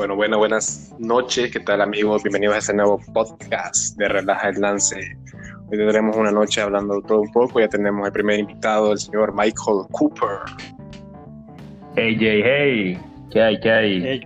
Bueno, 0.00 0.16
buenas, 0.16 0.38
buenas 0.38 0.96
noches. 0.98 1.50
¿Qué 1.52 1.60
tal, 1.60 1.82
amigos? 1.82 2.22
Bienvenidos 2.22 2.54
a 2.54 2.58
este 2.60 2.72
nuevo 2.72 2.98
podcast 3.12 3.98
de 3.98 4.08
Relaja 4.08 4.48
el 4.48 4.58
Lance. 4.58 4.96
Hoy 5.70 5.76
tendremos 5.76 6.16
una 6.16 6.30
noche 6.30 6.62
hablando 6.62 7.02
todo 7.02 7.20
un 7.20 7.30
poco. 7.32 7.60
Ya 7.60 7.68
tenemos 7.68 8.06
el 8.06 8.12
primer 8.14 8.40
invitado, 8.40 8.92
el 8.92 8.98
señor 8.98 9.34
Michael 9.34 9.86
Cooper. 9.90 10.38
Hey, 11.96 12.16
Jay, 12.18 12.42
hey. 12.42 12.98
¿Qué 13.30 13.42
hay, 13.42 13.60
qué 13.60 13.70
hay? 13.70 14.02
Hey, 14.02 14.20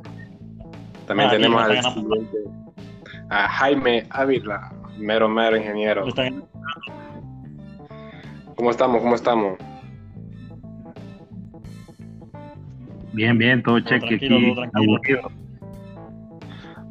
También 1.09 1.29
Ah, 1.29 1.33
tenemos 1.33 1.61
al 1.61 1.83
siguiente, 1.83 2.39
a 3.31 3.49
Jaime 3.49 4.07
Ávila, 4.11 4.73
mero, 4.97 5.29
mero 5.29 5.57
ingeniero. 5.57 6.07
¿Cómo 8.55 8.71
estamos? 8.71 9.03
¿Cómo 9.03 9.17
estamos? 9.17 9.59
Bien, 13.13 13.37
bien, 13.37 13.61
todo 13.61 13.81
cheque 13.81 14.15
aquí. 14.15 14.29
todo 14.29 14.55
tranquilo. 14.55 14.95
aburrido. 14.95 15.44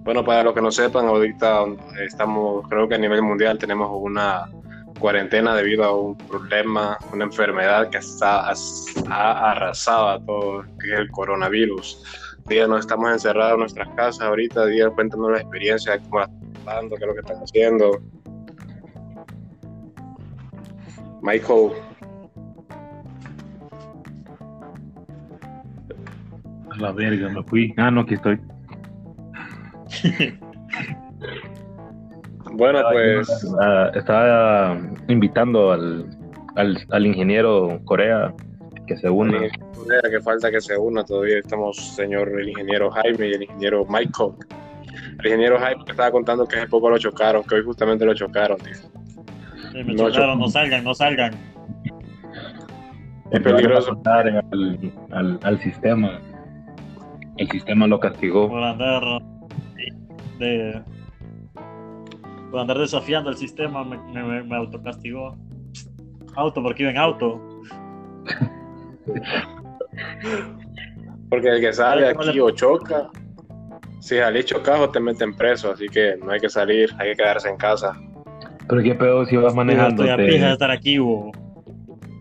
Bueno, 0.03 0.25
para 0.25 0.43
los 0.43 0.53
que 0.53 0.61
no 0.61 0.69
sepan, 0.69 1.05
ahorita 1.05 1.65
estamos, 2.05 2.67
creo 2.67 2.89
que 2.89 2.95
a 2.95 2.97
nivel 2.97 3.21
mundial 3.21 3.57
tenemos 3.57 3.89
una 3.93 4.49
cuarentena 4.99 5.55
debido 5.55 5.85
a 5.85 5.97
un 5.97 6.17
problema, 6.17 6.97
una 7.13 7.23
enfermedad 7.23 7.89
que 7.89 7.99
está, 7.99 8.49
ha 8.49 9.51
arrasado 9.51 10.09
a 10.09 10.19
todo, 10.25 10.63
que 10.79 10.93
es 10.93 10.99
el 10.99 11.11
coronavirus. 11.11 12.03
Días 12.47 12.67
nos 12.67 12.81
estamos 12.81 13.11
encerrados 13.13 13.53
en 13.53 13.59
nuestras 13.59 13.87
casas 13.95 14.21
ahorita, 14.27 14.65
días 14.65 14.91
cuéntanos 14.93 15.31
la 15.31 15.39
experiencia, 15.39 15.97
cómo 15.99 16.19
la 16.19 16.25
están 16.25 16.53
pasando, 16.65 16.95
qué 16.97 17.03
es 17.03 17.07
lo 17.07 17.13
que 17.13 17.19
están 17.21 17.37
haciendo. 17.37 18.01
Michael, 21.21 21.71
A 26.71 26.77
la 26.77 26.91
verga, 26.91 27.29
me 27.29 27.43
fui. 27.43 27.73
Ah, 27.77 27.91
no, 27.91 28.01
aquí 28.01 28.15
estoy. 28.15 28.39
bueno, 32.51 32.81
pues 32.91 33.27
Ah, 33.61 33.91
estaba 33.93 34.77
invitando 35.07 35.71
al, 35.71 36.09
al, 36.55 36.77
al 36.91 37.05
ingeniero 37.05 37.79
Corea 37.85 38.33
que 38.87 38.97
se 38.97 39.09
una. 39.09 39.39
Mira, 39.39 40.09
que 40.09 40.21
falta 40.21 40.51
que 40.51 40.61
se 40.61 40.77
una 40.77 41.03
todavía. 41.03 41.39
Estamos, 41.39 41.77
señor, 41.95 42.29
el 42.39 42.49
ingeniero 42.49 42.91
Jaime 42.91 43.27
y 43.29 43.33
el 43.33 43.43
ingeniero 43.43 43.85
Michael. 43.85 44.31
El 45.19 45.25
ingeniero 45.25 45.59
Jaime 45.59 45.83
que 45.85 45.91
estaba 45.91 46.11
contando 46.11 46.47
que 46.47 46.57
hace 46.57 46.67
poco 46.67 46.89
lo 46.89 46.97
chocaron, 46.97 47.43
que 47.43 47.55
hoy 47.55 47.63
justamente 47.63 48.05
lo 48.05 48.13
chocaron, 48.13 48.57
tío. 48.57 48.73
me 49.73 49.93
No, 49.93 50.09
chocaron, 50.09 50.39
no 50.39 50.47
salgan, 50.47 50.83
no 50.83 50.93
salgan. 50.93 51.33
Es 53.31 53.39
peligroso. 53.41 53.99
Al, 54.05 54.93
al, 55.11 55.39
al 55.43 55.59
sistema. 55.61 56.19
El 57.37 57.49
sistema 57.49 57.87
lo 57.87 57.99
castigó. 57.99 58.47
Por 58.47 58.61
andar 58.61 59.01
de 60.39 60.81
por 62.51 62.59
andar 62.59 62.77
desafiando 62.77 63.29
el 63.29 63.37
sistema 63.37 63.83
me, 63.83 63.97
me, 63.97 64.43
me- 64.43 64.55
autocastigó. 64.55 65.35
Auto, 66.35 66.61
porque 66.61 66.83
iba 66.83 66.91
en 66.91 66.97
auto. 66.97 67.41
Porque 71.29 71.49
el 71.49 71.61
que 71.61 71.73
sale 71.73 72.07
Ay, 72.07 72.13
¿cómo 72.13 72.29
aquí 72.29 72.37
le- 72.37 72.41
o 72.41 72.51
choca, 72.51 73.09
si 73.99 74.17
salís 74.17 74.45
chocado 74.45 74.89
te 74.89 74.99
meten 74.99 75.33
preso, 75.35 75.71
así 75.71 75.87
que 75.87 76.15
no 76.23 76.31
hay 76.31 76.39
que 76.39 76.49
salir, 76.49 76.89
hay 76.99 77.11
que 77.11 77.15
quedarse 77.17 77.49
en 77.49 77.57
casa. 77.57 77.95
Pero 78.67 78.81
qué 78.83 78.95
pedo 78.95 79.25
si 79.25 79.35
vas 79.37 79.55
manejando. 79.55 80.03
Estoy 80.03 80.09
a 80.09 80.17
de 80.47 80.53
estar 80.53 80.71
aquí, 80.71 80.97
bo. 80.99 81.31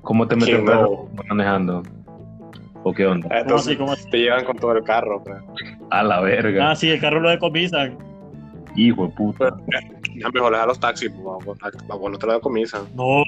¿Cómo 0.02 0.26
te 0.26 0.36
meten 0.36 0.64
preso 0.64 1.08
manejando? 1.28 1.82
¿O 2.84 2.92
qué 2.92 3.06
onda? 3.06 3.28
Entonces 3.38 3.68
así? 3.68 3.76
¿Cómo 3.76 3.92
así? 3.92 4.08
te 4.10 4.18
llevan 4.18 4.44
con 4.44 4.56
todo 4.58 4.72
el 4.72 4.82
carro. 4.84 5.22
pues. 5.22 5.36
A 5.90 6.02
la 6.02 6.20
verga. 6.20 6.70
Ah, 6.70 6.76
sí, 6.76 6.90
el 6.90 7.00
carro 7.00 7.20
lo 7.20 7.30
decomisan. 7.30 7.96
Hijo 8.76 9.06
de 9.06 9.12
puta. 9.14 9.54
Ya 10.16 10.28
mejor 10.30 10.52
dejar 10.52 10.66
los 10.68 10.80
taxis, 10.80 11.10
pues, 11.10 11.58
para 11.58 12.10
no 12.10 12.18
te 12.18 12.26
lo 12.26 12.32
decomisan. 12.34 12.82
No, 12.94 13.22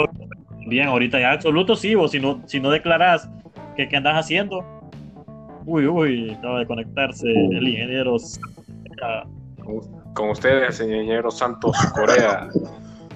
bien, 0.67 0.89
ahorita 0.89 1.21
ya 1.21 1.33
absoluto 1.33 1.77
sí, 1.77 1.95
vos, 1.95 2.11
si 2.11 2.21
no, 2.21 2.43
si 2.47 2.61
no 2.61 2.71
declaras 2.71 3.29
que 3.77 3.89
qué 3.89 3.97
andas 3.97 4.17
haciendo. 4.17 4.65
Uy, 5.67 5.87
uy, 5.87 6.31
acaba 6.33 6.59
de 6.61 6.67
conectarse 6.67 7.27
Uh. 7.29 7.53
el 7.53 7.69
ingeniero. 7.69 8.17
Ah, 9.03 9.25
Con 10.15 10.31
ustedes, 10.31 10.81
el 10.81 10.93
ingeniero 10.95 11.31
Santos 11.31 11.77
Corea. 11.95 12.49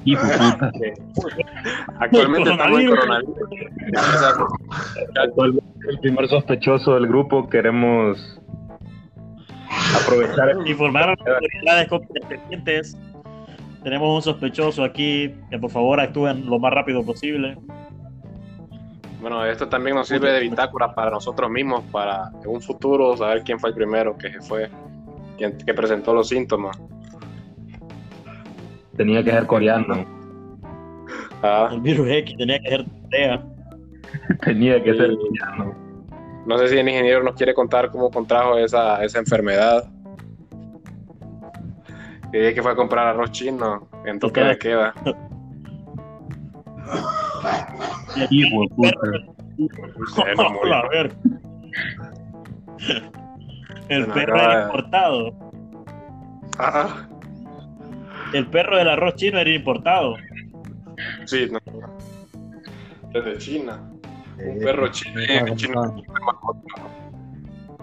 Hijo 0.05 0.27
de 0.27 0.39
puta. 0.39 0.73
que 0.81 0.95
Actualmente 2.01 2.51
estamos 2.51 2.81
en 2.81 2.89
Coronavirus. 2.89 2.99
coronavirus. 2.99 3.39
Actualmente 5.23 5.68
el 5.89 5.99
primer 6.01 6.29
sospechoso 6.29 6.95
del 6.95 7.07
grupo 7.07 7.49
queremos 7.49 8.41
aprovechar 10.03 10.55
Informar 10.67 11.05
a 11.05 11.15
las 11.17 11.19
autoridades 11.27 11.89
competentes. 11.89 12.99
Tenemos 13.83 14.17
un 14.17 14.23
sospechoso 14.23 14.85
aquí 14.85 15.35
que 15.51 15.59
por 15.59 15.71
favor 15.71 15.99
actúen 16.01 16.47
lo 16.47 16.59
más 16.59 16.73
rápido 16.75 17.05
posible. 17.05 17.57
Bueno, 19.21 19.45
esto 19.45 19.69
también 19.69 19.97
nos 19.97 20.09
sirve 20.09 20.31
de 20.31 20.41
bitácora 20.41 20.95
para 20.95 21.11
nosotros 21.11 21.51
mismos, 21.51 21.83
para 21.91 22.31
en 22.45 22.51
un 22.51 22.61
futuro 22.61 23.17
saber 23.17 23.43
quién 23.43 23.59
fue 23.59 23.71
el 23.71 23.77
primero 23.77 24.17
que 24.17 24.31
se 24.31 24.41
fue, 24.41 24.71
quién 25.39 25.57
que 25.57 25.75
presentó 25.75 26.13
los 26.15 26.29
síntomas. 26.29 26.79
tenía 28.97 29.23
que 29.25 29.31
ser 29.31 29.47
coreano 29.47 30.05
Ah, 31.43 31.71
El 31.73 31.81
virus 31.81 32.09
X 32.09 32.37
tenía 32.37 32.59
que 32.61 32.69
ser 32.69 32.85
tarea. 33.11 33.58
tenía 34.45 34.83
que 34.83 34.95
ser 34.95 35.11
Sí. 35.11 35.17
coreano 35.17 35.89
no 36.49 36.57
sé 36.57 36.69
si 36.69 36.79
el 36.79 36.89
ingeniero 36.89 37.23
nos 37.23 37.35
quiere 37.35 37.53
contar 37.53 37.91
cómo 37.91 38.11
contrajo 38.11 38.57
esa, 38.57 39.05
esa 39.05 39.19
enfermedad. 39.19 39.85
Y 42.33 42.39
es 42.39 42.55
que 42.55 42.63
fue 42.63 42.73
a 42.73 42.75
comprar 42.75 43.07
arroz 43.07 43.33
chino 43.33 43.87
en 44.07 44.19
toque 44.19 44.41
de 44.41 44.57
queda. 44.57 44.95
hijo 48.31 48.63
de 48.63 48.69
puta 48.75 48.99
Se 50.15 50.35
nos 50.37 50.53
murió. 50.53 50.75
A 50.75 50.89
ver. 50.89 51.13
El 53.91 54.07
perro 54.07 54.37
era 54.37 54.63
importado. 54.65 55.33
Ah, 56.59 57.07
El 58.33 58.47
perro 58.47 58.79
del 58.79 58.89
arroz 58.89 59.17
chino 59.17 59.39
era 59.39 59.51
importado. 59.51 60.17
sí, 61.27 61.47
no. 61.53 61.59
Desde 63.13 63.37
China. 63.37 63.83
Un 64.47 64.59
perro 64.61 64.89
chino. 64.89 65.21
Claro, 65.27 65.55
chino- 65.57 66.03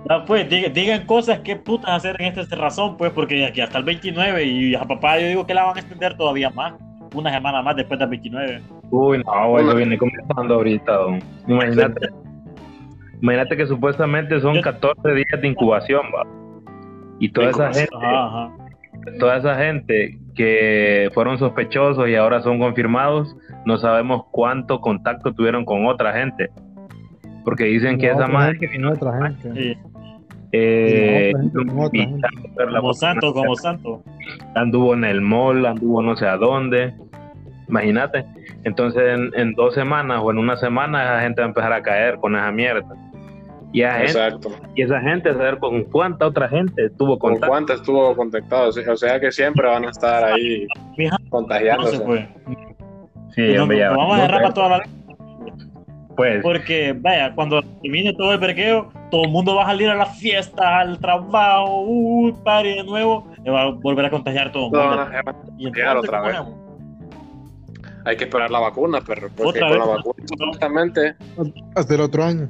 Ah, 0.07 0.23
pues 0.25 0.47
diga- 0.47 0.69
digan 0.71 1.05
cosas 1.07 1.39
que 1.39 1.55
putas 1.55 1.89
hacer 1.89 2.15
en 2.21 2.37
esta 2.37 2.55
razón, 2.55 2.95
pues, 2.95 3.11
porque 3.11 3.43
aquí 3.45 3.59
hasta 3.61 3.79
el 3.79 3.83
29 3.83 4.43
y 4.45 4.75
a 4.75 4.83
papá 4.83 5.19
yo 5.19 5.27
digo 5.27 5.47
que 5.47 5.53
la 5.55 5.63
van 5.63 5.77
a 5.77 5.79
extender 5.79 6.15
todavía 6.15 6.51
más, 6.51 6.73
una 7.15 7.31
semana 7.33 7.63
más 7.63 7.75
después 7.75 7.99
del 7.99 8.09
29. 8.09 8.61
uy 8.91 9.23
no 9.25 9.57
eso 9.59 9.75
viene 9.75 9.97
comenzando 9.97 10.53
ahorita 10.55 10.91
don. 10.93 11.19
imagínate 11.47 12.09
imagínate 13.19 13.57
que 13.57 13.65
supuestamente 13.65 14.39
son 14.41 14.61
14 14.61 15.11
días 15.15 15.41
de 15.41 15.47
incubación 15.47 16.03
va 16.13 16.21
y 17.19 17.29
toda 17.29 17.49
esa 17.49 17.73
gente 17.73 17.95
Ajá, 17.95 18.25
ajá. 18.27 18.51
Toda 19.19 19.37
esa 19.37 19.55
gente 19.55 20.17
que 20.35 21.09
fueron 21.13 21.37
sospechosos 21.37 22.09
y 22.09 22.15
ahora 22.15 22.41
son 22.41 22.59
confirmados, 22.59 23.35
no 23.65 23.77
sabemos 23.77 24.25
cuánto 24.31 24.81
contacto 24.81 25.33
tuvieron 25.33 25.65
con 25.65 25.85
otra 25.85 26.13
gente. 26.13 26.49
Porque 27.43 27.65
dicen 27.65 27.97
que 27.99 28.07
No, 28.07 28.13
esa 28.19 28.27
madre 28.27 28.57
gente, 28.57 28.79
no 28.79 28.91
otra 28.91 29.27
gente. 29.27 29.53
Sí, 29.53 29.77
eh, 30.51 31.31
No, 31.53 31.89
gente, 31.89 32.27
como 32.79 32.93
santo, 32.93 33.33
como 33.33 33.55
santo. 33.55 34.03
anduvo 34.55 34.93
en 34.93 35.03
el 35.03 35.21
mall, 35.21 35.65
anduvo 35.65 36.01
no 36.01 36.15
sé 36.15 36.27
a 36.27 36.37
dónde. 36.37 36.93
Imagínate. 37.67 38.25
Entonces 38.63 39.01
en, 39.03 39.31
en 39.35 39.53
dos 39.53 39.73
semanas 39.75 40.21
o 40.23 40.31
en 40.31 40.37
una 40.39 40.57
semana 40.57 41.03
esa 41.03 41.21
gente 41.21 41.41
va 41.41 41.45
a 41.45 41.49
empezar 41.49 41.73
a 41.73 41.81
caer 41.81 42.17
con 42.17 42.35
esa 42.35 42.51
mierda. 42.51 42.87
Y 43.75 43.81
esa 43.81 43.91
gente, 43.97 44.05
Exacto. 44.11 44.49
y 44.75 44.81
esa 44.83 45.01
gente, 45.01 45.33
saber 45.33 45.57
con 45.59 45.83
cuánta 45.85 46.27
otra 46.27 46.47
gente 46.47 46.89
tuvo 46.91 47.19
¿Con 47.19 47.31
contacto. 47.31 47.47
cuántas 47.51 47.75
estuvo 47.81 48.15
contactado? 48.15 48.69
O 48.69 48.95
sea 48.95 49.19
que 49.19 49.31
siempre 49.33 49.67
van 49.67 49.83
a 49.85 49.89
estar 49.89 50.23
ahí 50.23 50.65
No 50.97 51.17
se 51.17 51.29
contagiándose. 51.29 51.99
puede. 51.99 52.29
Sí, 53.35 53.53
No, 53.53 53.63
hombre, 53.63 53.79
ya- 53.79 53.89
no 53.89 53.97
vamos 53.97 54.17
a 54.19 54.21
dejar 54.23 54.41
para 54.41 54.53
toda 54.53 54.69
la 54.77 54.83
Pues, 56.15 56.41
porque 56.41 56.95
vaya, 56.97 57.35
cuando 57.35 57.61
termine 57.81 58.13
todo 58.13 58.31
el 58.31 58.39
vergueo, 58.39 58.89
todo 59.11 59.25
el 59.25 59.31
mundo 59.31 59.55
va 59.57 59.63
a 59.63 59.65
salir 59.65 59.89
a 59.89 59.95
la 59.95 60.05
fiesta, 60.05 60.79
al 60.79 60.97
trabajo, 60.99 61.81
uy, 61.81 62.33
party 62.45 62.69
de 62.75 62.83
nuevo, 62.85 63.27
y 63.43 63.49
va 63.49 63.63
a 63.63 63.71
volver 63.71 64.05
a 64.05 64.09
contagiar 64.09 64.53
todo 64.53 64.67
el 64.67 64.71
No, 64.71 64.87
mundo. 64.87 65.05
no, 65.05 65.11
Y 65.57 65.67
entonces, 65.67 65.95
otra 65.97 66.21
¿qué 66.21 66.27
vez. 66.29 66.39
hay 68.05 68.15
que 68.15 68.23
esperar 68.23 68.49
la 68.51 68.59
vacuna, 68.59 68.99
pero 69.05 69.27
porque 69.35 69.43
Otra 69.59 69.67
con 69.67 69.77
vez. 69.77 69.79
la 69.79 69.95
vacuna 69.97 70.15
supuestamente 70.27 71.15
Hasta 71.75 71.95
el 71.95 71.99
otro 72.01 72.23
año. 72.23 72.47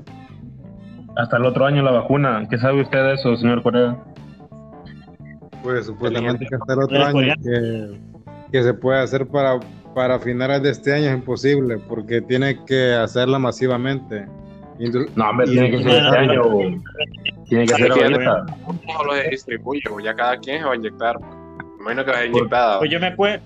Hasta 1.18 1.38
el 1.38 1.46
otro 1.46 1.66
año 1.66 1.82
la 1.84 1.92
vacuna. 1.92 2.46
¿Qué 2.50 2.58
sabe 2.58 2.82
usted 2.82 3.04
de 3.04 3.14
eso, 3.14 3.36
señor 3.36 3.62
Corea? 3.64 3.98
Pues 5.64 5.86
supuestamente 5.88 6.46
que 6.46 6.56
hasta 6.56 6.74
el 6.74 6.80
otro 6.80 7.04
año 7.06 7.34
que, 7.44 8.00
que 8.52 8.64
se 8.64 8.74
puede 8.74 9.00
hacer 9.02 9.26
para, 9.28 9.60
para 9.96 10.20
finales 10.20 10.62
de 10.62 10.70
este 10.72 10.94
año 10.94 11.06
es 11.10 11.16
imposible 11.16 11.78
porque 11.88 12.22
tiene 12.22 12.64
que 12.66 12.94
hacerla 12.94 13.40
masivamente. 13.40 14.28
Indu- 14.78 15.10
No, 15.16 15.30
hombre, 15.30 15.48
tiene 15.48 15.72
que 15.72 15.78
ser 15.84 15.92
este 16.04 16.18
año. 16.18 16.42
Tiene 17.48 17.66
que 17.66 17.74
ser 17.76 17.92
ahorita. 17.92 18.46
¿Cómo 18.66 19.04
lo 19.06 19.14
distribuye? 19.30 19.82
Ya 20.04 20.14
cada 20.14 20.38
quien 20.38 20.60
se 20.60 20.66
va 20.66 20.74
a 20.74 20.76
inyectar. 20.76 21.18
Me 21.20 21.82
imagino 21.94 22.06
que 22.06 22.12
va 22.12 22.18
a 22.18 22.22
ser 22.22 22.30
inyectada. 22.30 22.80
Pues 22.80 22.92
yo 22.92 23.00
me 23.00 23.08
acuerdo 23.08 23.42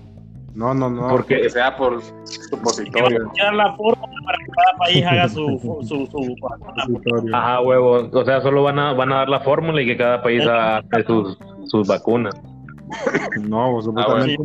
No, 0.54 0.74
no, 0.74 0.90
no. 0.90 1.08
Porque 1.08 1.42
Que 1.42 1.50
sea 1.50 1.76
por 1.76 2.00
que 2.00 2.10
van 2.10 2.26
supositorio. 2.26 3.30
a 3.40 3.44
dar 3.44 3.54
la 3.54 3.76
fórmula 3.76 4.12
para 4.24 4.38
que 4.38 4.46
cada 4.46 4.78
país 4.78 5.06
haga 5.06 5.28
su, 5.28 5.58
su, 5.82 6.06
su, 6.06 6.06
su. 6.06 6.36
Ajá, 7.32 7.60
huevo. 7.60 8.08
O 8.12 8.24
sea, 8.24 8.40
solo 8.40 8.62
van 8.64 8.78
a, 8.78 8.92
van 8.92 9.12
a 9.12 9.16
dar 9.16 9.28
la 9.28 9.40
fórmula 9.40 9.80
y 9.80 9.86
que 9.86 9.96
cada 9.96 10.22
país 10.22 10.44
haga 10.46 10.82
sus, 11.06 11.38
sus 11.66 11.86
vacunas. 11.86 12.34
No, 13.42 13.72
pues, 13.72 13.84
supuestamente 13.84 14.36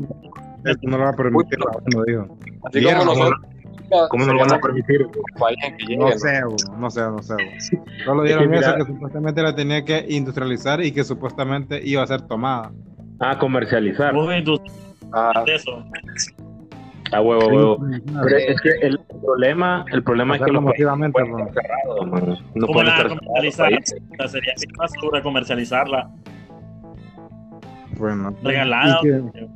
esto 0.66 0.88
no 0.88 0.98
lo 0.98 1.04
va 1.04 1.10
a 1.10 1.16
permitir 1.16 1.60
la 1.60 1.66
ONU, 1.78 2.04
dijo. 2.06 2.38
Así 2.63 2.84
como 2.84 3.06
nosotros. 3.06 3.42
¿Cómo 4.10 4.25
no 4.25 4.34
lo 4.34 4.40
van 4.40 4.54
a 4.54 4.60
permitir? 4.60 5.07
que 5.88 5.98
No 5.98 6.12
sé, 6.12 6.42
no 6.78 6.90
sé, 6.90 7.02
no 7.02 7.22
sé. 7.22 7.36
Solo 8.04 8.24
dieron 8.24 8.52
eso 8.54 8.74
que 8.75 8.84
supuestamente 8.86 9.44
la 9.44 9.56
tenía 9.56 9.86
que 9.86 10.06
industrializar 10.10 10.84
y 10.84 10.92
que 10.92 11.04
supuestamente 11.04 11.80
iba 11.84 12.02
a 12.02 12.07
ser 12.07 12.22
tomada. 12.24 12.72
Ah, 13.19 13.38
comercializar. 13.38 14.13
Vos 14.13 14.28
Ah, 15.13 15.44
eso. 15.48 15.84
A 17.12 17.22
huevo, 17.22 17.48
huevo. 17.48 17.80
Pero 18.24 18.38
es 18.38 18.60
que 18.62 18.69
el 18.81 19.00
problema, 19.24 19.86
el 19.92 20.04
problema 20.04 20.36
es 20.36 20.42
que 20.42 20.52
los 20.52 20.63
países 20.63 20.86
masivamente, 20.86 21.19
pueden 21.24 21.48
estar 21.48 21.63
cerrados, 21.63 22.07
man. 22.07 22.38
No 22.56 22.62
¿Cómo 22.68 22.74
pueden 22.74 22.88
la 22.90 22.96
estar 22.98 23.07
comercializar? 23.10 23.68
cerrados 23.68 23.94
sea, 24.18 24.28
sería 24.28 24.54
más 24.78 24.92
seguro 24.92 25.24
comercializarla. 25.24 26.10
Bueno, 27.98 28.36
Regalada. 28.44 29.00
Y 29.02 29.07
que, 29.07 29.48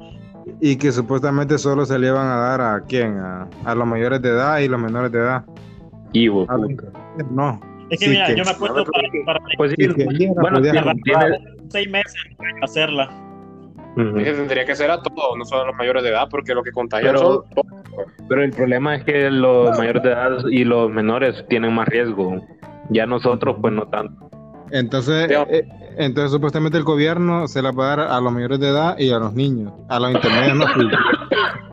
y 0.62 0.76
que 0.78 0.92
supuestamente 0.92 1.58
solo 1.58 1.86
se 1.86 1.98
le 2.00 2.08
iban 2.08 2.28
a 2.28 2.36
dar 2.38 2.62
a 2.62 2.82
quién? 2.88 3.18
A, 3.18 3.48
a 3.66 3.76
los 3.76 3.88
mayores 3.88 4.22
de 4.22 4.30
edad 4.30 4.60
y 4.60 4.68
los 4.68 4.80
menores 4.80 5.12
de 5.12 5.20
edad. 5.20 5.44
Los- 6.14 6.46
puta. 6.48 6.54
No. 7.32 7.60
Es 7.90 8.00
que 8.00 8.06
Sí, 8.06 8.12
mira, 8.12 8.28
que- 8.28 8.36
yo 8.38 8.44
me 8.46 8.52
acuerdo 8.52 8.86
para, 8.86 9.08
para 9.26 9.40
Pues 9.58 9.72
sí, 9.72 9.76
Y 9.84 9.94
que 9.94 10.06
bueno, 10.06 10.62
para 10.62 10.62
tiene- 10.62 11.40
seis 11.70 11.90
meses 11.90 12.16
hacerla. 12.62 13.10
Tendría 14.24 14.66
que 14.66 14.76
ser 14.76 14.92
a 14.92 15.02
todos, 15.02 15.38
no 15.38 15.46
solo 15.46 15.64
a 15.64 15.68
los 15.68 15.76
mayores 15.76 16.04
de 16.04 16.10
edad, 16.10 16.28
porque 16.30 16.54
lo 16.54 16.64
que 16.64 16.72
contagian 16.72 17.16
Pero- 17.16 17.46
son 17.56 17.66
Pero 18.28 18.44
el 18.44 18.52
problema 18.52 18.96
es 18.96 19.04
que 19.04 19.30
los 19.30 19.78
mayores 19.78 20.04
de 20.04 20.10
edad 20.10 20.32
y 20.50 20.64
los 20.64 20.90
menores 20.92 21.46
tienen 21.50 21.74
más 21.74 21.88
riesgo. 21.88 22.42
Ya 22.90 23.06
nosotros, 23.06 23.58
pues 23.62 23.74
no 23.74 23.88
tanto. 23.88 24.30
Entonces, 24.72 25.30
Ya. 25.30 25.44
eh, 25.50 25.68
entonces 25.98 26.32
supuestamente 26.32 26.78
el 26.78 26.84
gobierno 26.84 27.48
se 27.48 27.62
la 27.62 27.72
va 27.72 27.86
a 27.94 27.96
dar 27.98 28.00
a 28.12 28.20
los 28.22 28.32
mayores 28.32 28.60
de 28.60 28.70
edad 28.70 28.98
y 28.98 29.12
a 29.12 29.20
los 29.20 29.34
niños. 29.34 29.74
A 29.90 30.00
los 30.00 30.12
intermedios 30.12 30.56
no. 30.58 30.66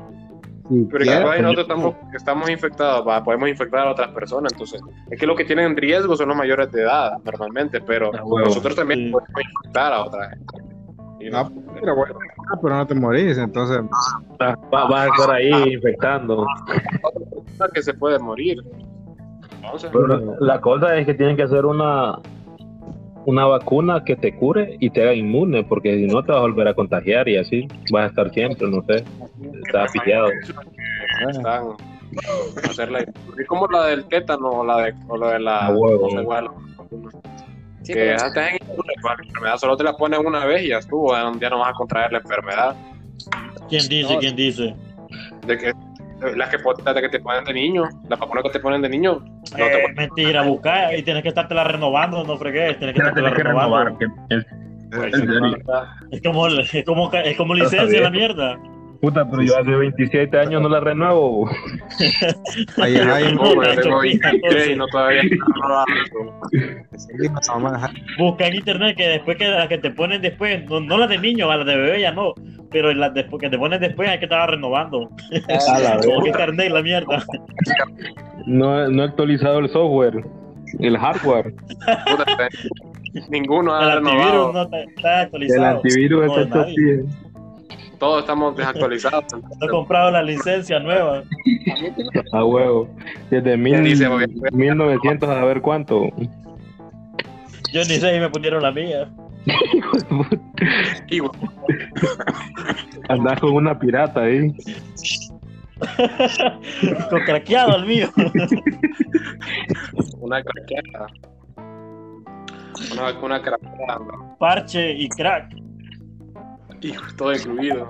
Si 0.69 0.85
Pero 0.91 1.05
capaz 1.05 1.23
pues, 1.27 1.43
nosotros 1.43 1.63
estamos, 1.69 1.95
estamos 2.17 2.51
infectados, 2.51 3.07
va, 3.07 3.23
podemos 3.23 3.49
infectar 3.49 3.87
a 3.87 3.93
otras 3.93 4.09
personas, 4.11 4.53
entonces 4.53 4.81
es 5.13 5.21
que 5.21 5.25
lo 5.25 5.37
que 5.37 5.45
tienen 5.45 5.77
riesgo 5.77 6.17
son 6.17 6.27
los 6.27 6.37
mayores 6.37 6.73
de 6.73 6.83
edad 6.83 7.13
normalmente, 7.25 7.81
pero 7.83 8.11
Ah, 8.13 8.21
nosotros 8.45 8.75
también 8.75 9.05
Sí. 9.07 9.11
podemos 9.13 9.31
infectar 9.63 9.93
a 9.93 10.03
otra 10.03 10.29
gente. 10.31 10.76
Y 11.19 11.31
no- 11.31 11.51
pero 11.81 11.97
bueno, 11.97 12.15
ah, 12.53 12.59
pero 12.63 12.77
no 12.77 12.87
te 12.87 12.95
morís, 12.95 13.39
entonces 13.39 13.81
Va, 14.41 14.55
vas 14.71 14.93
a 14.93 15.07
estar 15.09 15.31
ahí 15.31 15.75
infectando. 15.75 16.47
que 17.73 17.83
se 17.83 17.95
puede 17.95 18.19
morir. 18.19 18.59
Entonces, 19.63 19.91
Pero 19.93 20.37
la 20.41 20.61
cosa 20.61 20.97
es 20.97 21.07
que 21.07 21.15
tienen 21.15 21.37
que 21.37 21.43
hacer 21.43 21.65
una 21.65 22.19
una 23.27 23.45
vacuna 23.45 24.05
que 24.05 24.15
te 24.15 24.37
cure 24.37 24.77
y 24.79 24.89
te 24.91 25.03
haga 25.03 25.13
inmune, 25.13 25.65
porque 25.65 25.97
si 25.97 26.07
no 26.07 26.23
te 26.23 26.31
vas 26.31 26.39
a 26.39 26.43
volver 26.43 26.69
a 26.69 26.75
contagiar 26.75 27.29
y 27.29 27.37
así 27.37 27.67
vas 27.91 28.05
a 28.05 28.07
estar 28.07 28.31
siempre, 28.31 28.71
no 28.71 28.83
sé, 28.83 29.05
estás 29.65 29.91
pillado. 29.91 30.29
están 31.31 31.77
hacerla 32.71 33.05
como 33.49 33.67
la 33.67 33.87
del 33.87 34.05
tétano 34.05 34.49
o 34.49 34.65
la 34.65 34.77
de 34.85 34.95
o 35.09 35.17
la 35.17 35.33
de 35.33 35.41
la 35.41 35.71
vacuna. 35.71 36.41
Sí, 37.87 37.93
que 37.93 38.01
pero- 38.01 38.17
esas 38.17 38.33
te 38.33 38.41
inmune 38.41 38.93
para 39.01 39.17
la 39.17 39.23
enfermedad 39.25 39.57
solo 39.59 39.77
te 39.77 39.85
la 39.85 39.93
ponen 39.97 40.27
una 40.27 40.45
vez 40.45 40.63
y 40.65 40.69
ya 40.69 40.79
estuvo 40.79 41.13
ya 41.15 41.23
no- 41.23 41.39
ya 41.39 41.51
no 41.51 41.59
vas 41.61 41.71
a 41.71 41.73
contraer 41.73 42.11
la 42.13 42.19
enfermedad 42.19 42.75
¿Quién 43.69 43.89
dice? 43.89 44.13
No. 44.15 44.19
¿Quién 44.21 44.37
dice? 44.37 44.75
de 45.47 45.59
que 45.59 45.73
las 46.35 46.49
que, 46.49 46.57
las 46.85 46.95
que 47.01 47.09
te 47.09 47.21
ponen 47.21 47.45
de 47.45 47.53
niño 47.53 47.85
las 48.09 48.19
vacunas 48.19 48.43
que 48.45 48.51
te 48.51 48.59
ponen 48.61 48.83
de 48.83 48.89
niño 48.89 49.21
no 49.21 49.57
te 49.57 49.85
Eh, 49.85 49.95
mentira, 49.95 50.43
buscar 50.43 50.99
y 50.99 51.03
tienes 51.03 51.23
que 51.23 51.29
estártela 51.29 51.63
renovando, 51.63 52.25
no 52.25 52.37
fregues, 52.37 52.77
tienes 52.79 52.95
que 52.95 53.01
estártela 53.03 53.31
renovando. 53.31 53.99
Es 56.11 56.23
como, 56.23 56.47
es 56.49 56.85
como, 56.85 57.13
es 57.13 57.37
como 57.37 57.55
licencia 57.55 58.01
la 58.01 58.11
mierda. 58.11 58.59
Puta, 59.07 59.25
pero 59.31 59.41
yo 59.41 59.57
hace 59.57 59.71
27 59.71 60.37
años 60.37 60.61
no 60.61 60.69
la 60.69 60.81
renuevo. 60.81 61.49
ahí 62.83 62.97
hay 62.97 63.23
tengo 63.81 64.01
fija, 64.01 64.33
23 64.33 64.35
y 64.35 64.35
entonces. 64.35 64.77
no 64.77 64.87
todavía 64.89 65.23
Busca 68.19 68.49
en 68.49 68.55
internet 68.57 68.97
que 68.97 69.07
después 69.07 69.37
que 69.37 69.47
las 69.47 69.69
que 69.69 69.79
te 69.79 69.93
ponen 69.93 70.21
después, 70.23 70.69
no, 70.69 70.81
no 70.81 70.99
las 70.99 71.09
de 71.09 71.19
niño, 71.19 71.49
a 71.49 71.57
las 71.57 71.67
de 71.67 71.77
bebé 71.77 72.01
ya 72.01 72.11
no, 72.11 72.35
pero 72.73 72.93
las 72.95 73.13
que 73.13 73.49
te 73.49 73.57
ponen 73.57 73.81
después 73.81 74.09
hay 74.09 74.19
que 74.19 74.25
estar 74.25 74.51
renovando. 74.51 75.09
A 75.49 75.79
la 75.79 76.01
Como 76.05 76.33
carnet 76.33 76.73
la 76.73 76.83
mierda. 76.83 77.23
No, 78.45 78.89
no 78.89 79.03
he 79.05 79.07
actualizado 79.07 79.61
el 79.61 79.69
software, 79.69 80.25
el 80.81 80.99
hardware. 80.99 81.55
Puta, 82.11 82.49
ninguno 83.31 83.73
ha 83.73 83.85
El 83.85 83.91
antivirus 83.99 84.25
renovado 84.25 84.53
no 84.53 84.63
está, 84.63 84.81
está 84.83 85.15
El 85.21 85.25
actualizado. 85.27 85.77
antivirus 85.77 86.27
No, 86.27 86.39
está 86.41 86.57
nadie. 86.59 86.73
hecho 86.75 87.05
así. 87.05 87.26
Todos 87.99 88.21
estamos 88.21 88.57
desactualizados 88.57 89.25
No 89.33 89.67
he 89.67 89.69
comprado 89.69 90.11
la 90.11 90.23
licencia 90.23 90.81
nueva. 90.81 91.23
A 92.33 92.45
huevo. 92.45 92.89
Desde 93.31 93.57
mil, 93.57 93.85
dice, 93.85 94.09
voy 94.09 94.27
1900 94.53 95.29
a 95.29 95.45
ver 95.45 95.61
cuánto. 95.61 96.07
Yo 97.73 97.81
ni 97.81 97.97
sé 97.97 98.17
y 98.17 98.21
me 98.21 98.31
pusieron 98.31 98.63
la 98.63 98.73
mía. 98.73 99.11
Andás 103.09 103.41
con 103.41 103.55
una 103.55 103.79
pirata 103.79 104.23
ahí. 104.23 104.53
Con 107.11 107.21
craqueado 107.27 107.77
el 107.77 107.85
mío. 107.85 108.09
una 110.21 110.43
craqueada 110.43 111.07
una, 112.93 113.19
una 113.21 113.43
craqueada 113.43 113.99
Parche 114.39 114.93
y 114.93 115.09
crack. 115.09 115.66
Hijo, 116.83 117.05
todo 117.17 117.33
incluido. 117.33 117.87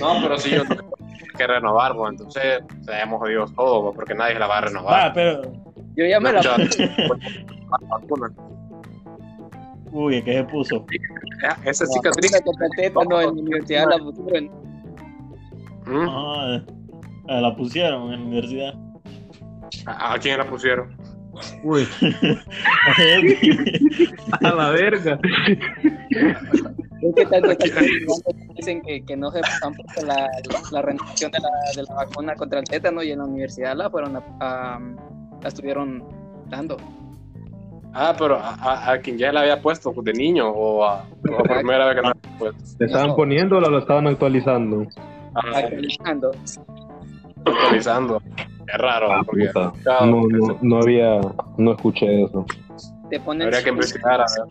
No, 0.00 0.20
pero 0.22 0.38
si 0.38 0.50
yo 0.50 0.64
tengo 0.64 0.90
que 1.36 1.46
renovar, 1.46 1.94
pues 1.94 2.12
entonces 2.12 2.62
se 2.82 3.00
hemos 3.00 3.20
jodido 3.20 3.46
todo, 3.46 3.82
pues, 3.84 3.96
porque 3.96 4.14
nadie 4.14 4.38
la 4.38 4.46
va 4.46 4.58
a 4.58 4.60
renovar. 4.62 5.08
Ah, 5.08 5.12
pero. 5.14 5.42
Yo 5.96 6.06
ya 6.06 6.20
me 6.20 6.32
la 6.32 6.40
Ya. 6.40 6.56
Uy, 9.92 10.22
¿qué 10.22 10.34
se 10.34 10.44
puso? 10.44 10.86
Esa 11.64 11.84
cicatriz. 11.86 12.32
el 12.32 12.42
tétano 12.76 13.20
en 13.20 13.26
la 13.26 13.32
universidad 13.32 13.86
la 13.90 13.98
pusieron. 13.98 14.50
¿Mm? 15.86 16.08
Ah, 16.08 16.62
la 17.40 17.56
pusieron 17.56 18.12
en 18.12 18.20
la 18.20 18.26
universidad. 18.26 18.74
¿A 19.86 20.14
a 20.14 20.18
quién 20.18 20.38
la 20.38 20.48
pusieron? 20.48 20.96
Uy, 21.62 21.86
A 24.42 24.54
la 24.54 24.70
verga. 24.70 25.18
Es 27.02 27.14
que 27.14 27.26
tanto 27.26 27.48
dicen 28.56 28.82
que, 28.82 29.02
que 29.04 29.16
no 29.16 29.30
se 29.30 29.40
han 29.62 29.74
puesto 29.74 30.04
la, 30.06 30.28
la 30.70 30.82
renovación 30.82 31.30
de 31.30 31.38
la, 31.40 31.48
de 31.76 31.82
la 31.88 31.94
vacuna 31.94 32.34
contra 32.34 32.58
el 32.58 32.64
tétano 32.66 33.02
y 33.02 33.10
en 33.12 33.18
la 33.18 33.24
universidad 33.24 33.76
la 33.76 33.88
fueron 33.90 34.16
a, 34.16 34.22
a- 34.40 34.80
la 35.42 35.48
estuvieron 35.48 36.02
dando. 36.48 36.76
Ah, 37.94 38.14
pero 38.18 38.36
a, 38.36 38.54
a- 38.54 38.92
a 38.92 38.98
quien 39.00 39.16
ya 39.18 39.32
la 39.32 39.40
había 39.40 39.60
puesto 39.62 39.92
pues, 39.92 40.04
de 40.04 40.12
niño 40.12 40.48
o 40.48 40.84
a, 40.84 41.06
o 41.30 41.40
a 41.40 41.42
primera 41.58 41.86
vez 41.86 41.96
que 41.96 42.02
no 42.02 42.08
la 42.10 42.16
había 42.22 42.38
puesto. 42.38 42.62
¿Le 42.78 42.86
estaban 42.86 43.16
poniendo 43.16 43.56
o 43.56 43.60
lo 43.60 43.78
estaban 43.78 44.06
actualizando? 44.06 44.86
Ah, 45.34 45.40
Actualizando. 45.58 46.30
actualizando. 47.46 48.22
Es 48.72 48.78
raro, 48.78 49.12
Ah, 49.12 49.22
porque 49.24 49.46
puta. 49.46 49.72
claro, 49.82 50.06
No, 50.06 50.22
no, 50.28 50.58
no 50.60 50.76
había, 50.78 51.20
no 51.56 51.72
escuché 51.72 52.22
eso. 52.24 52.44
Te 53.10 53.18
ponen, 53.20 53.46
habría 53.48 53.62
que 53.64 53.70
investigar. 53.70 54.20
A 54.20 54.24
ver. 54.24 54.48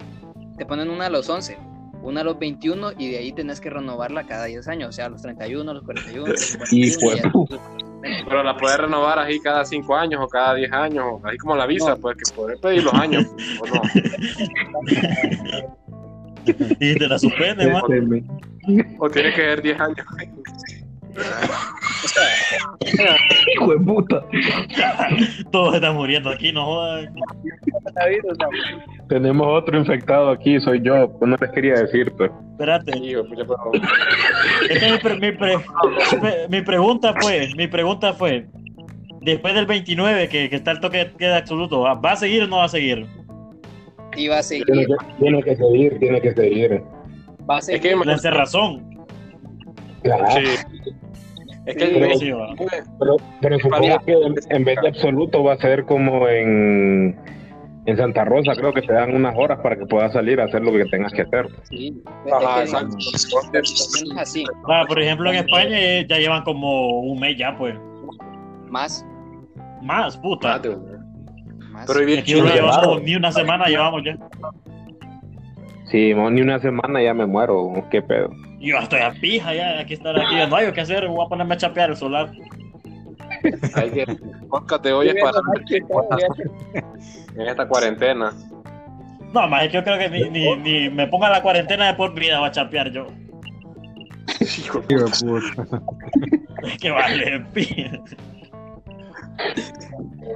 te 0.57 0.65
ponen 0.65 0.89
una 0.89 1.05
a 1.05 1.09
los 1.09 1.29
11, 1.29 1.57
una 2.03 2.21
a 2.21 2.23
los 2.23 2.38
21 2.39 2.91
y 2.97 3.11
de 3.11 3.17
ahí 3.19 3.31
tenés 3.31 3.61
que 3.61 3.69
renovarla 3.69 4.25
cada 4.25 4.45
10 4.45 4.67
años, 4.67 4.89
o 4.89 4.91
sea, 4.91 5.05
a 5.05 5.09
los 5.09 5.21
31, 5.21 5.71
a 5.71 5.73
los 5.73 5.83
41. 5.83 6.25
a 6.25 6.29
los 6.29 6.55
41, 6.57 6.85
Hijo 6.85 7.11
de 7.11 7.17
y 7.27 7.29
puta. 7.31 7.55
Pero 8.01 8.43
la 8.43 8.55
puedes 8.55 8.77
renovar 8.77 9.19
así 9.19 9.39
cada 9.41 9.63
5 9.65 9.95
años 9.95 10.21
o 10.23 10.27
cada 10.27 10.53
10 10.55 10.71
años, 10.71 11.05
así 11.23 11.38
como 11.38 11.55
la 11.55 11.65
visa, 11.65 11.91
No. 11.91 11.97
pues 11.97 12.17
que 12.17 12.33
poder 12.35 12.57
pedir 12.59 12.83
los 12.83 12.93
años, 12.93 13.25
¿o 13.61 13.67
no? 13.67 13.81
y 16.79 16.95
te 16.95 17.07
la 17.07 17.19
suspende. 17.19 17.73
O 18.99 19.09
tiene 19.09 19.29
que 19.31 19.35
ser 19.41 19.61
10 19.61 19.79
años. 19.79 20.05
Hijo 23.55 23.71
de 23.73 23.79
puta. 23.79 24.21
Todos 25.51 25.75
están 25.75 25.95
muriendo 25.95 26.29
aquí, 26.29 26.51
no 26.51 26.65
jodan. 26.65 27.13
Tenemos 29.07 29.47
otro 29.47 29.77
infectado 29.77 30.29
aquí, 30.29 30.59
soy 30.59 30.81
yo. 30.81 31.11
Pues 31.17 31.29
no 31.29 31.38
les 31.39 31.51
quería 31.51 31.73
decir, 31.75 32.11
pero. 32.17 32.33
Espérate. 32.51 32.91
Pero- 32.91 33.25
Es 34.69 34.79
que 34.79 34.91
mi, 34.91 34.97
pre- 34.99 35.15
mi 35.19 35.31
pre- 35.31 35.57
mi- 35.57 36.57
mi 36.57 36.61
pregunta 36.61 37.13
fue, 37.19 37.49
mi 37.55 37.67
pregunta 37.67 38.13
fue, 38.13 38.47
después 39.21 39.53
del 39.53 39.65
29, 39.65 40.27
que, 40.29 40.49
que 40.49 40.55
está 40.55 40.71
el 40.71 40.79
toque 40.79 40.97
de 41.05 41.11
queda 41.13 41.38
absoluto, 41.38 41.81
¿va 41.81 42.11
a 42.11 42.15
seguir 42.15 42.43
o 42.43 42.47
no 42.47 42.57
va 42.57 42.65
a 42.65 42.69
seguir? 42.69 43.05
Y 44.17 44.27
va 44.27 44.39
a 44.39 44.41
Tiene 44.43 44.65
seguir, 44.65 44.88
que, 44.88 44.95
tiene 45.19 45.43
que 45.43 45.55
seguir, 45.55 45.99
tiene 45.99 46.21
que 46.21 46.33
seguir. 46.33 46.81
va 47.49 47.55
a 47.55 47.59
Es 47.59 47.65
seguir. 47.65 47.81
que, 47.81 47.95
La 48.05 48.17
cerrazón. 48.17 49.05
Claro. 50.03 50.25
sí. 50.31 50.91
Es 51.69 51.75
que 51.75 52.15
sí. 52.17 52.31
Pero, 52.99 53.15
pero 53.41 53.59
supongo 53.59 53.99
que 54.05 54.13
en, 54.13 54.35
en 54.49 54.63
vez 54.65 54.77
de 54.81 54.88
absoluto 54.89 55.43
va 55.43 55.53
a 55.53 55.57
ser 55.57 55.85
como 55.85 56.27
en, 56.27 57.15
en 57.85 57.97
Santa 57.97 58.25
Rosa, 58.25 58.53
creo 58.55 58.73
que 58.73 58.81
te 58.81 58.93
dan 58.93 59.15
unas 59.15 59.35
horas 59.38 59.59
para 59.61 59.75
que 59.77 59.85
puedas 59.85 60.11
salir 60.13 60.41
a 60.41 60.45
hacer 60.45 60.63
lo 60.63 60.71
que 60.71 60.85
tengas 60.85 61.13
que 61.13 61.21
hacer. 61.21 61.47
Sí, 61.63 62.01
Ajá, 62.31 62.63
es 62.63 62.71
que 62.71 62.77
exacto. 62.77 62.97
es 62.97 64.17
así, 64.17 64.43
Ah, 64.67 64.83
por 64.88 64.99
ejemplo, 64.99 65.29
en 65.29 65.38
España 65.38 65.77
ya 66.07 66.17
llevan 66.17 66.43
como 66.43 66.99
un 67.01 67.19
mes 67.19 67.38
ya, 67.38 67.55
pues. 67.57 67.75
más, 68.67 69.05
Más, 69.81 70.17
puta. 70.17 70.59
Más. 71.71 71.85
Pero 71.88 72.05
bien 72.05 72.19
Aquí 72.19 72.33
no 72.33 72.45
llevamos 72.45 73.03
ni 73.03 73.15
una 73.15 73.31
semana, 73.31 73.65
llevamos 73.67 74.03
ya. 74.03 74.17
Sí, 75.85 76.13
ni 76.13 76.41
una 76.41 76.59
semana 76.59 77.01
ya 77.01 77.13
me 77.13 77.25
muero, 77.25 77.71
qué 77.89 78.01
pedo. 78.01 78.29
Yo 78.59 78.77
estoy 78.77 78.99
a 78.99 79.11
pija 79.11 79.53
ya, 79.53 79.79
aquí 79.79 79.93
estar 79.93 80.19
aquí, 80.19 80.35
no 80.49 80.55
hay 80.55 80.71
que 80.71 80.81
hacer, 80.81 81.07
voy 81.07 81.25
a 81.25 81.29
ponerme 81.29 81.55
a 81.55 81.57
chapear 81.57 81.91
el 81.91 81.97
solar. 81.97 82.29
Hay 83.75 83.91
que 83.91 84.03
el 84.03 84.17
podcast 84.49 84.83
de 84.83 84.93
hoy 84.93 85.07
es 85.09 85.15
para 85.21 85.39
en 87.35 87.41
esta 87.47 87.67
cuarentena. 87.67 88.33
No, 89.33 89.47
más 89.47 89.63
es 89.63 89.69
que 89.69 89.75
yo 89.75 89.83
creo 89.83 89.97
que 89.97 90.09
ni, 90.09 90.29
ni, 90.29 90.55
ni 90.57 90.89
me 90.89 91.07
ponga 91.07 91.29
la 91.29 91.41
cuarentena 91.41 91.87
de 91.87 91.93
por 91.93 92.13
vida, 92.13 92.39
voy 92.39 92.49
a 92.49 92.51
chapear 92.51 92.91
yo. 92.91 93.07
Hijo 94.39 94.81
de 94.81 94.95
Hijo 94.95 95.05
de 95.05 95.11
puta. 95.11 95.81
Es 96.63 96.77
que 96.81 96.91
vale, 96.91 97.39
pija. 97.53 97.91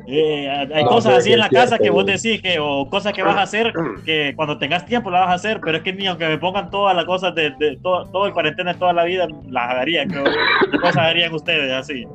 Eh, 0.08 0.50
hay 0.50 0.84
No, 0.84 0.90
cosas 0.90 1.20
así 1.20 1.32
en 1.34 1.40
la 1.40 1.50
casa 1.50 1.78
que 1.78 1.90
vos 1.90 2.06
decís 2.06 2.42
que, 2.42 2.58
o 2.60 2.90
cosas 2.90 3.14
que 3.14 3.24
vas 3.24 3.36
a 3.38 3.44
hacer 3.44 3.72
que 4.06 4.34
cuando 4.36 4.58
tengas 4.58 4.86
tiempo 4.86 5.10
las 5.10 5.22
vas 5.22 5.30
a 5.32 5.34
hacer, 5.36 5.62
pero 5.64 5.78
es 5.78 5.84
que 5.84 5.94
ni 5.94 6.08
aunque 6.08 6.28
me 6.28 6.38
pongan 6.38 6.70
todas 6.70 6.96
las 6.96 7.06
cosas 7.06 7.34
de, 7.36 7.52
de 7.52 7.78
todo, 7.82 8.06
todo 8.12 8.26
el 8.28 8.34
cuarentena 8.34 8.74
de 8.74 8.80
toda 8.80 8.94
la 8.94 9.04
vida, 9.06 9.28
las 9.50 9.70
haría, 9.70 10.06
creo. 10.06 10.24
¿Qué 10.72 10.78
cosas 10.80 10.98
harían 10.98 11.34
ustedes 11.34 11.72
así? 11.72 12.06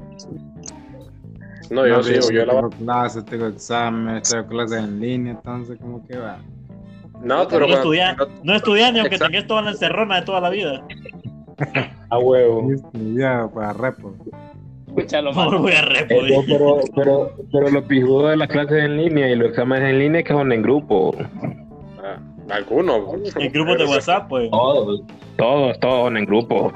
No, 1.71 1.87
yo 1.87 2.03
sí, 2.03 2.15
yo 2.33 2.47
la 2.47 2.55
tengo 2.55 2.71
clases, 2.71 3.25
tengo 3.27 3.47
exámenes, 3.47 4.31
tengo 4.31 4.47
clases 4.47 4.79
en 4.85 5.01
línea, 5.01 5.33
entonces, 5.33 5.79
¿cómo 5.81 6.07
que 6.07 6.17
va? 6.17 6.39
No, 7.23 7.43
No 7.43 7.49
pero 7.49 7.61
cuando- 7.67 7.77
estudiar, 7.77 8.17
no 8.43 8.55
estudiar 8.55 8.93
ni 8.93 9.01
aunque 9.01 9.17
Exacto. 9.17 9.33
tengas 9.33 9.47
toda 9.49 9.63
la 9.63 9.71
encerrona 9.73 10.17
de 10.17 10.23
toda 10.23 10.41
la 10.41 10.51
vida. 10.51 10.83
A 12.11 12.19
huevo. 12.19 12.71
Ya, 12.95 13.49
para 13.53 13.73
repo. 13.73 14.15
Escúchalo, 14.89 15.33
No 15.33 15.59
voy 15.61 15.73
a 15.73 15.81
Eh, 15.81 15.83
repo. 15.83 16.15
no, 16.23 16.43
pero, 16.47 16.81
pero, 16.97 17.31
pero 17.53 17.69
lo 17.71 17.83
pijudo 17.87 18.29
de 18.29 18.37
las 18.37 18.49
clases 18.49 18.83
en 18.85 18.97
línea 18.97 19.29
y 19.31 19.37
los 19.37 19.49
exámenes 19.51 19.91
en 19.91 19.99
línea 19.99 20.21
es 20.21 20.27
que 20.27 20.33
son 20.33 20.51
en 20.53 20.63
grupo. 20.63 21.15
Ah, 22.03 22.19
algunos. 22.51 23.01
En 23.37 23.53
grupos 23.53 23.79
de 23.79 23.85
WhatsApp, 23.87 24.29
pues. 24.29 24.51
Todos. 24.51 25.03
Todos, 25.37 25.79
todos 25.81 26.05
son 26.07 26.17
en 26.17 26.25
grupo. 26.25 26.73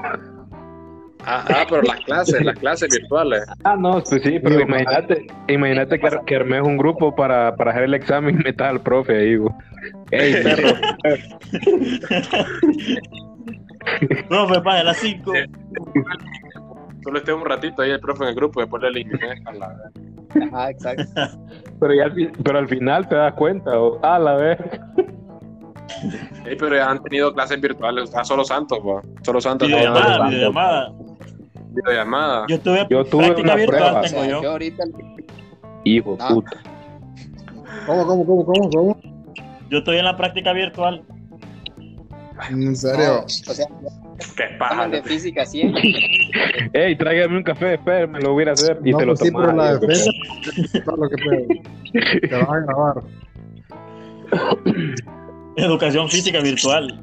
Ah, 1.25 1.45
ah, 1.47 1.65
pero 1.69 1.81
las 1.83 2.01
clases, 2.01 2.43
las 2.43 2.59
clases 2.59 2.89
virtuales. 2.91 3.43
Ah, 3.63 3.77
no, 3.77 3.93
pues 4.09 4.21
sí, 4.23 4.39
pero 4.43 4.57
Digo, 4.57 4.61
imagínate, 4.67 5.25
imagínate 5.47 5.97
que, 5.99 6.09
que 6.25 6.35
armes 6.35 6.61
un 6.63 6.77
grupo 6.77 7.15
para, 7.15 7.55
para 7.55 7.71
hacer 7.71 7.83
el 7.83 7.93
examen 7.93 8.35
y 8.39 8.43
metas 8.43 8.67
al 8.69 8.81
profe 8.81 9.17
ahí. 9.17 9.35
güey. 9.37 9.53
Ey, 10.11 10.33
perro. 10.43 10.67
Profe, 14.29 14.61
para 14.61 14.83
las 14.83 14.97
5. 14.97 15.31
Solo 17.03 17.17
esté 17.19 17.33
un 17.33 17.45
ratito 17.45 17.81
ahí 17.81 17.91
el 17.91 17.99
profe 17.99 18.23
en 18.23 18.29
el 18.29 18.35
grupo 18.35 18.59
y 18.59 18.63
después 18.63 18.81
le 18.83 18.89
eliminé. 18.89 19.41
A 19.45 19.53
la 19.53 19.67
verga. 19.67 19.91
Ajá, 20.47 20.69
exacto. 20.69 21.03
pero, 21.79 21.93
ya 21.93 22.11
pero 22.43 22.59
al 22.59 22.67
final 22.67 23.07
te 23.07 23.15
das 23.15 23.33
cuenta, 23.33 23.79
o, 23.79 23.99
ah, 24.03 24.19
la 24.19 24.35
vez. 24.35 24.57
Sí, 25.99 26.55
pero 26.59 26.75
ya 26.75 26.89
han 26.89 27.01
tenido 27.03 27.33
clases 27.33 27.59
virtuales. 27.61 28.11
Ah, 28.15 28.23
solo 28.23 28.43
Santos, 28.43 28.79
va. 28.79 29.01
Solo 29.23 29.39
Santos. 29.41 29.69
no, 29.69 29.75
Videollamada, 29.75 30.17
no, 30.17 30.23
no. 30.23 30.29
videollamada. 30.29 30.93
videollamada. 31.71 32.45
Yo 32.47 32.59
tuve, 32.59 32.87
Yo 32.89 33.05
tuve 33.05 33.25
práctica 33.25 33.47
una 33.47 33.55
virtual, 33.55 33.79
prueba. 33.81 33.99
O 33.99 34.03
tengo 34.03 34.21
sea, 34.21 34.29
yo. 34.29 34.41
yo 34.43 34.51
ahorita 34.51 34.83
Hijo 35.85 36.17
No. 36.17 36.27
puta. 36.35 36.61
¿Cómo, 37.85 38.07
cómo, 38.07 38.25
cómo, 38.25 38.45
cómo, 38.45 38.69
cómo? 38.69 38.97
Yo 39.69 39.79
estoy 39.79 39.97
en 39.97 40.05
la 40.05 40.15
práctica 40.15 40.53
virtual. 40.53 41.03
¿En 42.49 42.65
no, 42.65 42.75
serio? 42.75 43.23
o 43.25 43.29
sea, 43.29 43.65
Qué 44.35 44.43
paja. 44.59 44.87
de 44.87 45.01
física 45.03 45.45
100. 45.45 45.73
Ey, 46.73 46.95
tráigame 46.97 47.37
un 47.37 47.43
café, 47.43 47.73
espérame, 47.75 48.19
lo 48.21 48.33
voy 48.33 48.45
a 48.45 48.51
hacer. 48.51 48.79
Y 48.83 48.91
no, 48.91 48.97
te 48.99 49.05
lo 49.05 49.11
pues 49.15 49.19
sí, 49.21 49.31
tomas. 49.31 49.45
pero 49.47 49.57
la 49.57 49.69
ahí, 49.69 49.75
güey. 49.77 49.87
defensa, 49.87 50.11
todo 50.85 50.97
lo 50.97 51.09
que 51.09 51.15
puede. 51.23 51.47
Te 52.27 52.35
vas 52.35 52.49
a 52.49 52.59
grabar. 52.59 53.03
Educación 55.55 56.09
física 56.09 56.39
virtual. 56.41 56.99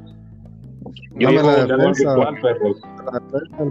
Yo 1.15 1.27
Dame 1.27 1.37
digo, 1.41 1.51
la 1.51 1.65
defensa. 1.77 2.15
virtual, 2.15 2.35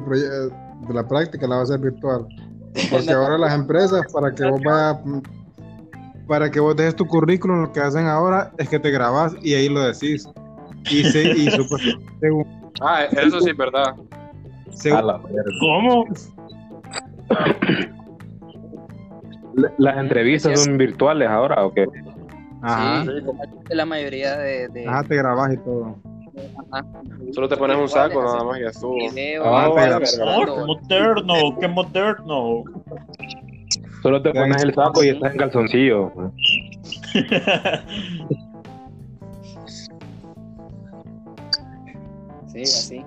proye- 0.06 0.50
de 0.88 0.94
la 0.94 1.06
práctica 1.06 1.46
la 1.46 1.56
va 1.56 1.60
a 1.60 1.64
hacer 1.64 1.78
virtual. 1.80 2.26
Porque 2.90 3.10
ahora 3.12 3.36
las 3.38 3.54
empresas, 3.54 4.00
para 4.12 4.32
que 4.34 4.44
vos 4.44 4.60
vayas, 4.62 4.96
para 6.28 6.50
que 6.50 6.60
vos 6.60 6.76
dejes 6.76 6.94
tu 6.96 7.06
currículum, 7.06 7.62
lo 7.62 7.72
que 7.72 7.80
hacen 7.80 8.06
ahora 8.06 8.52
es 8.58 8.68
que 8.68 8.78
te 8.78 8.90
grabas 8.90 9.34
y 9.42 9.54
ahí 9.54 9.68
lo 9.68 9.80
decís. 9.82 10.26
Y, 10.90 11.04
se, 11.04 11.22
y 11.36 11.50
supuestamente, 11.50 12.06
según, 12.20 12.59
Ah, 12.80 13.04
eso 13.04 13.40
sí 13.40 13.50
es 13.50 13.56
verdad. 13.56 13.94
según- 14.70 14.98
A 14.98 15.02
la 15.02 15.18
verga. 15.18 15.42
¿Cómo? 15.60 16.04
La- 19.54 19.72
Las 19.78 19.96
entrevistas 19.98 20.64
son 20.64 20.78
virtuales 20.78 21.28
ahora, 21.28 21.64
¿o 21.66 21.72
qué? 21.72 21.86
ajá, 22.62 23.04
Sí, 23.04 23.10
la 23.74 23.84
mayoría 23.86 24.36
de. 24.36 24.68
de 24.68 24.86
ajá, 24.88 25.02
te 25.04 25.16
grabas 25.16 25.52
y 25.52 25.56
todo. 25.58 25.96
ajá, 26.72 26.84
Solo 27.32 27.48
te 27.48 27.56
pones 27.56 27.76
un 27.76 27.88
saco 27.88 28.22
nada 28.22 28.44
más 28.44 28.60
y 28.60 28.64
estuvo. 28.64 28.94
video, 29.10 29.44
Ah, 29.44 29.68
moderno, 29.68 29.98
qué 31.58 31.68
moderno. 31.68 32.64
Solo 34.02 34.22
te 34.22 34.32
pones 34.32 34.62
el 34.62 34.74
saco 34.74 35.04
y 35.04 35.08
estás 35.10 35.32
en 35.32 35.38
calzoncillo. 35.38 36.12
Sí, 42.52 42.62
así. 42.62 43.04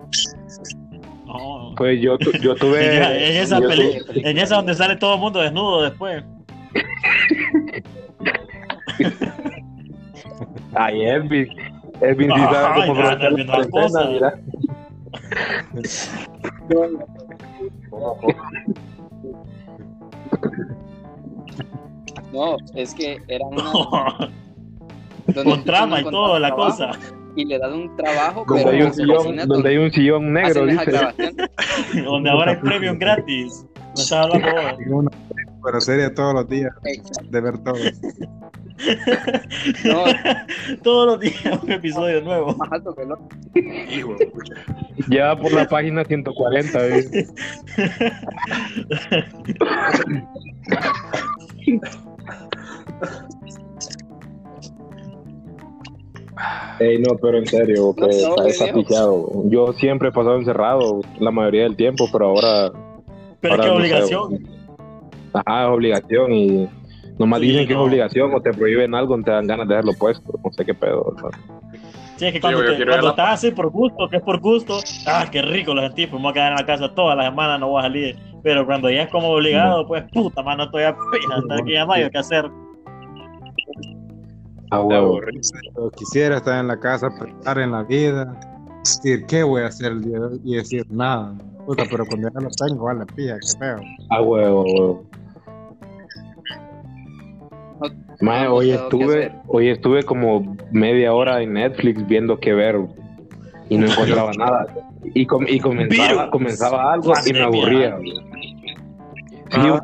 No. 1.26 1.74
Pues 1.78 2.00
yo, 2.02 2.18
tu- 2.18 2.32
yo 2.38 2.56
tuve. 2.56 2.98
En, 2.98 3.04
en 3.24 3.38
esa 3.38 3.60
yo 3.60 3.68
peli- 3.70 4.00
tuve- 4.06 4.30
en 4.30 4.38
esa 4.38 4.56
donde 4.56 4.74
sale 4.76 4.96
todo 4.96 5.16
el 5.16 5.20
mundo 5.22 5.40
desnudo 5.42 5.82
después. 5.84 6.24
Ay, 10.76 11.02
Elvin. 11.06 11.48
Elvin 12.02 12.32
sí 12.34 12.40
sabe 12.42 12.88
cómo 12.88 13.70
cosas. 13.70 14.10
mira. 14.10 14.34
No, 22.32 22.58
es 22.76 22.94
que 22.94 23.22
era 23.28 23.46
una. 23.46 23.62
donde 25.28 25.44
Con 25.52 25.64
trama 25.64 26.02
y 26.02 26.04
todo, 26.04 26.38
la 26.40 26.52
cosa. 26.52 26.92
trabajo 26.92 27.23
Y 27.36 27.46
le 27.46 27.58
dan 27.58 27.74
un 27.74 27.96
trabajo, 27.96 28.46
Donde 28.48 28.63
pero 28.63 28.75
hay 28.78 28.84
un 28.84 28.94
sillón, 28.94 29.38
donde 29.48 29.70
hay 29.70 29.78
un 29.78 29.92
sillón 29.92 30.34
negro, 30.34 30.66
dice. 30.66 30.92
Donde 32.06 32.30
ahora 32.30 32.52
hay 32.52 32.58
premium 32.58 32.98
gratis. 33.00 33.66
Me 33.96 34.02
estás 34.02 34.25
hablando 34.25 35.10
Pero 35.63 35.82
seria 35.82 36.13
todos 36.13 36.34
los 36.34 36.50
días, 36.50 36.74
Exacto. 36.84 37.30
de 37.32 37.42
ver 37.42 37.58
todo. 37.60 37.75
No, 39.86 40.04
Todos 40.84 41.06
los 41.08 41.20
días 41.20 41.63
un 41.63 41.72
episodio 41.72 42.22
nuevo. 42.22 42.56
más 42.56 42.72
alto 42.72 42.94
que 42.96 43.04
el 43.04 43.12
otro. 43.12 43.28
Hijo. 43.90 44.16
Ya 45.10 45.36
por 45.36 45.54
la 45.54 45.68
página 45.68 46.04
140, 46.04 46.80
¿ves? 46.80 47.12
Ey, 56.80 56.98
no, 57.00 57.16
pero 57.22 57.38
en 57.38 57.46
serio, 57.48 57.94
que 57.96 58.02
No, 58.02 58.08
no, 58.08 58.13
está, 58.13 58.34
güey, 58.42 58.50
está 58.50 58.63
viejo. 58.66 58.84
pillado. 58.88 59.44
Yo 59.50 59.74
siempre 59.74 60.10
he 60.10 60.12
pasado 60.12 60.36
encerrado 60.38 61.02
la 61.20 61.32
mayoría 61.32 61.63
del 61.63 61.75
tiempo, 61.75 62.10
pero 62.12 62.28
ahora. 62.30 62.72
Pero 63.40 63.54
ahora 63.56 63.63
qué 63.63 63.70
no 63.70 63.75
sé, 63.75 63.80
obligación. 63.82 64.30
güey. 64.30 64.42
Ajá, 65.34 65.63
es 65.63 65.70
obligación 65.70 66.32
y 66.32 66.70
nomás 67.18 67.40
Sí, 67.42 67.48
dicen 67.48 67.68
que 67.68 67.74
no. 67.74 67.82
es 67.82 67.88
obligación 67.88 68.34
o 68.34 68.42
te 68.42 68.52
prohíben 68.54 68.94
algo, 68.96 69.20
te 69.22 69.32
dan 69.32 69.48
ganas 69.48 69.68
de 69.68 69.75
hacerlo 69.75 69.94
puesto. 69.98 70.40
No 70.44 70.52
sé 70.52 70.66
qué 70.66 70.74
pedo. 70.74 71.13
¿no? 71.22 71.30
Sí, 72.18 72.25
es 72.28 72.34
que 72.34 72.40
cuando, 72.42 72.60
te- 72.63 72.86
cuando 72.86 73.10
estás 73.10 73.34
así 73.34 73.52
por 73.52 73.70
gusto, 73.72 74.08
que 74.10 74.18
es 74.18 74.22
por 74.24 74.40
gusto, 74.40 74.78
ah, 75.08 75.25
qué 75.32 75.42
rico 75.42 75.74
los 75.74 75.94
tipos, 75.96 76.20
me 76.20 76.24
voy 76.24 76.32
a 76.32 76.34
quedar 76.34 76.52
en 76.52 76.58
la 76.60 76.66
casa 76.66 76.94
toda 76.94 77.16
la 77.16 77.25
semana, 77.25 77.58
no 77.58 77.70
voy 77.70 77.80
a 77.80 77.84
salir. 77.84 78.16
Pero 78.44 78.66
cuando 78.66 78.90
ya 78.90 79.04
es 79.04 79.10
como 79.10 79.30
obligado, 79.30 79.88
pues 79.88 80.04
puta, 80.13 80.44
mano, 80.44 80.63
estoy 80.66 80.84
a 80.84 80.96
pija, 81.12 81.36
hasta 81.36 81.56
aquí 81.56 81.74
ya 81.74 81.86
no 81.86 81.94
hay 81.94 82.10
qué 82.10 82.18
hacer. 82.18 82.46
Ah. 84.75 85.20
Yo 85.77 85.92
quisiera 85.92 86.38
estar 86.38 86.60
en 86.60 86.68
la 86.68 86.80
casa, 86.80 87.10
pensar 87.20 87.60
en 87.60 87.72
la 87.72 87.84
vida, 87.84 88.39
decir 88.80 89.25
qué 89.27 89.44
voy 89.44 89.62
a 89.63 89.68
hacer 89.68 89.92
el 89.94 90.01
día 90.03 90.20
de 90.20 90.25
hoy 90.25 90.42
y 90.44 90.56
decir 90.56 90.86
nada. 90.89 91.34
Puta, 91.65 91.84
pero 91.89 92.06
cuando 92.06 92.30
ya 92.34 92.39
lo 92.42 92.50
tengo, 92.50 92.84
vale, 92.86 93.06
pija, 93.15 93.38
qué 93.39 93.58
feo. 93.60 93.80
Ah, 94.10 94.22
huevo, 94.22 94.63
huevo. 94.63 95.03
Mae, 98.22 98.48
hoy 98.48 98.72
estuve, 98.72 99.34
hoy 99.48 99.70
estuve 99.70 100.03
como 100.03 100.56
media 100.72 101.13
hora 101.13 101.42
en 101.42 101.53
Netflix 101.53 102.06
viendo 102.08 102.39
qué 102.39 102.53
ver 102.53 102.80
y 103.70 103.77
no 103.77 103.88
encontraba 103.88 104.32
nada. 104.38 104.68
Y, 105.13 105.25
com- 105.25 105.46
y 105.48 105.60
comenzaba, 105.60 106.30
comenzaba 106.30 106.94
algo 106.94 107.13
y 107.25 107.34
me 107.34 107.42
aburría. 107.42 107.98
Sí, 109.50 109.60
un- 109.60 109.82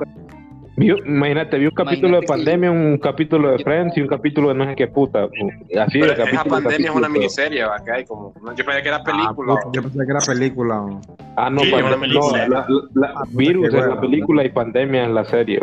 vi- 0.80 1.04
imagínate, 1.06 1.58
vi 1.60 1.66
un 1.66 1.72
capítulo 1.72 2.20
de 2.20 2.26
Imagínate 2.26 2.26
que- 2.26 2.28
pandemia, 2.28 2.72
un 2.72 2.98
capítulo 2.98 3.52
de 3.52 3.60
Friends 3.64 3.98
y 3.98 4.02
un 4.02 4.08
capítulo 4.08 4.48
de 4.50 4.56
no 4.56 4.66
sé 4.66 4.76
qué 4.76 4.88
puta. 4.88 5.24
Así 5.26 6.00
de 6.00 6.08
Pero 6.08 6.14
esa 6.14 6.24
capítulo. 6.24 6.44
pandemia 6.50 6.58
es 6.60 6.64
capítulo. 6.86 6.94
una 6.98 7.10
miniserie, 7.10 7.64
¿va? 7.66 7.84
Que 7.84 7.92
hay 7.92 8.06
como. 8.06 8.34
no, 8.42 8.56
Yo 8.56 8.66
pensé 8.66 8.82
que 8.82 8.88
era 8.90 9.04
película. 9.04 9.54
Ah, 9.64 9.70
yo 9.74 9.82
pensé 9.84 9.98
que 10.06 10.12
era 10.12 10.20
película. 10.20 10.76
¿no? 10.76 11.02
Ah, 11.36 11.50
no, 11.50 11.62
Sí, 11.62 11.72
pande- 11.72 11.84
una 11.86 11.96
no, 11.96 12.02
película. 12.02 12.48
la- 12.48 12.66
la- 12.94 13.08
Ah, 13.16 13.24
puta, 13.26 13.38
virus 13.38 13.68
es 13.68 13.74
la 13.74 13.80
hueva. 13.82 14.02
película 14.02 14.44
y 14.46 14.50
pandemia 14.50 15.04
es 15.06 15.12
la 15.12 15.26
serie. 15.26 15.60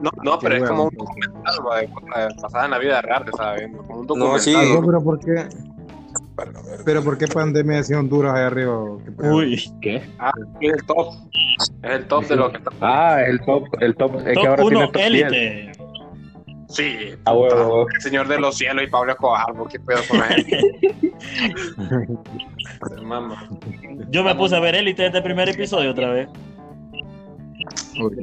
no, 0.00 0.10
no, 0.22 0.38
pero 0.38 0.54
Qué 0.56 0.62
es 0.62 0.68
como 0.68 0.84
un 0.84 0.90
documental, 0.96 1.54
¿va? 1.68 1.78
de 1.80 1.88
cosas 1.88 2.34
pasadas 2.40 2.64
en 2.66 2.70
la 2.70 2.78
vida 2.78 3.00
real, 3.02 3.24
viendo. 3.56 3.78
Como 3.78 4.00
un 4.00 4.06
No, 4.06 4.14
documental. 4.14 4.40
sí. 4.40 4.54
No, 4.74 4.86
pero 4.86 5.02
¿por 5.02 5.18
qué? 5.18 5.44
Pero 6.84 7.02
¿por 7.02 7.18
qué 7.18 7.26
pandemia 7.26 7.78
decía 7.78 7.98
Honduras 7.98 8.34
ahí 8.34 8.42
arriba? 8.42 8.80
Uy, 9.18 9.62
¿Qué? 9.80 10.02
Ah, 10.18 10.32
es 10.60 10.72
el 10.72 10.84
top. 10.86 11.14
Es 11.82 11.90
el 11.90 12.06
top 12.06 12.24
de 12.26 12.36
lo 12.36 12.50
que 12.50 12.58
está. 12.58 12.70
Ah, 12.80 13.22
el 13.22 13.40
top, 13.40 13.64
el 13.80 13.96
top, 13.96 14.16
es 14.26 14.38
que 14.38 14.46
ahora 14.46 14.64
1 14.64 14.68
tiene 14.68 14.86
top 14.86 14.94
10. 14.94 15.06
élite. 15.06 15.72
Sí. 16.68 17.14
A 17.24 17.34
huevo. 17.34 17.88
El 17.88 18.00
Señor 18.00 18.28
de 18.28 18.38
los 18.38 18.56
Cielos 18.56 18.84
y 18.84 18.86
Pablo 18.88 19.12
Escobar, 19.12 19.54
¿por 19.54 19.68
¿qué 19.68 19.80
pedo 19.80 20.00
con 20.08 20.18
la 20.18 20.26
gente? 20.26 20.80
Yo 24.10 24.22
me 24.22 24.34
puse 24.34 24.56
a 24.56 24.60
ver 24.60 24.74
élite 24.74 25.06
este 25.06 25.22
primer 25.22 25.48
episodio 25.48 25.90
otra 25.90 26.10
vez. 26.10 26.28
Uy. 28.00 28.16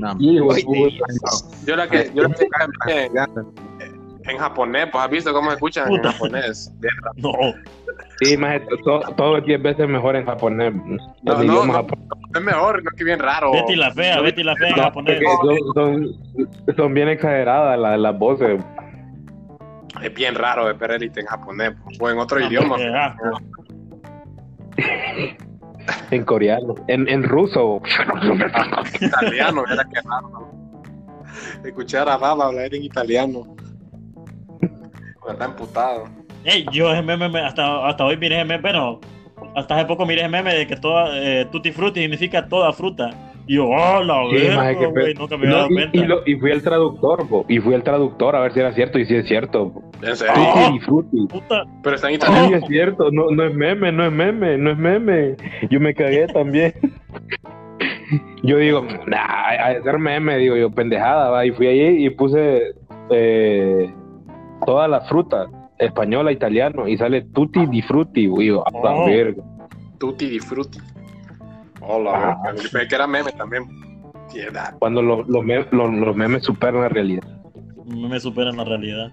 Yo 1.65 1.75
la 1.75 1.87
que, 1.89 2.11
yo 2.13 2.23
la 2.23 2.33
que 2.85 3.11
en, 4.29 4.37
japonés, 4.37 4.87
pues 4.91 5.03
has 5.03 5.09
visto 5.09 5.33
cómo 5.33 5.49
se 5.49 5.55
escuchan 5.55 5.91
en 5.91 6.01
japonés. 6.01 6.71
No, 7.17 7.31
Sí, 8.21 8.37
más 8.37 8.61
todo, 8.83 9.01
todo 9.15 9.37
es 9.37 9.45
10 9.45 9.61
veces 9.61 9.87
mejor 9.89 10.15
en 10.15 10.25
japonés. 10.25 10.73
No, 10.73 10.83
El 10.83 11.37
no, 11.39 11.43
idioma 11.43 11.65
no. 11.67 11.73
japonés. 11.73 12.07
Es 12.35 12.41
mejor, 12.41 12.83
no 12.83 12.89
es 12.89 12.95
que 12.97 13.03
bien 13.03 13.19
raro. 13.19 13.51
Betty 13.51 13.75
la 13.75 13.91
fea, 13.91 14.21
Betty 14.21 14.43
la 14.43 14.55
fea 14.55 14.69
en 14.69 14.75
japonés. 14.75 15.19
son, 15.41 15.57
son, 15.73 16.75
son 16.75 16.93
bien 16.93 17.09
exageradas 17.09 17.77
las, 17.79 17.99
las 17.99 18.17
voces 18.17 18.61
Es 20.01 20.13
bien 20.13 20.35
raro 20.35 20.65
de 20.67 20.73
ver 20.73 20.91
élite 20.91 21.19
en 21.21 21.25
japonés 21.27 21.73
pues, 21.83 21.99
o 21.99 22.09
en 22.09 22.19
otro 22.19 22.39
idioma. 22.39 22.75
ah, 22.95 23.15
en 26.11 26.23
coreano, 26.25 26.75
en, 26.87 27.07
en 27.07 27.23
ruso. 27.23 27.81
italiano, 29.01 29.63
era 29.71 29.83
que 29.85 30.01
raro. 30.01 30.51
Escuchar 31.63 32.09
a 32.09 32.17
Baba 32.17 32.45
hablar 32.47 32.73
en 32.73 32.83
italiano. 32.83 33.55
Está 35.29 35.45
emputado. 35.45 36.05
Ey, 36.45 36.65
yo 36.71 36.89
meme, 37.03 37.27
me- 37.29 37.39
hasta, 37.39 37.87
hasta 37.87 38.05
hoy 38.05 38.17
miré 38.17 38.37
meme, 38.45 38.61
bueno, 38.61 38.99
hasta 39.55 39.75
hace 39.77 39.85
poco 39.85 40.05
miré 40.05 40.21
ese 40.21 40.29
meme 40.29 40.53
de 40.53 40.67
que 40.67 40.75
toda, 40.75 41.09
eh, 41.17 41.45
tutti 41.51 41.71
frutti 41.71 42.01
significa 42.01 42.47
toda 42.47 42.71
fruta. 42.71 43.09
Y 43.47 43.55
yo, 43.55 43.67
oh, 43.67 44.03
la 44.03 44.23
Sí, 44.29 44.35
verga, 44.47 44.87
güey, 44.89 45.13
nunca 45.13 45.37
me 45.37 45.47
había 45.47 45.49
No, 45.49 45.55
dado 45.57 45.69
y, 45.69 45.73
cuenta. 45.75 45.97
y 45.97 46.05
lo- 46.05 46.21
y 46.25 46.35
fui 46.35 46.51
el 46.51 46.61
traductor, 46.63 47.27
po, 47.27 47.45
y 47.47 47.59
fui 47.59 47.73
el 47.73 47.83
traductor 47.83 48.35
a 48.35 48.39
ver 48.41 48.53
si 48.53 48.59
era 48.59 48.73
cierto, 48.73 48.97
y 48.99 49.05
si 49.05 49.15
es 49.15 49.27
cierto. 49.27 49.71
po. 49.73 49.83
En 50.03 50.15
serio. 50.15 50.33
Oh. 50.35 50.53
Tutti 50.65 50.79
frutti. 50.79 51.27
Puta, 51.29 51.63
Pero 51.83 51.95
está 51.95 52.07
en 52.09 52.13
Sí, 52.13 52.17
italiano. 52.17 52.57
es 52.57 52.63
cierto, 52.67 53.11
no, 53.11 53.29
no 53.31 53.43
es 53.43 53.53
meme, 53.55 53.91
no 53.91 54.05
es 54.05 54.11
meme, 54.11 54.57
no 54.57 54.71
es 54.71 54.77
meme. 54.77 55.35
Yo 55.69 55.79
me 55.79 55.93
cagué 55.93 56.27
también. 56.27 56.73
Yo 58.43 58.57
digo, 58.57 58.85
nah, 59.07 59.47
a 59.49 59.81
ser 59.81 59.97
meme, 59.97 60.37
digo 60.37 60.55
yo, 60.55 60.69
pendejada, 60.69 61.29
va. 61.31 61.45
Y 61.45 61.51
fui 61.51 61.65
ahí 61.67 62.05
y 62.05 62.09
puse 62.11 62.75
eh, 63.09 63.91
todas 64.65 64.87
las 64.89 65.07
frutas, 65.09 65.47
española, 65.77 66.31
italiano, 66.31 66.87
y 66.87 66.97
sale 66.97 67.23
tutti 67.31 67.67
di 67.67 67.81
frutti, 67.81 68.21
y 68.25 68.27
digo, 68.37 68.63
a 68.67 68.71
la 68.71 68.93
Oh. 68.93 69.05
verga. 69.05 69.43
Tutti 69.97 70.27
di 70.29 70.39
frutti. 70.39 70.79
Hola, 71.81 72.11
Ah. 72.43 72.51
Yo 72.55 72.61
pensé 72.71 72.87
que 72.87 72.95
era 72.95 73.07
meme 73.07 73.31
también. 73.33 73.63
Piedad. 74.33 74.75
Cuando 74.79 75.01
los, 75.01 75.27
los, 75.27 75.43
me- 75.45 75.65
los- 75.71 75.93
los 75.93 76.15
memes 76.15 76.43
superan 76.43 76.81
la 76.81 76.89
realidad. 76.89 77.23
me 77.85 78.19
superan 78.19 78.57
la 78.57 78.63
realidad. 78.63 79.11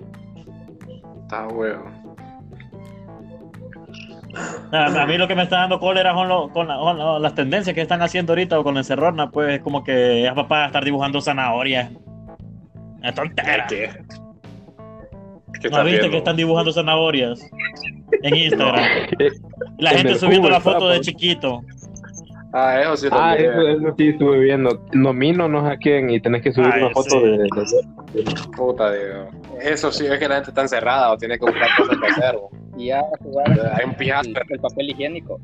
Está 1.23 1.47
huevo. 1.49 1.85
A, 4.73 5.03
a 5.03 5.07
mí 5.07 5.19
lo 5.19 5.29
que 5.29 5.35
me 5.35 5.43
está 5.43 5.59
dando 5.59 5.79
cólera 5.79 6.15
son, 6.15 6.29
lo- 6.29 6.49
con, 6.49 6.67
la- 6.67 6.79
con 6.79 6.97
la- 6.99 7.19
las 7.19 7.35
tendencias 7.35 7.75
que 7.75 7.83
están 7.83 8.01
haciendo 8.01 8.33
ahorita 8.33 8.59
o 8.59 8.65
con 8.65 8.77
el 8.79 8.85
Cerrona, 8.85 9.31
pues 9.31 9.61
como 9.61 9.85
que 9.85 10.27
es 10.27 10.33
papá 10.33 10.67
estar 10.67 10.83
dibujando 10.85 11.21
zanahorias. 11.21 11.91
Es 13.03 13.15
tontera. 13.15 13.67
¿Qué? 13.69 13.91
¿Qué 15.63 15.71
¿No 15.71 15.77
viste 15.85 15.91
viendo? 15.91 16.11
que 16.11 16.17
están 16.19 16.37
dibujando 16.37 16.73
zanahorias 16.73 17.41
en 18.23 18.37
Instagram? 18.37 18.85
La 19.79 19.91
en 19.93 19.97
gente 19.99 20.15
subiendo 20.17 20.51
la 20.51 20.61
foto 20.61 20.89
de 20.89 20.97
pues. 20.97 21.07
chiquito. 21.07 21.63
Ah, 22.55 22.81
eso 22.83 22.97
sí 22.99 23.09
Ah, 23.11 23.35
eso, 23.35 23.67
eso 23.69 23.95
sí 23.97 24.09
estuve 24.09 24.41
viendo. 24.41 24.85
Nomino 24.93 25.49
no 25.49 25.67
sé 25.67 25.73
a 25.73 25.77
quién 25.79 26.11
y 26.11 26.21
tenés 26.21 26.43
que 26.43 26.53
subir 26.53 26.69
Ay, 26.71 26.83
una 26.83 26.91
foto 26.91 27.09
sí. 27.09 27.19
de, 27.21 27.39
de- 27.39 28.25
Puta, 28.57 28.93
digo. 28.93 29.31
Eso 29.61 29.91
sí, 29.91 30.05
es 30.07 30.19
que 30.19 30.29
la 30.29 30.35
gente 30.37 30.51
está 30.51 30.61
encerrada 30.63 31.13
o 31.13 31.17
tiene 31.17 31.39
que 31.39 31.47
buscar 31.47 31.69
cosas 31.79 31.97
que 31.99 32.07
hacer. 32.09 32.39
Y 32.77 32.87
ya 32.89 33.03
jugar 33.21 33.73
Hay 33.79 33.87
un 33.87 33.95
pijazo. 33.95 34.29
el, 34.29 34.37
el 34.51 34.61
papel 34.61 34.91
higiénico. 34.91 35.41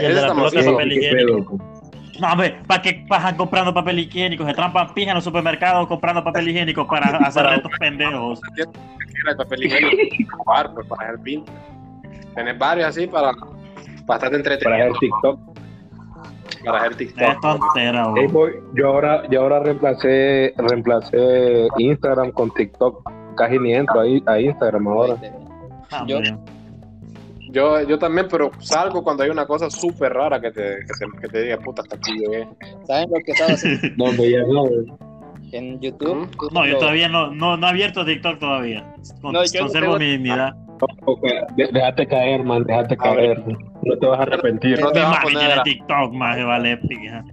Y 0.00 0.04
el 0.04 0.14
de 0.16 0.20
la 0.22 0.34
pelota 0.34 0.60
de 0.62 0.70
papel 0.72 0.92
higiénico. 0.92 1.56
pedo. 1.58 1.75
No, 2.20 2.32
hombre, 2.32 2.56
¿para 2.66 2.82
qué 2.82 3.04
pasan 3.08 3.36
comprando 3.36 3.72
papel 3.74 3.98
higiénico? 3.98 4.44
Se 4.46 4.54
trampan 4.54 4.92
pija 4.94 5.10
en 5.10 5.16
los 5.16 5.24
supermercados 5.24 5.86
comprando 5.86 6.22
papel 6.24 6.48
higiénico 6.48 6.86
para 6.86 7.06
hacer 7.26 7.42
Para- 7.44 7.56
retos 7.56 7.72
pendejos. 7.78 8.40
El 9.28 9.36
papel 9.36 9.64
higiénico 9.64 10.44
pues 10.74 10.86
para 10.86 11.02
hacer 11.08 11.20
pin. 11.22 11.44
Tenés 12.34 12.58
varios 12.58 12.88
así 12.88 13.06
para, 13.06 13.32
para 13.32 13.46
estar 14.16 14.18
Para 14.20 14.36
entretenido. 14.36 14.84
hacer 14.84 14.98
TikTok. 15.00 15.40
Para 16.64 16.78
hacer 16.78 16.92
Es 16.92 16.98
TikTok. 16.98 17.40
tontera, 17.40 18.08
boy, 18.32 18.52
yo 18.74 18.88
ahora, 18.88 19.22
yo 19.30 19.42
ahora 19.42 19.60
reemplacé, 19.60 20.52
reemplacé 20.56 21.68
Instagram 21.78 22.30
con 22.32 22.50
TikTok. 22.52 23.10
Casi 23.36 23.58
ni 23.58 23.74
entro 23.74 24.00
ahí, 24.00 24.22
a 24.26 24.40
Instagram 24.40 24.88
ahora. 24.88 25.16
Yo- 26.06 26.16
Hombre. 26.18 26.36
Yo, 27.50 27.80
yo 27.82 27.98
también, 27.98 28.26
pero 28.30 28.50
salgo 28.58 29.02
cuando 29.04 29.22
hay 29.22 29.30
una 29.30 29.46
cosa 29.46 29.70
súper 29.70 30.12
rara 30.12 30.40
que 30.40 30.50
te, 30.50 30.62
que, 30.62 30.92
te, 30.98 31.20
que 31.20 31.28
te 31.28 31.42
diga, 31.42 31.58
puta, 31.58 31.82
hasta 31.82 31.96
aquí 31.96 32.12
llegué. 32.18 32.48
¿Saben 32.84 33.08
lo 33.10 33.20
que 33.24 33.32
estaba 33.32 33.52
haciendo 33.52 33.88
No, 33.96 34.12
ya 34.24 34.42
no. 34.42 34.64
en 35.52 35.80
YouTube? 35.80 36.28
No, 36.52 36.66
yo 36.66 36.78
todavía 36.78 37.08
no, 37.08 37.30
no, 37.32 37.56
no 37.56 37.66
he 37.66 37.70
abierto 37.70 38.04
TikTok 38.04 38.38
todavía. 38.38 38.84
Con- 39.22 39.32
No, 39.32 39.44
yo 39.44 39.60
no 39.60 39.66
conservo 39.66 39.96
tengo- 39.96 39.98
mi 39.98 40.10
dignidad. 40.12 40.54
Ok, 41.06 41.22
de- 41.56 41.68
Déjate 41.72 42.06
caer, 42.06 42.44
man, 42.44 42.64
déjate 42.64 42.96
A 42.98 43.10
ver. 43.14 43.42
caer. 43.42 43.56
No 43.82 43.96
te 43.98 44.06
vas 44.06 44.18
a 44.18 44.22
arrepentir. 44.22 44.80
No 44.80 44.90
te 44.90 45.00
vas 45.00 45.18
a 45.18 45.22
poner 45.22 45.52
a- 45.58 45.62
TikTok, 45.62 46.12
más 46.12 46.44
vale 46.44 46.76
pija. 46.78 47.24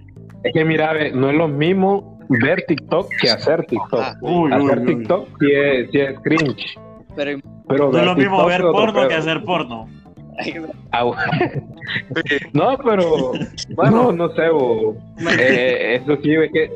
Es 0.43 0.53
que 0.53 0.63
mira, 0.63 0.93
ve, 0.93 1.11
no 1.11 1.29
es 1.29 1.35
lo 1.35 1.47
mismo 1.47 2.19
ver 2.29 2.63
TikTok 2.67 3.09
que 3.21 3.29
hacer 3.29 3.65
TikTok. 3.65 3.99
Ah, 4.01 4.13
Uy, 4.21 4.51
uy, 4.51 4.53
hacer 4.53 4.79
uy. 4.79 4.85
TikTok 4.85 5.27
sí 5.39 5.47
es, 5.51 5.91
sí 5.91 5.99
es 5.99 6.19
cringe. 6.21 6.75
pero 7.15 7.39
Pero 7.67 7.91
No 7.91 7.97
es 7.97 8.05
lo 8.05 8.15
mismo 8.15 8.37
TikTok 8.37 8.47
ver 8.49 8.61
porno 8.61 9.07
que 9.07 9.15
hacer 9.15 9.43
porno. 9.43 9.87
Ah. 10.91 11.03
No, 12.53 12.77
pero 12.83 13.31
Bueno. 13.75 14.03
no, 14.03 14.11
no 14.11 14.29
sé, 14.35 14.49
bo. 14.49 14.95
Eh, 15.39 15.99
eso 16.01 16.17
sí, 16.23 16.33
es 16.33 16.51
que, 16.51 16.71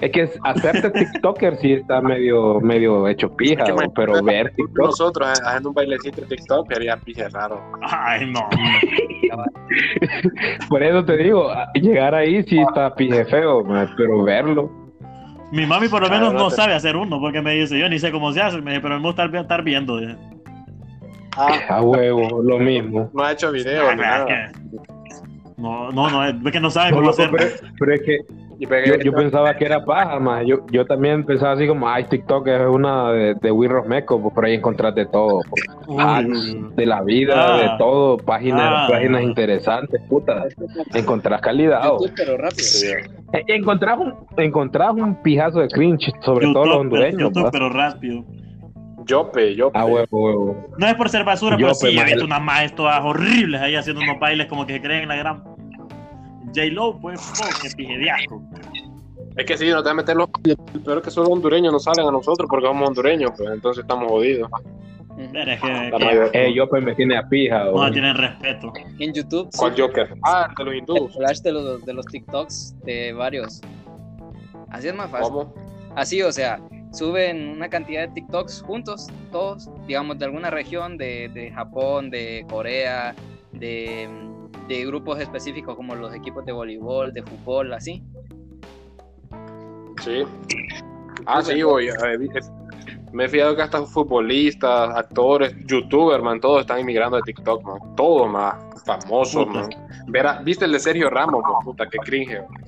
es 0.00 0.10
que 0.12 0.30
hacerte 0.44 0.90
TikToker 0.90 1.56
sí 1.58 1.72
está 1.74 2.00
medio, 2.00 2.60
medio 2.60 3.06
hecho 3.08 3.28
pija, 3.36 3.62
Es 3.62 3.66
que, 3.66 3.72
bo, 3.72 3.78
man, 3.78 3.92
pero 3.94 4.22
ver 4.22 4.52
TikTok, 4.54 4.86
Nosotros 4.86 5.40
haciendo 5.44 5.68
un 5.70 5.74
bailecito 5.74 6.20
de 6.22 6.26
TikTok 6.28 6.72
sería 6.72 6.96
pije 6.96 7.28
raro. 7.28 7.60
Ay, 7.82 8.30
no. 8.30 8.48
por 10.68 10.82
eso 10.82 11.04
te 11.04 11.16
digo, 11.16 11.48
llegar 11.74 12.14
ahí 12.14 12.42
sí 12.44 12.58
está 12.60 12.94
pije 12.94 13.24
feo, 13.26 13.64
man, 13.64 13.88
pero 13.96 14.22
verlo, 14.22 14.70
Mi 15.52 15.66
mami 15.66 15.88
por 15.88 16.00
lo 16.02 16.06
Claro, 16.08 16.20
menos 16.26 16.34
no 16.34 16.40
no 16.44 16.48
te- 16.50 16.56
sabe 16.56 16.74
hacer 16.74 16.96
uno, 16.96 17.18
porque 17.20 17.40
me 17.42 17.52
dice, 17.54 17.78
yo 17.78 17.88
ni 17.88 17.98
sé 17.98 18.10
cómo 18.12 18.32
se 18.32 18.40
hace, 18.40 18.58
pero 18.62 19.00
me 19.00 19.06
gusta 19.06 19.24
estar, 19.24 19.40
estar 19.40 19.62
viendo. 19.62 19.98
dice. 19.98 20.16
Ah, 21.36 21.58
a 21.68 21.82
huevo, 21.82 22.42
lo 22.42 22.58
mismo. 22.58 23.10
no 23.14 23.22
ha 23.24 23.32
hecho 23.32 23.50
video 23.52 23.88
Ah, 23.90 23.94
nada. 23.94 24.26
que- 24.26 24.80
No, 25.56 25.90
no, 25.92 26.08
no, 26.10 26.24
es 26.24 26.52
que 26.52 26.60
no 26.60 26.70
sabe 26.70 26.90
No, 26.90 26.96
cómo 26.98 27.10
hacer. 27.10 27.30
pero, 27.30 27.44
pero 27.78 27.94
es 27.94 28.00
que 28.02 28.18
yo, 28.60 28.96
yo 29.04 29.12
pensaba 29.12 29.54
que 29.56 29.64
era 29.66 29.84
paja. 29.84 30.18
Yo, 30.42 30.64
yo 30.70 30.86
también 30.86 31.24
pensaba 31.24 31.52
así 31.52 31.66
como, 31.66 31.86
ay, 31.88 32.04
TikTok 32.04 32.46
es 32.48 32.66
una 32.66 33.10
de, 33.12 33.34
de 33.34 33.50
Wirros 33.50 33.86
Meco, 33.86 34.20
pues 34.22 34.34
por 34.34 34.44
ahí 34.46 34.54
encontrás 34.54 34.94
de 34.94 35.04
todo. 35.06 35.40
pues. 35.50 35.62
Uy. 35.86 36.66
de 36.76 36.86
la 36.86 37.02
vida, 37.02 37.34
Ah. 37.54 37.58
de 37.58 37.68
todo, 37.78 38.16
páginas, 38.16 38.62
Ah. 38.64 38.86
páginas 38.90 39.22
interesantes, 39.22 40.00
puta. 40.08 40.44
Encontrás 40.94 41.40
calidad. 41.42 41.80
o. 41.90 42.00
YouTube, 42.00 42.12
pero 42.16 42.36
rápido. 42.38 42.64
Eh, 43.34 43.44
Encontrás 43.48 43.98
un, 43.98 44.14
encontrás 44.38 44.92
un 44.94 45.14
pijazo 45.22 45.60
de 45.60 45.68
cringe, 45.68 46.10
sobre 46.22 46.46
todo 46.46 46.64
los 46.64 46.66
YouTube, 46.66 46.80
hondureños. 46.80 47.20
YouTube, 47.34 47.48
pero 47.52 47.68
rápido. 47.68 48.24
Yope, 49.10 49.54
yope. 49.56 49.78
Ah, 49.78 49.84
huevo, 49.84 50.06
huevo. 50.10 50.66
No 50.78 50.86
es 50.86 50.94
por 50.94 51.08
ser 51.08 51.24
basura, 51.24 51.56
pero 51.56 51.74
sí, 51.74 51.98
he 51.98 52.04
visto 52.04 52.24
unas 52.24 52.40
maes 52.42 52.74
todas 52.74 53.00
horribles 53.02 53.60
ahí 53.60 53.74
haciendo 53.74 54.02
unos 54.02 54.18
bailes 54.20 54.46
como 54.46 54.66
que 54.66 54.74
se 54.74 54.80
creen 54.80 55.02
en 55.02 55.08
la 55.08 55.16
gran. 55.16 55.42
J-Lo, 56.54 56.98
pues, 57.00 57.20
qué 57.62 57.70
pije 57.76 57.98
de 57.98 58.10
asco. 58.10 58.42
Es 59.36 59.46
que 59.46 59.56
sí, 59.56 59.68
no 59.70 59.76
te 59.76 59.82
vas 59.84 59.92
a 59.92 59.94
meter 59.94 60.16
los... 60.16 60.28
Pero 60.84 60.98
es 60.98 61.04
que 61.04 61.10
solo 61.10 61.28
hondureños 61.30 61.72
nos 61.72 61.84
salen 61.84 62.06
a 62.06 62.10
nosotros 62.10 62.48
porque 62.50 62.66
somos 62.66 62.88
hondureños, 62.88 63.30
pues 63.36 63.48
entonces 63.52 63.82
estamos 63.82 64.10
jodidos. 64.10 64.50
Pero 65.32 65.50
es 65.52 65.60
que, 65.60 65.90
La 65.90 66.30
que 66.30 66.48
Eh, 66.48 66.66
pues 66.68 66.82
me 66.82 66.94
tiene 66.94 67.16
a 67.16 67.28
pija. 67.28 67.64
no 67.64 67.72
güey. 67.72 67.92
tienen 67.92 68.16
respeto. 68.16 68.72
En 68.98 69.12
YouTube, 69.12 69.48
sí, 69.52 69.58
¿Cuál 69.58 69.74
Joker? 69.78 70.14
Ah, 70.24 70.48
de 70.56 70.64
los 70.64 70.74
hindús. 70.74 71.14
flash 71.16 71.40
de 71.40 71.52
los, 71.52 71.84
de 71.84 71.92
los 71.92 72.06
TikToks 72.06 72.76
de 72.84 73.12
varios. 73.12 73.60
Así 74.70 74.88
es 74.88 74.94
más 74.94 75.10
fácil. 75.10 75.32
¿Cómo? 75.32 75.54
Así, 75.94 76.22
o 76.22 76.32
sea, 76.32 76.58
suben 76.92 77.48
una 77.48 77.68
cantidad 77.68 78.08
de 78.08 78.14
TikToks 78.14 78.62
juntos, 78.62 79.08
todos, 79.30 79.68
digamos, 79.86 80.18
de 80.18 80.24
alguna 80.26 80.50
región, 80.50 80.96
de, 80.98 81.28
de 81.32 81.50
Japón, 81.52 82.10
de 82.10 82.44
Corea, 82.50 83.14
de, 83.52 84.08
de 84.68 84.86
grupos 84.86 85.20
específicos 85.20 85.76
como 85.76 85.94
los 85.94 86.14
equipos 86.14 86.44
de 86.46 86.52
voleibol, 86.52 87.12
de 87.12 87.22
fútbol, 87.22 87.72
así. 87.72 88.02
Sí. 90.02 90.24
Ah, 91.26 91.42
sí, 91.42 91.60
güey. 91.62 91.88
eh, 91.88 91.92
es- 92.34 92.50
Me 93.12 93.24
he 93.24 93.28
fijado 93.28 93.56
que 93.56 93.62
hasta 93.62 93.82
futbolistas, 93.84 94.96
actores, 94.96 95.52
youtubers, 95.66 96.22
man, 96.22 96.40
todos 96.40 96.60
están 96.60 96.78
inmigrando 96.80 97.16
de 97.16 97.22
TikTok, 97.24 97.62
man. 97.64 97.96
Todos, 97.96 98.30
man. 98.30 98.52
Famosos, 98.86 99.46
man. 99.48 99.68
Verá, 100.06 100.40
¿Viste 100.44 100.64
el 100.64 100.72
de 100.72 100.78
Sergio 100.78 101.10
Ramos, 101.10 101.42
man? 101.42 101.64
Puta, 101.64 101.86
qué 101.88 101.98
cringe. 101.98 102.40
güey. 102.40 102.60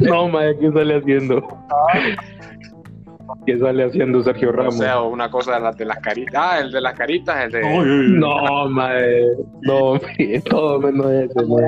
No, 0.00 0.28
madre, 0.28 0.56
¿qué 0.58 0.72
sale 0.72 0.96
haciendo? 0.96 1.46
¿Qué 3.44 3.58
sale 3.58 3.84
haciendo 3.84 4.22
Sergio 4.22 4.50
O 4.50 4.52
Ramos? 4.52 4.78
sea, 4.78 5.00
una 5.02 5.30
cosa 5.30 5.54
de 5.56 5.60
las, 5.60 5.76
de 5.76 5.84
las 5.84 5.98
caritas. 5.98 6.34
Ah, 6.36 6.58
el 6.60 6.72
de 6.72 6.80
las 6.80 6.94
caritas, 6.94 7.44
el 7.44 7.52
de. 7.52 7.60
No, 8.18 8.68
madre. 8.68 9.26
No, 9.62 9.98
todo 10.50 10.80
menos 10.80 11.10
ese, 11.10 11.44
madre. 11.46 11.66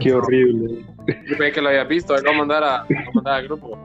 Qué 0.00 0.12
horrible. 0.12 0.84
Yo 1.06 1.36
pensé 1.36 1.52
que 1.52 1.60
lo 1.62 1.68
había 1.68 1.84
visto, 1.84 2.14
lo 2.14 2.18
a, 2.18 2.22
lo 2.22 2.28
voy 2.88 2.96
a 2.96 3.10
mandar 3.14 3.34
al 3.34 3.44
grupo. 3.44 3.78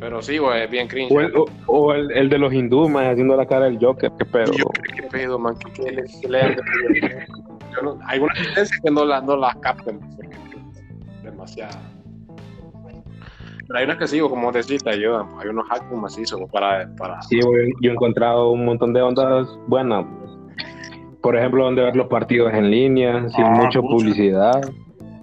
Pero 0.00 0.20
sí, 0.22 0.38
güey, 0.38 0.62
es 0.64 0.70
bien 0.70 0.88
cringe. 0.88 1.12
O 1.12 1.20
el, 1.20 1.36
o, 1.36 1.46
o 1.66 1.94
el, 1.94 2.10
el 2.12 2.28
de 2.28 2.38
los 2.38 2.52
hindúes, 2.52 2.90
madre, 2.90 3.10
haciendo 3.10 3.36
la 3.36 3.46
cara 3.46 3.66
del 3.66 3.78
Joker. 3.80 4.10
Qué 4.18 4.24
pedo. 4.24 4.52
Yo, 4.52 4.64
¿qué, 4.82 5.02
qué 5.02 5.08
pedo, 5.08 5.38
man? 5.38 5.54
¿Qué, 5.58 5.82
qué 5.82 5.92
le, 5.92 6.04
qué 6.20 6.28
le 6.28 6.38
no, 7.82 7.98
hay 8.06 8.14
algunas 8.14 8.36
tendencias 8.36 8.80
que 8.82 8.90
no 8.90 9.04
las 9.04 9.22
no 9.24 9.36
las 9.36 9.56
capten. 9.56 9.98
porque 10.00 10.28
Demasiado. 11.22 11.78
Pero 13.66 13.78
hay 13.78 13.84
unas 13.86 13.96
que 13.96 14.06
sigo, 14.06 14.28
como 14.28 14.52
decís, 14.52 14.84
te 14.84 14.90
ayudan. 14.90 15.26
Hay 15.40 15.48
unos 15.48 15.64
hacks 15.70 15.90
macizos 15.92 16.38
para, 16.52 16.86
para... 16.96 17.22
Sí, 17.22 17.40
yo 17.40 17.88
he 17.90 17.92
encontrado 17.92 18.50
un 18.50 18.64
montón 18.66 18.92
de 18.92 19.00
ondas 19.00 19.48
buenas. 19.66 20.04
Por 21.22 21.34
ejemplo, 21.36 21.64
donde 21.64 21.82
ver 21.82 21.96
los 21.96 22.08
partidos 22.08 22.52
en 22.52 22.70
línea, 22.70 23.26
sin 23.30 23.44
Ah, 23.44 23.50
mucha 23.52 23.80
pucha. 23.80 23.94
publicidad. 23.94 24.60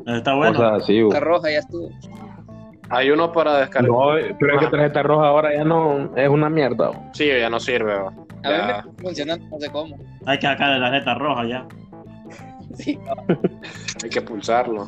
Está 0.08 0.34
bueno. 0.34 0.56
Cosas 0.58 0.82
así, 0.84 1.02
güey. 1.02 1.14
La 1.14 1.20
roja 1.20 1.52
ya 1.52 1.60
estuvo. 1.60 1.90
Hay 2.90 3.12
uno 3.12 3.32
para 3.32 3.60
descargar. 3.60 3.90
No, 3.92 4.08
pero 4.40 4.56
es 4.56 4.60
que 4.60 4.68
tarjeta 4.72 5.04
roja 5.04 5.28
ahora 5.28 5.54
ya 5.54 5.64
no 5.64 6.10
es 6.18 6.28
una 6.28 6.50
mierda. 6.50 6.92
Sí, 7.14 7.28
ya 7.28 7.50
no 7.50 7.60
sirve. 7.60 7.94
A 7.94 8.10
mí 8.10 8.16
Ya, 8.44 8.84
me 8.98 9.36
no 9.38 9.60
sé 9.60 9.70
cómo. 9.72 9.96
Hay 10.26 10.40
que 10.40 10.48
sacar 10.48 10.74
de 10.74 10.80
la 10.80 10.90
neta 10.90 11.14
roja 11.14 11.46
ya. 11.46 11.68
Sí, 12.78 13.00
hay 14.04 14.10
que 14.10 14.22
pulsarlo. 14.22 14.88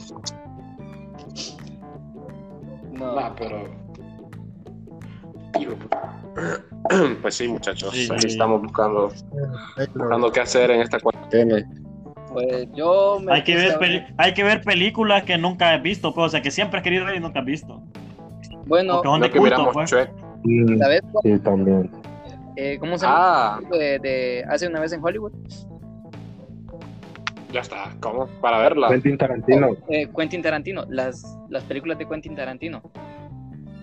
no. 2.92 3.16
Nah, 3.16 3.30
pero... 3.38 3.68
Pues 7.22 7.36
sí, 7.36 7.48
muchachos. 7.48 7.92
Sí, 7.94 8.10
Aquí 8.12 8.22
sí. 8.22 8.28
estamos 8.28 8.62
buscando, 8.62 9.12
buscando 9.96 10.32
qué 10.32 10.40
hacer 10.42 10.72
en 10.72 10.82
esta 10.82 11.00
cuarentena. 11.00 11.64
Pues 12.34 12.68
yo 12.74 13.20
me 13.24 13.32
Hay 13.34 13.44
que, 13.44 13.56
ver 13.56 13.78
peli- 13.80 14.04
hay 14.18 14.34
que 14.34 14.44
ver 14.44 14.62
películas 14.62 15.24
que 15.24 15.38
nunca 15.38 15.74
has 15.74 15.82
visto, 15.82 16.14
pues, 16.14 16.26
o 16.28 16.30
sea, 16.30 16.42
que 16.42 16.52
siempre 16.52 16.80
has 16.80 16.84
querido 16.84 17.06
ver 17.06 17.16
y 17.16 17.20
nunca 17.20 17.40
has 17.40 17.46
visto. 17.46 17.82
Bueno, 18.66 19.02
que 19.02 19.08
culto, 19.10 19.44
miramos 19.44 19.74
pues. 19.74 19.90
Shrek. 19.92 20.10
Mm, 20.44 20.78
¿sabes 20.80 21.02
sí, 21.24 21.40
también. 21.40 21.90
eh, 22.58 22.78
cómo 22.80 22.98
se 22.98 23.06
llama? 23.06 23.18
Ah, 23.56 23.60
De, 23.72 24.00
de 24.00 24.46
hace 24.50 24.68
una 24.68 24.80
vez 24.82 24.92
en 24.92 25.04
Hollywood. 25.04 25.32
Ya 27.54 27.62
está. 27.62 27.92
¿Cómo? 28.02 28.28
Para 28.42 28.58
verla. 28.58 28.90
Quentin 28.90 29.18
Tarantino. 29.18 29.70
Eh, 29.90 30.10
Quentin 30.16 30.42
Tarantino, 30.42 30.84
las, 30.90 31.24
las 31.50 31.64
películas 31.64 31.98
de 31.98 32.08
Quentin 32.08 32.36
Tarantino. 32.36 32.82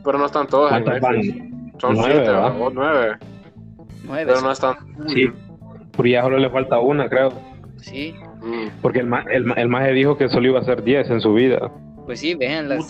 Pero 0.04 0.18
no 0.18 0.26
están 0.26 0.46
todas 0.46 0.76
en 0.76 0.82
¿Cuántas 0.84 1.10
Netflix. 1.12 1.38
van? 1.38 1.72
Son 1.80 1.94
Nueve, 1.94 2.12
siete 2.14 2.28
¿verdad? 2.30 2.60
o 2.60 2.70
nueve. 2.70 3.16
Nueve. 4.04 4.26
Pero 4.26 4.40
no 4.42 4.50
están. 4.52 4.74
Sí. 5.08 5.26
Pero 5.96 6.08
ya 6.08 6.22
solo 6.22 6.38
le 6.38 6.50
falta 6.50 6.78
una, 6.78 7.08
creo. 7.08 7.32
Sí, 7.78 8.14
Mm. 8.42 8.68
Porque 8.80 9.00
el, 9.00 9.06
ma- 9.06 9.24
el, 9.30 9.44
ma- 9.44 9.52
el 9.54 9.68
maje 9.68 9.92
dijo 9.92 10.16
que 10.16 10.30
solo 10.30 10.48
iba 10.48 10.60
a 10.60 10.64
ser 10.64 10.82
10 10.82 11.10
en 11.10 11.20
su 11.20 11.34
vida. 11.34 11.70
pues 12.06 12.20
sí, 12.20 12.34
véanlas. 12.34 12.88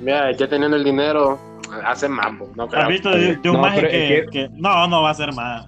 Mira, 0.00 0.32
ya 0.32 0.46
teniendo 0.48 0.76
el 0.76 0.84
dinero, 0.84 1.38
hace 1.84 2.08
mambo. 2.10 2.50
No 2.56 2.68
creo. 2.68 2.82
¿Has 2.82 2.88
visto 2.88 3.10
de, 3.10 3.36
de 3.36 3.48
un 3.48 3.56
No, 3.56 3.62
maje 3.62 3.76
pero 3.80 3.90
que, 3.90 4.18
es 4.18 4.24
que- 4.26 4.30
que- 4.30 4.48
No, 4.52 4.86
no 4.86 5.02
va 5.02 5.10
a 5.10 5.14
ser 5.14 5.32
más. 5.32 5.66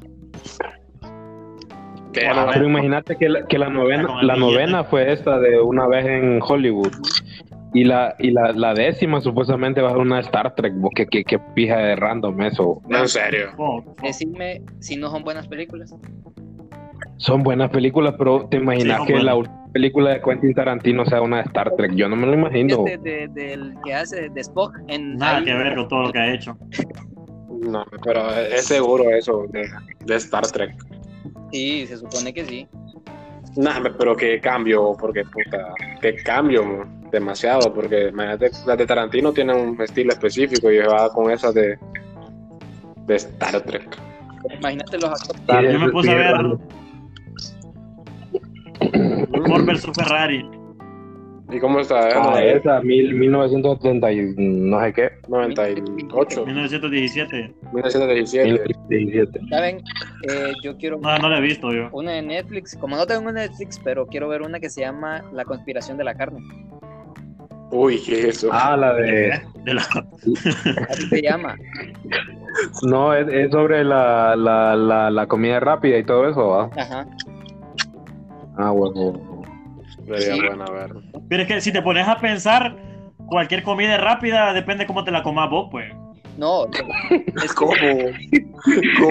Pero 2.12 2.64
imagínate 2.66 3.16
que 3.16 3.28
la, 3.28 3.46
que 3.46 3.58
la 3.58 3.68
novena, 3.70 4.22
la 4.22 4.36
novena 4.36 4.84
fue 4.84 5.12
esta 5.12 5.38
de 5.38 5.60
una 5.60 5.86
vez 5.86 6.06
en 6.06 6.40
Hollywood. 6.42 6.92
Y 7.72 7.84
la, 7.84 8.16
y 8.18 8.32
la, 8.32 8.50
la 8.52 8.74
décima 8.74 9.20
supuestamente 9.20 9.80
va 9.80 9.88
a 9.90 9.92
ser 9.92 10.00
una 10.00 10.18
Star 10.20 10.54
Trek. 10.56 10.74
Que, 10.94 11.06
que, 11.06 11.22
que 11.22 11.38
pija 11.54 11.76
de 11.78 11.94
random 11.96 12.40
eso. 12.42 12.82
no, 12.88 12.98
en 12.98 13.08
serio. 13.08 13.50
Decidme 14.02 14.62
si 14.80 14.96
no 14.96 15.08
son 15.10 15.22
buenas 15.22 15.46
películas. 15.46 15.94
Son 17.18 17.42
buenas 17.42 17.70
películas, 17.70 18.14
pero 18.18 18.48
te 18.50 18.56
imaginas 18.56 19.02
Sí, 19.02 19.06
que 19.06 19.12
la 19.12 19.34
buenas. 19.34 19.36
última 19.36 19.72
película 19.72 20.10
de 20.10 20.20
Quentin 20.20 20.52
Tarantino 20.54 21.04
sea 21.06 21.20
una 21.22 21.42
Star 21.42 21.70
Trek. 21.76 21.92
Yo 21.94 22.08
no 22.08 22.16
me 22.16 22.26
lo 22.26 22.34
imagino. 22.34 22.84
Este 22.86 22.98
de, 22.98 23.28
del 23.28 23.74
que 23.84 23.94
hace 23.94 24.28
de 24.30 24.40
Spock 24.40 24.76
en 24.88 25.16
nada 25.16 25.36
ahí- 25.38 25.44
que 25.44 25.54
ver 25.54 25.76
con 25.76 25.86
todo 25.88 26.02
lo 26.04 26.12
que 26.12 26.18
ha 26.18 26.34
hecho. 26.34 26.56
No, 27.60 27.84
pero 28.02 28.30
es 28.34 28.64
seguro 28.66 29.10
eso 29.10 29.44
de, 29.50 29.68
de 30.06 30.14
Star 30.16 30.46
Trek. 30.48 30.74
Sí, 31.52 31.86
se 31.86 31.96
supone 31.96 32.32
que 32.32 32.44
sí. 32.44 32.68
Nah, 33.56 33.82
pero 33.98 34.16
que 34.16 34.40
cambio, 34.40 34.96
porque 34.98 35.24
puta, 35.24 35.74
que 36.00 36.14
cambio 36.22 36.86
demasiado, 37.10 37.72
porque 37.74 38.08
imagínate, 38.08 38.50
las 38.66 38.78
de 38.78 38.86
Tarantino 38.86 39.32
tienen 39.32 39.56
un 39.56 39.82
estilo 39.82 40.12
específico 40.12 40.70
y 40.70 40.78
va 40.78 41.12
con 41.12 41.30
esas 41.30 41.54
de, 41.54 41.76
de 43.06 43.16
Star 43.16 43.60
Trek. 43.62 43.98
Imagínate 44.58 44.98
los 44.98 45.10
actores. 45.10 45.66
Sí, 45.66 45.72
Yo 45.72 45.86
me 45.86 45.90
puse 45.90 46.10
a 46.10 46.14
ver. 46.14 46.36
Ford 49.46 49.64
vs 49.64 49.90
Ferrari. 49.94 50.59
¿Y 51.52 51.58
cómo 51.58 51.80
está? 51.80 52.32
Ah, 52.34 52.42
Eh, 52.42 52.56
esa, 52.56 52.80
mil, 52.80 53.14
1970 53.14 54.12
y 54.12 54.34
no 54.36 54.80
sé 54.82 54.92
qué. 54.92 55.10
98, 55.28 56.46
1917. 56.46 57.54
1917. 57.72 58.48
1917. 58.88 59.40
¿Saben? 59.50 59.78
Eh, 60.28 60.52
yo 60.62 60.76
quiero 60.76 60.98
No, 60.98 61.16
no 61.18 61.28
la 61.28 61.38
he 61.38 61.40
visto 61.40 61.72
yo. 61.72 61.88
una 61.92 62.12
de 62.12 62.22
Netflix. 62.22 62.76
Como 62.76 62.96
no 62.96 63.06
tengo 63.06 63.30
Netflix, 63.32 63.80
pero 63.82 64.06
quiero 64.06 64.28
ver 64.28 64.42
una 64.42 64.60
que 64.60 64.70
se 64.70 64.80
llama 64.82 65.22
La 65.32 65.44
conspiración 65.44 65.96
de 65.98 66.04
la 66.04 66.14
carne. 66.14 66.40
Uy, 67.72 68.00
¿qué 68.04 68.20
es 68.20 68.24
eso? 68.38 68.48
Ah, 68.52 68.76
la 68.76 68.94
de... 68.94 69.40
De 69.64 69.74
la- 69.74 69.82
Así 70.88 71.06
se 71.08 71.22
llama. 71.22 71.54
No, 72.82 73.14
es, 73.14 73.28
es 73.28 73.50
sobre 73.52 73.84
la, 73.84 74.34
la, 74.36 74.74
la, 74.74 75.10
la 75.10 75.26
comida 75.26 75.60
rápida 75.60 75.96
y 75.98 76.04
todo 76.04 76.28
eso, 76.28 76.48
¿va? 76.48 76.70
Ajá. 76.76 77.06
Ah, 78.56 78.70
bueno. 78.72 79.20
Sería 80.06 80.34
sí. 80.34 80.40
buena 80.46 80.64
ver. 80.70 80.90
Pero 81.28 81.42
es 81.42 81.48
que 81.48 81.60
si 81.60 81.72
te 81.72 81.82
pones 81.82 82.06
a 82.08 82.18
pensar, 82.18 82.76
cualquier 83.26 83.62
comida 83.62 83.96
rápida 83.98 84.52
depende 84.52 84.86
cómo 84.86 85.04
te 85.04 85.10
la 85.10 85.22
comas 85.22 85.48
vos, 85.50 85.68
pues. 85.70 85.92
No, 86.38 86.64
es 87.44 87.52
¿Cómo? 87.52 87.72
¿Cómo? 87.72 89.10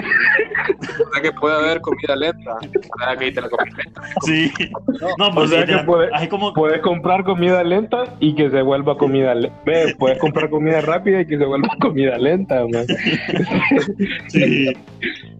¿Verdad 0.98 1.22
que 1.22 1.32
puede 1.32 1.54
haber 1.54 1.80
comida 1.80 2.16
lenta? 2.16 2.56
¿Verdad 2.98 3.18
que 3.18 3.24
ahí 3.26 3.32
te 3.32 3.40
la 3.42 3.48
comida 3.48 3.76
lenta? 3.84 4.02
Sí. 4.24 4.50
No, 5.18 5.28
O 5.28 5.34
pues 5.34 5.50
sea 5.50 5.60
sí, 5.60 5.66
te 5.66 5.72
que 5.72 5.76
la- 5.76 5.86
puede- 5.86 6.10
así 6.12 6.28
como 6.28 6.52
Puedes 6.54 6.80
comprar 6.80 7.22
comida 7.24 7.62
lenta 7.62 8.04
y 8.18 8.34
que 8.34 8.50
se 8.50 8.62
vuelva 8.62 8.96
comida 8.98 9.34
lenta. 9.34 9.56
Puedes 9.98 10.18
comprar 10.18 10.50
comida 10.50 10.80
rápida 10.80 11.20
y 11.20 11.26
que 11.26 11.38
se 11.38 11.44
vuelva 11.44 11.68
comida 11.80 12.18
lenta, 12.18 12.64
man. 12.66 12.86
sí. 14.28 14.72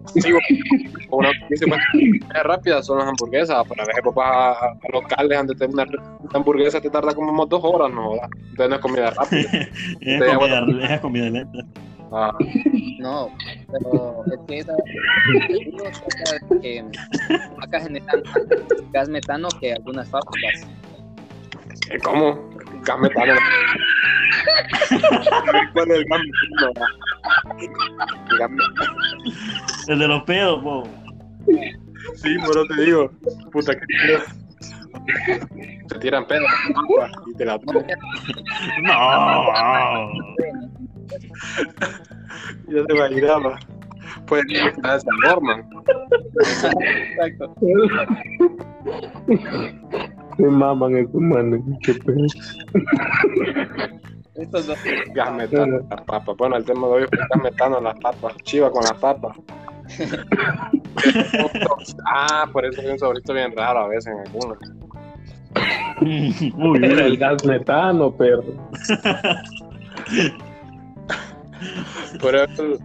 Sí, 0.07 0.31
una 1.11 1.29
comida 1.47 2.43
rápida 2.43 2.83
son 2.83 2.99
las 2.99 3.07
hamburguesas. 3.07 3.67
Para 3.67 3.85
ver, 3.85 3.95
vas 4.15 4.57
a, 4.61 4.77
locales 4.91 5.37
donde 5.37 5.55
te, 5.55 5.65
una, 5.65 5.83
una 5.83 6.29
hamburguesa 6.33 6.81
te 6.81 6.89
tarda 6.89 7.13
como 7.13 7.45
dos 7.45 7.61
horas, 7.63 7.91
¿no? 7.91 8.11
¿verdad? 8.11 8.29
Entonces 8.49 8.69
no 8.69 8.75
es 8.75 8.81
comida 8.81 9.09
rápida. 9.11 9.49
Es 10.01 10.37
comida, 10.37 10.93
es 10.95 10.99
comida 11.01 11.29
lenta. 11.29 11.59
Ah, 12.13 12.33
No, 12.99 13.29
pero 13.71 14.23
es 14.25 14.39
que 14.47 14.57
esa 14.59 14.75
trata 14.75 16.55
de 16.55 16.59
que 16.61 16.85
acá 17.61 17.79
generan 17.79 18.21
más 18.23 18.91
gas 18.91 19.09
metano 19.09 19.47
que 19.59 19.73
algunas 19.73 20.09
fábricas. 20.09 20.67
¿Cómo? 22.03 22.49
Gas 22.83 22.99
metano. 22.99 23.33
¿Cuál 25.73 25.91
es 25.91 26.05
el 29.87 29.99
de 29.99 30.07
los 30.07 30.23
pedos, 30.23 30.63
po. 30.63 30.83
Sí, 32.15 32.37
pero 32.47 32.65
te 32.65 32.81
digo. 32.83 33.11
Puta, 33.51 33.73
que 33.75 33.85
Se 35.89 35.99
tiran 35.99 36.25
pedos 36.27 36.49
y 37.27 37.33
te 37.35 37.45
la 37.45 37.59
No. 38.83 39.43
Ya 42.67 42.85
te 42.85 42.95
imaginaba. 42.95 43.59
Pues 44.27 44.43
está 44.49 44.95
esa 44.95 45.09
norma. 45.23 45.63
Exacto. 47.19 47.55
Se 50.37 50.43
maman 50.43 50.97
esos 50.97 51.15
manes. 51.15 51.61
Qué 51.83 51.93
pedo. 51.95 52.25
Estos 54.35 54.67
dos. 54.67 54.77
Gas 55.13 55.33
metano 55.33 55.77
en 55.77 55.89
las 55.89 56.01
papas. 56.01 56.37
Bueno, 56.37 56.55
el 56.57 56.65
tema 56.65 56.87
de 56.87 56.93
hoy 56.93 57.03
es 57.03 57.09
gas 57.09 57.43
metano 57.43 57.77
en 57.79 57.83
las 57.83 57.99
papas. 57.99 58.35
Chiva 58.43 58.71
con 58.71 58.83
las 58.83 58.93
papas. 58.93 59.37
ah, 62.05 62.47
por 62.51 62.65
eso 62.65 62.81
hay 62.81 62.87
un 62.87 62.99
saborito 62.99 63.33
bien 63.33 63.53
raro 63.55 63.79
a 63.81 63.87
veces 63.87 64.07
en 64.07 64.19
algunos. 64.27 64.57
Uy, 66.01 66.83
Era 66.83 67.05
el 67.05 67.17
gas 67.17 67.43
metano, 67.45 68.11
perro. 68.11 68.43
Por 72.21 72.35
eso. 72.35 72.77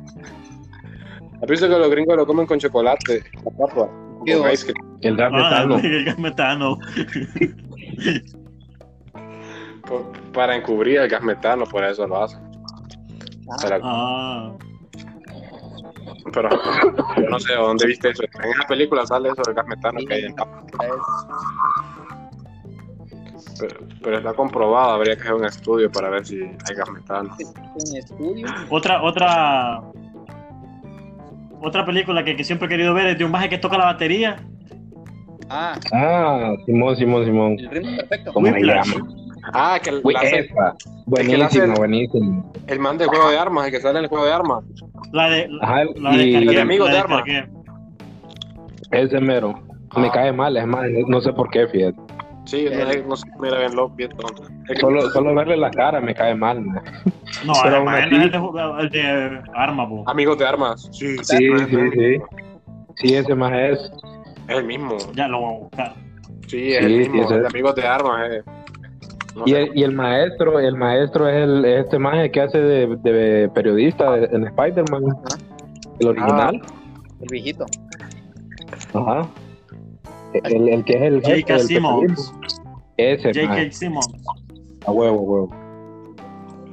¿Has 1.42 1.48
visto 1.48 1.68
que 1.68 1.78
los 1.78 1.90
gringos 1.90 2.16
lo 2.16 2.26
comen 2.26 2.46
con 2.46 2.58
chocolate? 2.58 3.22
La 3.44 3.50
papa. 3.66 3.90
Cream. 4.26 4.98
El 5.02 5.16
gas 5.16 5.30
Ah, 5.32 5.36
metano. 5.66 5.78
el 5.82 6.04
gas 6.04 6.18
metano. 6.18 6.78
Por- 9.86 10.12
Para 10.32 10.56
encubrir 10.56 10.98
el 10.98 11.08
gas 11.08 11.22
metano, 11.22 11.64
por 11.64 11.84
eso 11.84 12.06
lo 12.06 12.22
hacen. 12.24 12.40
Pero, 13.62 13.78
Ah. 13.82 14.52
pero 16.32 16.48
yo 17.16 17.28
no 17.30 17.38
sé 17.38 17.54
dónde 17.54 17.86
viste 17.86 18.10
eso. 18.10 18.22
En 18.42 18.50
esa 18.50 18.66
película 18.68 19.06
sale 19.06 19.28
eso 19.30 19.40
del 19.46 19.54
gas 19.54 19.66
metano 19.66 20.00
que 20.06 20.14
hay 20.14 20.24
en 20.24 20.34
papa. 20.34 20.62
Pero, 23.58 23.76
pero 24.02 24.18
está 24.18 24.34
comprobado, 24.34 24.90
habría 24.90 25.14
que 25.16 25.22
hacer 25.22 25.34
un 25.34 25.44
estudio 25.46 25.90
para 25.90 26.10
ver 26.10 26.26
si 26.26 26.42
hay 26.42 26.74
gas 26.76 26.90
metano. 26.90 27.30
Es 27.38 27.90
un 27.90 27.96
estudio. 27.96 28.46
Otra, 28.68 29.02
otra. 29.02 29.80
Otra 31.66 31.84
película 31.84 32.22
que, 32.22 32.36
que 32.36 32.44
siempre 32.44 32.66
he 32.66 32.68
querido 32.68 32.94
ver 32.94 33.08
es 33.08 33.18
de 33.18 33.24
un 33.24 33.32
maje 33.32 33.48
que 33.48 33.58
toca 33.58 33.76
la 33.76 33.86
batería. 33.86 34.36
Ah, 35.50 35.74
Ah, 35.92 36.52
Simón, 36.64 36.96
Simón, 36.96 37.24
Simón. 37.24 37.56
el 37.58 37.68
ritmo 37.70 37.96
perfecto. 37.96 38.32
¿Cómo 38.32 38.46
se 38.46 38.60
llama? 38.62 38.84
Ah, 39.52 39.80
que 39.82 39.90
el, 39.90 40.00
Uy, 40.04 40.14
la 40.14 40.20
hace- 40.20 40.38
esa. 40.38 40.54
que 40.54 40.54
la 40.54 41.02
Buenísimo, 41.06 41.44
hace- 41.44 41.66
buenísimo. 41.80 42.52
el 42.68 42.78
man 42.78 42.98
de 42.98 43.06
juego 43.06 43.30
de 43.30 43.38
armas, 43.38 43.66
el 43.66 43.72
que 43.72 43.80
sale 43.80 43.98
en 43.98 44.04
el 44.04 44.08
juego 44.08 44.26
de 44.26 44.32
armas. 44.32 44.62
La 45.12 45.28
de. 45.28 45.48
Ajá, 45.60 45.84
La 45.96 46.10
de 46.12 46.24
y 46.24 46.34
El 46.36 46.46
de 46.46 46.60
Amigos 46.60 46.86
la 46.88 46.94
de 46.94 47.00
Arma. 47.00 47.16
Cargué. 47.16 47.48
ese 48.92 49.20
mero. 49.20 49.58
Me 49.96 50.06
Ah. 50.06 50.12
cae 50.12 50.32
mal, 50.32 50.56
es 50.56 50.66
más, 50.68 50.84
no 51.08 51.20
sé 51.20 51.32
por 51.32 51.50
qué, 51.50 51.66
fíjate. 51.66 51.98
Sí, 52.46 52.64
no, 52.64 52.90
es- 52.90 53.06
no 53.06 53.16
sé, 53.16 53.26
mira 53.40 53.58
bien 53.58 53.74
loco, 53.76 53.94
bien 53.96 54.10
tonto. 54.10 54.42
Es 54.68 54.78
Solo, 54.78 55.10
solo 55.10 55.34
verle 55.34 55.56
la 55.56 55.70
cara 55.70 56.00
me 56.00 56.14
cae 56.14 56.34
mal. 56.34 56.64
No, 56.64 56.72
Pero 57.62 57.76
además, 57.76 58.08
no 58.10 58.16
es 58.16 58.22
el 58.24 58.30
de, 58.30 58.38
ju- 58.38 58.80
el 58.80 58.90
de 58.90 59.40
Arma, 59.54 59.88
po. 59.88 60.04
Amigos 60.08 60.38
de 60.38 60.46
armas. 60.46 60.88
Sí, 60.92 61.16
Sí, 61.18 61.36
sí, 61.68 61.90
sí. 61.92 62.18
Sí, 62.96 63.14
ese 63.14 63.34
más 63.34 63.52
es. 63.52 63.90
Es 64.48 64.56
el 64.58 64.64
mismo. 64.64 64.96
Ya 65.14 65.28
lo 65.28 65.40
voy 65.40 65.54
a 65.54 65.58
buscar. 65.58 65.94
Sí, 66.46 66.72
es 66.72 66.78
Sí, 66.78 66.84
el 66.84 67.04
sí, 67.04 67.10
mismo. 67.10 67.22
ese 67.24 67.34
el 67.34 67.40
de 67.42 67.46
es. 67.48 67.54
amigos 67.54 67.74
de 67.74 67.86
armas. 67.86 68.30
eh. 68.32 68.42
No 69.34 69.42
Y 69.44 69.52
el, 69.54 69.70
y 69.76 69.82
el 69.82 69.92
maestro, 69.92 70.58
el 70.60 70.76
maestro 70.76 71.28
es 71.28 71.36
el, 71.44 71.64
este 71.64 71.98
maje 71.98 72.30
que 72.30 72.40
hace 72.40 72.58
de, 72.58 72.96
de 73.02 73.50
periodista 73.54 74.12
de- 74.12 74.34
en 74.34 74.46
Spider-Man. 74.46 75.02
El 76.00 76.08
original. 76.08 76.62
El 77.20 77.26
viejito. 77.30 77.66
Ajá. 78.94 79.26
El, 80.44 80.68
el 80.68 80.84
que 80.84 80.94
es 80.94 81.02
el 81.02 81.22
jefe 81.22 81.42
J.K. 81.42 81.58
Simmons. 81.60 82.34
Ese 82.96 83.32
J.K. 83.32 83.72
Simmons. 83.72 84.08
A 84.86 84.90
huevo, 84.90 85.20
huevo. 85.20 85.48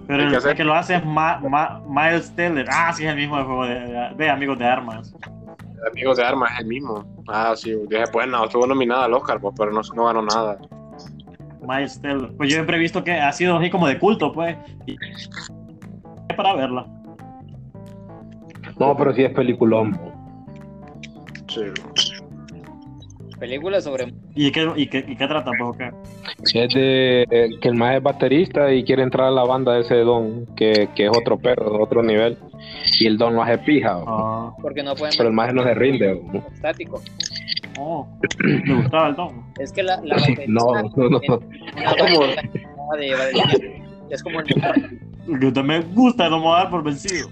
Pero 0.08 0.30
¿Y 0.30 0.36
el, 0.36 0.56
que 0.56 0.64
lo 0.64 0.74
hace 0.74 0.96
es 0.96 1.06
Ma- 1.06 1.40
Ma- 1.40 1.82
Miles 1.88 2.36
Teller. 2.36 2.68
Ah, 2.70 2.92
sí, 2.94 3.04
es 3.06 3.10
el 3.12 3.16
mismo 3.16 3.38
de 3.38 3.44
juego 3.44 3.66
de, 3.66 4.12
de 4.18 4.30
Amigos 4.30 4.60
de 4.60 4.66
Armas. 4.66 5.16
Amigos 5.92 6.18
de 6.18 6.24
armas 6.24 6.52
es 6.54 6.60
el 6.62 6.66
mismo. 6.68 7.04
Ah, 7.28 7.54
sí. 7.56 7.74
Dije, 7.90 8.04
pues 8.12 8.28
no, 8.28 8.46
estuvo 8.46 8.66
nominada 8.68 9.06
al 9.06 9.14
Oscar, 9.14 9.40
pues, 9.42 9.54
pero 9.58 9.72
no, 9.72 9.82
no 9.96 10.06
ganó 10.06 10.22
nada. 10.22 10.58
Miles 11.62 12.00
Teller. 12.02 12.32
Pues 12.38 12.50
yo 12.50 12.56
siempre 12.56 12.78
he 12.78 12.80
visto 12.80 13.04
que 13.04 13.14
ha 13.14 13.32
sido 13.32 13.58
así 13.58 13.70
como 13.70 13.88
de 13.88 13.98
culto, 14.00 14.32
pues. 14.32 14.56
Y- 14.86 14.96
Es 16.30 16.36
para 16.36 16.54
verla. 16.56 16.86
No, 18.80 18.96
pero 18.98 19.14
sí 19.14 19.24
es 19.24 19.34
peliculón. 19.34 20.00
Sí. 21.48 21.62
Película 23.44 23.82
sobre. 23.82 24.14
¿Y 24.36 24.54
qué, 24.54 24.72
y 24.78 24.88
qué, 24.88 25.04
y 25.06 25.18
qué 25.18 25.28
trata, 25.28 25.52
pues? 25.60 25.78
Es 26.54 26.74
de 26.74 27.28
eh, 27.30 27.50
que 27.60 27.68
el 27.68 27.76
maje 27.76 27.98
es 27.98 28.04
baterista 28.04 28.72
y 28.72 28.86
quiere 28.86 29.04
entrar 29.04 29.28
a 29.28 29.32
la 29.32 29.44
banda 29.44 29.74
de 29.74 29.82
ese 29.82 29.96
don, 29.96 30.46
que, 30.56 30.88
que 30.96 31.08
es 31.08 31.12
otro 31.12 31.38
perro, 31.38 31.84
otro 31.84 32.02
nivel. 32.02 32.38
Y 33.02 33.08
el 33.08 33.18
don 33.18 33.36
lo 33.36 33.44
hace 33.44 33.58
pija. 33.58 34.02
Ah, 34.08 34.54
Porque 34.62 34.82
no 34.82 34.96
pueden 34.96 35.14
pero 35.18 35.28
el 35.28 35.36
maje 35.36 35.52
no 35.52 35.62
se 35.64 35.74
rinde. 35.74 36.22
estático. 36.54 37.02
oh, 37.78 38.08
me 38.40 38.76
gustaba 38.76 39.10
el 39.10 39.16
tono. 39.18 39.54
Es 39.60 39.74
que 39.74 39.84
la, 39.84 40.00
la 40.06 40.16
no, 40.48 40.72
no, 40.96 41.10
no. 41.10 41.20
de. 42.98 43.82
Es 44.10 44.24
como 44.24 44.40
el 44.40 44.46
usted 45.28 45.64
me 45.64 45.82
gusta, 45.82 46.30
no 46.30 46.38
me 46.38 46.44
voy 46.46 46.54
a 46.56 46.58
dar 46.64 46.70
por 46.70 46.84
vencido. 46.84 47.30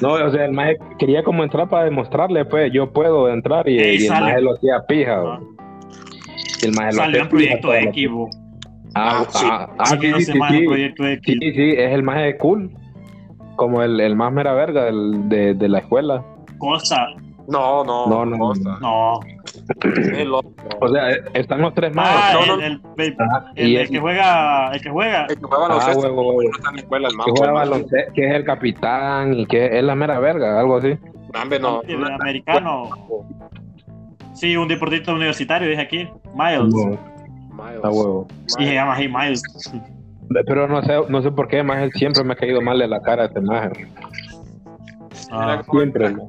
No, 0.00 0.12
o 0.14 0.30
sea, 0.30 0.44
el 0.46 0.52
maje 0.52 0.76
quería 0.98 1.22
como 1.22 1.42
entrar 1.42 1.68
para 1.68 1.84
demostrarle, 1.84 2.44
pues, 2.44 2.72
yo 2.72 2.90
puedo 2.92 3.28
entrar 3.28 3.68
y, 3.68 3.78
Ey, 3.78 4.02
y 4.02 4.06
el 4.06 4.10
maje 4.12 4.40
lo 4.40 4.54
hacía 4.54 4.84
pija. 4.86 5.20
Ah. 5.22 5.40
Y 6.62 6.66
el 6.66 6.72
maje 6.74 6.92
lo 6.92 6.96
Salió 6.98 7.02
hacía 7.02 7.20
en 7.22 7.28
Proyecto 7.28 7.68
pija, 7.68 7.80
X, 7.90 8.10
bo. 8.10 8.30
Ah, 8.94 9.20
Ah, 9.22 9.26
sí. 9.30 9.46
ah, 9.50 9.68
ah, 9.78 9.86
sí, 9.86 10.12
sí, 10.24 10.32
sí, 11.24 11.52
sí. 11.52 11.70
Es 11.76 11.92
el 11.92 12.02
maje 12.02 12.36
cool. 12.38 12.70
Como 13.56 13.82
el, 13.82 14.00
el 14.00 14.16
más 14.16 14.32
mera 14.32 14.52
verga 14.54 14.84
del- 14.86 15.28
de, 15.28 15.54
de 15.54 15.68
la 15.68 15.78
escuela. 15.80 16.24
Costa. 16.58 17.08
No, 17.46 17.84
no, 17.84 18.06
No, 18.06 18.24
no, 18.26 18.38
Costa. 18.38 18.78
No. 18.80 19.20
Es 19.54 20.18
el 20.18 20.32
otro. 20.34 20.50
O 20.80 20.88
sea, 20.88 21.10
eh, 21.10 21.22
están 21.34 21.60
los 21.62 21.74
tres 21.74 21.92
Ah, 21.96 22.34
majes. 22.34 22.34
no, 22.34 22.54
el, 22.54 22.60
no. 22.60 22.66
el, 22.66 23.04
el- 23.06 23.16
Ajá, 23.18 23.52
el- 23.56 23.66
el 23.66 23.76
el, 23.82 23.88
que 23.90 24.00
juega. 24.00 24.72
El 24.72 24.80
que 24.80 24.90
juega. 24.90 25.26
El 25.26 25.36
que 25.36 25.42
juega 25.44 25.64
ah, 25.64 25.68
baloncesto 25.68 26.00
huevo, 26.00 26.22
huevo. 26.32 26.42
no 26.42 26.56
está 26.56 26.68
en 26.70 26.74
la 26.76 26.80
escuela, 26.82 27.08
el 27.08 27.14
que 27.16 27.30
juega 27.36 27.52
baloncesto, 27.52 28.12
que 28.14 28.26
es 28.28 28.34
el 28.34 28.44
capitán 28.44 29.34
y 29.34 29.46
que 29.46 29.78
es 29.78 29.84
la 29.84 29.94
mera 29.94 30.18
verga, 30.20 30.58
algo 30.60 30.76
así. 30.76 30.96
No. 31.60 31.82
el 31.82 32.00
no 32.00 32.06
americano. 32.06 32.90
Sí, 34.34 34.56
un 34.56 34.68
deportista 34.68 35.12
universitario, 35.12 35.68
dije 35.68 35.82
aquí. 35.82 36.08
Miles. 36.34 36.72
No, 36.74 36.86
Miles. 37.52 37.84
a 37.84 37.90
huevo. 37.90 38.26
Y 38.58 38.64
se 38.66 38.74
llama 38.74 38.94
así 38.94 39.06
Miles. 39.08 39.42
Pero 40.46 40.68
no 40.68 40.80
sé, 40.82 40.94
no 41.08 41.22
sé 41.22 41.30
por 41.32 41.48
qué, 41.48 41.62
más 41.62 41.82
él 41.82 41.90
siempre 41.92 42.22
me 42.24 42.32
ha 42.32 42.36
caído 42.36 42.60
mal 42.62 42.78
de 42.78 42.86
la 42.88 43.00
cara 43.02 43.26
este 43.26 43.40
maje. 43.40 43.86
Ah. 45.32 45.62
Siempre 45.70 46.10
me, 46.10 46.22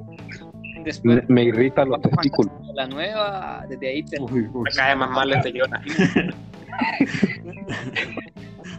Después 0.83 1.23
me 1.29 1.43
irrita 1.43 1.85
los 1.85 2.01
testículos. 2.01 2.51
de 2.67 2.73
la 2.73 2.87
nueva, 2.87 3.65
desde 3.69 3.87
ahí 3.89 4.03
te. 4.03 4.19
Uy, 4.21 4.47
uy. 4.53 4.63
Me 4.63 4.71
cae 4.75 4.95
más 4.95 5.09
mal 5.11 5.31
este 5.31 5.53
Jonah. 5.57 5.81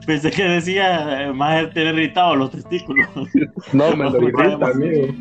Pensé 0.06 0.30
que 0.30 0.42
decía 0.44 1.30
más 1.34 1.70
tener 1.72 1.94
irritado 1.94 2.34
los 2.36 2.50
testículos. 2.50 3.06
No, 3.72 3.94
me 3.96 4.10
lo 4.10 4.28
irrita, 4.28 4.66
amigo. 4.66 5.14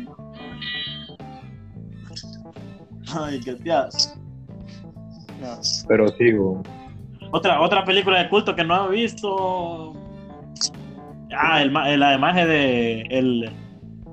Ay, 3.14 3.40
qué 3.40 3.54
tías. 3.54 4.18
Pero 5.88 6.08
sigo. 6.08 6.62
Otra, 7.30 7.60
otra 7.60 7.84
película 7.84 8.22
de 8.22 8.28
culto 8.28 8.54
que 8.54 8.64
no 8.64 8.86
he 8.88 8.94
visto. 8.94 9.92
Ah, 11.36 11.62
el, 11.62 11.70
ma- 11.70 11.88
el 11.90 12.02
además 12.02 12.34
de 12.36 13.02
el, 13.02 13.50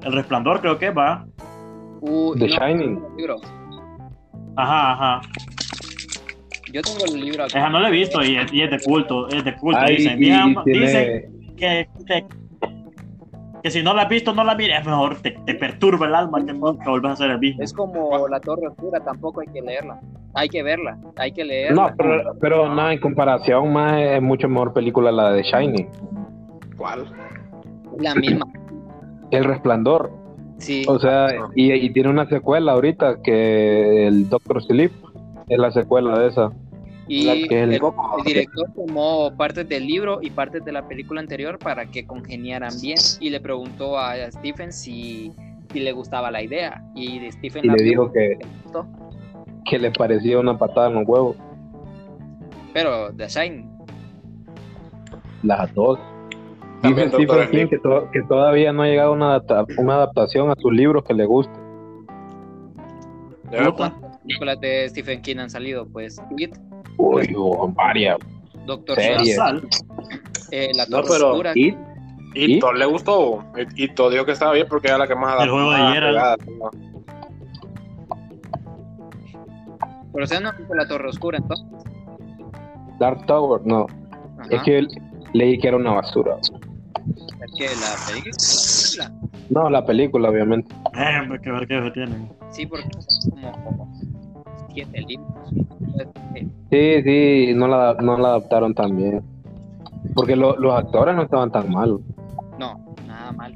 el 0.03 0.11
resplandor, 0.13 0.61
creo 0.61 0.77
que 0.79 0.89
va. 0.91 1.25
Uh, 2.01 2.35
The 2.35 2.47
no, 2.47 2.55
Shining. 2.55 3.03
el 3.11 3.17
libro. 3.17 3.35
Ajá, 4.55 4.91
ajá. 4.93 5.21
Yo 6.71 6.81
tengo 6.81 7.05
el 7.13 7.21
libro 7.21 7.43
acá. 7.45 7.57
Esa 7.59 7.69
no 7.69 7.79
la 7.79 7.87
he 7.89 7.91
visto 7.91 8.23
y 8.23 8.35
es, 8.37 8.53
y 8.53 8.61
es 8.61 8.69
de 8.71 8.79
culto. 8.79 9.27
Es 9.29 9.43
de 9.43 9.55
culto. 9.55 9.79
Ay, 9.81 9.97
dicen, 9.97 10.21
y- 10.21 10.25
y 10.27 10.29
Dicen- 10.29 10.63
tiene- 10.63 10.79
dicen 10.85 11.55
que, 11.57 11.89
que, 12.05 12.25
que 13.63 13.71
si 13.71 13.81
no 13.83 13.93
la 13.93 14.03
has 14.03 14.09
visto, 14.09 14.33
no 14.33 14.43
la 14.43 14.55
mires. 14.55 14.85
Mejor 14.85 15.15
te, 15.21 15.31
te 15.45 15.55
perturba 15.55 16.05
el 16.07 16.15
alma 16.15 16.45
que 16.45 16.53
nunca 16.53 16.89
vuelvas 16.89 17.13
a 17.13 17.15
ser 17.17 17.31
el 17.31 17.39
mismo. 17.39 17.63
Es 17.63 17.73
como 17.73 18.27
la 18.27 18.39
Torre 18.39 18.67
Oscura, 18.67 18.99
tampoco 19.03 19.41
hay 19.41 19.47
que 19.47 19.61
leerla. 19.61 19.99
Hay 20.35 20.47
que 20.47 20.61
verla, 20.61 20.95
hay 21.17 21.31
que 21.31 21.43
leerla. 21.43 21.89
No, 21.89 21.95
pero, 21.97 22.35
pero 22.39 22.75
nada, 22.75 22.93
en 22.93 22.99
comparación, 22.99 23.73
más 23.73 23.99
es 23.99 24.21
mucho 24.21 24.47
mejor 24.47 24.73
película 24.73 25.11
la 25.11 25.31
de 25.31 25.41
Shining. 25.41 25.89
¿Cuál? 26.77 27.05
La 27.97 28.13
misma. 28.13 28.45
El 29.31 29.43
Resplandor. 29.43 30.11
Sí. 30.59 30.83
O 30.87 30.99
sea, 30.99 31.27
y, 31.55 31.71
y 31.73 31.89
tiene 31.91 32.09
una 32.09 32.27
secuela 32.27 32.73
ahorita 32.73 33.21
que 33.23 34.07
el 34.07 34.29
Doctor 34.29 34.61
Sleep 34.63 34.91
es 35.47 35.57
la 35.57 35.71
secuela 35.71 36.19
de 36.19 36.27
esa. 36.27 36.51
Y 37.07 37.23
la 37.23 37.33
que 37.47 37.63
el- 37.63 37.73
el, 37.73 37.81
el 37.81 38.23
director 38.23 38.67
tomó 38.75 39.35
partes 39.35 39.67
del 39.67 39.87
libro 39.87 40.19
y 40.21 40.29
partes 40.29 40.63
de 40.63 40.71
la 40.71 40.87
película 40.87 41.21
anterior 41.21 41.57
para 41.57 41.85
que 41.87 42.05
congeniaran 42.05 42.73
bien 42.81 42.99
y 43.19 43.29
le 43.31 43.39
preguntó 43.39 43.97
a 43.97 44.13
Stephen 44.31 44.71
si, 44.71 45.31
si 45.73 45.79
le 45.79 45.91
gustaba 45.91 46.29
la 46.29 46.43
idea 46.43 46.83
y 46.93 47.19
Stephen 47.31 47.63
Y 47.65 47.67
la 47.69 47.73
le 47.75 47.83
dijo 47.83 48.11
que, 48.11 48.37
gustó. 48.63 48.85
que 49.65 49.79
le 49.79 49.89
parecía 49.91 50.39
una 50.39 50.55
patada 50.57 50.89
en 50.89 50.93
los 50.95 51.07
huevos. 51.07 51.35
Pero 52.73 53.11
The 53.15 53.27
Shine, 53.27 53.65
Las 55.41 55.73
dos. 55.73 55.97
Dice 56.83 57.09
Stephen 57.09 57.49
King 57.51 57.67
que, 57.67 57.77
to- 57.79 58.09
que 58.11 58.21
todavía 58.23 58.71
no 58.71 58.83
ha 58.83 58.87
llegado 58.87 59.11
una, 59.13 59.35
adapta- 59.35 59.65
una 59.77 59.95
adaptación 59.95 60.49
a 60.49 60.55
sus 60.55 60.71
libros 60.73 61.03
que 61.03 61.13
le 61.13 61.25
guste. 61.25 61.53
Pues. 63.49 63.69
¿cuántas 63.75 64.17
películas 64.19 64.59
de 64.61 64.89
Stephen 64.89 65.21
King 65.21 65.37
han 65.39 65.49
salido? 65.49 65.87
Pues 65.87 66.21
It, 66.37 66.55
Uy, 66.97 67.33
oh, 67.35 67.67
varias. 67.69 68.17
Doctor 68.65 68.97
Sal. 69.35 69.67
eh, 70.51 70.69
La 70.75 70.85
No, 70.85 70.97
Torre 71.01 71.07
pero- 71.09 71.29
Oscura. 71.31 71.51
¿Y? 71.55 71.75
Y 72.35 72.59
le 72.61 72.85
gustó. 72.85 73.43
Y, 73.75 73.87
Thor 73.89 74.11
dijo 74.11 74.23
que 74.23 74.33
estaba 74.33 74.53
bien 74.53 74.67
porque 74.69 74.87
era 74.87 74.99
la 74.99 75.07
que 75.07 75.15
más 75.15 75.41
El 75.41 75.49
juego 75.49 75.71
de 75.71 75.77
pegada. 75.99 76.37
Pero 80.13 80.23
ustedes 80.23 80.41
no 80.41 80.51
La 80.75 80.87
Torre 80.87 81.09
Oscura, 81.09 81.37
entonces. 81.39 81.65
Dark 82.99 83.25
Tower, 83.25 83.61
no. 83.65 83.87
Ajá. 84.39 84.47
Es 84.51 84.61
que 84.63 84.87
leí 85.33 85.57
que 85.57 85.67
era 85.69 85.77
una 85.77 85.93
basura. 85.93 86.37
Es 87.41 87.51
que 87.57 87.67
la 87.75 87.95
película. 88.07 89.11
No, 89.49 89.69
la 89.69 89.85
película, 89.85 90.29
obviamente. 90.29 90.73
Eh, 90.95 91.21
pues, 91.27 91.41
que 91.41 91.51
ver 91.51 91.67
qué 91.67 91.81
se 91.81 91.91
tienen. 91.91 92.29
Sí, 92.51 92.65
porque 92.65 92.87
son 93.01 93.41
como 93.63 93.99
siete 94.73 95.01
libros. 95.01 95.27
Sí, 96.69 97.01
sí, 97.03 97.53
no 97.55 97.67
la, 97.67 97.95
no 98.01 98.17
la 98.17 98.29
adaptaron 98.29 98.73
tan 98.75 98.95
bien. 98.95 99.23
Porque 100.15 100.35
lo- 100.35 100.55
los 100.57 100.73
actores 100.77 101.15
no 101.15 101.23
estaban 101.23 101.51
tan 101.51 101.69
malos. 101.71 102.01
No, 102.59 102.79
nada 103.07 103.31
mal. 103.31 103.53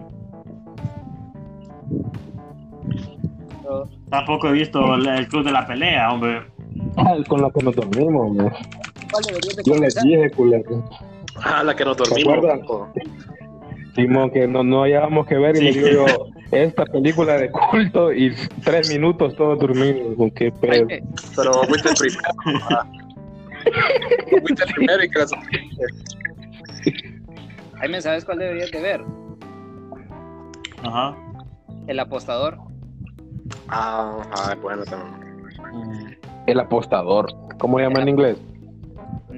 Pero, 3.61 3.87
Tampoco 4.09 4.47
he 4.49 4.51
visto 4.53 4.95
el, 4.95 5.07
el 5.07 5.27
club 5.27 5.43
de 5.45 5.51
la 5.51 5.65
pelea, 5.65 6.11
hombre. 6.11 6.41
Ah, 6.97 7.15
con 7.27 7.41
la 7.41 7.49
que 7.51 7.63
nos 7.63 7.75
dormimos, 7.75 8.29
hombre. 8.29 8.51
¿cuál 9.11 9.23
deberías 9.25 9.55
de 9.55 9.63
Yo 9.65 9.75
les 9.75 9.95
dije, 9.95 10.31
culero. 10.31 10.83
Ah, 11.43 11.63
la 11.63 11.75
que 11.75 11.83
nos 11.85 11.97
¿Se 11.97 12.03
dormimos. 12.03 12.37
acuerdan? 12.37 12.61
Simón, 13.95 14.31
que 14.31 14.47
no, 14.47 14.63
no 14.63 14.83
hallábamos 14.83 15.27
que 15.27 15.37
ver 15.37 15.55
y 15.55 15.59
Sí. 15.59 15.65
le 15.65 15.89
digo 15.89 16.07
yo, 16.07 16.27
esta 16.51 16.85
película 16.85 17.37
de 17.37 17.49
culto 17.51 18.11
y 18.11 18.33
tres 18.63 18.89
minutos 18.89 19.35
todos 19.35 19.59
dormidos. 19.59 20.15
¿Con 20.17 20.31
qué 20.31 20.51
pedo? 20.51 20.87
Pero 21.35 21.51
vos 21.51 21.67
fuiste 21.67 21.89
el 21.89 21.95
primero. 21.95 22.23
fuiste 24.41 24.63
el 24.63 24.73
primero 24.73 25.03
y 25.03 25.09
que 25.09 25.19
la 25.19 25.25
Jaime, 27.79 28.01
¿sabes 28.01 28.25
cuál 28.25 28.39
deberías 28.39 28.71
de 28.71 28.81
ver? 28.81 29.01
Ajá. 30.83 31.15
El 31.87 31.99
apostador. 31.99 32.57
Ah, 33.67 34.21
ah, 34.31 34.55
bueno 34.61 34.83
también. 34.85 36.17
El 36.47 36.59
apostador. 36.59 37.27
¿Cómo 37.59 37.77
se 37.77 37.83
llama 37.83 38.01
en 38.01 38.09
inglés? 38.09 38.37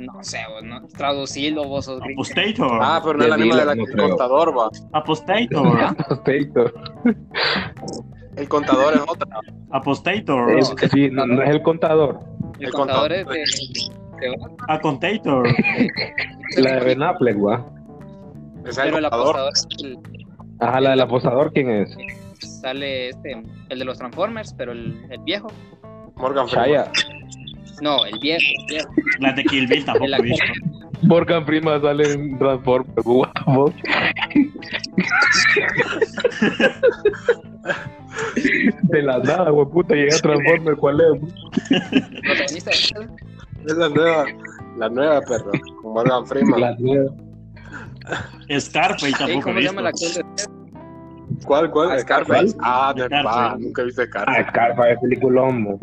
No 0.06 0.24
sé, 0.24 0.39
no, 0.63 0.88
traducilo 0.88 1.63
vos 1.65 1.86
sos. 1.86 2.02
Apostator. 2.02 2.80
Ah, 2.82 3.02
pero 3.04 3.18
no 3.18 3.24
es 3.24 3.30
la 3.30 3.38
misma 3.38 3.56
de 3.58 3.65
la 3.65 3.74
que 3.76 3.82
el 3.82 3.96
contador 3.98 4.58
va. 4.58 4.70
Apostator. 4.94 5.82
Apostator. 5.98 6.74
El 8.36 8.50
contador 8.50 8.94
es 8.96 9.02
otra. 9.08 9.39
Apostator. 9.72 10.58
Es- 10.58 10.74
sí, 10.91 11.10
no, 11.10 11.26
no 11.26 11.41
es 11.41 11.50
el 11.50 11.62
contador. 11.62 12.20
El 12.60 12.65
El 12.68 12.72
contador 12.74 13.12
es 13.13 13.24
contador. 13.26 13.46
de, 14.22 14.28
de- 14.28 14.56
Acontator. 14.68 15.48
La 16.58 16.76
de 16.76 16.80
Ben 16.86 17.04
Affleck, 17.04 17.38
¿va? 17.38 17.65
Es 18.65 18.78
el 18.78 18.86
Pero 18.86 18.98
el 18.98 19.04
contador. 19.04 19.36
apostador 19.39 19.54
es 19.54 19.68
el- 19.84 20.00
Ajá, 20.60 20.80
la 20.80 20.89
del 20.91 21.02
apostador, 21.02 21.52
¿quién 21.54 21.70
es? 21.70 21.98
sale 22.39 23.10
este, 23.10 23.44
el 23.70 23.80
de 23.80 23.86
los 23.86 23.98
Transformers, 23.98 24.54
pero 24.54 24.72
el, 24.72 25.06
el 25.10 25.20
viejo. 25.20 25.48
Morgan 26.15 26.48
Freeman. 26.48 26.88
No, 27.82 28.06
el 28.06 28.20
viejo, 28.20 28.42
el 28.60 28.66
viejo. 28.68 28.90
Las 29.20 29.36
de 29.38 29.44
Kill 29.46 29.68
Bill 29.68 29.86
tampoco 29.86 30.08
visto. 30.22 30.44
Morgan 31.04 31.46
Freeman 31.46 31.82
sale 31.82 32.12
en 32.14 32.38
Transformers, 32.40 33.04
guapo. 33.04 33.74
De 38.84 39.02
la 39.02 39.20
nada, 39.20 39.50
güey, 39.50 39.68
puta, 39.68 39.94
llega 39.96 40.18
Transformers, 40.18 40.78
¿cuál 40.80 41.02
es? 41.02 41.22
Es 43.68 43.76
la 43.76 43.90
nueva. 43.90 44.26
La 44.78 44.90
nueva, 44.90 45.22
perro. 45.22 45.52
Con 45.82 45.94
Morgan 45.94 46.26
Freeman. 46.26 46.62
La 46.62 46.76
nueva. 46.78 47.12
Scarface 48.60 49.12
tampoco 49.18 49.42
¿Cómo 49.46 49.60
he 49.60 49.62
se 49.64 49.68
llama 49.68 49.82
el 49.82 49.92
visto. 49.94 50.20
actor 50.20 50.26
de 50.38 51.46
¿Cuál, 51.46 51.72
cuál? 51.72 51.92
Ah, 51.92 52.00
Scarface. 52.00 52.50
Scarface. 52.50 52.58
Ah, 52.62 52.94
de 52.96 53.06
Scarface. 53.06 53.24
pa, 53.24 53.58
nunca 53.60 53.82
he 53.82 53.86
visto 53.86 54.02
Ah, 54.02 54.06
Scarface. 54.06 54.50
Scarface, 54.50 54.92
es 54.94 55.00
peliculón. 55.00 55.80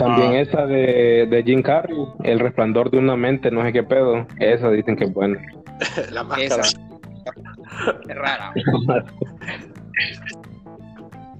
También 0.00 0.32
Ah. 0.32 0.40
esa 0.40 0.66
de, 0.66 1.26
de 1.30 1.42
Jim 1.44 1.62
Carrey, 1.62 1.96
El 2.24 2.40
resplandor 2.40 2.90
de 2.90 2.98
una 2.98 3.16
mente, 3.16 3.50
no 3.50 3.62
sé 3.62 3.72
qué 3.72 3.82
pedo. 3.82 4.26
Esa 4.38 4.70
dicen 4.70 4.96
que 4.96 5.04
es 5.04 5.12
buena. 5.12 5.38
La 6.12 6.24
máscara. 6.24 6.62
Esa. 6.62 6.78
Es 8.08 8.16
rara. 8.16 8.52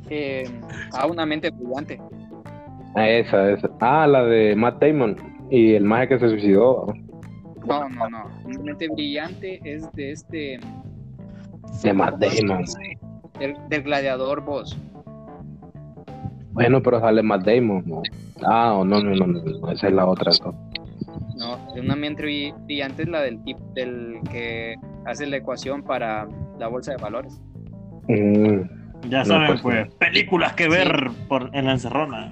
Eh, 0.08 0.44
a 0.92 1.06
una 1.06 1.24
mente 1.26 1.50
brillante. 1.50 2.00
Ah, 2.96 3.08
esa, 3.08 3.50
esa. 3.52 3.70
Ah, 3.80 4.06
la 4.06 4.24
de 4.24 4.54
Matt 4.56 4.80
Damon 4.82 5.16
y 5.50 5.74
el 5.74 5.84
maje 5.84 6.08
que 6.08 6.18
se 6.18 6.28
suicidó. 6.28 6.92
No, 7.66 7.88
no, 7.88 8.08
no. 8.10 8.24
Una 8.44 8.58
mente 8.60 8.88
brillante 8.92 9.60
es 9.64 9.90
de 9.92 10.12
este. 10.12 10.60
De 11.82 11.92
Matt 11.92 12.16
Damon. 12.18 12.64
Del, 13.38 13.56
del 13.68 13.82
gladiador 13.82 14.40
boss. 14.44 14.76
Bueno, 16.52 16.82
pero 16.82 17.00
sale 17.00 17.22
Matt 17.22 17.44
Damon, 17.44 17.82
¿no? 17.86 18.02
Ah, 18.44 18.74
no, 18.76 18.84
no, 18.84 19.00
no, 19.14 19.26
no, 19.26 19.42
no, 19.42 19.70
esa 19.70 19.88
es 19.88 19.92
la 19.92 20.06
otra. 20.06 20.32
¿no? 20.44 20.70
No, 21.36 21.74
de 21.74 21.80
una 21.80 21.96
mente 21.96 22.22
bri- 22.24 22.54
brillante 22.64 23.02
es 23.02 23.08
la 23.08 23.20
del 23.22 23.42
tipo 23.44 23.60
del 23.74 24.18
que 24.30 24.74
hace 25.06 25.26
la 25.26 25.36
ecuación 25.36 25.82
para 25.82 26.26
la 26.58 26.68
bolsa 26.68 26.92
de 26.92 26.96
valores. 26.98 27.40
Mm, 28.08 29.08
Ya 29.08 29.18
No, 29.20 29.24
saben, 29.24 29.46
pues, 29.46 29.60
pues, 29.62 29.94
películas 29.94 30.52
que 30.54 30.68
ver 30.68 31.10
por, 31.28 31.50
en 31.54 31.66
la 31.66 31.72
encerrona. 31.72 32.30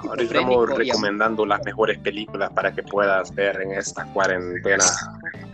Ahora 0.00 0.22
estamos 0.22 0.68
recomendando 0.76 1.46
las 1.46 1.62
mejores 1.64 1.98
películas 1.98 2.50
para 2.50 2.72
que 2.74 2.82
puedas 2.82 3.34
ver 3.34 3.60
en 3.62 3.72
esta 3.72 4.04
cuarentena 4.12 4.84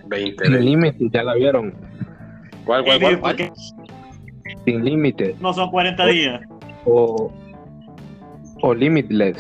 20. 0.07 0.47
Sin 0.47 0.65
límite, 0.65 1.09
ya 1.13 1.23
la 1.23 1.35
vieron. 1.35 1.75
¿Cuál, 2.65 2.85
cuál, 2.85 3.21
cuál? 3.21 3.53
Sin 4.65 4.85
límite. 4.85 5.37
no 5.41 5.53
son 5.53 5.71
40 5.71 6.07
días. 6.07 6.41
O, 6.87 7.33
o 8.63 8.75
Limitless. 8.75 9.37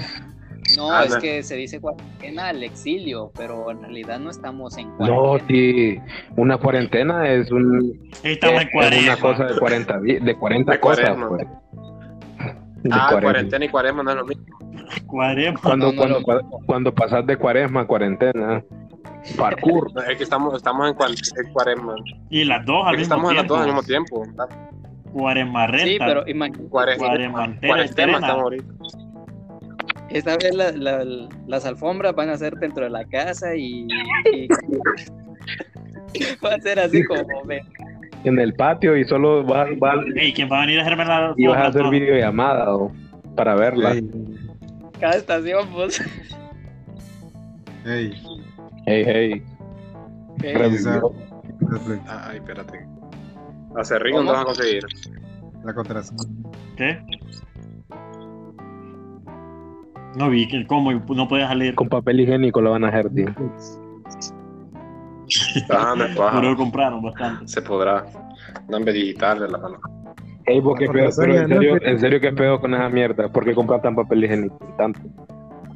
No, 0.78 0.90
Ah, 0.90 1.04
es 1.04 1.10
no. 1.14 1.20
que 1.20 1.42
se 1.42 1.56
dice 1.56 1.78
cuarentena 1.78 2.48
al 2.48 2.62
exilio, 2.62 3.30
pero 3.36 3.70
en 3.70 3.82
realidad 3.82 4.18
no 4.18 4.30
estamos 4.30 4.78
en 4.78 4.88
No, 4.98 5.36
cuarentena. 5.36 5.46
sí. 5.48 6.00
Una 6.36 6.56
cuarentena 6.56 7.28
es, 7.28 7.50
un, 7.52 8.10
Estamos 8.22 8.62
en 8.62 8.68
es 8.68 8.74
una 8.74 9.16
40. 9.16 9.16
cosa 9.20 9.44
de 9.44 9.58
40, 9.60 10.00
di- 10.00 10.18
de 10.20 10.34
40 10.36 10.72
De 10.72 10.80
cosas. 10.80 11.16
Pues. 11.28 11.46
De 12.82 12.90
Ah, 12.92 13.08
40. 13.10 13.20
cuarentena 13.20 13.64
y 13.64 13.68
cuaresma 13.68 14.02
no 14.04 14.10
es 14.10 14.16
lo 14.16 14.24
mismo. 14.26 14.44
Cuaresma. 15.06 15.60
Cuando, 15.62 15.92
No, 15.92 16.06
no, 16.06 16.22
cuando, 16.22 16.42
no. 16.50 16.58
cuando 16.66 16.94
pasas 16.94 17.26
de 17.26 17.36
cuaresma 17.36 17.82
a 17.82 17.86
cuarentena, 17.86 18.64
parkour. 19.36 19.92
No, 19.92 20.00
Es 20.02 20.16
que 20.16 20.24
estamos, 20.24 20.54
estamos 20.54 20.88
en, 20.88 20.94
cuaresma. 21.52 21.94
Y 22.30 22.44
las 22.44 22.64
dos 22.64 22.86
al 22.86 22.96
mismo 22.96 23.02
estamos 23.02 23.30
en 23.30 23.36
las 23.36 23.46
tiempo. 23.46 23.54
dos 23.54 23.60
al 23.60 23.66
mismo 23.66 23.82
tiempo. 23.82 24.22
Renta. 25.14 25.78
Sí, 25.86 25.96
pero 25.98 26.24
imagínate, 26.26 26.68
esta 30.10 30.36
vez 30.36 30.54
la- 30.54 30.72
la- 30.72 31.28
las 31.46 31.64
alfombras 31.66 32.14
van 32.14 32.28
a 32.30 32.36
ser 32.36 32.54
dentro 32.54 32.84
de 32.84 32.90
la 32.90 33.04
casa 33.04 33.54
y, 33.56 33.86
y- 34.32 34.48
va 36.44 36.54
a 36.54 36.60
ser 36.60 36.78
así 36.78 37.04
como 37.04 37.26
en 38.24 38.38
el 38.38 38.54
patio 38.54 38.96
y 38.96 39.04
solo 39.04 39.44
vas, 39.44 39.68
vas- 39.78 40.04
Ey, 40.16 40.32
¿quién 40.32 40.48
va 40.50 40.58
a 40.58 40.66
venir 40.66 40.78
a 40.78 40.82
hacerme 40.82 41.04
la 41.04 41.34
y 41.36 41.46
vas 41.46 41.58
a 41.58 41.66
hacer 41.66 41.82
todo? 41.82 41.90
videollamada 41.90 42.74
o, 42.74 42.92
para 43.36 43.54
verla. 43.54 43.96
Cada 45.00 45.14
estación, 45.16 45.68
pues. 45.72 46.00
ey, 47.86 48.12
Hey, 48.86 49.04
hey. 49.06 49.42
Revivió. 50.38 51.12
Netflix, 51.60 52.00
Ay, 52.08 52.36
espérate. 52.36 52.86
Hace 53.76 53.98
Ringo 53.98 54.18
¿Cómo? 54.18 54.30
no 54.30 54.32
vas 54.34 54.42
a 54.42 54.46
conseguir. 54.46 54.84
la 55.64 55.74
contraseña. 55.74 56.22
¿Qué? 56.76 56.98
No 60.16 60.30
vi 60.30 60.46
que 60.46 60.64
cómo 60.66 60.92
no 60.92 61.28
podía 61.28 61.48
salir. 61.48 61.74
Con 61.74 61.88
papel 61.88 62.20
higiénico 62.20 62.60
lo 62.60 62.70
van 62.70 62.84
a 62.84 62.88
hacer, 62.88 63.10
tío. 63.10 63.26
Ah, 65.70 65.94
no. 65.98 66.04
Pero 66.14 66.42
lo 66.50 66.56
compraron 66.56 67.02
bastante. 67.02 67.48
Se 67.48 67.62
podrá. 67.62 68.04
Nombre 68.68 68.92
digital 68.92 69.40
de 69.40 69.48
la 69.48 69.58
mano. 69.58 69.80
Ey, 70.46 70.60
vos 70.60 70.78
qué 70.78 70.86
La 70.86 70.92
pedo, 70.92 71.10
pero 71.16 71.34
en 71.40 71.48
serio, 71.48 71.78
en 71.82 71.98
serio 71.98 72.20
qué 72.20 72.30
pedo 72.32 72.60
con 72.60 72.74
esa 72.74 72.88
mierda. 72.90 73.28
¿Por 73.28 73.44
qué 73.44 73.54
compran 73.54 73.82
tan 73.82 73.96
papel 73.96 74.24
higiénico? 74.24 74.58
Tanto. 74.76 75.00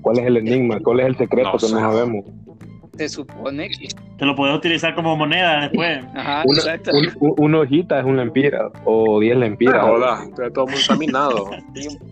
¿Cuál 0.02 0.18
es 0.20 0.26
el 0.26 0.36
enigma? 0.36 0.78
¿Cuál 0.84 1.00
es 1.00 1.06
el 1.06 1.16
secreto 1.16 1.48
No 1.48 1.58
que 1.58 1.66
sé. 1.66 1.74
no 1.74 1.80
sabemos? 1.80 2.24
Se 2.98 3.08
supone 3.08 3.68
que. 3.70 3.88
Te 4.18 4.26
lo 4.26 4.34
puedes 4.34 4.54
utilizar 4.56 4.94
como 4.94 5.16
moneda 5.16 5.60
después. 5.62 6.00
Ajá, 6.14 6.42
Una, 6.44 6.58
exacto. 6.58 6.90
un- 6.92 7.08
un- 7.20 7.34
una 7.38 7.60
hojita 7.60 8.00
es 8.00 8.04
un 8.04 8.16
lempira 8.16 8.68
o 8.84 9.20
10 9.20 9.36
lempiras. 9.36 9.76
Ah, 9.78 9.86
hola, 9.90 10.26
pero 10.36 10.52
todo 10.52 10.66
muy 10.66 10.80
caminado. 10.86 11.50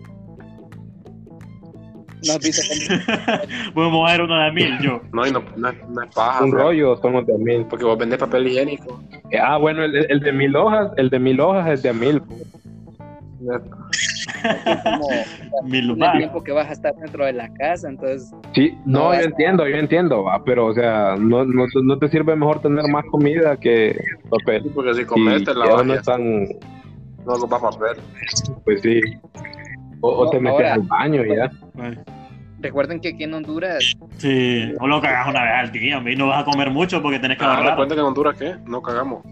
¿No 2.25 2.33
has 2.33 2.39
visto 2.39 2.61
cómo- 2.67 3.73
Podemos 3.75 4.11
ver 4.11 4.21
uno 4.21 4.39
de 4.43 4.51
mil, 4.51 4.79
yo. 4.81 5.01
No, 5.13 5.27
y 5.27 5.31
no, 5.31 5.43
no, 5.55 5.69
es- 5.69 5.87
no 5.89 6.03
es 6.03 6.13
paja. 6.15 6.43
Un 6.43 6.51
bro, 6.51 6.63
rollo 6.63 6.97
son 6.97 7.13
los 7.13 7.27
de 7.27 7.35
a 7.35 7.37
mil. 7.37 7.65
Porque 7.65 7.85
vos 7.85 7.97
vendés 7.97 8.17
papel 8.19 8.47
higiénico. 8.47 8.99
Eh, 9.31 9.37
Ah, 9.39 9.57
bueno, 9.57 9.83
el, 9.83 9.95
el 10.09 10.19
de 10.21 10.31
mil 10.31 10.55
hojas, 10.55 10.91
el 10.97 11.09
de 11.09 11.19
mil 11.19 11.39
hojas 11.39 11.67
es 11.69 11.83
de 11.83 11.89
a 11.89 11.93
mil. 11.93 12.21
Como 14.83 15.07
Mil 15.63 15.89
el 15.91 15.97
más. 15.97 16.17
tiempo 16.17 16.43
que 16.43 16.51
vas 16.51 16.67
a 16.69 16.73
estar 16.73 16.93
dentro 16.95 17.25
de 17.25 17.33
la 17.33 17.49
casa? 17.53 17.89
Entonces, 17.89 18.31
Sí, 18.53 18.77
no, 18.85 19.11
No, 19.11 19.13
yo 19.15 19.21
entiendo, 19.21 19.67
yo 19.67 19.75
entiendo, 19.77 20.23
va, 20.23 20.43
pero 20.43 20.67
o 20.67 20.73
sea, 20.73 21.15
no, 21.17 21.45
no, 21.45 21.65
no 21.83 21.99
te 21.99 22.07
sirve 22.09 22.35
mejor 22.35 22.61
tener 22.61 22.87
más 22.89 23.05
comida 23.05 23.55
que 23.57 23.97
papel. 24.29 24.63
Sí, 24.63 24.71
porque 24.73 24.93
si 24.93 25.05
comes, 25.05 25.43
te 25.43 25.53
la 25.53 25.65
no 25.65 25.75
vas 25.75 25.87
están, 25.99 26.43
no 26.43 27.33
ocupas 27.33 27.61
papel. 27.61 27.97
pues 28.65 28.81
sí. 28.81 29.01
O, 30.01 30.09
o 30.09 30.29
te 30.29 30.39
metes 30.39 30.53
ahora- 30.59 30.73
al 30.75 30.81
baño 30.81 31.25
y 31.25 31.35
ya. 31.35 31.51
recuerden 32.59 32.99
que 32.99 33.09
aquí 33.09 33.23
en 33.23 33.33
Honduras, 33.33 33.93
Sí, 34.17 34.73
o 34.79 34.87
lo 34.87 35.01
cagas 35.01 35.27
una 35.27 35.43
vez 35.43 35.51
al 35.55 35.71
día, 35.71 35.97
hombre, 35.97 36.13
y 36.13 36.15
no 36.15 36.27
vas 36.27 36.41
a 36.41 36.45
comer 36.45 36.69
mucho 36.71 37.01
porque 37.01 37.19
tenés 37.19 37.37
que 37.37 37.45
Ah, 37.45 37.55
ahorrar. 37.55 37.69
recuerda 37.71 37.95
que 37.95 38.01
en 38.01 38.07
Honduras, 38.07 38.35
¿qué? 38.37 38.55
No 38.65 38.81
cagamos. 38.81 39.23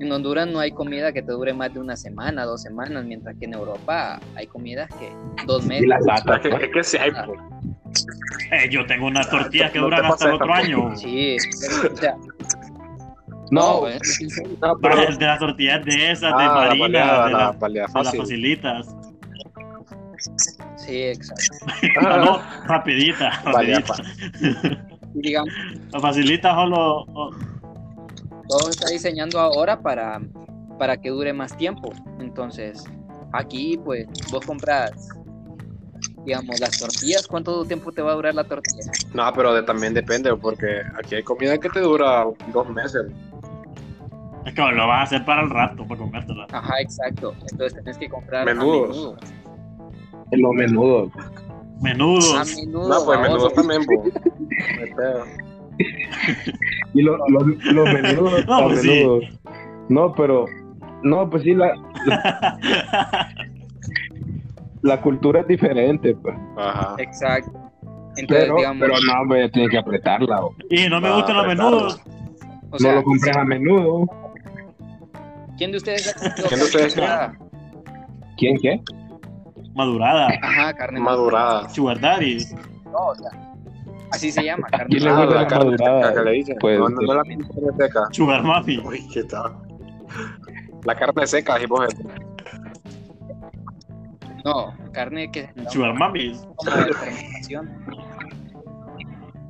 En 0.00 0.12
Honduras 0.12 0.46
no 0.48 0.60
hay 0.60 0.70
comida 0.72 1.12
que 1.12 1.22
te 1.22 1.32
dure 1.32 1.52
más 1.52 1.72
de 1.74 1.80
una 1.80 1.96
semana, 1.96 2.44
dos 2.44 2.62
semanas, 2.62 3.04
mientras 3.04 3.36
que 3.36 3.46
en 3.46 3.54
Europa 3.54 4.20
hay 4.36 4.46
comidas 4.46 4.88
que 4.98 5.10
dos 5.46 5.64
Y 5.64 5.68
meses. 5.68 5.88
las 5.88 6.04
latas, 6.04 6.40
que, 6.40 6.48
pues. 6.50 6.62
es 6.62 6.68
que 6.72 6.84
sí 6.84 6.96
hay, 6.98 7.10
pues. 7.10 7.40
Eh, 8.52 8.68
yo 8.70 8.86
tengo 8.86 9.06
unas 9.06 9.28
tortillas 9.28 9.70
que 9.72 9.78
No 9.78 9.84
duran 9.86 10.04
hasta 10.06 10.26
el 10.28 10.34
otro 10.34 10.54
año. 10.54 10.96
Sí, 10.96 11.36
pero, 11.60 11.92
o 11.92 11.96
sea, 11.96 12.16
No, 13.50 13.82
no, 14.60 14.76
pero 14.80 14.96
de 15.16 15.26
las 15.26 15.38
tortillas 15.38 15.84
de 15.84 16.10
esas, 16.12 16.36
de 16.36 16.44
Ah, 16.44 16.46
la 16.46 16.54
marina, 16.54 16.80
baleada, 16.84 17.26
de, 17.26 17.32
la 17.32 17.38
la- 17.38 17.52
baleada 17.52 17.86
de 17.88 17.92
las 17.94 18.04
fácil. 18.04 18.20
facilitas. 18.20 18.86
sí, 20.76 21.02
exacto. 21.02 21.56
Ah, 22.00 22.16
no, 22.24 22.40
rapidita, 22.66 23.30
rapidita. 23.44 23.94
Digamos, 25.14 25.52
Las 25.92 26.02
facilitas 26.02 26.54
solo... 26.54 27.04
todo 28.48 28.60
se 28.64 28.70
está 28.70 28.88
diseñando 28.90 29.38
ahora 29.40 29.80
para, 29.80 30.20
para 30.78 30.96
que 30.96 31.10
dure 31.10 31.32
más 31.32 31.56
tiempo. 31.56 31.92
Entonces, 32.20 32.84
aquí, 33.32 33.78
pues, 33.84 34.06
vos 34.30 34.44
compras, 34.46 34.90
digamos, 36.24 36.58
las 36.60 36.78
tortillas. 36.78 37.26
¿Cuánto 37.26 37.64
tiempo 37.64 37.92
te 37.92 38.02
va 38.02 38.12
a 38.12 38.14
durar 38.14 38.34
la 38.34 38.44
tortilla? 38.44 38.90
No, 39.14 39.32
pero 39.34 39.54
de- 39.54 39.62
también 39.62 39.94
depende, 39.94 40.34
porque 40.36 40.82
aquí 40.98 41.14
hay 41.16 41.22
comida 41.22 41.58
que 41.58 41.68
te 41.68 41.80
dura 41.80 42.24
dos 42.52 42.68
meses. 42.70 43.06
Es 44.46 44.54
que 44.54 44.62
lo 44.62 44.86
vas 44.86 45.00
a 45.00 45.02
hacer 45.02 45.24
para 45.26 45.42
el 45.42 45.50
rato, 45.50 45.86
para 45.86 46.00
comértela. 46.00 46.46
Ajá, 46.52 46.80
exacto. 46.80 47.34
Entonces 47.50 47.74
tenés 47.74 47.98
que 47.98 48.08
comprar 48.08 48.42
a 48.48 48.54
Menudos. 48.54 48.88
menudo. 48.96 49.16
en 50.30 50.42
lo 50.42 50.52
menudo. 50.52 51.10
A 51.14 51.82
Menudos. 51.82 52.56
menudo. 52.56 52.88
No, 52.88 53.04
pues 53.04 53.20
menudo 53.20 53.50
baboso. 53.50 53.50
también, 53.50 53.82
No. 55.78 55.84
Y 56.94 57.02
lo- 57.02 57.16
lo- 57.28 57.40
los 57.72 57.92
menudos, 57.92 58.46
No, 58.46 58.60
los 58.62 58.68
pues 58.72 58.82
sí. 58.82 58.88
menudos. 58.88 59.24
No, 59.88 60.12
pero, 60.14 60.46
no, 61.02 61.28
pues 61.30 61.42
sí, 61.44 61.54
la, 61.54 61.72
la 64.82 65.00
cultura 65.00 65.40
es 65.40 65.48
diferente, 65.48 66.14
pues. 66.16 66.34
Ajá. 66.56 66.94
Exacto. 66.98 67.52
Entonces, 68.16 68.44
Pero, 68.46 68.56
digamos, 68.56 68.80
pero 68.80 68.94
no, 69.06 69.20
hombre, 69.22 69.48
tienes 69.50 69.70
que 69.70 69.78
apretarla. 69.78 70.40
o- 70.44 70.54
Y 70.70 70.88
no 70.88 71.00
me 71.00 71.08
Ah, 71.08 71.14
gustan 71.16 71.36
los 71.36 71.46
menudos. 71.46 72.00
o 72.04 72.70
no 72.72 72.78
sea, 72.78 72.94
lo 72.96 73.02
compres 73.04 73.36
a 73.36 73.44
menudo. 73.44 74.06
¿quién 75.56 75.70
de 75.72 75.78
ustedes 75.78 76.14
¿Quién 76.48 76.58
de 76.60 76.64
ustedes? 76.66 76.96
madurada? 76.96 77.38
¿Quién 78.36 78.56
qué? 78.58 78.80
Madurada. 79.74 80.28
Ajá, 80.42 80.72
carne 80.74 81.00
Madurada. 81.00 81.68
Sugar 81.68 82.00
daddy. 82.00 82.38
No, 82.86 82.98
o 83.08 83.14
sea, 83.14 83.30
así 84.12 84.30
se 84.32 84.42
llama, 84.44 84.66
carne 84.68 84.86
¿Quién 84.88 85.04
le 85.04 85.10
Ah, 85.10 85.16
gusta 85.24 85.34
la 85.34 85.42
la 85.42 85.46
carne 85.48 85.64
madurada? 85.70 86.02
seca 86.08 86.14
que 86.14 86.24
le 86.24 86.32
dicen. 86.36 86.56
Pues, 86.60 86.78
no, 86.78 86.88
no, 86.88 87.00
no 87.02 87.14
la 87.14 87.22
carne 87.22 87.46
seca. 87.78 88.00
Sugar 88.12 88.42
mami. 88.42 88.78
Uy, 88.78 89.08
qué 89.12 89.24
tal. 89.24 89.56
La 90.84 90.94
carne 90.94 91.26
seca, 91.26 91.54
así 91.54 91.66
vos. 91.66 91.88
No, 94.44 94.72
carne 94.92 95.30
que 95.30 95.50
Sugar 95.70 95.94
mami. 95.94 96.32
como 96.56 96.70
de 96.76 96.92
fermentación. 96.94 97.70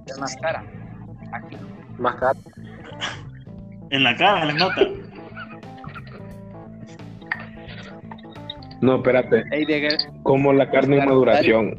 Es 0.07 0.19
más 0.19 0.37
cara. 0.37 0.65
Aquí. 1.33 1.57
Más 1.99 2.15
caro. 2.17 2.39
En 3.91 4.03
la 4.05 4.17
cara 4.17 4.45
les 4.47 4.57
nota. 4.57 4.83
No, 8.81 8.97
espérate. 8.97 9.45
Ey, 9.51 9.65
de- 9.65 9.99
Como 10.23 10.53
la 10.53 10.71
carne 10.71 10.99
en 10.99 11.05
maduración. 11.07 11.77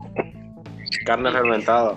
Carne 1.05 1.31
fermentada. 1.31 1.95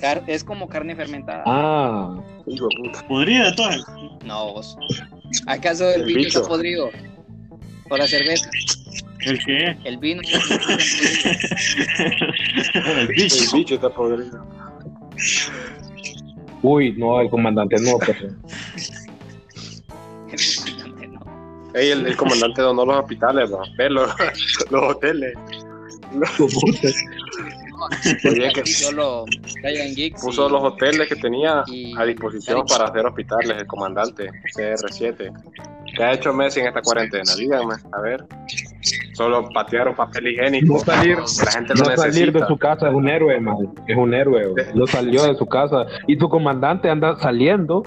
Car- 0.00 0.22
es 0.26 0.42
como 0.44 0.68
carne 0.68 0.94
fermentada. 0.96 1.42
Ah, 1.46 2.16
Hijo 2.46 2.68
puta. 2.82 3.06
Podrida 3.08 3.48
entonces. 3.48 3.84
No, 4.24 4.52
vos. 4.54 4.76
¿Acaso 5.46 5.88
el, 5.90 6.00
El 6.02 6.06
vino 6.06 6.18
bicho. 6.20 6.38
está 6.38 6.48
podrido? 6.48 6.90
¿O 7.90 7.96
la 7.96 8.06
cerveza? 8.06 8.48
¿El 9.20 9.38
qué? 9.44 9.76
El 9.84 9.98
vino. 9.98 10.22
El 12.74 12.98
El 12.98 13.08
bicho. 13.08 13.56
bicho 13.56 13.74
está 13.76 13.90
podrido. 13.90 14.44
uy, 16.62 16.92
no, 16.96 17.20
el 17.20 17.28
comandante 17.30 17.76
no, 17.80 17.98
pues. 17.98 18.16
no. 18.22 18.36
Ey, 21.74 21.90
el, 21.90 22.06
el 22.06 22.16
comandante 22.16 22.62
donó 22.62 22.86
los 22.86 22.96
hospitales, 23.00 23.50
¿no? 23.50 23.58
Ve 23.76 23.90
los, 23.90 24.10
los 24.70 24.82
hoteles. 24.96 25.34
Oye, 28.30 28.52
que 28.52 28.66
Solo 28.66 29.24
Geeks. 29.94 30.20
puso 30.22 30.48
y- 30.48 30.52
los 30.52 30.62
hoteles 30.62 31.08
que 31.08 31.16
tenía 31.16 31.62
y- 31.66 31.96
a 31.96 32.04
disposición 32.04 32.64
para 32.66 32.86
hacer 32.86 33.04
hospitales, 33.06 33.56
el 33.58 33.66
comandante 33.66 34.30
CR7. 34.54 35.32
¿Qué 35.96 36.02
ha 36.04 36.12
hecho 36.12 36.32
Messi 36.32 36.60
en 36.60 36.66
esta 36.66 36.82
cuarentena? 36.82 37.34
Díganme, 37.36 37.74
a 37.92 38.00
ver. 38.00 38.24
Solo 39.14 39.48
patearon 39.54 39.94
papel 39.94 40.28
higiénico. 40.28 40.74
No 40.74 40.78
salir- 40.80 41.16
la 41.18 41.50
gente 41.52 41.74
No 41.74 41.84
lo 41.84 41.96
salir 41.96 42.14
de 42.26 42.32
necesita. 42.40 42.46
su 42.48 42.56
casa 42.58 42.88
es 42.88 42.94
un 42.94 43.08
héroe, 43.08 43.40
man. 43.40 43.56
Es 43.86 43.96
un 43.96 44.12
héroe. 44.14 44.46
güey. 44.48 44.64
No 44.74 44.86
salió 44.86 45.24
de 45.24 45.34
su 45.36 45.46
casa. 45.46 45.86
Y 46.06 46.16
tu 46.18 46.28
comandante 46.28 46.90
anda 46.90 47.16
saliendo, 47.18 47.82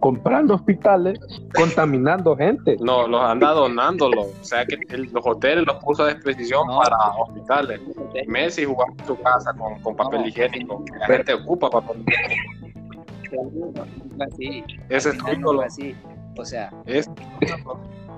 comprando 0.00 0.54
hospitales, 0.54 1.18
contaminando 1.54 2.36
gente. 2.36 2.76
No, 2.80 3.06
los 3.08 3.20
anda 3.22 3.50
donándolo. 3.52 4.22
O 4.22 4.32
sea 4.44 4.64
que 4.66 4.78
el- 4.94 5.10
los 5.12 5.26
hoteles 5.26 5.64
los 5.66 5.76
puso 5.82 6.04
a 6.04 6.14
disposición 6.14 6.66
No. 6.66 6.78
para 6.78 6.96
hospitales. 7.18 7.80
Messi 8.26 8.64
jugando 8.64 8.94
en 9.02 9.06
su 9.06 9.16
casa 9.20 9.52
con, 9.54 9.80
con 9.80 9.96
papel 9.96 10.20
No. 10.22 10.26
higiénico. 10.28 10.84
La 11.00 11.06
gente 11.06 11.34
ocupa 11.34 11.70
papel 11.70 12.02
higiénico. 12.06 13.84
Así. 14.20 14.64
Ese 14.88 15.10
es 15.10 15.18
así. 15.64 15.94
O 16.38 16.44
sea, 16.44 16.70
Es- 16.86 17.10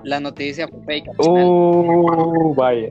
la 0.03 0.19
noticia 0.19 0.67
fue 0.67 0.79
fake. 0.85 1.09
Oh, 1.17 2.53
vaya. 2.55 2.89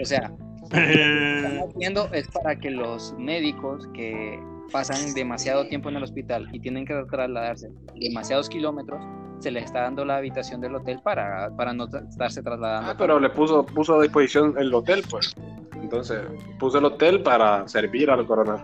O 0.00 0.04
sea, 0.04 0.30
Eh, 0.72 1.36
están 1.38 1.68
haciendo 1.70 2.08
es 2.12 2.28
para 2.28 2.54
que 2.56 2.70
los 2.70 3.14
médicos 3.18 3.88
que 3.94 4.38
pasan 4.72 5.12
demasiado 5.14 5.66
tiempo 5.68 5.88
en 5.88 5.96
el 5.96 6.02
hospital 6.02 6.48
y 6.52 6.60
tienen 6.60 6.84
que 6.86 6.94
trasladarse 7.10 7.68
demasiados 8.00 8.48
kilómetros, 8.48 9.00
se 9.40 9.50
les 9.50 9.64
está 9.64 9.82
dando 9.82 10.04
la 10.04 10.16
habitación 10.16 10.60
del 10.60 10.74
hotel 10.74 11.00
para, 11.02 11.50
para 11.56 11.72
no 11.72 11.84
estarse 11.86 12.42
trasladando. 12.42 12.90
Ah, 12.90 12.94
pero 12.98 13.20
le 13.20 13.30
puso, 13.30 13.64
puso 13.64 13.98
a 13.98 14.02
disposición 14.02 14.54
el 14.58 14.74
hotel, 14.74 15.04
pues. 15.08 15.34
Entonces, 15.80 16.20
puso 16.58 16.78
el 16.78 16.84
hotel 16.86 17.22
para 17.22 17.66
servir 17.68 18.10
al 18.10 18.26
coronel. 18.26 18.60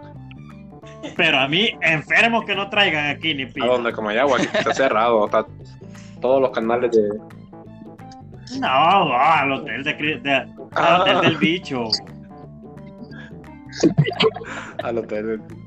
Pero 1.16 1.38
a 1.38 1.46
mí, 1.48 1.70
enfermos 1.80 2.44
que 2.44 2.54
no 2.56 2.68
traigan 2.70 3.06
aquí 3.06 3.34
ni 3.34 3.44
A 3.44 3.48
pila. 3.48 3.66
donde 3.66 3.92
como 3.92 4.08
agua, 4.10 4.36
aquí 4.38 4.48
está 4.52 4.74
cerrado, 4.74 5.24
está 5.26 5.46
todos 6.20 6.40
los 6.40 6.50
canales 6.50 6.90
de. 6.90 7.08
No, 8.58 9.04
no, 9.06 9.14
al 9.16 9.52
hotel 9.52 9.84
de, 9.84 9.94
de- 9.94 10.46
al 10.72 11.00
hotel 11.02 11.20
del 11.20 11.36
bicho. 11.38 11.84
al 14.82 14.98
hotel. 14.98 15.24
Mira, 15.30 15.38
Ronaldinho. 15.38 15.63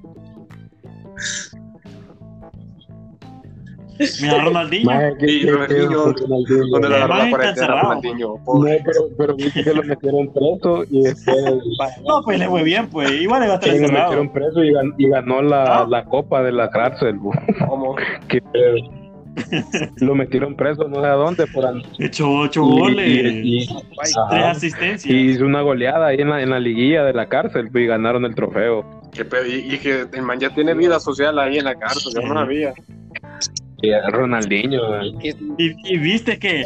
Maje, 4.86 5.14
¿qué- 5.20 5.32
Y 5.32 5.42
qué 5.42 5.52
Ronaldinho, 5.52 6.04
con 6.04 6.16
Ronaldinho? 6.16 6.68
Donde 6.72 6.88
El 6.88 6.94
agarró 6.94 7.16
la 7.18 7.30
cuarentena. 7.32 7.82
Ronaldinho. 7.82 8.28
No, 8.38 8.44
pobre. 8.44 8.82
pero, 8.86 9.00
pero 9.18 9.36
viste 9.36 9.64
que 9.64 9.74
lo 9.74 9.84
metieron 9.84 10.32
preso 10.34 10.84
y 10.92 11.02
después 11.02 11.36
No, 12.08 12.22
pues 12.24 12.40
le 12.40 12.48
fue 12.48 12.64
bien, 12.64 12.88
pues. 12.90 13.12
Igual 13.12 13.42
le 13.42 13.48
va 13.48 13.54
a 13.54 13.56
estar 13.58 13.72
sí, 13.74 13.80
lo 13.82 13.88
metieron 13.90 14.32
preso 14.32 14.64
y, 14.64 14.70
gan- 14.72 14.94
y 14.98 15.10
ganó 15.10 15.42
la, 15.42 15.80
Ah. 15.80 15.88
la 15.90 16.06
copa 16.06 16.44
de 16.44 16.52
la 16.52 16.70
cárcel. 16.70 17.18
¿Cómo? 17.68 17.96
Pedo. 18.54 18.76
lo 19.98 20.16
metieron 20.16 20.56
preso 20.56 20.88
no 20.88 21.00
sé 21.00 21.08
a 21.08 21.12
dónde 21.14 21.46
por 21.48 21.64
Echó 22.00 22.28
ocho 22.40 22.64
y- 22.66 22.80
goles. 22.80 23.08
y- 23.08 23.58
y- 23.64 23.68
ajá. 23.68 24.30
tres 24.32 24.46
asistencias. 24.46 25.06
y 25.14 25.16
hizo 25.32 25.46
una 25.46 25.62
goleada 25.62 26.08
ahí 26.08 26.18
en 26.20 26.30
la, 26.30 26.42
en 26.42 26.50
la 26.50 26.60
liguilla 26.60 27.04
de 27.04 27.14
la 27.14 27.28
cárcel 27.30 27.70
pues, 27.72 27.84
y 27.84 27.88
ganaron 27.88 28.26
el 28.26 28.34
trofeo. 28.36 28.84
Y, 29.48 29.74
y 29.74 29.78
que 29.78 30.06
el 30.12 30.22
man 30.22 30.40
ya 30.40 30.54
tiene 30.54 30.74
vida 30.74 31.00
social 31.00 31.40
ahí 31.40 31.58
en 31.58 31.66
la 31.66 31.76
cárcel, 31.76 32.14
yo 32.14 32.22
no 32.22 32.34
sabía. 32.34 32.74
Y 33.82 33.92
Ronaldinho. 34.12 35.02
eh. 35.04 35.12
¿Qué 35.22 35.36
Y, 35.58 35.94
y 35.94 35.98
viste 36.00 36.40
que, 36.40 36.66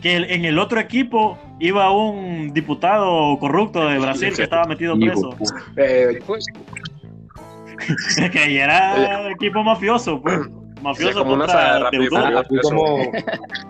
que 0.00 0.16
en 0.16 0.44
el 0.44 0.58
otro 0.58 0.80
equipo 0.80 1.38
iba 1.60 1.90
un 1.92 2.52
diputado 2.54 3.38
corrupto 3.38 3.86
de 3.86 3.98
Brasil 3.98 4.32
que 4.34 4.44
estaba 4.44 4.64
metido 4.64 4.98
preso. 4.98 5.36
Eh, 5.76 6.18
que 8.32 8.38
ahí 8.38 8.56
era 8.58 9.30
equipo 9.30 9.62
mafioso, 9.62 10.20
pues. 10.22 10.40
Mafioso 10.82 11.22
como 11.22 11.38
contra 11.38 11.90
de. 11.90 12.08
Furioso. 12.08 12.38
Así 12.38 12.56
como, 12.62 12.96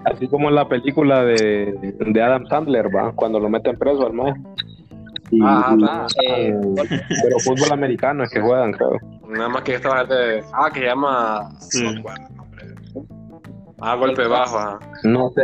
así 0.05 0.29
como 0.29 0.49
en 0.49 0.55
la 0.55 0.69
película 0.69 1.25
de, 1.25 1.95
de 1.99 2.23
Adam 2.23 2.47
Sandler, 2.47 2.87
¿va? 2.95 3.13
Cuando 3.13 3.39
lo 3.39 3.51
meten 3.51 3.79
preso 3.79 4.07
al 4.07 4.15
más. 4.15 4.35
Y, 5.33 5.41
Ah, 5.43 5.75
y- 5.79 5.85
Ah, 5.85 6.07
eh, 6.29 6.55
pero 7.23 7.39
fútbol 7.41 7.73
americano 7.73 8.23
es 8.25 8.31
que 8.31 8.41
juegan, 8.41 8.73
creo. 8.73 8.93
Nada 9.29 9.49
más 9.49 9.63
que 9.63 9.75
esta 9.75 9.99
gente. 9.99 10.45
Ah, 10.53 10.69
que 10.73 10.81
se 10.81 10.87
llama. 10.87 11.49
Ah, 13.81 13.97
golpe 13.97 14.27
bajo. 14.29 14.59
ajá. 14.59 14.79
No 15.05 15.31
sé. 15.31 15.43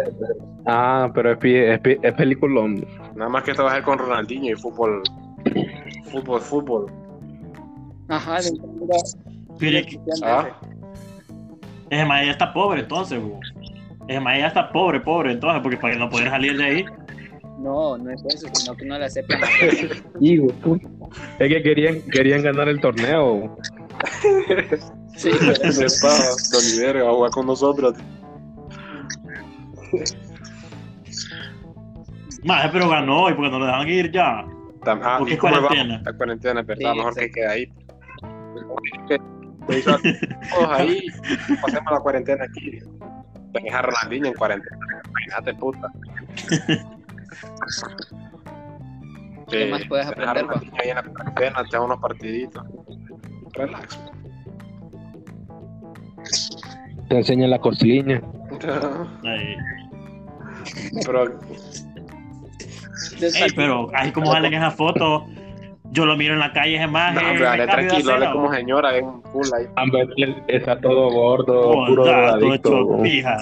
Ah, 0.66 1.10
pero 1.14 1.32
es, 1.32 1.38
es, 1.42 1.80
es 2.02 2.12
peliculón. 2.14 2.86
Nada 3.16 3.30
más 3.30 3.42
que 3.42 3.50
esta 3.52 3.62
va 3.64 3.72
a 3.72 3.74
ser 3.74 3.82
con 3.82 3.98
Ronaldinho 3.98 4.52
y 4.52 4.56
fútbol. 4.60 5.02
Fútbol, 6.12 6.40
fútbol. 6.40 6.86
Ajá, 8.08 8.40
de 8.40 8.50
Pero 9.58 9.78
es 9.78 9.86
que- 9.86 10.00
Ah, 10.22 10.46
mae 12.06 12.26
ya 12.26 12.32
está 12.32 12.52
pobre 12.52 12.80
entonces, 12.82 13.18
güey. 13.20 13.40
Ese 14.06 14.20
mae 14.20 14.40
ya 14.40 14.48
está 14.48 14.70
pobre, 14.70 15.00
pobre 15.00 15.32
entonces, 15.32 15.60
porque 15.62 15.76
para 15.78 15.96
no 15.96 16.08
poder 16.08 16.28
salir 16.30 16.56
de 16.56 16.64
ahí. 16.64 16.84
No, 17.58 17.98
no 17.98 18.10
es 18.10 18.24
eso, 18.24 18.46
sino 18.54 18.76
que 18.76 18.84
no 18.86 18.98
le 18.98 19.04
aceptan. 19.06 19.40
Hijo. 20.20 20.46
Es 21.38 21.48
que 21.48 21.62
querían, 21.62 22.00
querían 22.12 22.42
ganar 22.42 22.68
el 22.68 22.80
torneo. 22.80 23.56
Sí, 25.16 25.30
está, 25.30 26.08
de 26.08 26.56
Olivero, 26.56 27.04
va 27.06 27.10
a 27.10 27.14
jugar 27.14 27.30
con 27.32 27.46
nosotros. 27.46 27.94
Mae, 32.44 32.68
pero 32.70 32.88
ganó 32.88 33.28
y 33.28 33.34
porque 33.34 33.50
no 33.50 33.58
le 33.58 33.66
dejan 33.66 33.88
ir 33.88 34.12
ya. 34.12 34.44
Tam- 34.84 35.00
Ah, 35.02 35.16
¿Por 35.18 35.28
y 35.28 35.32
qué 35.32 35.38
cómo 35.38 35.54
va? 35.54 35.60
cuarentena? 35.66 36.02
La 36.04 36.12
cuarentena, 36.16 36.60
es 36.60 36.66
verdad, 36.66 36.92
Sí, 36.92 36.96
mejor 36.98 37.14
que 37.16 37.30
quede 37.30 37.48
ahí. 37.48 37.72
Todos 39.66 40.68
ahí, 40.70 41.06
pasemos 41.60 41.92
la 41.92 42.00
cuarentena 42.00 42.44
aquí. 42.44 42.78
Dejar 43.52 43.84
a 43.84 43.88
Ronaldinho 43.88 44.26
en 44.28 44.34
cuarentena. 44.34 44.76
Imagínate, 45.08 45.54
puta. 45.54 45.92
¿Qué 49.50 49.66
más 49.70 49.84
puedes 49.86 50.08
dejar 50.10 50.38
aprender, 50.38 50.72
ahí 50.82 50.90
en 50.90 50.96
la 50.96 51.02
cuarentena, 51.02 51.62
echar 51.66 51.80
unos 51.80 51.98
partiditos. 52.00 52.62
Relax. 53.54 53.98
Te 57.08 57.16
enseña 57.16 57.48
la 57.48 57.58
cocina. 57.58 58.20
Ahí. 59.24 59.56
Pero 61.06 61.24
Ey, 63.20 63.50
pero 63.56 63.88
ahí 63.94 64.12
como 64.12 64.30
salen 64.32 64.52
esas 64.54 64.74
fotos, 64.74 65.22
yo 65.92 66.04
lo 66.04 66.16
miro 66.16 66.34
en 66.34 66.40
la 66.40 66.52
calle, 66.52 66.76
ese 66.76 66.86
mae. 66.86 67.14
no, 67.14 67.20
hombre, 67.20 67.34
me 67.38 67.44
dale 67.46 67.66
tranquilo, 67.66 68.10
dale 68.12 68.24
acera, 68.26 68.32
como 68.32 68.52
señora, 68.52 68.96
es 68.96 69.02
un 69.02 69.22
cool 69.22 69.46
ahí. 69.56 69.66
Hombre, 69.82 70.08
Está 70.48 70.78
todo 70.80 71.10
gordo, 71.10 71.70
Oh, 71.70 71.86
puro 71.86 72.04
está 72.04 72.16
todo 72.28 72.38
drogadicto. 72.38 72.94
hecho 72.96 73.02
pija. 73.02 73.36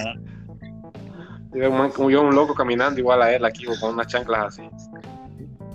Yo 1.59 1.71
un 1.71 2.11
yo, 2.11 2.21
un 2.21 2.35
loco 2.35 2.53
caminando 2.53 2.99
igual 2.99 3.21
a 3.21 3.33
él 3.33 3.43
aquí 3.45 3.65
con 3.79 3.93
unas 3.93 4.07
chanclas 4.07 4.45
así. 4.47 4.69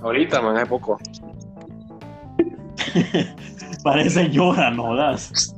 Ahorita, 0.03 0.41
man, 0.41 0.57
hace 0.57 0.67
poco. 0.67 0.99
Parece 3.85 4.11
señora, 4.25 4.71
no 4.71 4.85
jodas. 4.85 5.55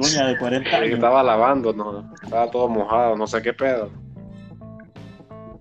Doña 0.00 0.26
de 0.28 0.38
40 0.38 0.70
Que 0.70 0.76
años. 0.76 0.94
estaba 0.94 1.22
lavando, 1.22 1.72
no, 1.72 2.12
estaba 2.22 2.50
todo 2.50 2.68
mojado, 2.68 3.16
no 3.16 3.26
sé 3.26 3.42
qué 3.42 3.52
pedo. 3.52 3.90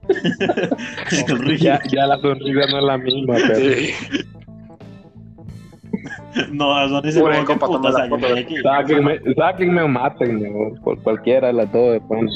Ya, 1.59 1.79
ya 1.89 2.05
la 2.07 2.17
sonrisa 2.19 2.65
no 2.71 2.77
es 2.79 2.83
la 2.83 2.97
misma, 2.97 3.35
pero. 3.47 3.55
Sí. 3.55 3.93
No, 6.51 7.01
eso 7.03 7.23
puta, 7.59 7.59
toma 7.59 7.89
la 7.91 7.99
sáquenme 7.99 8.21
foto. 8.21 8.33
de 8.35 8.39
aquí. 8.41 8.55
Sáquenme, 8.63 9.19
sáquenme 9.35 9.81
o 9.81 9.87
mátenme, 9.89 10.49
por 10.81 11.01
cualquiera 11.03 11.47
de 11.47 11.53
las 11.53 11.71
dos 11.73 11.91
después. 11.93 12.31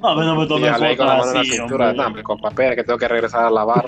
No, 0.02 0.16
pero 0.16 0.26
no 0.26 0.36
me 0.36 0.48
con 0.48 0.62
la 0.62 0.78
fotos 0.78 0.98
mano 0.98 1.24
en 1.28 1.34
la 1.34 1.40
así, 1.40 1.50
cintura, 1.50 1.84
hombre. 1.88 1.96
no, 2.02 2.06
hombre, 2.06 2.22
con 2.22 2.38
papel, 2.38 2.74
que 2.74 2.84
tengo 2.84 2.98
que 2.98 3.08
regresar 3.08 3.44
a 3.44 3.50
lavar. 3.50 3.84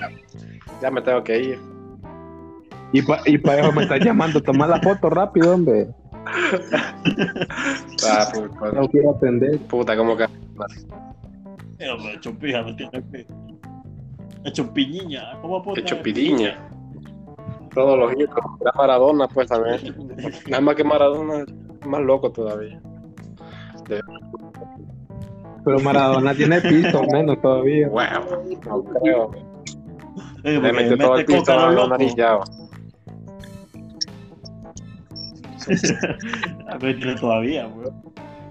Ya 0.81 0.91
me 0.91 1.01
tengo 1.01 1.25
que 1.25 1.39
ir. 1.39 1.59
Y 2.93 3.01
para 3.03 3.23
y 3.25 3.39
pa 3.39 3.57
eso 3.57 3.73
me 3.73 3.83
estás 3.85 4.01
llamando, 4.05 4.43
toma 4.43 4.67
la 4.67 4.81
foto 4.81 5.09
rápido, 5.09 5.55
hombre. 5.55 5.89
Ah, 8.07 8.29
pues, 8.33 8.51
pues, 8.59 8.75
No 8.75 8.89
quiero 8.89 9.11
atender. 9.13 9.59
puta, 9.61 9.97
como 9.97 10.17
que. 10.17 10.25
Eh, 11.79 11.89
hombre, 11.89 12.15
Hecho 12.15 12.39
pija, 12.39 12.63
me 12.63 12.75
tiene 12.75 13.03
que. 13.11 13.27
Hecho 14.45 14.73
piñiña, 14.73 15.41
¿cómo 15.41 15.63
puta? 15.63 15.81
Hecho 15.81 16.03
piriña. 16.03 16.59
Todos 17.75 17.99
los 17.99 18.13
hijos. 18.21 18.45
Maradona, 18.77 19.29
pues 19.29 19.49
también. 19.49 19.81
Nada 20.49 20.61
más 20.61 20.75
que 20.75 20.85
Maradona 20.85 21.39
es 21.39 21.87
más 21.87 22.03
loco 22.03 22.31
todavía. 22.31 22.81
Pero 25.65 25.79
Maradona 25.81 26.35
tiene 26.35 26.61
piso, 26.61 27.03
menos 27.13 27.41
todavía. 27.41 27.89
Bueno, 27.89 28.21
no 28.67 28.85
creo. 28.85 29.31
Eh, 30.45 30.53
Le 30.55 30.61
porque 30.61 30.73
metió 30.73 30.99
todo 30.99 31.17
el 31.17 31.25
coca 31.27 31.53
a 31.53 31.57
lo 31.57 31.67
la 31.67 31.73
loco. 31.73 31.89
nariz 31.89 32.15
ya. 32.17 32.35
va. 32.37 32.45
A 36.69 36.77
ver, 36.79 36.97
tiene 36.99 37.15
todavía, 37.17 37.69
weón. 37.69 38.03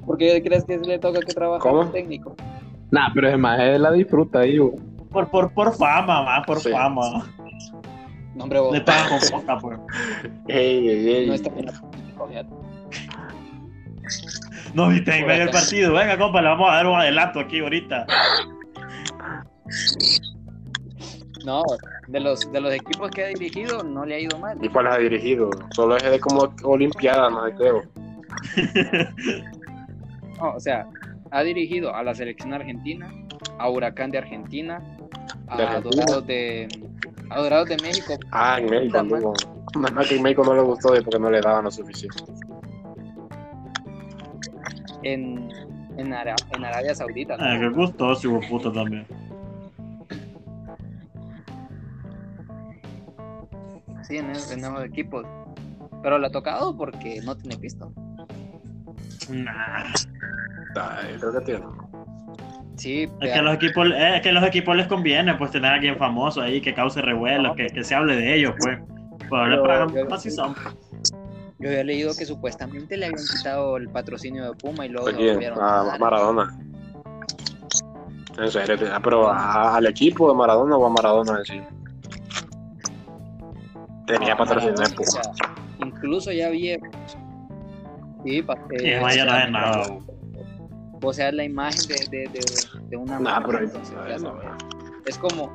¿Por 0.06 0.18
qué 0.18 0.42
crees 0.42 0.64
que 0.66 0.78
le 0.78 1.00
toca 1.00 1.20
que 1.20 1.34
trabaje 1.34 1.62
como 1.68 1.86
técnico? 1.88 2.36
Nah, 2.92 3.10
pero 3.14 3.30
es 3.30 3.38
más, 3.38 3.60
él 3.60 3.82
la 3.84 3.92
disfruta 3.92 4.40
ahí, 4.40 4.58
güey. 4.58 4.74
Por, 5.12 5.30
por, 5.30 5.54
por 5.54 5.74
fama, 5.76 6.24
más 6.24 6.46
por 6.46 6.60
Sí. 6.60 6.70
fama. 6.72 7.26
No, 8.36 8.44
hombre, 8.44 8.60
vos, 8.60 8.72
Le 8.74 8.82
pagan 8.82 9.20
con 9.20 9.40
coca, 9.42 9.58
pues. 9.60 9.80
Ey, 10.48 10.88
ey, 10.88 11.10
ey. 11.10 11.28
no 11.28 11.34
está 11.34 11.50
bien. 11.50 11.68
No 14.74 14.90
viste 14.90 15.18
en 15.18 15.28
medio 15.28 15.42
del 15.42 15.52
partido. 15.52 15.94
Venga, 15.94 16.18
compa, 16.18 16.42
le 16.42 16.50
vamos 16.50 16.70
a 16.70 16.76
dar 16.76 16.88
un 16.88 17.00
adelanto 17.00 17.40
aquí 17.40 17.60
ahorita. 17.60 18.06
No, 21.46 21.64
de 22.08 22.20
los, 22.20 22.52
de 22.52 22.62
los 22.62 22.74
equipos 22.74 23.10
que 23.12 23.24
ha 23.24 23.28
dirigido 23.28 23.84
no 23.84 24.06
le 24.06 24.16
ha 24.16 24.20
ido 24.20 24.38
mal. 24.38 24.58
¿Y 24.62 24.70
cuál 24.70 24.88
ha 24.88 24.98
dirigido? 24.98 25.50
Solo 25.72 25.98
es 25.98 26.04
de 26.04 26.20
como 26.20 26.54
Olimpiada, 26.64 27.30
no 27.30 27.44
creo. 27.56 27.84
No, 30.42 30.54
o 30.56 30.60
sea, 30.60 30.88
ha 31.30 31.44
dirigido 31.44 31.96
a 31.96 32.02
la 32.02 32.16
selección 32.16 32.52
argentina, 32.52 33.14
a 33.60 33.70
Huracán 33.70 34.10
de 34.10 34.18
Argentina, 34.18 34.82
a 35.48 35.58
De 35.58 35.64
Argentina. 35.64 36.04
Dorados 36.04 36.26
de, 36.26 36.68
a 37.30 37.40
Dorados 37.40 37.70
de 37.70 37.78
México. 37.78 38.18
Ah, 38.32 38.58
en 38.60 38.68
México. 38.68 39.04
Nada 39.76 39.94
más 39.94 40.08
que 40.08 40.16
en 40.16 40.24
México 40.24 40.44
no 40.44 40.56
le 40.56 40.62
gustó 40.62 40.96
porque 41.04 41.20
no 41.20 41.30
le 41.30 41.42
daban 41.42 41.66
lo 41.66 41.70
suficiente. 41.70 42.24
En, 45.04 45.50
en, 45.98 46.14
Ara- 46.14 46.36
en 46.56 46.66
Arabia 46.66 46.94
Saudita. 46.96 47.38
¿no? 47.38 47.44
Ah, 47.44 47.58
qué 47.60 47.70
gustoso, 47.70 48.28
hijo 48.28 48.40
de 48.40 48.48
puta 48.48 48.72
también. 48.72 49.06
Sí, 54.04 54.18
en, 54.18 54.32
esos- 54.32 54.52
en 54.52 54.84
equipos. 54.84 55.26
Pero 56.04 56.18
le 56.18 56.28
ha 56.28 56.32
tocado 56.32 56.76
porque 56.76 57.22
no 57.24 57.36
tiene 57.38 57.58
pisto. 57.58 57.92
Nah. 59.30 59.84
Creo 61.20 61.32
que 61.34 61.42
tiene. 61.46 61.66
Sí, 62.76 63.04
Es 63.22 63.32
que, 63.32 63.34
a 63.34 63.42
los 63.44 63.54
equipos, 63.56 63.88
eh, 63.90 64.16
es 64.16 64.22
que 64.22 64.30
a 64.30 64.32
los 64.32 64.44
equipos 64.44 64.76
les 64.76 64.88
conviene 64.88 65.36
pues 65.36 65.52
tener 65.52 65.70
a 65.72 65.76
alguien 65.76 65.98
famoso 65.98 66.42
ahí 66.42 66.62
que 66.62 66.74
cause 66.74 67.00
revuelo, 67.02 67.54
que, 67.54 67.68
que 67.68 67.84
se 67.84 67.94
hable 67.94 68.16
de 68.16 68.34
ellos, 68.36 68.54
pues. 68.60 68.80
Pues 69.30 69.42
Pero- 69.50 70.10
más 70.10 70.22
si 70.24 70.32
son. 70.32 70.56
Yo 71.62 71.70
había 71.70 71.84
leído 71.84 72.16
que 72.16 72.26
supuestamente 72.26 72.98
le 72.98 73.06
habían 73.06 73.24
quitado 73.26 73.78
el 73.78 73.88
patrocinio 73.90 74.44
de 74.46 74.54
Puma 74.54 74.86
y 74.86 74.90
luego 74.90 75.08
¿A 75.08 75.12
se 75.12 75.18
quién? 75.18 75.34
volvieron 75.34 75.60
a 75.62 75.94
A. 75.94 75.98
Maradona. 75.98 76.58
En 78.38 78.50
serio, 78.52 78.78
tío. 78.78 78.88
pero 79.04 79.30
a- 79.30 79.76
al 79.76 79.86
equipo 79.88 80.30
de 80.30 80.36
Maradona 80.36 80.76
o 80.78 80.86
a 80.86 80.90
Maradona 80.90 81.38
en 81.40 81.46
sí. 81.46 81.62
Tenía 84.08 84.34
Ah, 84.34 84.38
patrocinio 84.38 84.78
de 84.80 84.90
Puma. 84.90 85.08
o 85.08 85.12
sea, 85.12 85.32
incluso 85.80 86.32
ya 86.32 86.48
había. 86.48 86.78
Sí, 88.26 88.42
pa- 88.42 88.56
Y 88.72 88.88
eh, 88.88 88.98
o 88.98 89.02
no 89.02 89.10
sea, 89.10 89.44
es 89.46 89.52
nada. 89.52 89.88
O 91.04 91.14
sea, 91.14 91.32
la 91.32 91.44
imagen 91.44 91.88
de, 91.88 91.96
de, 92.10 92.30
de, 92.30 92.46
de 92.90 92.98
una 92.98 93.20
Nah, 93.20 93.40
marca, 93.40 93.48
pero 93.48 93.64
entonces, 93.64 93.96
no, 94.22 94.40
es 95.06 95.18
como. 95.18 95.50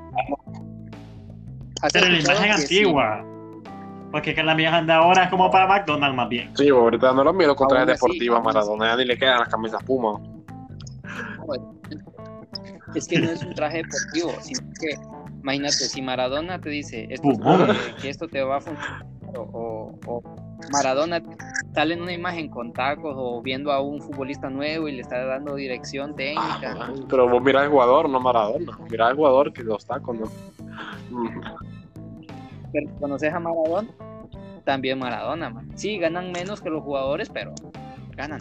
¿Has 1.83 1.93
Pero 1.93 2.09
la 2.09 2.19
imagen 2.21 2.57
que 2.57 2.69
sí? 2.69 2.85
Porque 4.17 4.35
que 4.35 4.43
la 4.43 4.59
imagen 4.59 4.87
de 4.87 4.95
ahora 4.95 5.25
es 5.25 5.29
como 5.29 5.51
para 5.51 5.67
McDonald's 5.67 6.17
más 6.17 6.31
bien. 6.31 6.51
Sí, 6.57 6.71
ahorita 6.71 7.13
no 7.13 7.23
lo 7.23 7.35
miro 7.35 7.53
el 7.53 7.79
a 7.79 7.81
aún 7.83 7.91
así. 7.91 8.31
Maradona, 8.31 8.87
ya 8.87 8.97
ni 8.97 9.05
le 9.05 9.19
quedan 9.19 9.41
las 9.41 9.49
camisas 9.51 9.85
Puma. 9.85 10.19
Es 12.95 13.07
que 13.07 13.19
no 13.19 13.31
es 13.31 13.43
un 13.43 13.55
traje 13.55 13.83
deportivo, 13.83 14.33
sino 14.41 14.61
que, 14.81 14.99
imagínate, 15.43 15.75
si 15.75 16.01
Maradona 16.01 16.59
te 16.59 16.71
dice 16.71 17.07
esto, 17.11 17.29
que 18.01 18.09
esto 18.09 18.27
te 18.27 18.43
va 18.43 18.57
a 18.57 18.61
funcionar, 18.63 19.05
o, 19.37 20.23
Maradona 20.73 21.23
sale 21.75 21.93
en 21.93 22.01
una 22.01 22.15
imagen 22.15 22.49
con 22.49 22.73
tacos 22.73 23.17
o 23.19 23.43
viendo 23.43 23.71
a 23.71 23.83
un 23.83 24.01
futbolista 24.01 24.49
nuevo 24.49 24.89
y 24.89 24.93
le 24.93 25.03
está 25.03 25.27
dando 25.27 25.57
dirección 25.57 26.17
técnica. 26.17 26.75
Ah, 26.81 26.91
pero 27.11 27.29
vos 27.29 27.43
mirás 27.43 27.65
al 27.65 27.69
jugador, 27.69 28.09
no 28.09 28.19
Maradona. 28.19 28.79
Mirás 28.91 29.11
al 29.11 29.17
jugador 29.17 29.53
que 29.53 29.63
los 29.63 29.85
tacos, 29.85 30.19
¿no? 30.19 30.27
Pero 32.73 32.91
conoces 32.99 33.33
a 33.33 33.39
Maradona, 33.39 33.89
también 34.67 34.99
Maradona, 34.99 35.49
man. 35.49 35.71
Sí, 35.77 35.97
ganan 35.97 36.33
menos 36.33 36.61
que 36.61 36.69
los 36.69 36.83
jugadores, 36.83 37.31
pero 37.31 37.55
ganan. 38.17 38.41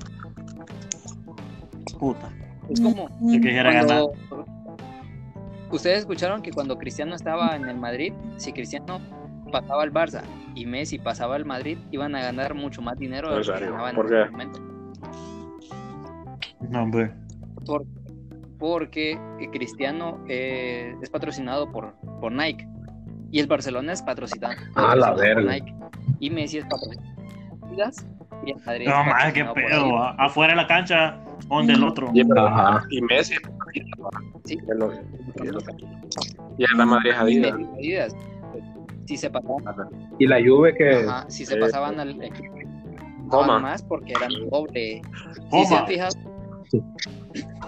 Puta. 1.98 2.30
Es 2.68 2.82
como 2.82 3.08
quisiera 3.20 3.72
ganar. 3.72 3.86
cuando... 3.86 4.12
Ustedes 5.72 6.00
escucharon 6.00 6.42
que 6.42 6.52
cuando 6.52 6.78
Cristiano 6.78 7.16
estaba 7.16 7.56
en 7.56 7.68
el 7.70 7.78
Madrid, 7.78 8.12
si 8.38 8.52
Cristiano 8.54 9.00
pasaba 9.52 9.84
al 9.84 9.94
Barça 9.94 10.24
y 10.56 10.66
Messi 10.66 10.98
pasaba 10.98 11.36
al 11.36 11.46
Madrid, 11.46 11.78
iban 11.92 12.16
a 12.16 12.22
ganar 12.22 12.56
mucho 12.56 12.82
más 12.82 12.98
dinero 12.98 13.30
de 13.30 13.42
¿En 13.42 13.48
lo 13.48 13.54
que 13.54 13.66
ganaban 13.66 13.96
¿Por 13.96 14.14
en 14.14 14.22
ese 14.22 14.32
momento. 14.32 14.60
No, 16.70 16.84
hombre. 16.84 17.12
Por- 17.66 17.86
porque 18.58 19.20
Cristiano 19.52 20.24
eh, 20.28 20.96
es 21.02 21.10
patrocinado 21.10 21.72
por, 21.72 21.94
por 22.20 22.32
Nike 22.32 22.68
y 23.36 23.40
el 23.42 23.48
Barcelona 23.48 23.92
es 23.92 24.02
patrocinado, 24.02 24.54
Ah, 24.76 24.96
la 24.96 25.14
verga. 25.14 25.52
Nike 25.52 25.74
y 26.22 26.30
Messi 26.30 26.60
es 26.60 26.66
patrocinado 26.66 27.12
y 28.46 28.52
el 28.52 28.58
Madrid 28.66 28.88
No, 28.88 29.04
más 29.04 29.34
por 29.34 29.54
pedo. 29.56 29.98
Afuera 30.18 30.54
de 30.54 30.58
la 30.62 30.68
cancha, 30.68 31.18
donde 31.50 31.74
el 31.74 31.84
otro. 31.84 32.10
Y, 32.14 32.22
Ajá. 32.38 32.82
y 32.90 33.02
Messi. 33.02 33.36
Sí. 34.46 34.58
Es 34.58 34.78
lo- 34.78 34.94
es 34.94 35.02
lo- 35.52 35.60
Y 36.58 36.64
el 36.64 36.70
Real 36.78 36.88
Madrid 36.88 37.10
es 37.12 37.16
Y 37.18 37.20
Adidas. 37.20 37.54
Adidas. 37.74 38.16
Si 39.06 39.18
se 39.18 39.30
pasaban, 39.30 39.90
Y 40.18 40.28
la 40.28 40.38
Juve 40.42 40.74
que 40.74 40.90
ajá, 41.06 41.26
si 41.30 41.46
se 41.46 41.56
Eh, 41.56 41.60
pasaban 41.60 42.00
al 42.00 42.24
equipo 42.24 42.56
Coma. 43.28 43.60
más 43.60 43.84
porque 43.84 44.14
eran 44.14 44.32
doble. 44.50 45.02
Sí, 45.02 45.42
Coma. 45.50 45.66
se 45.66 45.76
han 45.76 45.88
fijado. 45.88 46.16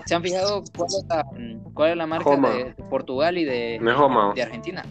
¿Se 0.05 0.15
han 0.15 0.24
fijado 0.24 0.63
cuál 0.78 0.88
es 0.88 1.05
la, 1.09 1.26
cuál 1.74 1.89
es 1.91 1.97
la 1.97 2.07
marca 2.07 2.24
Coma. 2.24 2.49
de 2.51 2.74
Portugal 2.89 3.38
y 3.38 3.43
de, 3.43 3.80
Homa. 3.97 4.32
de 4.34 4.41
Argentina? 4.43 4.84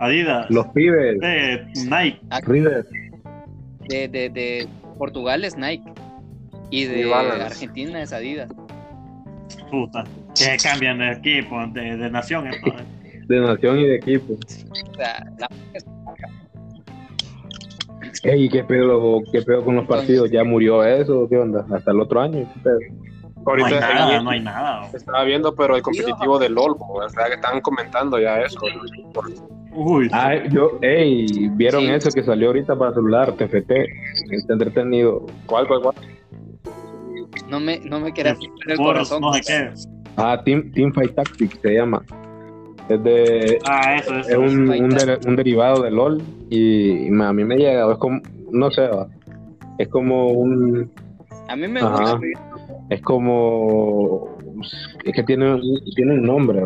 Adidas. 0.00 0.50
los 0.50 0.66
pibes, 0.68 1.16
Eh, 1.22 1.66
Nike. 1.88 2.20
River, 2.46 2.86
De, 3.88 4.08
de, 4.08 4.28
de 4.30 4.68
Portugal 4.98 5.44
es 5.44 5.56
Nike 5.56 5.84
y 6.70 6.84
de. 6.84 7.12
Argentina 7.14 8.02
es 8.02 8.12
Adidas. 8.12 8.50
Puta. 9.70 10.04
Que 10.36 10.56
cambian 10.62 10.98
de 10.98 11.12
equipo, 11.12 11.56
de, 11.72 11.96
de 11.96 12.10
nación. 12.10 12.46
entonces. 12.46 12.86
de 13.28 13.40
nación 13.40 13.78
y 13.80 13.86
de 13.86 13.96
equipo. 13.96 14.34
O 14.34 14.94
sea, 14.94 15.24
la 15.38 15.48
marca 15.48 15.72
es- 15.74 15.86
Ey, 18.24 18.48
¿qué 18.48 18.64
pedo, 18.64 19.20
qué 19.32 19.42
pedo 19.42 19.64
con 19.64 19.76
los 19.76 19.86
partidos? 19.86 20.30
¿Ya 20.30 20.42
murió 20.44 20.82
eso? 20.84 21.26
¿Qué 21.28 21.36
onda? 21.36 21.64
¿Hasta 21.70 21.90
el 21.92 22.00
otro 22.00 22.20
año? 22.20 22.46
¿Qué 22.54 22.60
pedo? 22.60 22.78
No 23.44 23.64
hay 23.64 23.72
nada, 23.74 24.20
no 24.22 24.30
hay 24.30 24.40
nada. 24.40 24.86
estaba 24.92 25.24
viendo, 25.24 25.54
pero 25.54 25.76
el 25.76 25.82
competitivo 25.82 26.38
del 26.38 26.52
LOL, 26.54 26.76
o 26.78 27.08
sea, 27.08 27.26
que 27.28 27.34
estaban 27.34 27.60
comentando 27.62 28.18
ya 28.18 28.40
eso. 28.42 28.58
Uy. 29.72 30.08
Ah, 30.12 30.34
yo, 30.50 30.78
ey, 30.82 31.48
¿vieron 31.52 31.82
Sí. 31.82 31.90
eso 31.90 32.10
que 32.10 32.22
salió 32.22 32.48
ahorita 32.48 32.76
para 32.78 32.92
celular, 32.94 33.32
TFT? 33.32 33.70
Está 34.30 34.52
entretenido. 34.54 35.26
¿Cuál, 35.46 35.66
cuál, 35.68 35.82
cuál? 35.82 35.94
no 37.48 37.60
me, 37.60 37.78
no 37.80 38.00
me 38.00 38.12
quería 38.12 38.34
romper 38.34 38.70
el 38.70 38.76
Por 38.76 38.86
corazón. 38.86 39.20
no 39.22 39.32
sé 39.34 39.40
qué. 39.46 39.70
Ah, 40.16 40.40
Team, 40.44 40.70
Team 40.72 40.92
Fight 40.92 41.14
Tactics 41.14 41.58
se 41.62 41.74
llama. 41.74 42.02
Es 42.88 43.02
de, 43.02 43.58
Ah, 43.66 43.96
eso, 43.96 44.18
es 44.18 44.28
eso. 44.28 44.40
un, 44.40 44.66
Fight 44.66 44.82
un, 44.82 44.88
de- 44.90 45.18
un 45.28 45.36
derivado 45.36 45.82
de 45.82 45.90
LOL 45.90 46.22
y, 46.50 47.06
y 47.08 47.20
a 47.22 47.32
mí 47.32 47.44
me 47.44 47.56
llega, 47.56 47.90
es 47.92 47.98
como, 47.98 48.20
no 48.50 48.70
sé, 48.70 48.88
va, 48.88 49.06
es 49.78 49.88
como 49.88 50.28
un, 50.28 50.90
A 51.48 51.56
mí 51.56 51.68
me 51.68 51.80
Ajá. 51.80 52.14
gusta. 52.14 52.20
es 52.90 53.02
como, 53.02 54.37
es 55.04 55.12
que 55.14 55.22
tiene, 55.22 55.54
un- 55.54 55.80
tiene 55.94 56.14
un 56.14 56.22
nombre, 56.22 56.62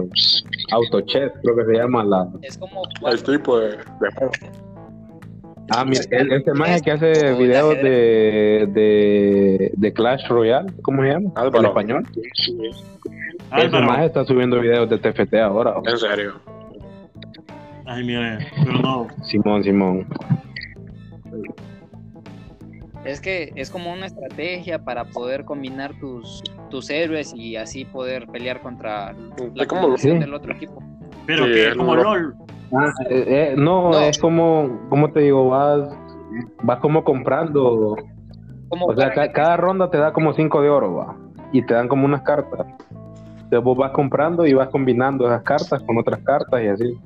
Autochess 0.73 1.33
creo 1.43 1.57
que 1.57 1.65
se 1.67 1.73
llama 1.79 2.05
la, 2.05 2.29
Es 2.43 2.59
como 2.59 2.83
El 3.11 3.23
tipo 3.23 3.59
de, 3.59 3.69
de 3.71 3.77
juego. 4.17 4.33
ah, 5.71 5.85
mira, 5.85 6.01
el- 6.11 6.33
este 6.33 6.53
maje 6.55 6.81
que 6.83 6.91
hace 6.93 7.35
videos 7.35 7.75
de, 7.77 8.69
de, 8.73 9.73
de 9.77 9.93
Clash 9.93 10.27
Royale, 10.29 10.73
¿cómo 10.83 11.03
se 11.03 11.09
llama? 11.09 11.31
En 11.31 11.33
Álvaro. 11.39 11.69
español. 11.69 12.07
Ese 13.57 13.81
maje 13.81 14.07
está 14.07 14.25
subiendo 14.25 14.61
videos 14.61 14.89
de 14.89 14.99
TFT 14.99 15.35
ahora. 15.35 15.75
En 15.85 15.99
serio. 15.99 16.33
Ay, 17.85 18.05
mire. 18.05 18.39
Pero 18.65 18.79
no. 18.79 19.07
Simón, 19.25 19.63
Simón. 19.65 20.07
Es 23.05 23.21
que 23.21 23.53
es 23.57 23.71
como 23.71 23.93
una 23.93 24.07
estrategia 24.07 24.79
para 24.79 25.05
poder 25.05 25.45
combinar 25.45 25.93
tus, 25.99 26.43
tus 26.71 26.89
héroes 26.91 27.35
y 27.35 27.57
así 27.57 27.85
poder 27.85 28.27
pelear 28.29 28.61
contra 28.63 29.13
la 29.55 29.67
combinación 29.67 30.15
Sí. 30.15 30.19
del 30.21 30.35
otro 30.35 30.53
equipo. 30.53 30.83
Pero 31.27 31.47
Sí, 31.47 31.53
que 31.53 31.69
es 31.69 31.75
como 31.75 31.95
lo- 31.97 32.03
LOL. 32.05 32.35
Ah, 32.75 32.93
eh, 33.11 33.25
eh, 33.29 33.55
no, 33.57 33.91
No. 33.91 34.01
es 34.01 34.19
como, 34.19 34.81
como 34.89 35.11
te 35.13 35.21
digo, 35.21 35.49
vas, 35.49 35.91
vas 36.63 36.79
como 36.79 37.05
comprando, 37.05 37.97
Como 38.69 38.87
o 38.87 38.97
sea, 38.97 39.13
cada 39.33 39.57
ronda 39.59 39.91
te 39.91 39.99
da 39.99 40.13
como 40.13 40.33
5 40.33 40.63
de 40.63 40.71
oro, 40.71 40.95
va, 40.95 41.17
y 41.53 41.61
te 41.67 41.75
dan 41.75 41.89
como 41.89 42.07
unas 42.07 42.23
cartas. 42.23 42.67
Entonces 43.35 43.63
vos 43.63 43.77
vas 43.77 43.91
comprando 43.93 44.47
y 44.47 44.55
vas 44.55 44.69
combinando 44.71 45.27
esas 45.27 45.43
cartas 45.43 45.83
con 45.83 45.99
otras 45.99 46.21
cartas 46.23 46.63
y 46.63 46.69
así. 46.69 46.99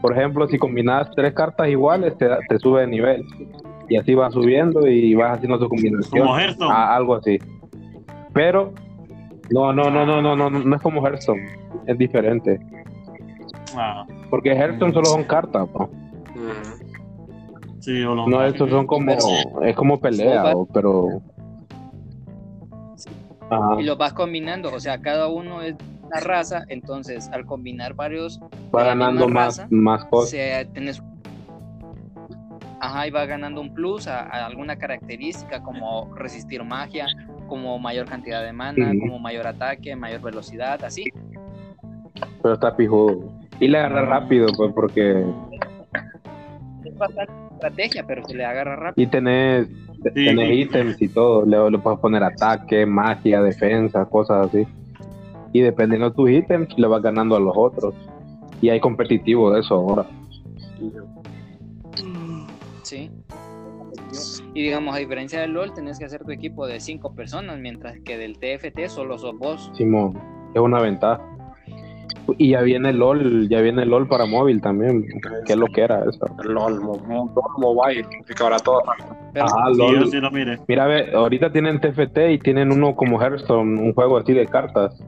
Por 0.00 0.16
ejemplo, 0.16 0.48
si 0.48 0.56
combinas 0.56 1.10
tres 1.14 1.34
cartas 1.34 1.68
iguales, 1.68 2.16
te, 2.16 2.28
da- 2.28 2.38
te 2.48 2.58
sube 2.58 2.80
de 2.80 2.86
nivel. 2.86 3.26
Y 3.92 3.96
así 3.98 4.14
vas 4.14 4.32
subiendo 4.32 4.86
y 4.88 5.14
vas 5.14 5.36
haciendo 5.36 5.58
tu 5.58 5.68
combinación. 5.68 6.26
Como 6.26 6.38
Hearthstone. 6.38 6.70
Ah, 6.72 6.96
algo 6.96 7.14
así. 7.16 7.38
Pero, 8.32 8.72
no, 9.50 9.70
no, 9.74 9.90
no, 9.90 10.06
no, 10.06 10.22
no, 10.22 10.34
no, 10.34 10.48
no 10.48 10.76
es 10.76 10.80
como 10.80 11.06
Hearthstone. 11.06 11.42
Es 11.86 11.98
diferente. 11.98 12.58
Ah, 13.76 14.06
Porque 14.30 14.52
Hearthstone 14.52 14.94
solo 14.94 15.04
son 15.10 15.24
cartas, 15.24 15.68
¿no? 15.74 15.80
Ujú. 15.84 15.90
sí, 17.80 18.02
o 18.02 18.14
los 18.14 18.28
No, 18.28 18.42
estos 18.46 18.70
son 18.70 18.86
como, 18.86 19.12
es 19.62 19.76
como 19.76 20.00
pelea, 20.00 20.42
Pero- 20.44 20.58
o- 20.60 20.66
pero... 20.66 21.08
Ajá, 23.50 23.78
y 23.78 23.84
los 23.84 23.98
vas 23.98 24.14
combinando, 24.14 24.70
o 24.74 24.80
sea, 24.80 25.02
cada 25.02 25.28
uno 25.28 25.60
es 25.60 25.74
una 26.06 26.20
raza, 26.20 26.64
entonces 26.68 27.28
al 27.30 27.44
combinar 27.44 27.92
varios 27.92 28.40
va 28.74 28.80
la 28.80 28.86
ganando 28.86 29.28
más, 29.28 29.58
raza, 29.58 29.66
más 29.70 30.04
cosas. 30.06 30.66
tenés 30.72 31.02
Ajá, 32.84 33.06
y 33.06 33.10
va 33.12 33.24
ganando 33.26 33.60
un 33.60 33.72
plus 33.72 34.08
a, 34.08 34.22
a 34.22 34.44
alguna 34.44 34.76
característica 34.76 35.62
como 35.62 36.12
resistir 36.16 36.64
magia, 36.64 37.06
como 37.46 37.78
mayor 37.78 38.06
cantidad 38.06 38.42
de 38.42 38.52
mana, 38.52 38.90
como 38.98 39.20
mayor 39.20 39.46
ataque, 39.46 39.94
mayor 39.94 40.20
velocidad, 40.20 40.82
así. 40.84 41.04
Pero 42.42 42.54
está 42.54 42.76
pijudo. 42.76 43.32
Y 43.60 43.68
le 43.68 43.78
agarra 43.78 44.02
rápido, 44.06 44.48
pues, 44.56 44.72
porque... 44.74 45.24
Es 46.84 46.98
bastante 46.98 47.32
estrategia, 47.52 48.04
pero 48.04 48.24
se 48.24 48.34
le 48.34 48.44
agarra 48.44 48.74
rápido. 48.74 49.06
Y 49.06 49.08
tenés, 49.08 49.68
Sí, 50.02 50.24
tenés 50.26 50.52
ítems 50.52 51.00
y 51.00 51.08
todo. 51.08 51.46
Le, 51.46 51.70
le 51.70 51.78
puedes 51.78 52.00
poner 52.00 52.24
ataque, 52.24 52.84
magia, 52.84 53.40
defensa, 53.42 54.04
cosas 54.06 54.48
así. 54.48 54.66
Y 55.52 55.60
dependiendo 55.60 56.10
de 56.10 56.16
tus 56.16 56.30
ítems, 56.30 56.76
le 56.76 56.88
vas 56.88 57.00
ganando 57.00 57.36
a 57.36 57.40
los 57.40 57.54
otros. 57.56 57.94
Y 58.60 58.70
hay 58.70 58.80
competitivo 58.80 59.52
de 59.52 59.60
eso 59.60 59.76
ahora. 59.76 60.04
Sí. 62.92 63.10
Y 64.54 64.62
digamos, 64.62 64.94
a 64.94 64.98
diferencia 64.98 65.40
del 65.40 65.52
LOL, 65.52 65.72
tenés 65.72 65.98
que 65.98 66.04
hacer 66.04 66.22
tu 66.24 66.30
equipo 66.30 66.66
de 66.66 66.80
cinco 66.80 67.14
personas, 67.14 67.58
mientras 67.58 67.98
que 68.04 68.18
del 68.18 68.38
TFT 68.38 68.88
solo 68.88 69.18
sos 69.18 69.38
vos. 69.38 69.70
Simón, 69.74 70.18
es 70.54 70.60
una 70.60 70.80
ventaja. 70.80 71.20
Y 72.38 72.50
ya 72.50 72.60
viene 72.60 72.92
LOL, 72.92 73.48
ya 73.48 73.60
viene 73.62 73.84
LOL 73.84 74.06
para 74.06 74.26
móvil 74.26 74.60
también. 74.60 75.04
Que 75.46 75.52
es 75.54 75.58
lo 75.58 75.66
que 75.66 75.80
era 75.82 76.04
eso. 76.08 76.24
El 76.44 76.52
LOL, 76.52 76.78
LOL 76.78 77.00
Mobile. 77.58 78.04
Que 78.26 78.42
ahora 78.42 78.58
todo. 78.58 78.80
Pero 79.32 79.46
Ah, 79.46 79.70
Sí, 79.72 79.78
LOL. 79.78 80.00
yo 80.00 80.06
sí 80.06 80.20
lo 80.20 80.30
mire. 80.30 80.58
Mira, 80.68 80.86
ve, 80.86 81.10
ahorita 81.12 81.50
tienen 81.50 81.80
TFT 81.80 82.30
y 82.32 82.38
tienen 82.38 82.70
uno 82.70 82.94
como 82.94 83.20
Hearthstone, 83.20 83.80
un 83.80 83.92
juego 83.94 84.18
así 84.18 84.34
de 84.34 84.46
cartas. 84.46 85.02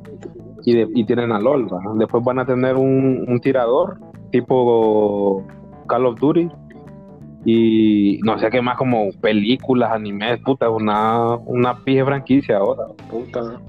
Y, 0.65 0.75
de- 0.75 0.89
y 0.95 1.05
tienen 1.05 1.31
a 1.31 1.39
LOL. 1.39 1.69
Después 1.99 2.25
van 2.25 2.39
a 2.41 2.47
tener 2.47 2.75
un, 2.77 3.25
un 3.29 3.41
tirador 3.41 3.99
tipo 4.33 5.45
Call 5.87 6.07
of 6.07 6.19
Duty. 6.19 6.49
Y 7.45 8.21
no 8.23 8.39
sé 8.39 8.49
qué 8.51 8.63
más, 8.63 8.77
como 8.79 9.11
películas, 9.21 9.93
animes, 9.93 10.39
puta, 10.41 10.67
es 10.67 10.73
una, 10.73 11.37
una 11.37 11.79
pije 11.85 12.05
franquicia 12.05 12.57
ahora. 12.59 12.85
Puta. 13.11 13.61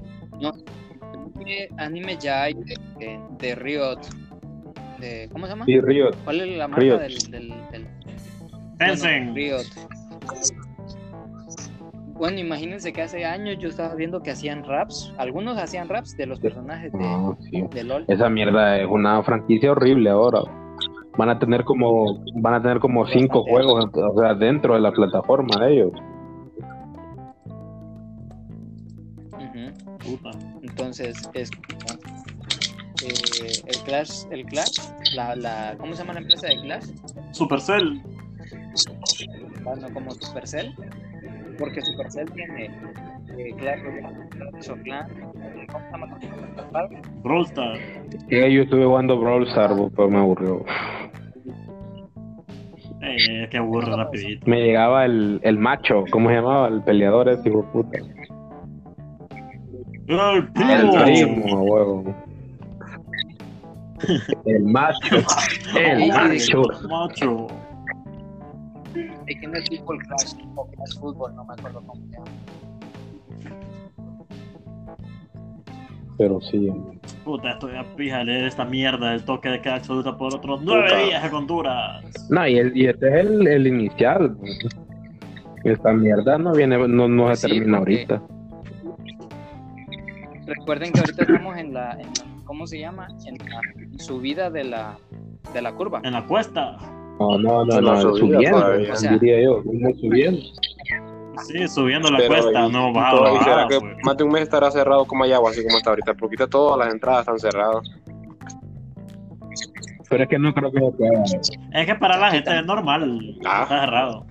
¿qué 1.44 1.68
anime 1.76 2.16
ya 2.18 2.44
hay 2.44 2.54
de, 2.54 2.76
de- 2.98 3.20
de 3.38 3.54
Riot? 3.54 3.98
De, 4.98 5.28
¿Cómo 5.30 5.46
se 5.46 5.52
llama? 5.52 5.64
Y 5.68 5.78
Riot, 5.80 6.12
¿Cuál 6.24 6.40
es 6.40 6.56
la 6.56 6.66
marca 6.68 6.80
Riot. 6.82 6.98
del, 6.98 7.18
del, 7.30 7.48
del- 7.70 7.86
Tencent. 8.78 9.32
Bueno, 9.32 9.34
Riot. 9.34 9.66
Bueno, 12.14 12.38
imagínense 12.40 12.92
que 12.94 13.02
hace 13.02 13.24
años 13.26 13.58
yo 13.58 13.68
estaba 13.68 13.94
viendo 13.94 14.22
que 14.22 14.30
hacían 14.30 14.64
raps. 14.64 15.12
Algunos 15.18 15.58
hacían 15.58 15.88
raps 15.88 16.16
de 16.16 16.26
los 16.26 16.40
personajes 16.40 16.90
de, 16.92 16.98
no, 16.98 17.36
sí. 17.50 17.62
de 17.74 17.84
LOL. 17.84 18.04
Esa 18.08 18.30
mierda 18.30 18.78
es 18.80 18.86
una 18.88 19.22
franquicia 19.22 19.72
horrible 19.72 20.08
ahora 20.08 20.40
van 21.16 21.30
a 21.30 21.38
tener 21.38 21.64
como 21.64 22.24
van 22.34 22.54
a 22.54 22.62
tener 22.62 22.78
como 22.78 23.06
cinco 23.06 23.42
juegos 23.44 23.88
o 23.94 24.18
sea, 24.18 24.34
dentro 24.34 24.74
de 24.74 24.80
la 24.80 24.92
plataforma 24.92 25.66
ellos. 25.68 25.92
Entonces 30.62 31.16
es 31.34 31.50
eh, 33.02 33.62
el 33.66 33.78
Clash 33.84 34.24
el 34.30 34.44
Clash 34.46 34.78
la, 35.14 35.36
la 35.36 35.76
cómo 35.78 35.94
se 35.94 36.02
llama 36.02 36.14
la 36.14 36.20
empresa 36.20 36.48
de 36.48 36.60
Clash 36.62 36.86
Supercell. 37.32 38.02
Bueno 39.64 39.88
como 39.92 40.10
Supercell 40.12 40.74
porque 41.58 41.80
Supercell 41.82 42.30
tiene 42.32 42.66
eh, 43.36 43.54
Clash 43.58 43.80
of 44.70 44.82
Clans 44.82 45.10
¿cómo 45.66 45.84
se 45.84 45.90
llama? 45.92 46.18
Brawl 47.22 47.44
Stars. 47.46 47.80
Sí, 48.28 48.52
yo 48.52 48.62
estuve 48.62 48.84
jugando 48.84 49.18
Brawl 49.18 49.46
Stars, 49.48 49.74
pero 49.94 50.08
me 50.10 50.18
aburrió. 50.18 50.64
Eh, 53.02 53.48
que 53.50 53.58
aburre 53.58 53.94
rapidito. 53.94 54.46
Me 54.48 54.60
llegaba 54.62 55.04
el, 55.04 55.40
el 55.42 55.58
macho, 55.58 56.04
¿cómo 56.10 56.28
se 56.28 56.36
llamaba? 56.36 56.68
El 56.68 56.82
peleador 56.82 57.28
ese, 57.28 57.48
hijo 57.48 57.62
de 57.62 57.68
puta. 57.68 57.98
¡El 60.08 60.18
El 60.36 60.48
primo! 60.52 60.92
primo, 61.04 61.56
a 61.56 61.60
huevo. 61.62 62.14
El 64.44 64.64
macho. 64.64 65.16
El 65.78 66.08
macho. 66.08 66.62
Macho. 66.88 67.46
Es 69.26 69.40
que 69.40 69.46
no 69.46 69.54
es 69.58 69.68
fútbol 69.68 69.98
Clash, 70.04 70.34
o 70.54 70.66
Clash 70.70 70.98
Fútbol, 71.00 71.34
no 71.34 71.44
me 71.44 71.54
acuerdo 71.54 71.82
cómo 71.86 72.02
se 72.06 72.12
llama. 72.12 72.26
Pero 76.18 76.40
sí. 76.40 76.70
Puta, 77.24 77.50
estoy 77.50 77.76
a 77.76 77.84
pija 77.94 78.24
leer 78.24 78.44
esta 78.44 78.64
mierda 78.64 79.10
del 79.10 79.24
toque 79.24 79.48
de 79.50 79.60
queda 79.60 79.76
absoluta 79.76 80.16
por 80.16 80.34
otros 80.34 80.60
nueve 80.62 80.84
Puta. 80.88 81.02
días 81.04 81.24
en 81.24 81.34
Honduras. 81.34 82.04
No, 82.30 82.46
y, 82.48 82.58
el- 82.58 82.76
y 82.76 82.86
este 82.86 83.08
es 83.08 83.26
el, 83.26 83.46
el 83.46 83.66
inicial. 83.66 84.36
Esta 85.64 85.92
mierda 85.92 86.38
no 86.38 86.52
viene, 86.52 86.78
no, 86.88 87.08
no 87.08 87.34
se 87.36 87.48
Sí, 87.48 87.54
termina 87.58 87.78
porque- 87.78 88.06
ahorita. 88.08 88.22
Recuerden 90.46 90.92
que 90.92 91.00
ahorita 91.00 91.22
estamos 91.24 91.56
en 91.58 91.74
la, 91.74 91.92
en 91.92 92.06
la- 92.06 92.44
¿cómo 92.44 92.66
se 92.66 92.78
llama? 92.78 93.08
En 93.26 93.36
la 93.38 93.98
subida 93.98 94.48
de 94.50 94.64
la, 94.64 94.96
de 95.52 95.60
la 95.62 95.72
curva. 95.74 96.00
En 96.04 96.12
la 96.12 96.24
cuesta. 96.26 96.76
No, 97.18 97.38
no, 97.38 97.64
no, 97.64 97.80
No, 97.80 97.94
no, 97.94 98.00
subida 98.16 98.36
subiendo. 98.38 98.92
O 98.92 98.96
sea- 98.96 99.12
diría 99.18 99.42
yo, 99.42 99.62
subiendo. 100.00 100.40
Sí, 101.44 101.68
subiendo 101.68 102.10
la 102.10 102.18
Pero, 102.18 102.28
cuesta, 102.28 102.66
y- 102.66 102.72
no 102.72 102.92
todo- 102.92 103.26
será 103.26 103.30
bajaba, 103.32 103.68
que 103.68 103.80
pues. 103.80 103.96
más 104.04 104.16
de 104.16 104.24
un 104.24 104.32
mes 104.32 104.42
estará 104.42 104.70
cerrado 104.70 105.04
como 105.06 105.24
Ayagua, 105.24 105.50
así 105.50 105.64
como 105.64 105.76
está 105.78 105.90
ahorita, 105.90 106.14
porque 106.14 106.36
ahorita 106.36 106.46
todas 106.48 106.78
las 106.78 106.94
entradas 106.94 107.20
están 107.20 107.38
cerradas. 107.38 107.82
Pero 110.08 110.22
es 110.22 110.28
que 110.28 110.38
no 110.38 110.54
creo 110.54 110.70
que 110.72 110.78
se 110.80 110.92
pueda. 110.92 111.24
Es 111.72 111.86
que 111.86 111.94
para 111.96 112.16
la 112.16 112.30
gente 112.30 112.56
es 112.58 112.64
normal. 112.64 113.36
Ah. 113.44 113.62
Está 113.64 113.80
cerrado. 113.80 114.26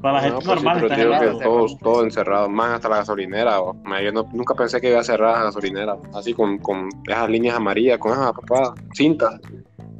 Para 0.00 0.22
la 0.22 0.28
No, 0.28 0.34
gente 0.40 0.46
pues 0.46 0.58
sí, 0.60 0.64
normal 0.64 0.74
pero 0.80 0.86
está 0.86 0.96
cerrado. 0.96 1.38
que 1.38 1.44
todo, 1.44 1.66
todo 1.82 2.04
encerrado, 2.04 2.48
más 2.48 2.72
hasta 2.72 2.88
la 2.88 2.96
gasolinera. 2.96 3.58
Yo 4.02 4.12
no- 4.12 4.26
nunca 4.32 4.54
pensé 4.54 4.80
que 4.80 4.88
iba 4.90 5.00
a 5.00 5.04
cerrar 5.04 5.36
la 5.38 5.44
gasolinera, 5.44 5.96
así 6.14 6.32
con, 6.32 6.56
con 6.58 6.88
esas 7.06 7.28
líneas 7.28 7.54
amarillas, 7.56 7.98
con 7.98 8.12
esas 8.12 8.32
papá, 8.32 8.74
cintas. 8.94 9.38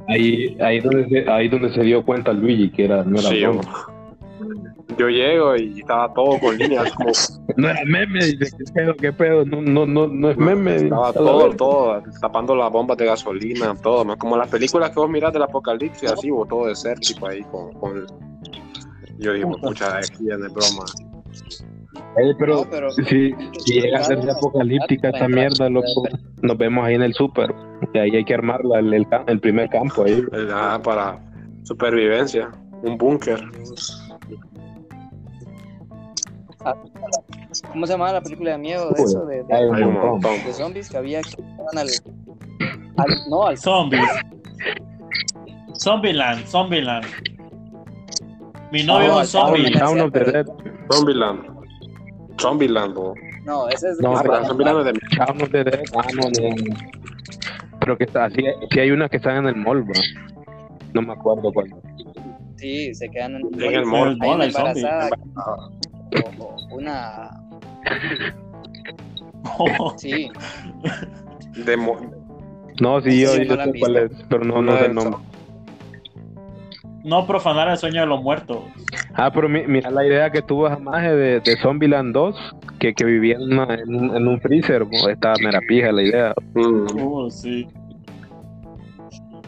Ahí, 0.07 0.57
ahí, 0.59 0.79
donde 0.79 1.07
se, 1.09 1.29
ahí 1.29 1.47
donde 1.47 1.73
se 1.73 1.81
dio 1.81 2.03
cuenta 2.03 2.33
Luigi 2.33 2.69
que 2.71 2.85
era, 2.85 3.03
no 3.03 3.19
era 3.19 3.29
Sí, 3.29 3.41
broma. 3.41 3.61
Yo 4.97 5.07
llego 5.07 5.55
y 5.55 5.79
estaba 5.79 6.13
todo 6.13 6.37
con 6.39 6.57
líneas, 6.57 6.91
como 6.93 7.11
No 7.57 7.69
era 7.69 7.83
meme, 7.85 8.25
dice, 8.25 8.55
¿qué 8.57 8.71
pedo, 8.73 8.95
qué 8.95 9.13
pedo? 9.13 9.45
No, 9.45 9.61
no, 9.61 9.85
no, 9.85 10.07
no 10.07 10.31
es 10.31 10.37
meme. 10.37 10.75
estaba 10.75 11.13
todo, 11.13 11.49
todo, 11.55 12.03
tapando 12.19 12.55
las 12.55 12.71
bombas 12.71 12.97
de 12.97 13.05
gasolina, 13.05 13.75
todo, 13.75 14.17
como 14.17 14.37
las 14.37 14.49
películas 14.49 14.89
que 14.91 14.99
vos 14.99 15.09
mirás 15.09 15.33
del 15.33 15.43
apocalipsis, 15.43 16.11
así, 16.11 16.29
o 16.31 16.45
todo 16.45 16.67
desértico 16.67 17.27
ahí 17.27 17.41
con, 17.43 17.71
con... 17.73 18.05
Yo 19.17 19.33
dije, 19.33 19.45
Puta. 19.45 19.67
pucha, 19.67 19.97
aquí 19.97 20.23
no 20.23 20.45
es 20.45 20.53
broma. 20.53 20.85
Eh, 22.17 22.33
pero, 22.39 22.55
No, 22.63 22.69
pero- 22.69 22.91
si, 22.91 23.03
si 23.65 23.81
llega 23.81 23.99
a 23.99 24.03
ser 24.03 24.19
apocalíptica 24.29 25.09
esta 25.09 25.27
mierda, 25.27 25.69
loco, 25.69 26.07
nos 26.41 26.57
vemos 26.57 26.85
ahí 26.85 26.95
en 26.95 27.01
el 27.03 27.13
súper. 27.13 27.53
Y 27.93 27.97
ahí 27.97 28.15
hay 28.15 28.23
que 28.25 28.33
armar 28.33 28.63
la- 28.63 28.79
el, 28.79 28.93
el 28.93 29.07
ca- 29.07 29.23
el 29.27 29.39
primer 29.39 29.69
campo 29.69 30.03
ahí. 30.03 30.23
Ah, 30.53 30.79
para 30.83 31.19
supervivencia, 31.63 32.49
un 32.83 32.97
búnker. 32.97 33.39
¿Cómo 37.71 37.85
se 37.85 37.93
llamaba 37.93 38.13
la 38.13 38.21
película 38.21 38.51
de 38.51 38.57
miedo 38.57 38.91
de 38.91 39.03
eso? 39.03 39.25
De, 39.25 39.43
de- 39.43 39.53
Hay 39.53 39.65
un 39.65 39.75
Hay 39.75 39.83
un 39.83 39.93
montón. 39.93 40.09
montón. 40.11 40.31
de 40.45 40.53
zombies 40.53 40.89
que 40.89 40.97
había 40.97 41.21
que 41.21 41.41
iban 41.41 41.77
al, 41.77 41.87
al- 42.97 43.29
no 43.29 43.47
al 43.47 43.57
Zombies. 43.57 44.01
Zombieland, 45.73 46.45
Zombieland. 46.45 47.05
Mi 48.71 48.83
novio 48.83 49.07
No, 49.09 49.21
es 49.21 49.33
un 49.35 49.41
zombie. 49.41 49.69
Shaun 49.71 49.99
of 50.01 50.11
the 50.13 50.19
Dead. 50.23 50.45
Zombieland. 50.91 51.50
Zombieland, 52.41 52.93
bo. 52.95 53.13
no 53.45 53.67
ese 53.69 53.89
es 53.89 53.99
No, 53.99 54.13
pero 54.21 54.45
Zombieland 54.45 54.79
es 54.79 54.85
de 54.93 54.99
of 55.43 55.49
the 55.51 55.63
Dead. 55.63 55.81
Ah, 55.95 56.07
no, 56.15 56.29
no, 56.29 56.55
no. 56.55 56.75
Pero 57.79 57.97
que 57.97 58.03
está, 58.05 58.29
sí, 58.29 58.43
sí 58.71 58.79
hay 58.79 58.91
unas 58.91 59.09
que 59.09 59.17
están 59.17 59.37
en 59.37 59.47
el 59.47 59.55
mall, 59.55 59.83
bro. 59.83 59.99
No 60.93 61.01
me 61.01 61.13
acuerdo 61.13 61.51
cuál. 61.53 61.73
sí 62.57 62.93
se 62.93 63.09
quedan 63.09 63.35
en, 63.35 63.63
En 63.63 63.75
el 63.75 63.85
mall. 63.85 64.17
hay 64.21 64.29
una 64.31 64.45
embarazada 64.45 65.09
o, 66.39 66.43
o 66.43 66.55
una 66.75 67.31
sí 69.97 70.29
de 71.65 71.77
mo- 71.77 71.99
No, 72.79 73.01
sí, 73.01 73.21
yo, 73.21 73.33
Sí, 73.35 73.45
yo 73.47 73.55
no 73.57 73.63
sé 73.65 73.71
cuál 73.79 73.95
es, 73.97 74.11
pero 74.29 74.43
no, 74.43 74.55
no 74.55 74.59
Una 74.61 74.75
sé 74.77 74.81
de 74.83 74.87
el 74.89 74.95
nombre. 74.95 75.19
No 77.03 77.25
profanar 77.25 77.67
el 77.69 77.77
sueño 77.77 78.01
de 78.01 78.07
los 78.07 78.21
muertos. 78.21 78.59
Ah, 79.15 79.31
pero 79.33 79.49
mi- 79.49 79.65
mira 79.65 79.89
la 79.89 80.05
idea 80.05 80.29
que 80.29 80.41
tuvo 80.41 80.69
jamás 80.69 81.01
de, 81.03 81.39
de 81.39 81.57
Zombieland 81.61 82.13
2, 82.13 82.35
que, 82.79 82.93
que 82.93 83.03
vivía 83.05 83.35
en, 83.35 83.53
una- 83.53 83.73
en 83.73 83.95
un, 83.95 84.15
en 84.15 84.27
un 84.27 84.39
freezer, 84.39 84.83
bo, 84.83 85.09
estaba 85.09 85.35
mera 85.43 85.59
pija 85.67 85.91
la 85.91 86.03
idea. 86.03 86.33
Mm. 86.53 87.01
Uh, 87.03 87.29
sí. 87.31 87.67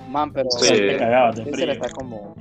man 0.10 0.32
pero 0.32 0.50
Sí. 0.52 0.74
el- 0.74 0.88
Te 0.90 0.98
cagabas 0.98 1.36
de 1.36 1.44
el 1.44 1.50
frío. 1.56 1.72
está 1.72 1.90
como 1.90 2.36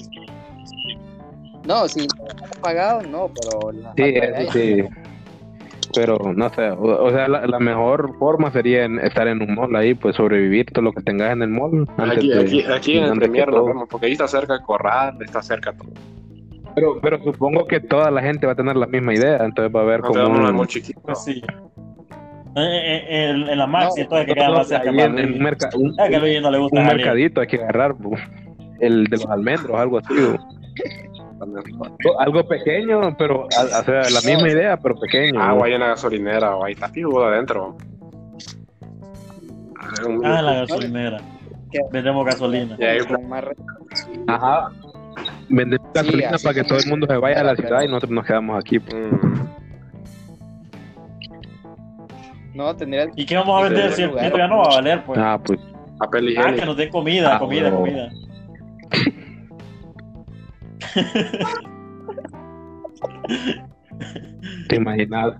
no 1.66 1.88
si 1.88 2.00
está 2.00 2.46
apagado 2.58 3.02
no 3.02 3.30
pero 3.40 3.72
la 3.72 3.92
Sí, 3.96 4.02
eso 4.02 4.36
aire. 4.36 4.50
sí. 4.52 5.01
Pero 5.94 6.18
no 6.34 6.48
sé, 6.50 6.70
o, 6.70 7.04
o 7.04 7.10
sea, 7.10 7.28
la, 7.28 7.46
la 7.46 7.58
mejor 7.58 8.16
forma 8.18 8.50
sería 8.50 8.84
en- 8.84 8.98
estar 9.00 9.28
en 9.28 9.42
un 9.42 9.54
mall 9.54 9.74
ahí, 9.76 9.94
pues 9.94 10.16
sobrevivir 10.16 10.66
todo 10.72 10.82
lo 10.84 10.92
que 10.92 11.02
tengas 11.02 11.32
en 11.32 11.42
el 11.42 11.48
mall. 11.50 11.86
Antes 11.98 12.18
Aquí, 12.18 12.28
de- 12.28 12.40
aquí, 12.40 12.64
aquí 12.64 12.98
en 12.98 13.04
el 13.04 13.18
Premier 13.18 13.48
nos 13.50 13.66
vemos, 13.66 13.88
porque 13.90 14.06
ahí 14.06 14.12
está 14.12 14.26
cerca 14.26 14.54
el 14.54 14.62
corral, 14.62 15.16
está 15.20 15.42
cerca 15.42 15.72
todo. 15.72 15.90
Pero, 16.74 16.98
pero 17.02 17.22
supongo 17.22 17.66
que 17.66 17.80
toda 17.80 18.10
la 18.10 18.22
gente 18.22 18.46
va 18.46 18.52
a 18.52 18.56
tener 18.56 18.76
la 18.76 18.86
misma 18.86 19.12
idea, 19.12 19.44
entonces 19.44 19.74
va 19.74 19.80
a 19.80 19.82
haber 19.82 20.00
como 20.00 20.24
un, 20.26 20.54
muy 20.54 20.66
chiquito. 20.66 21.00
Pues 21.02 21.22
sí. 21.22 21.42
Eh, 22.54 22.60
eh, 22.60 23.30
en, 23.30 23.48
en 23.48 23.58
la 23.58 23.66
Max, 23.66 23.94
No, 23.96 24.02
entonces 24.02 24.26
que 24.26 24.34
queda 24.34 24.48
no, 24.48 24.54
más 24.54 24.68
cerca 24.68 24.88
en, 24.90 25.00
en 25.00 25.10
un, 25.12 25.22
Luis. 25.22 25.40
merca- 25.40 25.70
un- 25.76 25.94
Es 26.00 26.08
que 26.08 26.16
a 26.16 26.18
Luis 26.18 26.40
no 26.42 26.50
le 26.50 26.58
gusta 26.58 26.80
un 26.80 26.86
mercadito 26.86 27.40
hay 27.42 27.46
que 27.46 27.56
agarrar, 27.56 27.92
bu. 27.94 28.14
el 28.80 29.04
de 29.04 29.16
los 29.18 29.26
almendros, 29.26 29.78
algo 29.78 29.98
así. 29.98 30.14
bu. 30.14 30.38
Algo 32.18 32.44
pequeño, 32.46 33.16
pero, 33.16 33.46
o 33.46 33.50
sea, 33.50 34.02
la 34.10 34.20
misma 34.24 34.48
idea, 34.48 34.76
pero 34.76 34.94
pequeño. 34.96 35.40
ahí 35.62 35.72
en 35.72 35.80
la 35.80 35.88
gasolinera, 35.88 36.56
o 36.56 36.64
ahí 36.64 36.72
está 36.74 36.88
fijo 36.88 37.22
adentro. 37.24 37.76
Ah, 39.78 40.38
Ah, 40.38 40.42
la 40.42 40.54
gasolinera. 40.60 41.18
Vendemos 41.90 42.24
gasolina. 42.26 42.76
Y 42.78 42.84
ahí, 42.84 42.98
Ajá. 44.28 44.70
Vender 45.48 45.80
gasolina 45.94 46.30
para 46.42 46.54
que 46.54 46.64
todo 46.64 46.78
el 46.78 46.86
mundo 46.88 47.06
se 47.08 47.16
vaya 47.16 47.40
a 47.40 47.44
la 47.44 47.56
ciudad 47.56 47.82
y 47.82 47.86
nosotros 47.88 48.10
nos 48.12 48.26
quedamos 48.26 48.58
aquí. 48.58 48.78
bu. 48.78 48.96
mm, 48.96 49.48
no 52.54 52.76
tendría 52.76 53.08
¿Y 53.16 53.24
qué 53.24 53.36
vamos 53.36 53.60
a 53.60 53.64
vender 53.68 53.92
si 53.92 54.02
el 54.02 54.12
ya 54.14 54.46
no 54.48 54.58
va 54.58 54.64
a 54.64 54.74
valer? 54.76 55.02
Pues? 55.04 55.18
Ah, 55.18 55.38
pues. 55.42 55.58
papel 55.98 56.24
Ah, 56.24 56.26
que 56.26 56.32
higiénico. 56.32 56.66
nos 56.66 56.76
den 56.76 56.90
comida, 56.90 57.36
Ah, 57.36 57.38
comida, 57.38 57.70
comida. 57.70 58.08
Te 64.68 64.76
imaginas. 64.76 65.34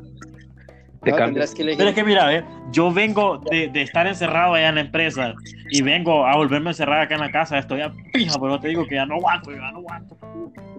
Te 1.03 1.11
no, 1.11 1.17
que 1.17 1.23
elegir 1.25 1.75
Pero 1.79 1.89
es 1.89 1.95
que 1.97 2.05
mira, 2.05 2.33
eh, 2.33 2.45
yo 2.71 2.93
vengo 2.93 3.39
de, 3.51 3.69
de 3.69 3.83
estar 3.83 4.07
encerrado 4.07 4.55
allá 4.55 4.69
en 4.69 4.77
la 4.77 4.81
empresa 4.83 5.35
y 5.71 5.83
vengo 5.83 6.25
a 6.25 6.37
volverme 6.37 6.69
a 6.69 6.73
encerrar 6.73 7.01
acá 7.01 7.15
en 7.15 7.21
la 7.23 7.33
casa. 7.33 7.59
Estoy 7.59 7.81
a 7.81 7.91
pija, 8.13 8.39
pero 8.41 8.61
te 8.61 8.69
digo 8.69 8.87
que 8.87 8.95
ya 8.97 9.07
no 9.07 9.17
aguanto, 9.17 9.51
ya 9.51 9.73
no 9.73 9.79
aguanto. 9.79 10.17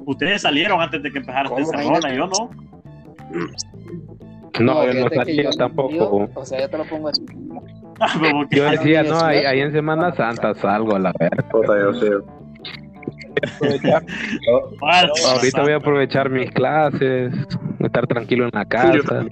Ustedes 0.05 0.41
salieron 0.41 0.82
antes 0.82 1.03
de 1.03 1.11
que 1.11 1.17
empezara 1.19 1.49
esta 1.49 1.59
encerrona, 1.59 2.13
yo 2.13 2.28
no. 2.28 2.49
No, 4.59 4.86
yo 4.86 4.93
no 4.93 5.09
salía 5.09 5.43
yo- 5.43 5.49
tampoco. 5.51 5.93
yo- 5.93 6.30
o 6.36 6.45
sea, 6.45 6.59
ya 6.59 6.67
te 6.69 6.78
lo 6.78 6.86
pongo 6.86 7.09
así. 7.09 7.26
Ah, 7.99 8.19
Yo 8.49 8.71
decía, 8.71 9.03
no, 9.03 9.24
ahí, 9.24 9.59
en 9.59 9.71
Semana 9.71 10.11
Santa 10.15 10.55
salgo 10.55 10.95
a 10.95 10.99
la 10.99 11.13
verga. 11.17 11.47
Puta, 11.49 11.80
yo 11.80 11.93
sé. 11.93 12.09
Ahorita 14.81 15.61
voy 15.61 15.71
a 15.73 15.77
aprovechar 15.77 16.29
mis 16.29 16.51
clases, 16.51 17.34
estar 17.79 18.07
tranquilo 18.07 18.45
en 18.45 18.51
la 18.53 18.65
casa. 18.65 19.25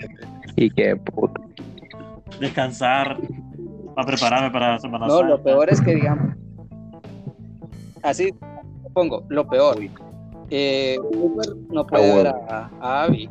Y 0.56 0.70
que 0.70 0.95
puta. 0.95 1.41
descansar, 2.39 3.18
a 3.95 4.06
prepararme 4.06 4.52
para 4.52 4.72
la 4.74 4.80
Semana 4.80 5.08
No, 5.08 5.18
Santa. 5.20 5.30
lo 5.30 5.43
peor 5.43 5.70
es 5.70 5.82
que, 5.82 5.95
digamos, 5.95 6.36
así 8.04 8.34
pongo, 8.93 9.24
lo 9.30 9.47
peor. 9.47 9.78
Eh, 10.49 10.97
Uber 11.02 11.47
no 11.72 11.88
puede 11.88 12.12
Ah, 12.12 12.16
ver 12.16 12.28
a, 12.28 12.70
a 12.82 13.04
Abby. 13.04 13.30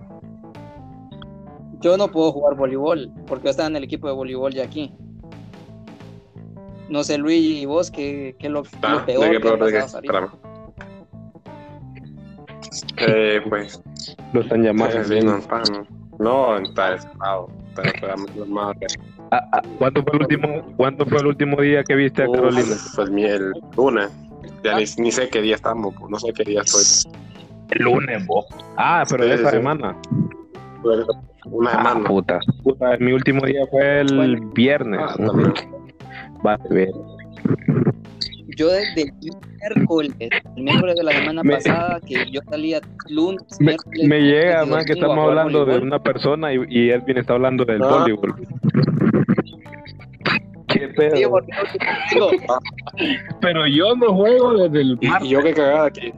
Yo 1.81 1.97
no 1.97 2.09
puedo 2.09 2.33
jugar 2.33 2.57
voleibol 2.57 3.11
porque 3.27 3.45
yo 3.45 3.51
estaba 3.51 3.69
en 3.69 3.77
el 3.77 3.85
equipo 3.85 4.07
de 4.07 4.15
voleibol 4.15 4.53
ya 4.53 4.65
aquí. 4.65 4.93
No 6.89 7.05
sé, 7.05 7.19
Luis 7.19 7.63
y 7.63 7.67
vos, 7.67 7.91
¿qué, 7.91 8.35
qué 8.39 8.47
es 8.49 8.53
lo, 8.53 8.63
Ah, 8.83 8.95
lo 8.95 9.05
peor 9.07 9.25
¿de 9.25 9.31
qué 9.31 9.37
que 9.37 10.09
peor? 10.09 10.25
ha 10.25 10.50
Eh, 12.99 13.41
pues, 13.49 13.81
Lo 14.33 14.41
están 14.43 14.63
llamando. 14.63 15.03
sí, 15.05 15.21
no, 15.21 15.39
no. 15.39 15.87
No, 16.19 16.57
está 16.59 16.97
normal. 18.37 18.75
Ah, 19.33 19.43
ah, 19.53 19.63
¿Cuánto 19.79 20.03
fue 20.03 20.13
el 20.15 20.21
último, 20.23 20.63
cuánto 20.77 21.07
fue 21.07 21.21
el 21.21 21.27
último 21.27 21.61
día 21.63 21.83
que 21.85 21.95
viste 21.95 22.23
a 22.25 22.27
Carolina? 22.31 22.77
Fue 22.95 23.05
el, 23.05 23.11
mi- 23.13 23.25
el 23.25 23.53
lunes. 23.77 24.11
Ya 24.65 24.77
ni, 24.77 24.85
ni 24.99 25.13
sé 25.13 25.29
qué 25.31 25.41
día 25.41 25.55
estamos, 25.55 25.95
pues, 25.99 26.11
no 26.11 26.19
sé 26.19 26.33
qué 26.33 26.45
día 26.45 26.61
estoy. 26.63 26.83
El 27.71 27.85
lunes, 27.85 28.27
vos. 28.27 28.45
Ah, 28.77 29.05
pero 29.09 29.25
de 29.25 29.31
Sí, 29.31 29.37
esta 29.37 29.51
sí. 29.51 29.57
semana. 29.57 29.97
Una 31.45 31.71
Ah, 31.71 31.77
semana. 31.77 32.09
puta. 32.09 32.41
Puta, 32.63 32.97
mi 32.99 33.13
último 33.13 33.45
día 33.47 33.67
fue 33.71 34.01
el 34.01 34.41
viernes. 34.55 35.01
Ah, 35.03 35.15
también. 35.17 35.53
Va 36.47 36.55
a 36.55 36.59
ver. 36.71 36.91
Yo 38.57 38.69
desde 38.69 39.03
el 39.03 39.13
miércoles, 39.77 40.13
el 40.57 40.63
miércoles 40.63 40.97
de 40.97 41.03
la 41.05 41.13
semana 41.13 41.43
Me- 41.43 41.55
pasada, 41.55 42.01
que 42.07 42.31
yo 42.31 42.41
salía 42.51 42.81
lunes, 43.09 43.43
Me, 43.61 43.67
miércoles, 43.73 44.07
me 44.09 44.21
llega 44.21 44.65
más 44.67 44.85
que 44.85 44.93
estamos 44.95 45.19
hablando 45.19 45.65
de 45.65 45.79
una 45.79 45.99
persona 46.03 46.53
y, 46.53 46.59
y 46.69 46.91
Edwin 46.91 47.19
está 47.19 47.35
hablando 47.35 47.65
del 47.65 47.83
Ah. 47.83 47.89
voleibol. 47.99 48.35
¿Qué 50.69 50.87
Sí, 50.89 50.95
pedo? 50.97 51.31
porque 51.31 51.53
digo, 52.15 52.29
Pero 53.41 53.67
yo 53.67 53.95
no 53.97 54.15
juego 54.15 54.57
desde 54.69 54.81
el 54.83 54.99
Y, 55.01 55.27
y 55.27 55.29
yo 55.29 55.43
qué 55.43 55.53
cagada 55.53 55.87
aquí. 55.87 56.13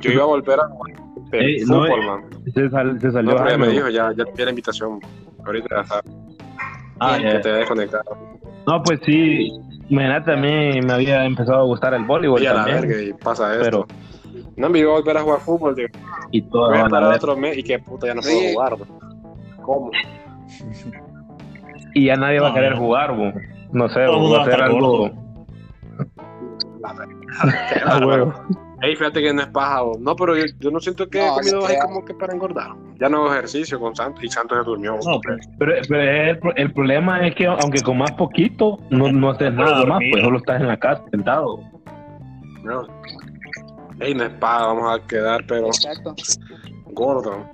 Yo 0.00 0.12
iba 0.12 0.22
a 0.22 0.26
volver 0.26 0.60
a 0.60 0.68
jugar 0.68 0.92
Ey, 1.32 1.60
no, 1.64 1.82
fútbol, 1.84 1.90
eh, 2.02 2.06
man. 2.06 2.20
Se, 2.54 2.70
sal- 2.70 3.00
se 3.00 3.10
salió 3.10 3.34
No, 3.34 3.48
ya 3.48 3.56
me 3.58 3.68
dijo, 3.68 3.88
ya, 3.88 4.12
ya 4.16 4.24
tiene 4.24 4.44
la 4.44 4.50
invitación. 4.50 5.00
Ahorita 5.44 5.76
ya 5.76 5.84
sabes 5.84 6.04
Ah, 7.04 7.16
que 7.18 7.24
ya. 7.24 7.40
te 7.40 7.52
desconectado. 7.52 8.16
No, 8.66 8.82
pues 8.82 9.00
sí. 9.04 9.50
Imagínate, 9.88 10.32
a 10.32 10.36
mí 10.36 10.80
me 10.80 10.92
había 10.92 11.24
empezado 11.24 11.58
a 11.60 11.64
gustar 11.64 11.94
el 11.94 12.04
voleibol 12.04 12.42
Y 12.42 12.46
a 12.46 12.54
la 12.54 12.64
también. 12.64 12.80
verga, 12.88 13.02
y 13.02 13.12
pasa 13.14 13.54
esto. 13.60 13.86
No 14.56 14.68
me 14.68 14.78
iba 14.78 14.90
a 14.92 14.94
volver 15.00 15.16
a 15.16 15.22
jugar 15.22 15.40
fútbol, 15.40 15.74
digo. 15.74 15.88
Y 16.30 16.42
todo 16.42 16.68
Voy 16.68 16.78
a 16.78 16.84
a 16.84 16.88
ver. 17.08 17.16
otro 17.16 17.36
mes 17.36 17.58
y 17.58 17.62
que 17.62 17.78
puta 17.78 18.06
ya 18.06 18.14
no 18.14 18.22
puedo 18.22 18.38
Sí. 18.38 18.52
jugar. 18.54 18.76
bro. 18.76 18.86
¿Cómo? 19.62 19.90
Y 21.94 22.06
ya 22.06 22.16
nadie 22.16 22.40
va 22.40 22.46
a 22.46 22.50
No, 22.50 22.54
querer 22.54 22.72
no. 22.72 22.78
jugar, 22.78 23.16
bo. 23.16 23.32
No 23.72 23.88
sé, 23.90 24.00
va 24.00 24.06
a 24.06 24.18
va 24.18 24.40
a 24.40 24.44
ser 24.44 24.52
estar 24.54 24.62
algo. 24.62 24.78
gordo. 24.98 25.14
Ah, 27.84 28.00
huevo. 28.04 28.34
Ey, 28.82 28.96
fíjate 28.96 29.22
que 29.22 29.32
no 29.32 29.42
es 29.42 29.48
paja, 29.48 29.82
bo. 29.82 29.96
No, 30.00 30.16
pero 30.16 30.36
yo, 30.36 30.44
yo 30.58 30.70
no 30.72 30.80
siento 30.80 31.08
que 31.08 31.24
he 31.24 31.28
comido 31.28 31.62
creo. 31.62 31.78
como 31.84 32.04
que 32.04 32.14
para 32.14 32.34
engordar. 32.34 32.70
Ya 32.98 33.08
no 33.08 33.18
hago 33.18 33.32
ejercicio 33.32 33.78
con 33.78 33.94
Santos 33.94 34.24
y 34.24 34.28
Santos 34.28 34.58
se 34.58 34.64
durmió. 34.64 34.94
No, 35.04 35.20
pues, 35.20 35.48
Pero, 35.58 35.72
pero 35.88 36.02
el, 36.02 36.38
pro- 36.40 36.56
el 36.56 36.72
problema 36.72 37.26
es 37.26 37.34
que 37.36 37.46
aunque 37.46 37.80
comas 37.82 38.10
poquito, 38.12 38.78
no, 38.90 39.10
no 39.12 39.30
haces 39.30 39.52
nada 39.54 39.84
más, 39.86 40.00
pues 40.10 40.24
solo 40.24 40.38
estás 40.38 40.60
en 40.60 40.66
la 40.68 40.76
casa 40.78 41.02
sentado. 41.12 41.60
No. 42.64 42.82
Ey, 44.00 44.14
no 44.14 44.24
es 44.24 44.30
paja, 44.30 44.66
vamos 44.66 44.98
a 45.00 45.06
quedar, 45.06 45.44
pero 45.46 45.66
exacto. 45.68 46.14
gordo. 46.90 47.46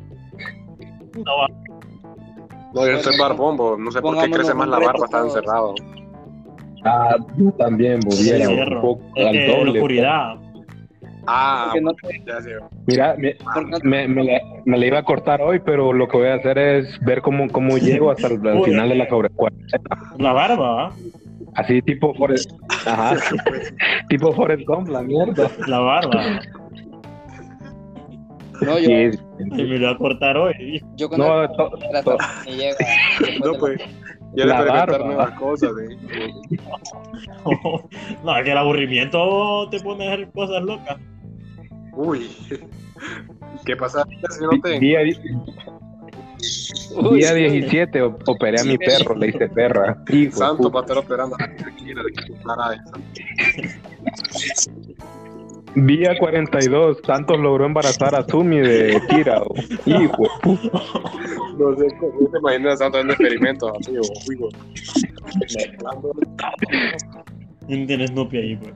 no 1.14 1.36
va. 1.36 1.48
No, 2.74 2.86
yo 2.86 2.92
estoy 2.92 3.18
barbón, 3.18 3.56
bo. 3.58 3.76
No 3.76 3.90
sé 3.90 4.00
por 4.00 4.18
qué 4.18 4.30
crece 4.30 4.54
más 4.54 4.68
la 4.68 4.78
barba, 4.78 5.04
está 5.04 5.20
encerrado. 5.20 5.74
Ah, 6.84 7.16
yo 7.36 7.50
también, 7.52 8.00
bo, 8.00 8.12
Sí, 8.12 8.32
bien, 8.32 8.48
un 8.48 8.80
poco 8.80 9.02
Es 9.14 9.26
al 9.26 9.32
que 9.32 9.44
en 9.44 9.50
la 9.50 9.56
doble. 9.58 9.70
oscuridad. 9.72 10.34
Ah, 11.30 11.64
Porque 11.66 11.80
no 11.82 11.92
te-. 11.92 12.22
Mira, 12.86 13.14
me, 13.18 13.36
me, 13.82 14.08
me 14.08 14.24
la, 14.24 14.40
me 14.64 14.78
la 14.78 14.86
iba 14.86 14.98
a 14.98 15.02
cortar 15.02 15.42
hoy, 15.42 15.60
pero 15.60 15.92
lo 15.92 16.08
que 16.08 16.16
voy 16.16 16.28
a 16.28 16.34
hacer 16.36 16.56
es 16.56 16.98
ver 17.00 17.20
cómo, 17.20 17.48
cómo 17.48 17.76
llego 17.76 18.10
hasta 18.10 18.28
el, 18.28 18.40
final 18.64 18.88
de 18.88 18.94
la 18.94 19.08
sobrecuarta. 19.08 19.58
La 20.18 20.32
barba, 20.32 20.70
¿va? 20.74 20.92
Así 21.54 21.82
tipo 21.82 22.14
Forrest, 22.14 22.50
ajá, 22.86 23.16
tipo 24.08 24.32
Forrest 24.32 24.62
Gump, 24.66 24.88
la 24.88 25.02
mierda. 25.02 25.50
La 25.66 25.78
barba. 25.80 26.22
no, 28.62 28.78
yo, 28.78 28.86
Sí, 28.88 29.18
Y 29.38 29.44
me 29.62 29.78
lo 29.78 29.86
voy 29.86 29.94
a 29.94 29.98
cortar 29.98 30.36
hoy. 30.36 30.82
yo 30.96 31.08
con 31.08 31.18
no, 31.18 31.42
el- 31.42 31.48
to- 31.50 31.70
to- 32.04 32.16
No, 33.44 33.52
pues. 33.58 33.80
Ya 34.34 34.44
La 34.44 34.62
le 34.62 34.70
barba. 34.70 34.98
nuevas 34.98 35.30
cosas, 35.38 35.70
eh. 35.80 35.96
No, 38.24 38.34
que 38.44 38.50
el 38.52 38.58
aburrimiento 38.58 39.68
te 39.70 39.80
pone 39.80 40.06
a 40.08 40.12
hacer 40.14 40.30
cosas 40.32 40.62
locas. 40.62 40.96
Uy. 41.98 42.30
¿Qué 43.66 43.74
pasa 43.74 44.06
si 44.30 44.44
no 44.44 44.50
te 44.62 44.78
día, 44.78 45.00
Uy, 46.94 47.18
día 47.18 47.30
sí. 47.30 47.40
17 47.40 48.02
o- 48.02 48.16
operé 48.26 48.60
a 48.60 48.64
mi 48.64 48.78
perro, 48.78 49.16
le 49.16 49.28
hice 49.30 49.48
perra. 49.48 50.00
Hijo 50.12 50.36
Santo 50.36 50.70
para 50.70 50.82
estar 50.86 50.98
operando 50.98 51.36
de 51.36 51.46
Día 55.74 56.16
42, 56.18 56.98
Santos 57.04 57.36
logró 57.40 57.66
embarazar 57.66 58.14
a 58.14 58.24
Sumi 58.28 58.58
de 58.60 59.02
Kira. 59.08 59.42
Hijo 59.84 60.22
de 60.22 60.28
puta. 60.40 60.80
No 61.58 61.76
sé 61.76 61.86
cómo 61.98 62.30
te 62.30 62.38
imaginas 62.38 62.74
a 62.74 62.76
Santo 62.76 63.00
en 63.00 63.10
experimentos 63.10 63.72
así, 63.80 63.96
o 63.96 64.02
digo, 64.28 64.48
mezclando. 65.40 66.12
¿Quién 67.66 67.86
tiene 67.88 68.06
Snoopy 68.06 68.36
ahí, 68.36 68.56
pues? 68.56 68.72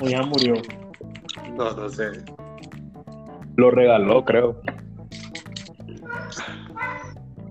O 0.00 0.08
ya 0.08 0.22
murió. 0.24 0.54
No, 1.56 1.70
no 1.72 1.88
sé. 1.88 2.10
Lo 3.56 3.70
regaló, 3.70 4.24
creo. 4.24 4.60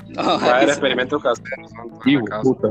No, 0.10 0.24
Va 0.24 0.34
a 0.46 0.56
haber 0.58 0.70
experimentos 0.70 1.22
caseros, 1.22 1.72
la 2.30 2.42
puta. 2.42 2.70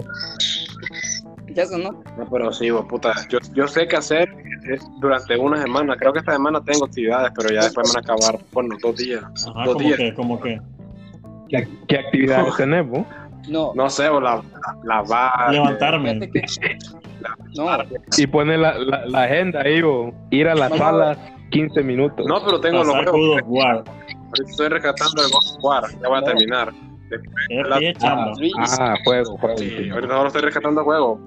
ya 1.49 1.67
sonó. 1.67 2.03
No, 2.17 2.25
pero 2.31 2.51
sí, 2.55 2.71
bo, 2.71 2.89
puta. 2.89 3.13
Yo, 3.29 3.39
yo 3.53 3.69
sé 3.69 3.87
qué 3.87 3.97
hacer 3.97 4.35
es 4.71 4.83
durante 4.99 5.37
una 5.37 5.61
semana. 5.61 5.95
Creo 5.97 6.15
que 6.15 6.21
esta 6.21 6.33
semana 6.33 6.63
tengo 6.65 6.87
actividades, 6.87 7.33
pero 7.37 7.51
ya 7.51 7.65
después 7.65 7.93
me 7.93 8.01
van 8.01 8.11
a 8.11 8.15
acabar, 8.15 8.41
bueno, 8.53 8.77
dos 8.83 8.97
días. 8.97 9.23
Ajá, 9.47 9.65
dos 9.67 9.77
días. 9.77 9.99
que, 9.99 10.15
como 10.15 10.41
que. 10.41 10.59
¿Qué, 11.51 11.69
qué 11.87 11.99
actividades 11.99 12.57
tenemos? 12.57 13.07
No, 13.47 13.73
No 13.75 13.91
sé, 13.91 14.09
o 14.09 14.23
la, 14.23 14.37
la, 14.37 14.77
lavar. 14.85 15.53
Levantarme. 15.53 16.31
que. 16.31 16.43
No, 17.57 17.67
Y 18.19 18.27
pone 18.27 18.59
la, 18.59 18.77
la, 18.79 19.07
la 19.07 19.23
agenda 19.23 19.61
ahí, 19.61 19.81
bo. 19.81 20.13
ir 20.31 20.49
a 20.49 20.55
las 20.55 20.77
salas 20.77 21.17
15 21.55 21.83
minutos. 21.83 22.27
No, 22.27 22.45
pero 22.45 22.61
tengo 22.61 22.79
los 22.79 22.89
Pasar 22.89 23.09
juegos. 23.09 23.43
War. 23.47 23.85
Estoy 24.49 24.69
rescatando 24.69 25.23
el 25.23 25.31
God 25.31 25.57
of 25.57 25.65
War. 25.65 25.85
Ya 26.03 26.09
voy 26.09 26.19
a 26.19 26.21
No. 26.21 26.27
terminar. 26.27 26.73
Es 27.49 27.69
La-. 27.69 27.79
Luis, 28.39 28.55
Ah, 28.81 28.95
juego, 29.05 29.37
juego. 29.39 29.57
Sí, 29.59 29.89
ahorita 29.91 30.15
solo 30.15 30.27
estoy 30.29 30.43
rescatando 30.43 30.85
juegos. 30.85 31.21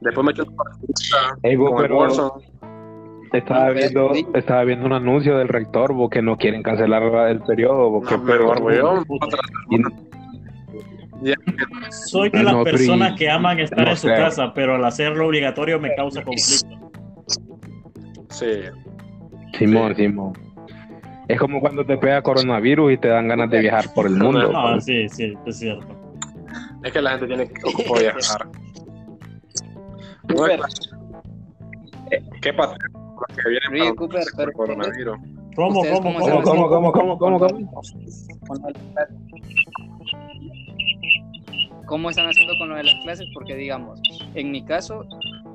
Después 0.00 0.24
me 0.24 0.32
echo 0.32 0.44
una 0.44 0.56
partidita 0.56 1.38
Ey, 1.42 1.56
bo, 1.56 1.66
con 1.70 1.76
el 1.76 1.82
pero 1.82 1.98
Warzone. 1.98 2.44
estaba 3.32 3.66
No, 3.68 3.74
viendo, 3.74 4.10
estaba 4.34 4.64
viendo 4.64 4.86
un 4.86 4.92
anuncio 4.92 5.36
del 5.36 5.48
rector, 5.48 5.92
bo, 5.92 6.08
que 6.08 6.22
no 6.22 6.36
quieren 6.38 6.62
cancelar 6.62 7.02
el 7.28 7.40
periodo, 7.40 7.90
bo, 7.90 8.00
que 8.02 8.16
No, 8.16 8.24
pero- 8.24 8.48
mejor, 8.54 8.62
weón. 8.62 9.04
y- 9.70 9.82
Ya, 11.22 11.34
Soy 11.90 12.30
de 12.30 12.42
las 12.42 12.54
No, 12.54 12.64
personas 12.64 13.18
que 13.18 13.28
aman 13.28 13.60
estar 13.60 13.84
No 13.84 13.90
en 13.90 13.96
su 13.98 14.06
casa, 14.08 14.54
pero 14.54 14.76
al 14.76 14.84
hacerlo 14.86 15.26
obligatorio 15.26 15.78
me 15.78 15.94
causa 15.94 16.22
conflicto. 16.22 16.89
Sí. 18.30 18.62
Simón, 19.58 19.94
Simón. 19.94 20.32
Es 21.28 21.38
como 21.38 21.60
cuando 21.60 21.84
te 21.84 21.96
pega 21.96 22.22
coronavirus 22.22 22.92
y 22.92 22.96
te 22.96 23.08
dan 23.08 23.28
ganas 23.28 23.50
de 23.50 23.60
viajar 23.60 23.92
por 23.94 24.06
el 24.06 24.14
mundo. 24.14 24.50
No, 24.50 24.80
sí, 24.80 25.08
sí, 25.08 25.34
es 25.46 25.58
cierto. 25.58 25.86
Es 26.82 26.92
que 26.92 27.02
la 27.02 27.10
gente 27.10 27.26
tiene 27.26 27.48
que 27.48 27.60
ocupar 27.68 28.00
viajar. 28.00 28.48
Cooper, 30.28 30.60
¿Qué 32.42 32.52
pasa? 32.52 32.76
Que 32.78 33.94
Cooper, 33.94 34.24
pero 34.36 34.52
coronavirus. 34.52 35.18
¿Cómo, 35.54 35.80
¿Ustedes 35.80 36.00
cómo, 36.00 36.18
cómo 36.18 36.42
cómo? 36.42 36.68
¿Cómo, 36.68 36.92
cómo, 36.92 37.18
cómo, 37.18 37.38
cómo. 37.38 37.82
¿Cómo 41.86 42.10
están 42.10 42.28
haciendo 42.28 42.54
con 42.58 42.68
lo 42.68 42.76
de 42.76 42.84
las 42.84 42.94
clases? 43.02 43.26
Porque 43.34 43.56
digamos, 43.56 44.00
en 44.34 44.52
mi 44.52 44.64
caso, 44.64 45.04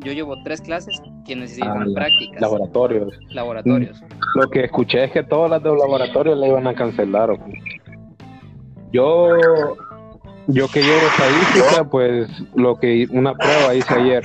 yo 0.06 0.14
llevo 0.14 0.36
tres 0.44 0.62
clases 0.62 1.02
que 1.26 1.36
necesitan 1.36 1.82
Ah, 1.82 1.86
la- 1.86 1.94
prácticas, 1.96 2.40
Laboratorios. 2.42 3.10
laboratorios. 3.32 4.02
Lo 4.36 4.50
que 4.50 4.64
escuché 4.66 5.04
es 5.06 5.12
que 5.12 5.24
todas 5.24 5.50
las 5.50 5.64
de 5.64 5.70
los 5.70 5.80
laboratorios 5.80 6.38
le 6.38 6.48
iban 6.48 6.68
a 6.68 6.74
cancelar. 6.76 7.32
¿o? 7.32 7.38
Yo, 8.92 9.30
yo 10.48 10.68
que 10.70 10.82
llevo 10.82 11.02
estadística, 11.08 11.84
pues 11.90 12.30
lo 12.56 12.76
que 12.78 13.08
una 13.12 13.34
prueba 13.34 13.74
hice 13.76 13.94
ayer. 13.96 14.24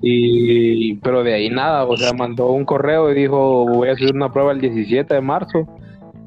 Y, 0.00 0.94
pero 0.96 1.24
de 1.24 1.34
ahí 1.34 1.50
nada, 1.50 1.84
o 1.84 1.96
sea, 1.96 2.12
mandó 2.12 2.52
un 2.52 2.64
correo 2.64 3.10
y 3.10 3.14
dijo, 3.14 3.64
voy 3.66 3.88
a 3.88 3.92
hacer 3.92 4.14
una 4.14 4.30
prueba 4.32 4.52
el 4.52 4.60
17 4.60 5.12
de 5.14 5.20
marzo 5.20 5.66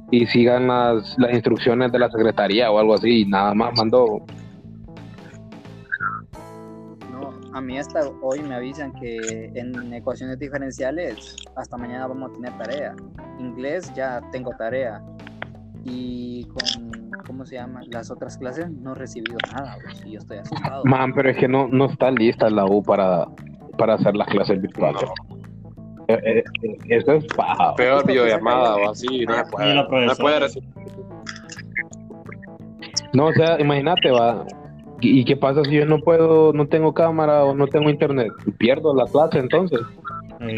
y 0.10 0.26
sigan 0.26 0.68
las, 0.68 1.16
las 1.18 1.32
instrucciones 1.34 1.90
de 1.92 2.00
la 2.00 2.10
secretaría 2.10 2.70
o 2.70 2.80
algo 2.80 2.96
así, 2.96 3.22
y 3.22 3.26
nada 3.26 3.54
más 3.54 3.72
mandó. 3.78 4.24
A 7.54 7.62
mí 7.62 7.78
hasta 7.78 8.10
hoy 8.22 8.42
me 8.42 8.56
avisan 8.56 8.94
que 8.94 9.52
en 9.56 9.94
ecuaciones 9.94 10.40
diferenciales 10.40 11.36
hasta 11.56 11.78
mañana 11.78 12.08
vamos 12.08 12.32
a 12.32 12.34
tener 12.34 12.58
tarea. 12.58 12.96
Inglés 13.40 13.92
ya 13.96 14.22
tengo 14.32 14.52
tarea. 14.58 15.02
Y 15.84 16.46
con, 16.46 16.92
¿cómo 16.92 17.24
¿cómo 17.26 17.46
se 17.46 17.56
llama? 17.56 17.82
Las 17.88 18.12
otras 18.12 18.38
clases 18.38 18.70
no 18.70 18.92
he 18.92 18.96
recibido 18.96 19.38
nada, 19.54 19.78
pues, 19.84 20.06
y 20.06 20.12
yo 20.12 20.20
estoy 20.20 20.38
asustado. 20.38 20.84
Man, 20.86 21.12
pero 21.14 21.30
es 21.30 21.38
que 21.38 21.48
no, 21.48 21.68
no 21.68 21.86
está 21.86 22.12
lista 22.12 22.50
la 22.50 22.66
U 22.66 22.84
para, 22.84 23.26
para 23.78 23.96
hacer 23.96 24.16
las 24.16 24.28
clases 24.28 24.62
virtuales. 24.62 25.10
Eh, 26.08 26.20
eh, 26.24 26.44
eh, 26.64 26.78
Eso 26.90 27.14
es 27.14 27.26
paja. 27.36 27.74
Peor 27.76 28.06
videollamada 28.06 28.76
o 28.76 28.92
así, 28.92 29.26
no 29.26 29.34
se 29.34 29.44
puede. 29.46 29.76
No 29.76 29.88
puede 29.88 30.40
recibir. 30.40 30.70
No, 33.14 33.28
o 33.28 33.34
sea, 33.34 33.60
imagínate, 33.60 34.12
va. 34.12 34.46
¿Y 35.02 35.26
qué 35.26 35.36
pasa 35.36 35.64
si 35.64 35.72
yo 35.72 35.86
no 35.86 36.00
puedo, 36.00 36.54
no 36.54 36.68
tengo 36.68 36.94
cámara 36.94 37.44
o 37.44 37.56
no 37.56 37.68
tengo 37.68 37.90
internet? 37.90 38.32
Pierdo 38.58 38.94
la 38.94 39.06
clase 39.06 39.40
entonces. 39.40 39.80
Eh, 40.40 40.56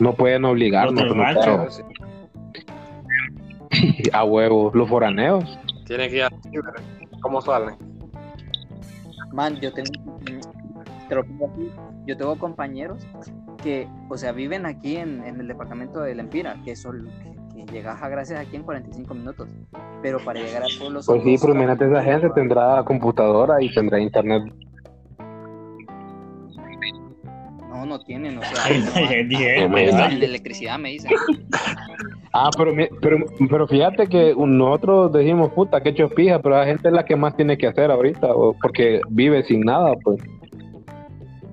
No 0.00 0.14
pueden 0.14 0.44
obligarnos. 0.44 1.04
No. 1.14 1.24
A 4.12 4.24
huevo, 4.24 4.70
los 4.74 4.88
foraneos. 4.88 5.58
Tiene 5.86 6.08
que 6.08 6.16
ir 6.16 6.22
a 6.24 6.30
¿Cómo 7.20 7.40
salen? 7.40 7.76
Man, 9.32 9.58
yo 9.60 9.72
tengo, 9.72 9.90
te 11.08 11.14
lo 11.14 11.24
pongo 11.24 11.50
así, 11.52 11.70
yo 12.06 12.16
tengo 12.16 12.38
compañeros 12.38 13.06
que, 13.62 13.86
o 14.08 14.16
sea, 14.16 14.32
viven 14.32 14.66
aquí 14.66 14.96
en, 14.96 15.22
en 15.24 15.40
el 15.40 15.48
departamento 15.48 16.00
de 16.00 16.14
Lempira, 16.14 16.56
que 16.64 16.76
son 16.76 17.08
llegas 17.72 18.02
a 18.02 18.08
Gracias 18.08 18.40
aquí 18.40 18.56
en 18.56 18.62
45 18.62 19.14
minutos, 19.14 19.48
pero 20.02 20.18
para 20.20 20.40
llegar 20.40 20.62
al 20.62 20.70
pueblo 20.78 21.02
son 21.02 21.16
Pues 21.16 21.24
sí, 21.24 21.36
pero 21.40 21.52
imagínate 21.54 21.86
esa 21.86 22.02
gente 22.02 22.30
tendrá 22.30 22.82
computadora 22.84 23.62
y 23.62 23.72
tendrá 23.72 24.00
internet. 24.00 24.42
No, 27.68 27.84
no 27.84 27.98
tienen, 28.00 28.38
o 28.38 28.42
sea, 28.42 28.56
Ay, 28.64 28.80
no 28.80 29.68
No 29.68 29.78
en 29.78 30.22
electricidad 30.22 30.78
me 30.78 30.90
dicen. 30.90 31.12
Ah, 32.38 32.50
pero, 32.54 32.74
mi- 32.74 32.88
pero, 33.00 33.16
pero 33.48 33.66
fíjate 33.66 34.08
que 34.08 34.34
nosotros 34.36 35.10
decimos, 35.10 35.50
puta, 35.54 35.80
que 35.80 35.94
pija, 36.10 36.38
pero 36.38 36.56
la 36.58 36.66
gente 36.66 36.88
es 36.88 36.92
la 36.92 37.02
que 37.06 37.16
más 37.16 37.34
tiene 37.34 37.56
que 37.56 37.66
hacer 37.66 37.90
ahorita, 37.90 38.28
porque 38.60 39.00
vive 39.08 39.42
sin 39.44 39.60
nada, 39.60 39.94
pues. 40.04 40.18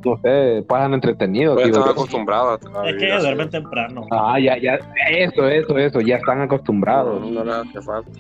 No 0.05 0.17
sé, 0.17 0.63
pasan 0.67 0.93
entretenidos. 0.93 1.55
Pues 1.55 1.67
digo 1.67 1.79
están 1.79 1.91
acostumbrados 1.91 2.59
a 2.75 2.89
Es 2.89 2.95
que 2.97 3.11
duermen 3.19 3.49
temprano. 3.49 4.05
Ah, 4.11 4.39
ya, 4.39 4.57
ya, 4.57 4.79
eso, 5.09 5.47
eso, 5.47 5.77
eso, 5.77 6.01
ya 6.01 6.17
están 6.17 6.41
acostumbrados. 6.41 7.21
No, 7.21 7.29
no 7.29 7.43
le 7.43 7.51
hace 7.51 7.81
falta. 7.81 8.11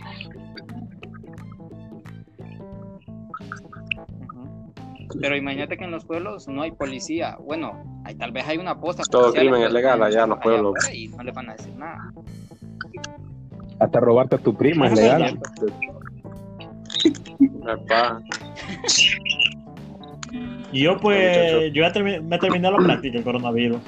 Pero 5.19 5.35
imagínate 5.35 5.77
que 5.77 5.83
en 5.83 5.91
los 5.91 6.05
pueblos 6.05 6.47
no 6.47 6.61
hay 6.61 6.71
policía. 6.71 7.37
Bueno, 7.39 8.01
hay, 8.03 8.15
tal 8.15 8.31
vez 8.31 8.47
hay 8.47 8.57
una 8.57 8.79
posta. 8.79 9.03
Todo 9.09 9.31
crimen 9.33 9.63
es 9.63 9.71
legal 9.71 10.01
allá 10.01 10.23
en 10.23 10.29
los 10.29 10.39
pueblos. 10.39 10.73
Y 10.91 11.07
no 11.09 11.23
le 11.23 11.31
van 11.31 11.49
a 11.49 11.53
decir 11.53 11.75
nada. 11.75 12.11
Hasta 13.79 13.99
robarte 13.99 14.35
a 14.35 14.39
tu 14.39 14.55
prima 14.55 14.87
es 14.87 14.95
legal. 14.95 15.39
Y 20.73 20.81
yo, 20.83 20.97
pues, 20.97 21.71
yo 21.71 21.81
ya 21.83 21.93
termi- 21.93 22.21
me 22.21 22.37
terminé 22.39 22.69
la 22.69 22.77
práctica 22.77 23.17
el 23.19 23.23
coronavirus. 23.23 23.79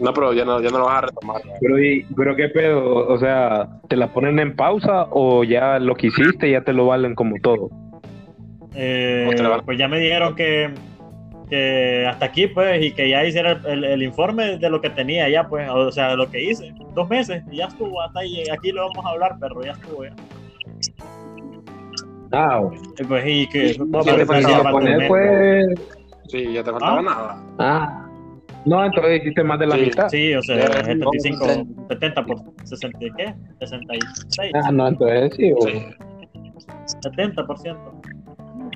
No, 0.00 0.12
pero 0.12 0.32
ya 0.32 0.44
no, 0.44 0.60
ya 0.60 0.70
no 0.70 0.78
lo 0.78 0.84
vas 0.86 0.98
a 0.98 1.06
retomar. 1.06 1.42
Pero, 1.60 1.78
y- 1.82 2.04
pero 2.16 2.34
qué 2.36 2.48
pedo, 2.48 3.06
o 3.08 3.18
sea, 3.18 3.68
¿te 3.88 3.96
la 3.96 4.12
ponen 4.12 4.38
en 4.38 4.54
pausa 4.56 5.06
o 5.10 5.44
ya 5.44 5.78
lo 5.78 5.94
que 5.94 6.08
hiciste 6.08 6.50
ya 6.50 6.62
te 6.62 6.72
lo 6.72 6.86
valen 6.86 7.14
como 7.14 7.36
todo? 7.40 7.70
Eh, 8.74 9.26
pues 9.64 9.78
ya 9.78 9.88
me 9.88 9.98
dijeron 9.98 10.34
que, 10.34 10.70
que 11.48 12.06
hasta 12.06 12.26
aquí, 12.26 12.46
pues, 12.48 12.84
y 12.84 12.92
que 12.92 13.08
ya 13.08 13.24
hiciera 13.24 13.52
el, 13.52 13.66
el- 13.66 13.84
el 13.84 14.02
informe 14.02 14.58
de 14.58 14.68
lo 14.70 14.80
que 14.82 14.90
tenía 14.90 15.28
ya, 15.30 15.48
pues, 15.48 15.68
o 15.70 15.90
sea, 15.92 16.10
de 16.10 16.16
lo 16.16 16.30
que 16.30 16.42
hice. 16.42 16.74
Dos 16.94 17.08
meses, 17.08 17.42
y 17.50 17.56
ya 17.58 17.66
estuvo, 17.66 18.02
hasta 18.02 18.20
ahí. 18.20 18.42
Aquí 18.50 18.72
lo 18.72 18.86
vamos 18.88 19.04
a 19.06 19.10
hablar, 19.10 19.38
perro, 19.38 19.62
ya 19.64 19.72
estuvo 19.72 20.04
ya. 20.04 20.12
Ah, 22.32 22.60
pues, 23.08 23.24
y 23.26 23.46
que... 23.48 23.76
No, 23.78 24.00
pero 24.04 24.26
pues, 24.26 24.46
pues... 25.08 25.66
Sí, 26.28 26.52
ya 26.52 26.62
te 26.64 26.70
faltaba 26.70 26.98
Ah. 26.98 27.02
nada. 27.02 27.44
Ah. 27.58 28.02
No, 28.64 28.84
entonces 28.84 29.20
hiciste 29.22 29.44
más 29.44 29.60
de 29.60 29.66
la 29.68 29.76
Sí. 29.76 29.80
mitad. 29.82 30.08
Sí, 30.08 30.34
o 30.34 30.42
sea, 30.42 30.56
Ya, 30.56 30.64
es 30.64 30.86
75, 30.86 31.46
no. 31.46 31.86
70 31.88 32.24
por 32.24 32.36
60, 32.64 32.98
¿y 33.04 33.10
¿qué? 33.12 33.34
66, 33.60 34.52
Ah, 34.54 34.72
no, 34.72 34.88
entonces 34.88 35.32
sí, 35.36 35.52
güey. 35.52 35.74
Sí. 35.80 35.86
70%. 37.02 37.76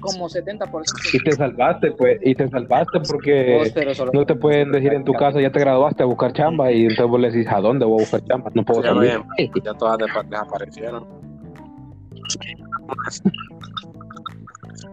Como 0.00 0.28
70%. 0.28 0.84
Y 1.12 1.18
te 1.24 1.32
salvaste, 1.32 1.90
pues, 1.92 2.18
y 2.22 2.34
te 2.34 2.48
salvaste 2.48 3.00
porque 3.00 3.70
no 4.14 4.24
te 4.24 4.34
pueden 4.34 4.72
decir 4.72 4.92
en 4.94 5.04
tu 5.04 5.12
casa, 5.12 5.40
ya 5.40 5.50
te 5.52 5.60
graduaste 5.60 6.02
a 6.02 6.06
buscar 6.06 6.32
chamba, 6.32 6.72
y 6.72 6.82
entonces 6.82 7.06
vos 7.06 7.20
le 7.20 7.30
decís, 7.30 7.46
¿a 7.52 7.60
dónde 7.60 7.84
voy 7.84 7.98
a 7.98 8.02
buscar 8.02 8.24
chamba? 8.24 8.50
No 8.54 8.64
puedo 8.64 8.82
salir. 8.82 9.20
Ya 9.64 9.74
todas 9.74 9.98
desaparecieron. 9.98 11.04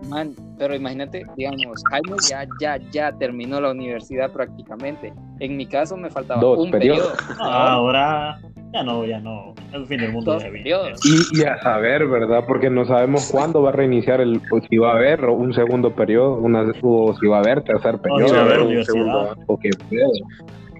Man, 0.09 0.33
pero 0.57 0.75
imagínate, 0.75 1.25
digamos, 1.35 1.83
Jaime 1.89 2.15
ya, 2.29 2.45
ya, 2.59 2.77
ya 2.91 3.11
terminó 3.17 3.59
la 3.61 3.71
universidad 3.71 4.31
prácticamente. 4.31 5.13
En 5.39 5.57
mi 5.57 5.65
caso 5.65 5.95
me 5.97 6.09
faltaba 6.09 6.41
Dos 6.41 6.59
un 6.59 6.71
periodos. 6.71 7.11
periodo. 7.11 7.35
Ah, 7.39 7.73
ahora, 7.73 8.39
ya 8.73 8.83
no, 8.83 9.05
ya 9.05 9.19
no. 9.19 9.53
El 9.73 9.85
fin 9.85 9.99
del 9.99 10.11
mundo 10.13 10.33
Dos 10.33 10.43
ya 10.43 10.49
periodos. 10.49 10.99
Y, 11.05 11.39
y 11.39 11.43
a 11.43 11.61
saber, 11.61 12.07
¿verdad? 12.07 12.43
Porque 12.47 12.69
no 12.69 12.85
sabemos 12.85 13.29
cuándo 13.31 13.61
va 13.61 13.69
a 13.69 13.73
reiniciar 13.73 14.21
el, 14.21 14.41
o 14.51 14.59
si 14.61 14.77
va 14.77 14.91
a 14.93 14.95
haber 14.95 15.25
un 15.25 15.53
segundo 15.53 15.91
periodo, 15.93 16.35
una, 16.35 16.63
o 16.81 17.13
si 17.15 17.27
va 17.27 17.37
a 17.37 17.39
haber 17.41 17.63
tercer 17.63 17.95
O 17.95 18.01
periodo, 18.01 18.27
si 18.29 18.33
va 18.35 18.41
a 18.41 18.45
haber 18.45 18.59
un 18.61 18.85
segundo. 18.85 19.35
o 19.47 19.57
qué 19.59 19.69
pedo. 19.89 20.09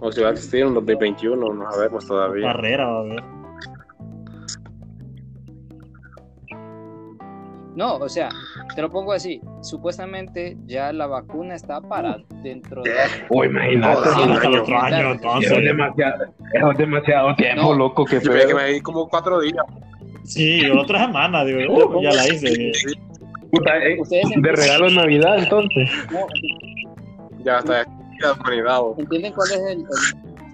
O 0.01 0.11
si 0.11 0.21
va 0.21 0.29
a 0.29 0.31
existir 0.31 0.65
un 0.65 0.73
2021, 0.75 1.53
no 1.53 1.71
sabemos 1.71 2.07
todavía. 2.07 2.51
Carrera 2.51 2.85
va 2.87 2.97
a 2.97 3.01
haber. 3.01 3.23
No, 7.77 7.97
o 7.97 8.09
sea, 8.09 8.29
te 8.75 8.81
lo 8.81 8.89
pongo 8.89 9.13
así. 9.13 9.39
Supuestamente 9.61 10.57
ya 10.65 10.91
la 10.91 11.05
vacuna 11.05 11.53
está 11.53 11.79
para 11.79 12.17
dentro 12.41 12.81
de... 12.81 12.91
O 13.29 13.45
imagínate, 13.45 13.99
otro 13.99 14.79
año, 14.79 14.97
es 15.11 15.15
entonces. 15.15 15.63
demasiado, 15.63 16.23
es 16.71 16.77
demasiado 16.79 17.35
tiempo, 17.35 17.61
No. 17.61 17.73
loco, 17.75 18.03
que 18.03 18.19
Yo 18.19 18.31
que 18.31 18.55
me 18.55 18.65
di 18.65 18.81
como 18.81 19.07
cuatro 19.07 19.39
días. 19.41 19.63
Sí, 20.23 20.67
otra 20.71 21.05
semana, 21.05 21.45
digo, 21.45 21.71
uh, 21.97 22.01
ya 22.01 22.13
la 22.13 22.27
hice. 22.27 22.71
Puta, 23.51 23.77
eh, 23.77 23.97
de 24.37 24.51
regalo 24.51 24.87
en 24.87 24.95
Navidad, 24.95 25.37
entonces. 25.37 25.87
no, 26.11 26.25
Ya 27.43 27.59
está 27.59 27.85
humanidad. 28.41 28.79
¿entienden 28.97 29.33
cuál 29.33 29.51
es 29.51 29.57
el, 29.59 29.79
el- 29.81 29.85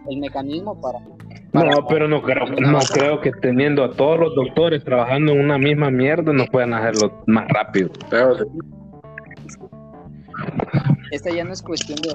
el 0.10 0.18
mecanismo 0.18 0.80
para... 0.82 1.00
No, 1.54 1.86
pero 1.88 2.08
no 2.08 2.22
creo, 2.24 2.47
no 2.47 2.80
creo 2.80 3.22
que 3.22 3.32
teniendo 3.32 3.84
a 3.84 3.91
todos 3.91 4.20
los 4.20 4.36
doctores 4.36 4.84
trabajando 4.84 5.34
en 5.34 5.39
una 5.39 5.60
misma 5.60 5.91
mierda 5.91 6.34
no 6.34 6.45
puedan 6.45 6.74
hacerlo 6.74 7.24
más 7.28 7.47
rápido. 7.49 7.91
Pero. 8.10 8.38
Esta 11.12 11.30
ya 11.30 11.43
no 11.43 11.54
es 11.54 11.62
cuestión 11.62 11.99
de 12.01 12.10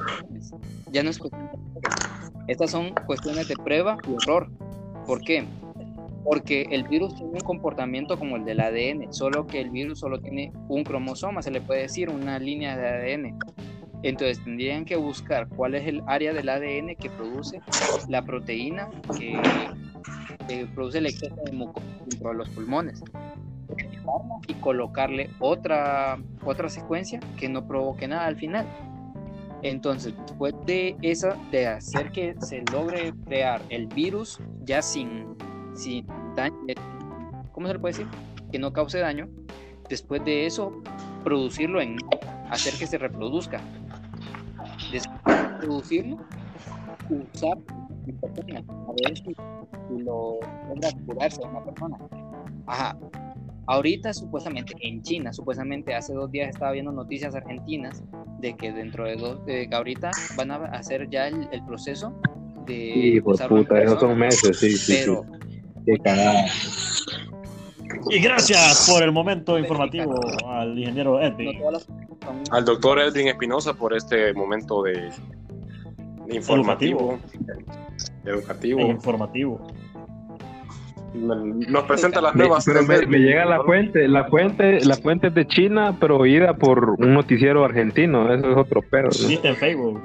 ya 0.91 1.05
no 1.05 1.11
es 1.11 1.19
cuestión 1.19 1.47
de 1.47 1.51
errores. 1.53 2.15
Estas 2.49 2.71
son 2.73 2.93
cuestiones 3.07 3.47
de 3.47 3.55
prueba 3.57 3.97
y 4.09 4.15
error. 4.25 4.49
¿Por 5.07 5.21
qué? 5.21 5.45
Porque 6.25 6.67
el 6.73 6.83
virus 6.89 7.15
tiene 7.15 7.31
un 7.35 7.41
comportamiento 7.41 8.19
como 8.19 8.37
el 8.37 8.45
del 8.45 8.61
ADN, 8.61 9.13
solo 9.13 9.47
que 9.47 9.61
el 9.61 9.71
virus 9.71 10.01
solo 10.01 10.21
tiene 10.21 10.53
un 10.69 10.83
cromosoma, 10.83 11.43
se 11.43 11.53
le 11.53 11.61
puede 11.61 11.83
decir 11.83 12.11
una 12.11 12.41
línea 12.41 12.77
de 12.77 12.89
ADN. 12.89 13.39
Entonces 14.03 14.43
tendrían 14.45 14.85
que 14.85 14.97
buscar 14.97 15.49
cuál 15.49 15.75
es 15.75 15.87
el 15.87 16.03
área 16.07 16.33
del 16.33 16.49
ADN 16.49 16.95
que 16.97 17.11
produce 17.11 17.61
la 18.09 18.25
proteína 18.25 18.89
que, 19.19 19.41
produce 20.75 20.99
el 20.99 21.07
exceso 21.07 21.35
de 21.45 21.53
mucosa 21.53 21.87
dentro 22.07 22.31
de 22.31 22.37
los 22.37 22.49
pulmones 22.51 23.03
y 24.47 24.55
colocarle 24.55 25.31
otra, 25.41 26.19
otra 26.45 26.69
secuencia 26.69 27.21
que 27.37 27.49
no 27.49 27.67
provoque 27.67 28.09
nada 28.09 28.27
al 28.27 28.37
final. 28.37 28.67
Entonces, 29.63 30.15
después 30.27 30.55
de 30.67 30.97
eso, 31.03 31.31
de 31.51 31.67
hacer 31.67 32.13
que 32.13 32.35
se 32.41 32.63
logre 32.73 33.13
crear 33.27 33.61
el 33.71 33.87
virus 33.87 34.39
ya 34.65 34.81
sin, 34.81 35.37
sin 35.75 36.07
daño, 36.37 36.57
¿cómo 37.53 37.67
se 37.67 37.73
le 37.75 37.79
puede 37.79 37.95
decir? 37.95 38.07
Que 38.53 38.59
no 38.59 38.73
cause 38.73 38.99
daño. 38.99 39.29
Después 39.89 40.25
de 40.25 40.47
eso, 40.47 40.73
producirlo 41.25 41.81
en 41.81 41.97
hacer 42.51 42.75
que 42.75 42.87
se 42.87 42.99
reproduzca. 42.99 43.61
Producirlo, 45.61 46.17
usar 47.11 47.59
en 48.07 48.17
persona, 48.19 48.65
a 48.69 48.93
ver 49.05 49.17
si, 49.17 49.25
si 49.25 50.03
lo 50.03 50.39
logra 50.69 50.91
curarse 51.07 51.45
a 51.45 51.49
una 51.49 51.65
persona. 51.65 51.99
Ajá. 52.67 52.99
Ahorita 53.67 54.15
supuestamente 54.15 54.73
en 54.81 55.03
China, 55.03 55.33
supuestamente 55.33 55.95
hace 55.95 56.15
dos 56.15 56.31
días 56.31 56.49
estaba 56.49 56.73
viendo 56.73 56.91
noticias 56.91 57.35
argentinas 57.35 58.03
de 58.41 58.57
que 58.57 58.73
dentro 58.73 59.05
de 59.05 59.17
dos, 59.17 59.45
de 59.45 59.69
que 59.69 59.75
ahorita 59.75 60.11
van 60.37 60.51
a 60.51 60.57
hacer 60.67 61.11
ya 61.11 61.29
el, 61.29 61.49
el 61.53 61.63
proceso 61.67 62.15
de 62.67 62.77
Hijo 62.77 63.35
de 63.35 63.49
puta, 63.49 63.83
esos 63.83 64.01
son 64.01 64.19
meses, 64.19 64.59
sí, 64.59 64.71
sí, 64.71 64.95
pero 65.01 65.25
sí. 65.43 65.61
Qué. 65.85 66.47
Y 68.11 68.21
gracias 68.21 68.89
por 68.91 69.03
el 69.03 69.13
momento 69.13 69.59
informativo 69.59 70.21
al 70.47 70.79
ingeniero 70.79 71.21
Edwin. 71.21 71.61
Al 72.51 72.65
doctor 72.65 72.99
Edwin 73.01 73.29
Espinosa 73.29 73.75
por 73.75 73.95
este 73.95 74.33
momento 74.35 74.83
de, 74.83 75.11
de 76.27 76.37
informativo, 76.37 77.19
e 78.27 78.31
educativo. 78.31 78.81
informativo. 78.81 79.67
Nos 81.15 81.85
presenta 81.85 82.21
las 82.21 82.35
Me- 82.35 82.41
nuevas. 82.45 82.65
pero 82.67 82.83
me, 82.83 83.07
me 83.07 83.19
llega 83.19 83.45
la 83.47 83.63
fuente, 83.63 84.07
la 84.07 84.25
fuente, 84.27 84.85
la 84.85 84.95
fuente 84.97 85.29
es 85.29 85.35
de 85.35 85.47
China, 85.47 85.97
pero 85.99 86.19
oída 86.19 86.55
por 86.57 86.91
un 86.91 87.15
noticiero 87.15 87.65
argentino, 87.65 88.33
eso 88.33 88.51
es 88.51 88.57
otro 88.57 88.83
perro. 88.83 89.09
¿no? 89.23 89.29
Viste 89.29 89.49
en 89.49 89.57
Facebook. 89.57 90.01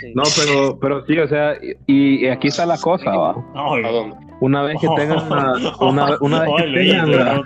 Sí. 0.00 0.12
No, 0.14 0.22
pero, 0.36 0.78
pero 0.80 1.04
sí, 1.06 1.18
o 1.18 1.28
sea, 1.28 1.54
y, 1.86 2.24
y 2.24 2.28
aquí 2.28 2.48
está 2.48 2.64
la 2.66 2.78
cosa, 2.78 3.10
¿va? 3.16 3.34
No, 3.54 3.74
¿A 3.74 3.90
dónde? 3.90 4.16
Una 4.40 4.62
vez 4.62 4.76
que 4.80 4.88
tengan 4.96 5.28
la, 5.30 5.52
una, 5.80 6.16
una 6.20 6.40
vez 6.40 6.50
que 6.56 6.72
tengan 6.72 7.10
te 7.10 7.16
la, 7.16 7.42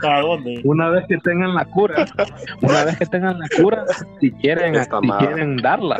una 0.64 0.89
vez 0.91 1.05
que 1.07 1.16
tengan 1.18 1.55
la 1.55 1.64
cura, 1.66 2.07
una 2.62 2.84
vez 2.84 2.97
que 2.99 3.07
tengan 3.07 3.39
la 3.39 3.47
cura, 3.61 3.84
si 4.20 4.32
quieren, 4.32 4.74
si 4.74 5.09
quieren 5.18 5.57
darla. 5.59 5.99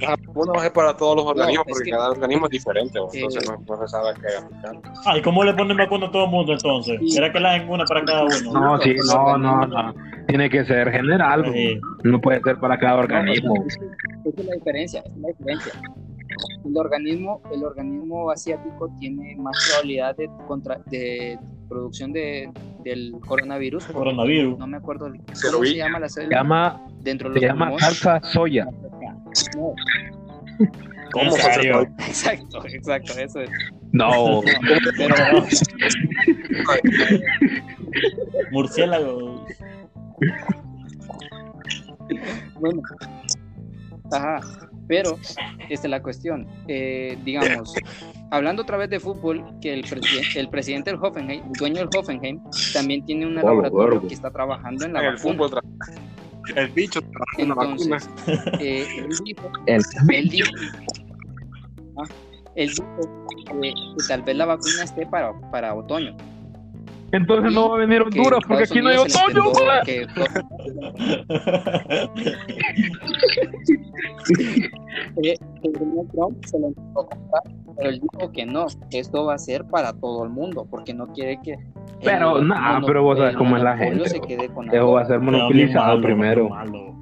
La 0.00 0.10
vacuna 0.10 0.52
va 0.52 0.58
a 0.60 0.62
ser 0.62 0.72
para 0.72 0.96
todos 0.96 1.16
los 1.16 1.26
organismos 1.26 1.66
es 1.66 1.72
porque 1.72 1.84
que- 1.86 1.90
cada 1.90 2.10
organismo 2.10 2.46
es 2.46 2.50
diferente. 2.50 2.98
¿no? 3.00 3.06
Eh, 3.06 3.10
Entonces 3.14 3.50
no, 3.50 3.58
no 3.76 3.82
se 3.82 3.88
sabe 3.88 4.14
qué 4.20 4.36
aplicar. 4.44 4.92
Ah, 5.04 5.18
¿y 5.18 5.22
cómo 5.22 5.42
le 5.42 5.54
ponen 5.54 5.76
vacuna 5.76 6.06
a 6.06 6.10
todo 6.12 6.24
el 6.26 6.30
mundo 6.30 6.52
entonces? 6.52 7.00
¿Será 7.12 7.32
que 7.32 7.40
la 7.40 7.54
hacen 7.54 7.68
una 7.68 7.84
para 7.84 8.04
cada 8.04 8.22
uno? 8.24 8.52
No, 8.60 8.78
sí, 8.80 8.94
no, 9.08 9.36
no, 9.38 9.66
no. 9.66 9.94
Tiene 10.28 10.48
que 10.50 10.64
ser 10.66 10.92
general, 10.92 11.50
Sí. 11.52 11.80
no 12.04 12.20
puede 12.20 12.40
ser 12.42 12.58
para 12.58 12.78
cada 12.78 12.96
organismo. 12.96 13.56
No, 13.56 13.64
esa 13.66 14.40
es 14.40 14.46
la 14.46 14.54
diferencia, 14.54 15.00
es 15.04 15.16
la 15.16 15.28
diferencia. 15.28 15.72
El 16.64 16.76
organismo, 16.76 17.40
el 17.52 17.64
organismo 17.64 18.30
asiático 18.30 18.90
tiene 18.98 19.36
más 19.36 19.56
probabilidad 19.68 20.16
de, 20.16 20.28
contra, 20.46 20.78
de 20.86 21.38
producción 21.68 22.12
de, 22.12 22.50
del 22.84 23.12
coronavirus. 23.26 23.84
Coronavirus. 23.86 24.58
No 24.58 24.66
me 24.66 24.76
acuerdo 24.78 25.06
el- 25.06 25.18
cómo 25.50 25.64
se 25.64 25.76
llama 25.76 25.98
la 26.00 26.08
Se 26.08 26.20
célula 26.22 26.36
llama, 26.38 26.86
dentro 27.00 27.30
de 27.30 27.40
se 27.40 27.46
llama 27.46 27.78
salsa 27.78 28.20
soya. 28.22 28.66
No, 29.56 29.74
¿Cómo 31.12 31.24
¿En 31.24 31.32
se 31.32 31.52
serio? 31.54 31.82
exacto, 32.06 32.64
exacto, 32.66 33.12
eso 33.18 33.40
es. 33.40 33.50
No, 33.92 34.42
Pero 34.98 35.14
Murciélagos. 38.50 39.40
bueno, 42.60 42.82
ajá, 44.12 44.40
pero 44.88 45.18
esta 45.68 45.86
es 45.86 45.90
la 45.90 46.02
cuestión. 46.02 46.46
Eh, 46.66 47.16
digamos, 47.24 47.74
hablando 48.30 48.62
otra 48.62 48.76
vez 48.78 48.90
de 48.90 48.98
fútbol, 48.98 49.44
que 49.60 49.72
el, 49.74 49.84
presiden- 49.84 50.24
el 50.36 50.48
presidente 50.48 50.90
del 50.90 50.98
Hoffenheim, 51.02 51.44
el 51.44 51.52
dueño 51.52 51.76
del 51.76 51.88
Hoffenheim, 51.96 52.40
también 52.72 53.04
tiene 53.04 53.26
un 53.26 53.34
laboratorio 53.34 54.00
que 54.08 54.14
está 54.14 54.30
trabajando 54.30 54.84
en 54.86 54.94
la 54.94 55.00
el 55.00 55.14
vacuna. 55.16 55.34
fútbol, 55.34 55.60
el 56.56 56.68
bicho 56.68 57.00
trabaja 57.02 57.36
en 57.38 57.48
la 57.50 57.54
vacuna. 57.54 57.98
Entonces, 57.98 58.08
eh, 58.60 58.86
él 58.98 59.08
dijo, 59.24 59.50
el 59.66 59.82
él 60.14 60.28
dijo, 60.30 60.50
ah, 61.98 62.04
él 62.54 62.68
dijo 62.70 63.60
que, 63.60 63.70
que 63.70 64.08
tal 64.08 64.22
vez 64.22 64.36
la 64.36 64.46
vacuna 64.46 64.82
esté 64.82 65.06
para, 65.06 65.32
para 65.50 65.74
otoño. 65.74 66.16
Entonces 67.12 67.52
no 67.52 67.70
va 67.70 67.76
a 67.76 67.78
venir 67.78 68.02
Honduras 68.02 68.40
porque 68.46 68.64
aquí 68.64 68.80
no 68.80 68.88
hay 68.90 68.96
otoño. 68.96 69.44
Donald 75.62 76.10
Trump 76.12 76.44
se 76.44 76.58
lo 76.58 76.68
intentó 76.68 77.06
comprar, 77.06 77.42
pero 77.76 77.90
él 77.90 78.00
dijo 78.00 78.32
que 78.32 78.46
no, 78.46 78.66
esto 78.90 79.24
va 79.24 79.34
a 79.34 79.38
ser 79.38 79.64
para 79.64 79.92
todo 79.92 80.24
el 80.24 80.30
mundo, 80.30 80.66
porque 80.70 80.94
no 80.94 81.06
quiere 81.08 81.40
que. 81.42 81.52
el 81.54 81.58
Pero, 82.02 82.36
mono- 82.42 82.86
pero 82.86 83.02
vos 83.02 83.18
sabes 83.18 83.32
el 83.32 83.38
cómo 83.38 83.56
es 83.56 83.62
la 83.62 83.76
gente, 83.76 84.08
se 84.08 84.18
bro. 84.18 84.28
quede 84.28 84.48
con 84.48 84.68
Eso 84.74 84.90
va 84.92 85.02
a 85.02 85.06
ser 85.06 85.20
monopolizado 85.20 86.00
primero. 86.00 86.48
malo. 86.48 86.94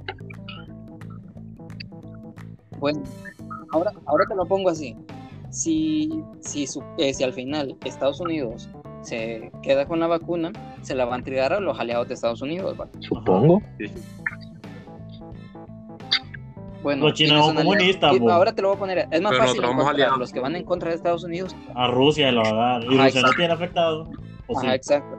Bueno, 2.79 3.01
ahora, 3.71 3.91
ahora 4.05 4.25
te 4.27 4.35
lo 4.35 4.45
pongo 4.45 4.69
así. 4.69 4.95
Si, 5.49 6.21
si, 6.41 6.67
su- 6.67 6.83
eh, 6.97 7.13
si 7.13 7.23
al 7.23 7.33
final 7.33 7.75
Estados 7.85 8.19
Unidos 8.19 8.69
se 9.01 9.51
queda 9.61 9.85
con 9.85 9.99
la 9.99 10.07
vacuna, 10.07 10.51
se 10.81 10.95
la 10.95 11.05
va 11.05 11.15
a 11.15 11.17
entregar 11.17 11.53
a 11.53 11.59
los 11.59 11.79
aliados 11.79 12.07
de 12.07 12.13
Estados 12.15 12.41
Unidos. 12.41 12.75
¿va? 12.79 12.87
Supongo. 12.99 13.61
Bueno, 16.83 17.05
Los 17.07 17.13
chinos 17.15 17.53
comunistas, 17.53 18.15
Y. 18.15 18.29
Ahora 18.29 18.53
te 18.53 18.61
lo 18.61 18.69
voy 18.69 18.77
a 18.77 18.79
poner. 18.79 18.97
Es 19.11 19.21
más 19.21 19.31
Pero 19.31 19.43
fácil 19.45 19.63
encontrar 19.63 19.89
aliados. 19.95 20.19
los 20.19 20.31
que 20.31 20.39
van 20.39 20.55
en 20.55 20.63
contra 20.63 20.89
de 20.89 20.95
Estados 20.95 21.23
Unidos. 21.23 21.55
A 21.75 21.87
Rusia 21.87 22.31
lo 22.31 22.43
va 22.43 22.49
a 22.49 22.79
dar. 22.79 22.83
Y 22.83 22.95
Ajá, 22.95 23.05
Rusia 23.05 23.21
no 23.23 23.31
tiene 23.35 23.53
afectado. 23.53 24.09
Ajá, 24.55 24.75
exacto. 24.75 25.17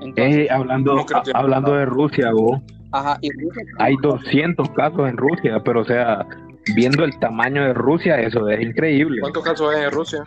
Entonces, 0.00 0.36
Eh, 0.36 0.48
hablando, 0.50 0.90
¿Cómo 0.92 1.06
que 1.06 1.14
no 1.14 1.22
tiene 1.22 1.38
hablando 1.38 1.72
de 1.74 1.86
Rusia, 1.86 2.30
vos, 2.32 2.60
ajá, 2.92 3.18
y 3.22 3.30
Rusia- 3.32 3.62
hay 3.78 3.96
200 4.02 4.68
casos 4.70 5.08
en 5.08 5.16
Rusia, 5.16 5.62
pero 5.64 5.80
o 5.80 5.84
sea, 5.84 6.26
viendo 6.74 7.04
el 7.04 7.18
tamaño 7.18 7.62
de 7.62 7.72
Rusia, 7.72 8.20
eso 8.20 8.46
es 8.50 8.60
increíble. 8.60 9.20
¿Cuántos 9.22 9.42
casos 9.44 9.74
hay 9.74 9.84
en 9.84 9.90
Rusia? 9.92 10.22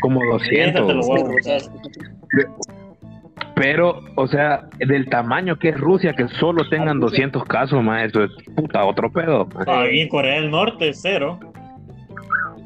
Como 0.00 0.20
Fíjate, 0.38 0.72
te 0.72 0.80
lo 0.80 0.94
200. 0.94 1.06
voy 1.06 1.20
a 1.20 1.24
Rusia 1.24 1.54
buscar. 1.54 1.80
es- 2.40 2.46
Pero, 3.54 4.00
o 4.14 4.26
sea, 4.28 4.68
del 4.78 5.08
tamaño 5.08 5.56
que 5.58 5.70
es 5.70 5.80
Rusia, 5.80 6.12
que 6.14 6.28
solo 6.28 6.68
tengan 6.68 7.00
200 7.00 7.44
casos, 7.44 7.82
más 7.82 8.04
eso 8.04 8.22
es 8.24 8.30
puta 8.54 8.84
otro 8.84 9.10
pedo. 9.12 9.48
Ahí 9.66 10.00
en 10.00 10.08
Corea 10.08 10.40
del 10.40 10.50
Norte, 10.50 10.92
cero. 10.94 11.38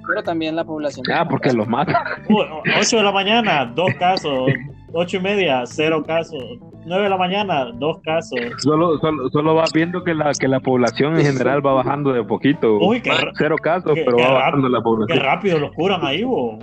pero 0.06 0.22
también 0.22 0.54
la 0.56 0.64
población. 0.64 1.06
Ah, 1.14 1.26
porque 1.28 1.52
los 1.52 1.66
matan. 1.68 1.94
Uy, 2.28 2.44
8 2.78 2.96
de 2.98 3.02
la 3.04 3.12
mañana, 3.12 3.64
dos 3.66 3.94
casos. 3.98 4.50
8 4.92 5.16
y 5.16 5.20
media, 5.20 5.62
cero 5.66 6.02
casos. 6.06 6.42
9 6.84 7.04
de 7.04 7.08
la 7.10 7.16
mañana, 7.16 7.66
dos 7.74 7.98
casos. 8.02 8.38
Solo, 8.58 8.98
solo, 8.98 9.30
solo 9.30 9.54
va 9.54 9.64
viendo 9.72 10.02
que 10.02 10.14
la, 10.14 10.32
que 10.32 10.48
la 10.48 10.58
población 10.60 11.16
en 11.16 11.24
general 11.26 11.64
va 11.64 11.74
bajando 11.74 12.12
de 12.12 12.24
poquito. 12.24 12.78
Uy, 12.78 13.00
qué, 13.00 13.10
Cero 13.38 13.56
casos, 13.62 13.92
qué- 13.94 14.02
pero 14.04 14.16
qué 14.16 14.22
va 14.24 14.32
bajando 14.34 14.68
la 14.68 14.78
qué 14.78 14.82
población. 14.82 15.18
rápido 15.20 15.58
los 15.60 15.72
curan 15.72 16.04
ahí, 16.04 16.24
bo. 16.24 16.58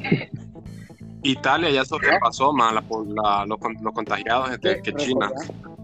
Italia 1.24 1.70
ya 1.70 1.84
sobrepasó 1.86 2.54
más 2.54 2.74
la, 2.74 2.82
la- 3.08 3.46
los, 3.46 3.58
los 3.82 3.94
contagiados 3.94 4.50
que, 4.60 4.82
que 4.82 4.94
China. 4.94 5.30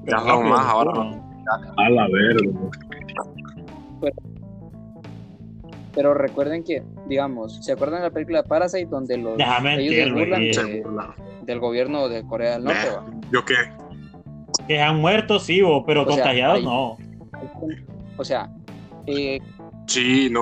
Qué 0.06 0.12
Ya 0.12 0.20
son 0.20 0.50
más 0.50 0.66
ahora. 0.66 0.92
A 1.78 1.90
la 1.90 2.08
verga. 2.10 2.52
Pero 5.96 6.14
recuerden 6.14 6.64
que, 6.64 6.84
digamos, 7.08 7.64
¿se 7.66 7.72
acuerdan 7.72 8.02
de 8.02 8.08
la 8.08 8.14
película 8.14 8.44
Parasite 8.44 8.86
donde 8.86 9.18
los 9.18 9.38
Déjame 9.38 9.76
ellos 9.82 9.96
se 9.96 10.12
mentir, 10.12 10.14
burlan. 10.84 11.16
Se 11.16 11.46
del 11.46 11.60
gobierno 11.60 12.10
de 12.10 12.24
Corea 12.28 12.54
del 12.54 12.66
Norte? 12.66 12.90
va? 12.96 13.06
¿Yo 13.32 13.46
qué? 13.46 13.56
Que 14.68 14.82
han 14.82 15.00
muerto, 15.00 15.40
sí, 15.40 15.62
bo, 15.62 15.86
pero 15.86 16.02
O 16.02 16.06
sea, 16.06 16.16
contagiados 16.16 16.64
no. 16.64 16.98
O 18.18 18.24
sea, 18.26 18.50
eh, 19.08 19.40
Sí, 19.88 20.30
no. 20.32 20.42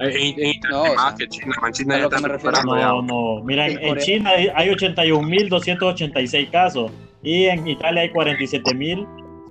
En, 0.00 0.10
en- 0.40 0.60
No, 0.70 0.82
o 0.82 0.86
sea, 0.86 1.14
que 1.16 1.28
China. 1.28 1.54
En 1.66 1.72
China 1.72 1.98
ya 1.98 2.08
recuperando. 2.28 2.74
No, 2.76 3.02
no. 3.02 3.44
Mira, 3.44 3.68
en, 3.68 3.78
En 3.78 3.96
China 3.98 4.30
hay- 4.30 4.48
hay 4.54 4.68
81.286 4.70 6.50
casos 6.50 6.90
y 7.22 7.44
en 7.44 7.66
Italia 7.68 8.02
hay 8.02 8.10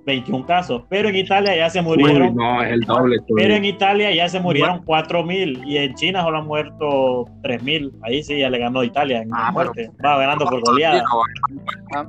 47.021 0.09 0.45
casos. 0.45 0.83
Pero 0.89 1.09
en 1.09 1.15
Italia 1.15 1.55
ya 1.55 1.69
se 1.69 1.79
Uy, 1.79 1.85
murieron. 1.85 2.35
no, 2.35 2.63
es 2.63 2.71
el 2.71 2.81
doble. 2.81 3.17
Pero 3.35 3.53
en 3.55 3.65
Italia 3.65 4.13
ya 4.13 4.27
se 4.29 4.39
murieron 4.39 4.83
4.000 4.85 5.65
y 5.65 5.77
en 5.77 5.93
China 5.95 6.23
solo 6.23 6.39
han 6.39 6.47
muerto 6.47 7.25
3.000. 7.43 7.91
Ahí 8.03 8.23
sí 8.23 8.39
ya 8.39 8.49
le 8.49 8.59
ganó 8.59 8.83
Italia 8.83 9.21
en 9.21 9.29
Ah, 9.33 9.51
muerte. 9.51 9.91
Va 10.03 10.17
ganando 10.17 10.45
por 10.45 10.61
goleada. 10.61 11.03
ah, 11.95 12.05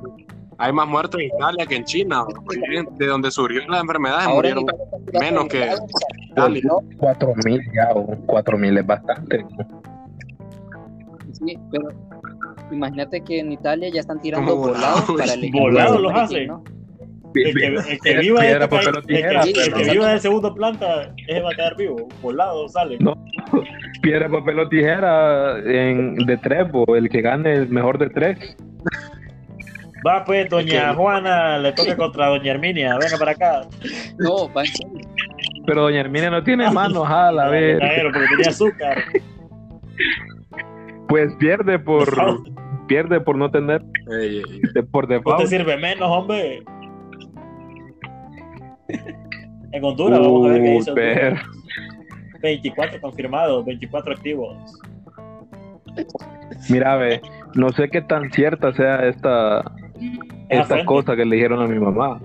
Hay 0.57 0.73
más 0.73 0.87
muertos 0.87 1.19
en 1.21 1.27
Italia 1.35 1.65
que 1.65 1.75
en 1.75 1.83
China. 1.85 2.23
De 2.97 3.05
donde 3.07 3.31
surgió 3.31 3.61
la 3.67 3.79
enfermedad 3.79 4.25
en 4.25 4.31
murieron 4.35 4.65
menos 5.19 5.45
que 5.47 5.69
Italia. 6.29 6.61
¿no? 6.65 6.79
4000 6.97 7.61
ya, 7.73 7.89
o 7.95 8.05
4000 8.25 8.77
es 8.77 8.85
bastante. 8.85 9.45
Sí, 11.33 11.57
pero 11.71 11.89
imagínate 12.71 13.21
que 13.21 13.39
en 13.39 13.51
Italia 13.51 13.89
ya 13.91 14.01
están 14.01 14.21
tirando 14.21 14.51
¿Cómo 14.51 14.67
volados 14.67 15.07
volados? 15.07 15.21
para 15.21 15.33
el 15.33 15.39
equipo 15.43 15.59
Volados 15.61 15.99
los 16.01 16.13
hacen. 16.13 16.47
¿no? 16.47 16.63
El 17.33 17.53
que, 17.55 17.65
el 17.67 17.99
que 18.01 18.17
viva 18.19 18.41
Piedra, 18.41 18.65
este 18.65 18.67
papel 18.67 18.87
o 18.87 18.97
el 18.99 19.05
que- 19.05 19.13
tijera. 19.15 19.41
el 19.41 19.53
que 19.53 19.71
pero- 19.73 19.91
viva 19.91 20.09
del 20.09 20.19
segundo 20.19 20.53
planta, 20.53 21.13
ese 21.27 21.41
va 21.41 21.51
a 21.51 21.55
quedar 21.55 21.77
vivo. 21.77 22.07
Volado 22.21 22.67
sale. 22.69 22.97
No. 22.99 23.13
Piedra, 24.01 24.29
papel 24.29 24.59
o 24.59 24.67
tijera 24.69 25.59
en, 25.59 26.15
de 26.15 26.37
tres, 26.37 26.67
el 26.95 27.09
que 27.09 27.21
gane 27.21 27.53
el 27.53 27.69
mejor 27.69 27.97
de 27.99 28.09
tres. 28.09 28.57
Va 30.05 30.25
pues, 30.25 30.49
doña 30.49 30.89
¿Qué? 30.89 30.95
Juana 30.95 31.59
le 31.59 31.71
toca 31.73 31.95
contra 31.95 32.27
doña 32.27 32.51
Herminia. 32.53 32.97
Venga 32.99 33.17
para 33.19 33.31
acá. 33.33 33.61
No, 34.17 34.51
va 34.51 34.63
en. 34.63 34.71
Pero 35.67 35.83
doña 35.83 35.99
Herminia 35.99 36.31
no 36.31 36.43
tiene 36.43 36.71
manos, 36.71 37.07
a 37.07 37.31
la 37.31 37.49
vez. 37.49 37.77
Caero, 37.79 38.11
porque 38.11 38.27
tenía 38.29 38.49
azúcar. 38.49 38.97
Pues 41.07 41.33
pierde 41.35 41.77
por 41.77 42.07
pierde 42.87 43.21
por 43.21 43.37
no 43.37 43.49
tener 43.51 43.81
Ey, 44.21 44.37
ey, 44.37 44.43
ey. 44.49 44.61
de- 44.73 44.83
por 44.83 45.03
No 45.03 45.07
te 45.09 45.13
default. 45.15 45.45
sirve 45.47 45.77
menos, 45.77 46.09
hombre. 46.09 46.63
En 49.73 49.85
Honduras, 49.85 50.19
vamos 50.19 50.47
a 50.47 50.49
ver 50.51 50.61
qué 50.63 50.69
dice 50.71 50.91
ver. 50.93 51.39
24 52.41 52.99
confirmados, 52.99 53.63
24 53.65 54.11
activos. 54.13 54.57
Mira, 56.69 56.95
ve, 56.97 57.21
no 57.55 57.69
sé 57.69 57.89
qué 57.89 58.01
tan 58.01 58.29
cierta 58.31 58.73
sea 58.73 59.07
esta 59.07 59.63
esta 60.49 60.65
fuente. 60.67 60.85
cosa 60.85 61.15
que 61.15 61.23
le 61.25 61.35
dijeron 61.37 61.61
a 61.61 61.67
mi 61.67 61.79
mamá. 61.79 62.19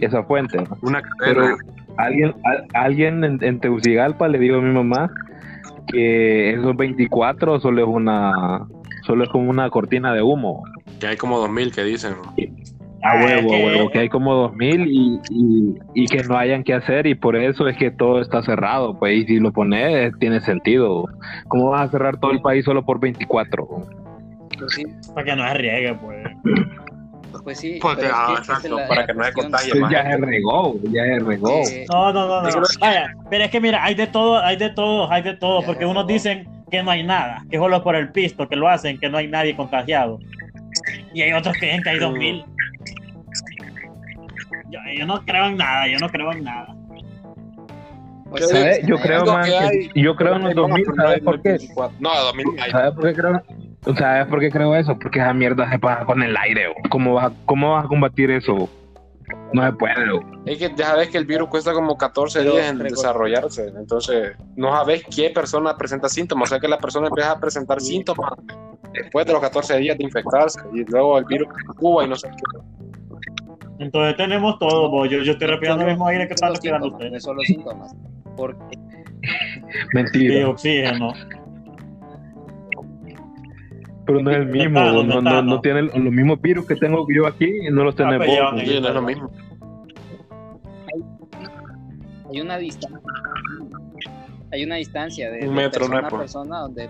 Esa 0.00 0.22
fuente. 0.24 0.58
¿no? 0.58 0.76
Una 0.82 1.02
Pero 1.20 1.56
alguien 1.96 2.34
a- 2.44 2.80
alguien 2.82 3.22
en, 3.24 3.42
en 3.44 3.60
Tegucigalpa 3.60 4.26
le 4.28 4.38
dijo 4.38 4.56
a 4.56 4.60
mi 4.60 4.72
mamá 4.74 5.10
que 5.86 6.50
esos 6.54 6.76
24 6.76 7.60
solo 7.60 7.82
es 7.82 7.88
una 7.88 8.66
solo 9.06 9.22
es 9.24 9.30
como 9.30 9.48
una 9.50 9.70
cortina 9.70 10.12
de 10.12 10.22
humo. 10.22 10.64
Que 10.98 11.06
hay 11.06 11.16
como 11.16 11.38
2000 11.38 11.72
que 11.72 11.84
dicen. 11.84 12.14
A 13.06 13.12
Ah, 13.12 13.24
huevo, 13.24 13.36
es 13.48 13.52
a 13.52 13.56
que- 13.56 13.64
huevo, 13.64 13.90
que 13.90 13.98
hay 14.00 14.08
como 14.08 14.34
2000 14.34 14.86
y, 14.88 15.20
y, 15.30 15.74
y 15.94 16.06
que 16.08 16.24
no 16.24 16.36
hayan 16.36 16.64
que 16.64 16.74
hacer 16.74 17.06
y 17.06 17.14
por 17.14 17.36
eso 17.36 17.68
es 17.68 17.76
que 17.76 17.90
todo 17.90 18.20
está 18.20 18.42
cerrado, 18.42 18.98
pues 18.98 19.16
y 19.16 19.26
si 19.26 19.38
lo 19.38 19.52
pones 19.52 20.12
tiene 20.18 20.40
sentido. 20.40 21.04
¿Cómo 21.48 21.70
vas 21.70 21.88
a 21.88 21.90
cerrar 21.92 22.16
todo 22.18 22.32
el 22.32 22.40
país 22.40 22.64
solo 22.64 22.84
por 22.84 22.98
24? 23.00 23.66
Pues 24.58 24.72
sí, 24.74 24.84
Para 25.14 25.24
que 25.24 25.36
no 25.36 25.46
se 25.48 25.54
riegue, 25.54 25.94
pues. 25.94 26.26
pues 27.44 27.58
sí. 27.58 27.78
Porque, 27.80 28.02
pero 28.02 28.08
es 28.08 28.14
ah, 28.16 28.26
que 28.28 28.38
exacto, 28.38 28.76
la- 28.76 28.88
para 28.88 29.00
la 29.02 29.06
que 29.06 29.14
no 29.14 29.24
se 29.24 29.32
contagie 29.34 29.80
más. 29.80 29.92
ya 29.92 30.02
se 30.10 30.16
regó, 30.16 30.74
ya 30.90 31.02
se 31.04 31.18
regó. 31.20 31.48
Eh, 31.68 31.84
No, 31.92 32.12
no, 32.12 32.26
no, 32.26 32.42
no. 32.42 32.62
Vaya, 32.80 33.06
pero 33.30 33.44
es 33.44 33.50
que 33.50 33.60
mira, 33.60 33.84
hay 33.84 33.94
de 33.94 34.06
todo, 34.06 34.38
hay 34.42 34.56
de 34.56 34.70
todo, 34.70 35.12
hay 35.12 35.22
de 35.22 35.34
todo, 35.36 35.60
Ya, 35.60 35.66
porque 35.66 35.84
unos 35.86 36.06
dicen 36.06 36.48
que 36.70 36.82
no 36.82 36.90
hay 36.90 37.04
nada, 37.04 37.44
que 37.50 37.58
solo 37.58 37.82
por 37.84 37.94
el 37.94 38.10
pisto 38.10 38.48
que 38.48 38.56
lo 38.56 38.68
hacen, 38.68 38.98
que 38.98 39.08
no 39.08 39.18
hay 39.18 39.28
nadie 39.28 39.54
contagiado. 39.54 40.18
Y 41.14 41.22
hay 41.22 41.32
otros 41.32 41.56
que 41.58 41.66
dicen 41.66 41.82
que 41.82 41.90
hay 41.90 41.96
Mm. 41.98 42.00
2000. 42.00 42.44
Yo, 44.70 44.78
yo 44.98 45.06
no 45.06 45.24
creo 45.24 45.46
en 45.46 45.56
nada, 45.56 45.86
yo 45.88 45.98
no 45.98 46.08
creo 46.08 46.32
en 46.32 46.44
nada. 46.44 46.74
pues, 48.30 48.50
Yo 48.50 48.56
hay 48.96 49.02
creo 49.02 49.24
más 49.26 49.48
que 49.48 49.90
yo 49.94 50.16
creo 50.16 50.36
en 50.36 50.42
los 50.44 50.54
2000, 50.54 50.86
¿sabes 50.96 51.20
por 51.20 51.42
qué? 51.42 51.58
No, 52.00 52.10
2000 52.14 52.46
hay. 52.60 52.70
¿Sabes 52.70 52.94
por 52.94 53.04
qué 53.04 53.14
creo? 53.14 53.42
¿Sabes 53.96 54.26
por 54.26 54.40
qué 54.40 54.50
creo 54.50 54.74
eso? 54.74 54.98
Porque 54.98 55.20
esa 55.20 55.32
mierda 55.32 55.70
se 55.70 55.78
pasa 55.78 56.04
con 56.04 56.22
el 56.22 56.36
aire. 56.36 56.68
¿o? 56.68 56.74
¿Cómo 56.90 57.14
vas, 57.14 57.26
a, 57.26 57.32
¿Cómo 57.44 57.72
vas 57.72 57.84
a 57.84 57.88
combatir 57.88 58.30
eso? 58.30 58.68
No 59.52 59.64
se 59.64 59.72
puede. 59.74 60.10
¿o? 60.10 60.20
Es 60.44 60.58
que 60.58 60.72
ya 60.76 60.86
sabes 60.86 61.08
que 61.08 61.18
el 61.18 61.26
virus 61.26 61.48
cuesta 61.48 61.72
como 61.72 61.96
14 61.96 62.40
Pero, 62.40 62.52
días 62.54 62.70
en 62.70 62.78
desarrollarse. 62.78 63.68
Entonces, 63.76 64.36
no 64.56 64.72
sabes 64.76 65.04
qué 65.14 65.30
persona 65.30 65.76
presenta 65.76 66.08
síntomas. 66.08 66.48
O 66.48 66.50
sea 66.50 66.60
que 66.60 66.68
la 66.68 66.78
persona 66.78 67.06
empieza 67.06 67.30
a 67.32 67.38
presentar 67.40 67.80
síntomas 67.80 68.32
después 68.92 69.24
de 69.26 69.32
los 69.32 69.42
14 69.42 69.76
días 69.78 69.96
de 69.96 70.04
infectarse. 70.04 70.60
Y 70.74 70.84
luego 70.84 71.18
el 71.18 71.24
virus 71.26 71.48
Cuba 71.76 72.04
y 72.04 72.08
no 72.08 72.16
sé 72.16 72.28
qué. 72.28 72.85
Entonces 73.78 74.16
tenemos 74.16 74.58
todo, 74.58 75.04
yo, 75.06 75.22
yo 75.22 75.32
estoy 75.32 75.48
respirando 75.48 75.84
el 75.84 75.90
mismo 75.90 76.06
aire 76.08 76.26
que 76.26 76.34
están 76.34 76.48
Solo 76.48 76.54
respirando 76.54 76.86
síntomas, 76.86 77.02
ustedes. 77.04 77.12
no 77.12 77.20
solo 77.20 77.40
síntomas. 77.42 77.96
Porque 78.36 78.78
Y 78.78 79.94
Mentira. 79.94 80.48
oxígeno. 80.48 81.12
Pero 84.06 84.22
no 84.22 84.30
es 84.30 84.36
el 84.36 84.46
mismo. 84.46 84.70
Metano, 84.80 84.92
No, 84.92 85.02
no, 85.02 85.22
metano. 85.22 85.42
no 85.42 85.60
tiene 85.60 85.82
los 85.82 85.96
mismos 86.12 86.40
virus 86.40 86.66
que 86.66 86.76
tengo 86.76 87.06
yo 87.12 87.26
aquí. 87.26 87.52
No 87.72 87.84
los 87.84 87.96
tenés 87.96 88.18
pues 88.18 88.28
vos. 88.28 88.36
llevan 88.36 88.58
Sí, 88.66 88.80
no 88.80 88.88
es 88.88 88.94
lo 88.94 89.02
mismo. 89.02 89.30
hay 92.30 92.40
una 92.40 92.56
distancia. 92.58 93.00
Hay 94.52 94.64
una 94.64 94.76
distancia 94.76 95.30
de, 95.30 95.48
Un 95.48 95.56
de 95.56 95.62
metro, 95.62 95.80
persona 95.80 95.94
no 95.94 95.98
es 96.00 96.04
a 96.06 96.08
por- 96.08 96.20
persona 96.20 96.58
donde 96.60 96.88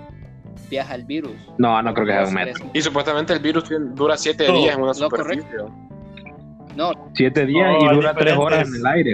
viaja 0.70 0.94
el 0.94 1.04
virus. 1.04 1.32
No, 1.58 1.80
no 1.82 1.94
creo 1.94 2.06
que 2.06 2.12
sea 2.12 2.24
un 2.26 2.34
metro. 2.34 2.64
Y 2.74 2.82
supuestamente 2.82 3.32
el 3.32 3.38
virus 3.40 3.64
dura 3.94 4.16
7 4.16 4.46
No, 4.48 4.58
días 4.58 4.76
en 4.76 4.82
una 4.82 4.94
superficie. 4.94 5.46
No, 6.76 6.92
Siete 7.14 7.46
días 7.46 7.72
No, 7.72 7.80
y 7.84 7.88
hay 7.88 7.94
dura 7.96 8.14
tres 8.14 8.36
horas 8.36 8.68
en 8.68 8.74
el 8.76 8.86
aire. 8.86 9.12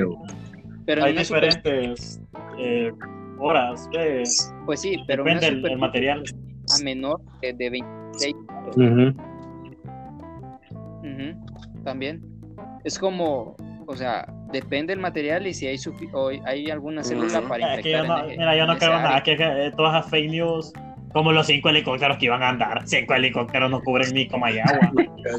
pero 0.85 1.05
Hay 1.05 1.25
super- 1.25 1.45
diferentes 1.45 2.21
eh, 2.59 2.93
horas, 3.39 3.89
eh, 3.97 4.23
pues 4.67 4.81
sí, 4.81 4.97
pero 5.07 5.23
depende 5.25 5.47
del, 5.47 5.55
superficie 5.57 5.77
material. 5.81 6.23
a 6.81 6.85
menor 6.85 7.21
de, 7.41 7.53
de 7.55 7.71
26 7.71 8.35
grados. 8.49 8.77
Ujú. 8.77 9.23
Ujú, 11.03 11.83
También. 11.85 12.23
Es 12.85 12.99
como, 12.99 13.57
o 13.87 13.97
sea, 13.97 14.27
depende 14.53 14.93
del 14.93 15.01
material 15.01 15.47
y 15.47 15.55
si 15.55 15.67
hay, 15.67 15.77
sufi- 15.77 16.11
o 16.13 16.31
hay 16.45 16.71
alguna 16.71 17.03
célula 17.05 17.39
Ujú. 17.41 17.49
para 17.49 17.75
Es 17.77 17.83
que 17.83 17.91
infectar. 17.91 18.07
yo 18.19 18.23
no, 18.25 18.31
en- 18.31 18.39
mira, 18.39 18.57
yo 18.57 18.67
no 18.67 18.77
creo 18.77 18.91
nada, 18.91 19.23
que, 19.23 19.33
eh, 19.39 19.73
todas 19.77 19.99
esas 20.01 20.11
fake 20.11 20.31
news, 20.31 20.73
como 21.13 21.33
los 21.33 21.47
cinco 21.47 21.69
helicópteros 21.69 22.17
que 22.19 22.27
iban 22.27 22.43
a 22.43 22.49
andar, 22.51 22.83
cinco 22.87 23.15
helicópteros 23.15 23.71
no 23.71 23.81
cubren 23.83 24.13
ni 24.15 24.27
como 24.29 24.47
hay 24.47 24.59
agua. 24.59 24.91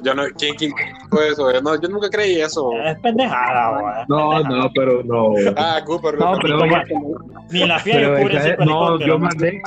Yo 0.04 0.14
no, 0.14 0.24
¿quién, 0.38 0.56
quién 0.56 0.72
fue 1.10 1.30
eso? 1.30 1.52
Yo, 1.52 1.62
no, 1.62 1.80
yo 1.82 1.90
nunca 1.90 2.10
creí 2.10 2.40
eso. 2.41 2.70
es 2.86 2.98
pendejada, 3.00 3.80
güey, 3.80 3.94
No, 4.08 4.30
pendejada. 4.32 4.58
no, 4.64 4.72
pero 4.74 5.04
no. 5.04 5.34
Ah, 5.58 5.82
Cooper. 5.86 6.18
No, 6.18 6.38
pero, 6.41 6.60
Ni 7.52 7.66
la 7.66 7.80
FIA 7.80 7.94
pero 7.95 8.18
cubre 8.20 8.41
cinco 8.41 8.66
no, 8.66 8.95
helicópteros. 8.95 9.08
yo 9.08 9.20
mandé, 9.20 9.62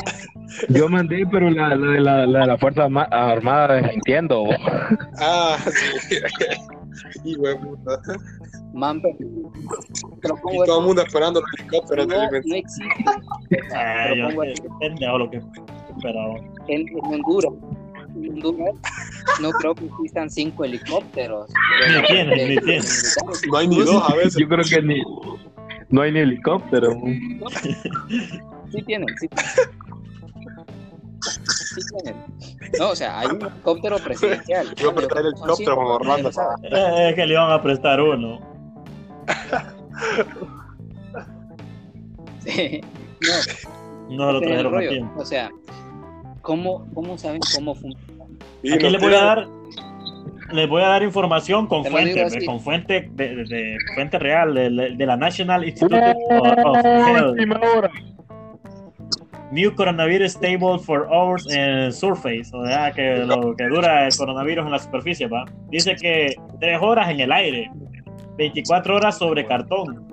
yo 0.68 0.88
mandé, 0.88 1.26
pero 1.30 1.50
la, 1.50 1.74
la 1.74 1.86
de 1.92 2.00
la, 2.00 2.26
la 2.26 2.38
de 2.40 2.46
la 2.46 2.58
Fuerza 2.58 2.84
Arma- 2.84 3.08
Armada 3.10 3.74
desmintiendo. 3.74 4.44
Ah, 5.20 5.56
sí. 5.64 6.16
y 7.24 7.34
güey, 7.36 7.56
puta. 7.58 7.98
Man, 8.72 9.00
pero- 9.00 9.16
Y 10.52 10.66
todo 10.66 10.80
el 10.80 10.86
mundo 10.86 11.02
esperando 11.02 11.40
los 11.40 11.50
helicópteros. 11.58 12.06
no, 12.06 12.14
de 12.30 12.42
no 12.44 12.54
existe 12.56 12.84
Pero 13.48 14.14
yo 14.44 14.78
pendejo 14.80 15.18
lo 15.18 15.30
que 15.30 15.40
esperaba. 15.96 16.34
en, 16.68 16.88
en 16.88 17.04
Honduras. 17.04 17.52
En 18.16 18.32
Honduras 18.44 18.74
no 19.42 19.50
creo 19.52 19.74
que 19.74 19.84
existan 19.86 20.30
cinco 20.30 20.64
helicópteros. 20.64 21.50
Ni 21.94 22.06
tienen, 22.06 22.48
ni 22.48 22.56
tienen. 22.58 22.82
No 23.50 23.58
hay 23.58 23.68
ni 23.68 23.78
dos 23.80 24.10
a 24.10 24.14
veces. 24.14 24.36
Yo 24.36 24.48
creo 24.48 24.64
que 24.64 24.82
ni 24.82 25.02
no 25.90 26.02
hay 26.02 26.12
ni 26.12 26.20
helicóptero. 26.20 26.92
Sí 28.72 28.82
tienen, 28.82 29.08
sí. 29.18 29.28
Sí 31.74 31.80
tienen. 31.90 32.22
No, 32.78 32.90
o 32.90 32.96
sea, 32.96 33.20
hay 33.20 33.26
un 33.28 33.42
helicóptero 33.42 33.98
presidencial. 33.98 34.74
Iba 34.80 34.90
a 34.90 34.94
prestar 34.94 35.18
el 35.18 35.26
helicóptero 35.26 35.76
con 35.76 35.86
Orlando. 35.86 36.30
Eh, 36.62 37.08
Es 37.10 37.14
que 37.14 37.26
le 37.26 37.34
iban 37.34 37.50
a 37.50 37.62
prestar 37.62 38.00
uno. 38.00 38.40
Sí. 42.44 42.80
No, 44.08 44.16
No 44.26 44.32
lo 44.32 44.40
trajeron 44.40 44.76
a 44.76 44.80
tiempo. 44.88 45.20
O 45.20 45.24
sea, 45.24 45.50
¿cómo, 46.46 46.86
cómo 46.94 47.18
saben 47.18 47.40
cómo 47.56 47.74
funciona? 47.74 48.24
Aquí 48.72 48.88
les 48.88 49.02
voy 49.02 49.14
a 49.14 49.22
dar 49.24 49.48
les 50.52 50.68
voy 50.68 50.80
a 50.80 50.86
dar 50.88 51.02
información 51.02 51.66
con 51.66 51.84
fuente, 51.84 52.46
con 52.46 52.60
fuente 52.60 53.10
de, 53.12 53.34
de- 53.34 53.44
de 53.44 53.76
fuente 53.96 54.16
real 54.20 54.54
de, 54.54 54.94
de 54.96 55.06
la 55.06 55.16
National 55.16 55.64
Institute 55.66 55.96
of, 56.30 56.46
of 56.64 56.76
Health. 56.84 57.30
Última 57.32 57.60
hora. 57.76 57.90
New 59.50 59.74
coronavirus 59.74 60.32
stable 60.32 60.78
for 60.80 61.08
hours 61.10 61.46
en 61.52 61.92
surface, 61.92 62.50
o 62.52 62.64
sea 62.66 62.92
que 62.92 63.24
lo 63.24 63.54
que 63.56 63.64
dura 63.68 64.06
el 64.06 64.16
coronavirus 64.16 64.66
en 64.66 64.72
la 64.72 64.78
superficie, 64.78 65.26
va. 65.28 65.44
Dice 65.68 65.94
que 65.96 66.34
3 66.60 66.78
horas 66.80 67.10
en 67.10 67.20
el 67.20 67.32
aire, 67.32 67.70
24 68.38 68.96
horas 68.96 69.18
sobre 69.18 69.46
cartón, 69.46 70.06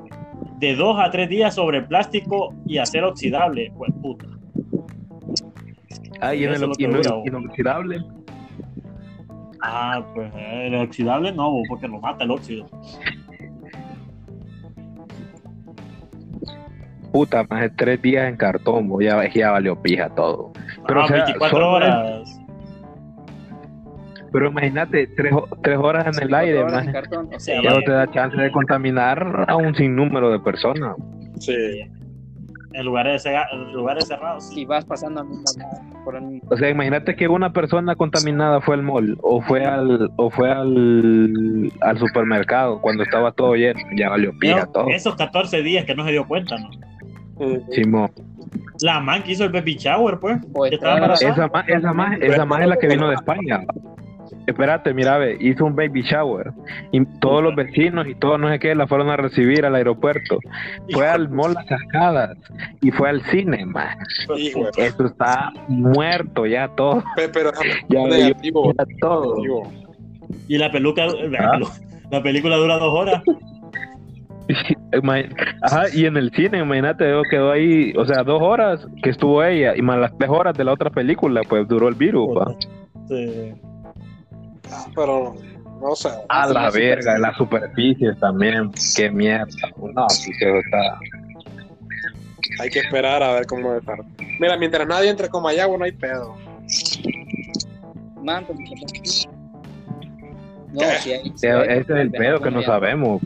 de 0.60 0.76
2 0.76 0.97
a 0.99 1.10
3 1.11 1.30
días 1.30 1.53
sobre 1.55 1.81
plástico 1.84 2.53
y 2.68 2.77
acero 2.80 3.10
oxidable. 3.10 3.72
Pues 3.77 3.91
puta. 4.01 4.26
Ah, 6.26 6.34
y 6.36 6.44
en 6.45 6.54
el 6.54 6.64
inoxidable. 7.26 8.02
Ah, 9.62 10.06
pues 10.14 10.32
eh, 10.36 10.68
el 10.68 10.76
oxidable 10.76 11.32
no, 11.32 11.52
porque 11.68 11.88
lo 11.88 12.00
mata 12.00 12.24
el 12.24 12.32
óxido. 12.32 12.66
Puta, 17.12 17.45
más 17.50 17.62
de 17.62 17.70
tres 17.70 18.02
días 18.02 18.28
en 18.28 18.36
cartón, 18.38 18.88
bo, 18.90 19.00
ya, 19.00 19.28
ya 19.32 19.52
valió 19.52 19.80
pija 19.80 20.10
todo. 20.10 20.52
Pero, 20.88 21.02
Ah, 21.02 21.06
o 21.06 21.08
sea, 21.08 21.18
24 21.18 21.58
solo- 21.58 21.72
horas. 21.74 22.40
Pero 24.32 24.48
imagínate, 24.50 25.06
tres, 25.16 25.32
ho- 25.32 25.48
tres 25.62 25.78
horas 25.78 26.18
en 26.18 26.24
el 26.28 26.34
aire, 26.34 26.64
más. 26.64 26.88
en 26.88 26.91
cartón, 26.91 27.28
o 27.32 27.40
sea, 27.40 27.58
Sí, 27.58 27.64
Ya 27.64 27.70
no 27.72 27.82
te 27.82 27.91
da 27.91 28.10
chance 28.10 28.36
de 28.36 28.52
contaminar 28.52 29.45
a 29.48 29.56
un 29.56 29.76
sinnúmero 29.76 30.32
de 30.32 30.40
personas. 30.40 30.95
Sí. 31.40 31.54
En 32.74 32.86
lugares, 32.86 33.26
en 33.26 33.72
lugares 33.74 34.08
cerrados. 34.08 34.48
sí. 34.48 34.56
si 34.56 34.66
vas 34.66 34.84
pasando 34.86 35.22
a 35.22 35.26
por 36.04 36.16
el 36.16 36.24
mismo 36.24 36.50
O 36.52 36.58
sea, 36.58 36.70
imagínate 36.70 37.16
que 37.16 37.28
una 37.28 37.54
persona 37.54 37.95
contaminada 37.95 38.62
fue 38.62 38.76
al 38.76 38.84
mall 38.84 39.18
o 39.22 39.41
fue 39.41 39.64
al 39.64 40.10
o 40.16 40.30
fue 40.30 40.52
al, 40.52 41.72
al 41.82 41.98
supermercado 42.00 42.82
cuando 42.82 43.04
estaba 43.04 43.32
todo 43.32 43.56
lleno, 43.56 43.80
ya 43.95 44.10
valió 44.10 44.32
pija 44.40 44.62
Pero 44.62 44.72
todo. 44.72 44.88
esos 44.90 45.16
14 45.16 45.62
días 45.62 45.86
que 45.86 45.95
no 45.95 46.04
se 46.04 46.12
dio 46.12 46.28
cuenta, 46.28 46.58
¿no? 46.58 46.70
Simón. 47.72 48.12
La 48.82 49.00
man 49.00 49.24
que 49.24 49.32
hizo 49.34 49.44
el 49.44 49.52
baby 49.52 49.76
shower, 49.76 50.20
pues. 50.20 50.38
Embarazada. 50.44 51.32
Esa 51.32 51.48
más, 51.48 51.70
esa 51.70 51.94
más, 51.94 52.18
esa 52.22 52.45
más 52.45 52.62
es 52.62 52.68
la 52.68 52.78
que 52.78 52.88
vino 52.88 53.08
de 53.08 53.16
España. 53.16 53.62
Espérate, 54.45 54.94
mira, 54.94 55.18
ve, 55.18 55.38
hizo 55.40 55.65
un 55.65 55.76
baby 55.76 56.02
shower 56.02 56.52
y 56.91 57.06
todos 57.20 57.41
los 57.41 57.56
vecinos 57.56 58.06
y 58.07 58.15
todos 58.15 58.40
no 58.40 58.49
sé 58.49 58.60
qué 58.60 58.76
la 58.76 58.88
fueron 58.88 59.10
a 59.10 59.15
recibir 59.15 59.65
al 59.65 59.76
aeropuerto. 59.76 60.38
Fue 60.91 61.07
al 61.07 61.30
mall 61.30 61.53
Las 61.53 61.65
Cascadas 61.65 62.38
y 62.82 62.91
fue 62.91 63.10
al 63.10 63.22
cine, 63.26 63.65
man. 63.65 63.98
Hijo 64.38 64.68
Esto 64.78 65.06
está 65.06 65.52
muerto 65.70 66.45
ya 66.45 66.68
todo, 66.76 67.03
Pe- 67.15 67.30
Pero 67.30 67.52
ya, 67.90 68.03
negativo. 68.06 68.74
ya 68.78 68.86
todo. 68.99 69.36
negativo. 69.38 69.72
Y 70.48 70.57
la 70.57 70.72
peluca, 70.72 71.06
la, 71.06 71.40
Ah. 71.53 71.60
la 72.11 72.22
película 72.24 72.56
dura 72.57 72.78
dos 72.80 72.94
horas. 72.94 73.22
Ajá, 75.61 75.84
y 75.94 76.06
en 76.06 76.18
el 76.18 76.32
cine, 76.32 76.60
imagínate, 76.60 77.06
quedó 77.30 77.52
ahí, 77.52 77.94
o 77.95 78.06
sea, 78.06 78.24
dos 78.24 78.41
horas 78.41 78.86
que 79.02 79.10
estuvo 79.11 79.44
ella, 79.44 79.74
y 79.76 79.82
más 79.82 79.98
las 79.98 80.15
tres 80.18 80.30
horas 80.30 80.56
de 80.57 80.64
la 80.64 80.74
otra 80.74 80.90
película, 80.90 81.41
pues 81.48 81.68
duró 81.68 81.88
el 81.88 81.95
virus, 81.95 82.28
pa. 82.36 82.53
Sí. 83.07 83.53
Pero, 84.95 85.36
no 85.82 85.95
sé. 85.95 86.10
A 86.30 86.48
sí, 86.48 86.54
la 86.54 86.70
verga, 86.70 87.16
sí. 87.16 87.22
las 87.22 87.38
superficies 87.38 88.20
también, 88.20 88.72
qué 88.95 89.10
mierda. 89.10 89.48
No, 89.94 90.10
sí, 90.10 90.32
está. 90.40 91.00
Hay 92.60 92.70
que 92.70 92.80
esperar 92.80 93.24
a 93.24 93.34
ver 93.34 93.45
cómo 93.48 93.74
está. 93.76 93.95
Mira, 94.40 94.58
mientras 94.58 94.88
nadie 94.88 95.10
entre 95.10 95.30
con 95.30 95.44
Mayagua, 95.44 95.78
no 95.78 95.86
hay 95.86 95.91
pedo. 95.91 96.36
Man, 98.22 98.45
pues, 98.45 99.28
no, 100.72 100.80
si 101.00 101.12
hay, 101.14 101.24
si 101.36 101.48
Ese 101.48 101.80
es 101.80 101.90
el 101.90 102.12
pedo 102.12 102.40
que 102.41 102.50
no 102.52 102.62
sabemos. 102.64 103.22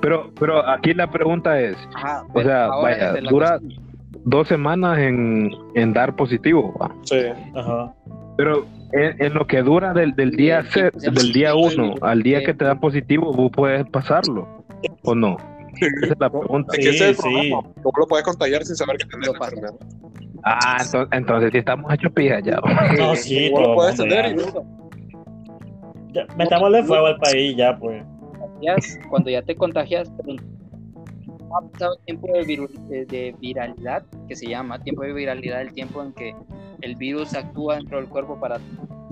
Pero, 0.00 0.30
pero 0.38 0.66
aquí 0.66 0.94
la 0.94 1.10
pregunta 1.10 1.60
es, 1.60 1.76
Ajá, 1.94 2.22
O 2.22 2.32
pero 2.32 2.48
sea, 2.48 2.68
vaya, 2.68 3.12
dura- 3.28 3.58
cuestión- 3.58 3.84
dos 4.24 4.48
semanas 4.48 4.98
en, 4.98 5.50
en 5.74 5.92
dar 5.92 6.16
positivo, 6.16 6.74
¿va? 6.80 6.90
Sí. 7.04 7.20
Ajá. 7.54 7.92
pero 8.36 8.64
en, 8.92 9.22
en 9.22 9.34
lo 9.34 9.46
que 9.46 9.62
dura 9.62 9.92
del, 9.92 10.12
del 10.14 10.32
día 10.32 10.62
Sí, 10.64 10.80
set- 10.80 10.94
del 10.94 11.32
día 11.32 11.52
sí, 11.52 11.76
uno 11.76 11.94
al 12.02 12.22
día 12.22 12.40
sí. 12.40 12.46
que 12.46 12.54
te 12.54 12.64
da 12.64 12.74
positivo, 12.80 13.32
vos 13.32 13.50
puedes 13.52 13.88
pasarlo 13.90 14.64
o 15.04 15.14
no. 15.14 15.36
Esa 15.80 16.12
es 16.14 16.20
la 16.20 16.28
pregunta. 16.30 16.72
Ese 16.76 17.10
es 17.10 17.16
Sí. 17.18 17.50
¿Cómo 17.82 17.98
lo 17.98 18.06
puedes 18.06 18.24
contagiar 18.24 18.64
sin 18.64 18.76
saber 18.76 18.96
que 18.98 19.06
tenés 19.06 19.28
la 19.28 19.34
enfermedad? 19.38 19.74
Ah, 20.42 20.76
entonces, 20.84 21.08
entonces 21.12 21.50
sí 21.52 21.58
estamos 21.58 21.92
hechos 21.92 22.12
pijas 22.12 22.42
ya. 22.42 22.58
No, 22.98 23.14
sí, 23.14 23.50
¿Cómo 23.52 23.66
lo 23.68 23.74
puedes 23.74 23.96
tener? 23.96 24.32
y 24.32 24.34
no? 24.36 24.44
Ya, 26.12 26.26
Metámosle 26.36 26.82
fuego 26.84 27.06
al 27.06 27.16
país 27.18 27.56
ya, 27.56 27.76
pues. 27.78 28.02
cuando 29.08 29.30
ya 29.30 29.42
te 29.42 29.54
contagias, 29.54 30.10
ha 30.10 31.60
pasado 31.70 31.96
el 32.06 32.18
tiempo 32.18 32.28
de, 32.32 32.44
de- 32.88 33.06
de 33.06 33.34
viralidad, 33.40 34.02
que 34.28 34.36
se 34.36 34.46
llama 34.46 34.78
tiempo 34.82 35.02
de 35.02 35.12
viralidad, 35.12 35.60
el 35.62 35.72
tiempo 35.72 36.02
en 36.02 36.12
que 36.12 36.34
el 36.82 36.96
virus 36.96 37.34
actúa 37.34 37.76
dentro 37.76 37.98
del 37.98 38.08
cuerpo 38.08 38.38
para 38.38 38.58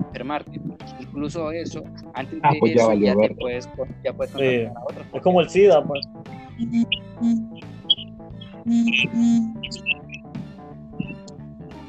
enfermarte. 0.07 0.59
Incluso 0.99 1.51
eso, 1.51 1.83
antes 2.13 2.35
de 2.35 2.41
Ah, 2.43 2.51
pues 2.59 2.73
ya 2.73 2.81
eso, 2.81 2.87
valió 2.89 3.05
ya, 3.21 3.27
te 3.27 3.35
puedes, 3.35 3.69
ya 4.03 4.13
puedes 4.13 4.33
Sí. 4.33 4.65
a 4.65 4.83
otros. 4.83 5.05
Es 5.13 5.21
como 5.21 5.41
el 5.41 5.49
SIDA, 5.49 5.83
pues. 5.83 6.05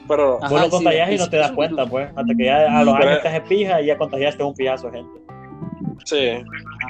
Pero, 0.09 0.39
Ajá, 0.43 0.48
Vos 0.48 0.59
lo 0.61 0.65
sí, 0.66 0.70
contagias 0.70 1.11
y 1.11 1.15
es- 1.15 1.20
no 1.20 1.31
te 1.31 1.36
das 1.36 1.52
cuenta, 1.52 1.86
pues. 1.86 2.09
Hasta 2.16 2.35
que 2.36 2.44
ya 2.44 2.78
a 2.81 2.85
los 2.85 2.94
años 2.94 3.23
te 3.23 3.28
haces 3.28 3.43
pija 3.48 3.81
y 3.81 3.86
ya 3.86 3.97
contagiaste 3.97 4.43
un 4.43 4.55
pijazo 4.55 4.90
de 4.90 4.98
gente. 4.98 5.20
sí. 6.05 6.31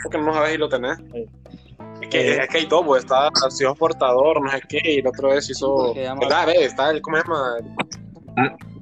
Porque 0.02 0.16
no 0.18 0.32
sabes 0.32 0.52
si 0.52 0.58
lo 0.58 0.68
tenés. 0.68 0.96
Sí. 1.12 1.26
Es 2.00 2.08
que, 2.08 2.30
es 2.38 2.48
que 2.48 2.58
hay 2.58 2.66
dos, 2.66 2.82
pues, 2.86 3.02
está 3.04 3.28
si 3.50 3.64
sos 3.64 3.76
portador, 3.76 4.40
no 4.42 4.50
sé 4.50 4.60
qué, 4.66 4.80
y 4.84 4.98
el 5.00 5.06
otro 5.06 5.32
es 5.34 5.44
si 5.46 5.52
sos. 5.52 5.94
Ve, 5.94 6.64
Está 6.64 6.90
el, 6.90 7.02
¿cómo 7.02 7.18
se 7.18 7.22
llama? 7.24 7.56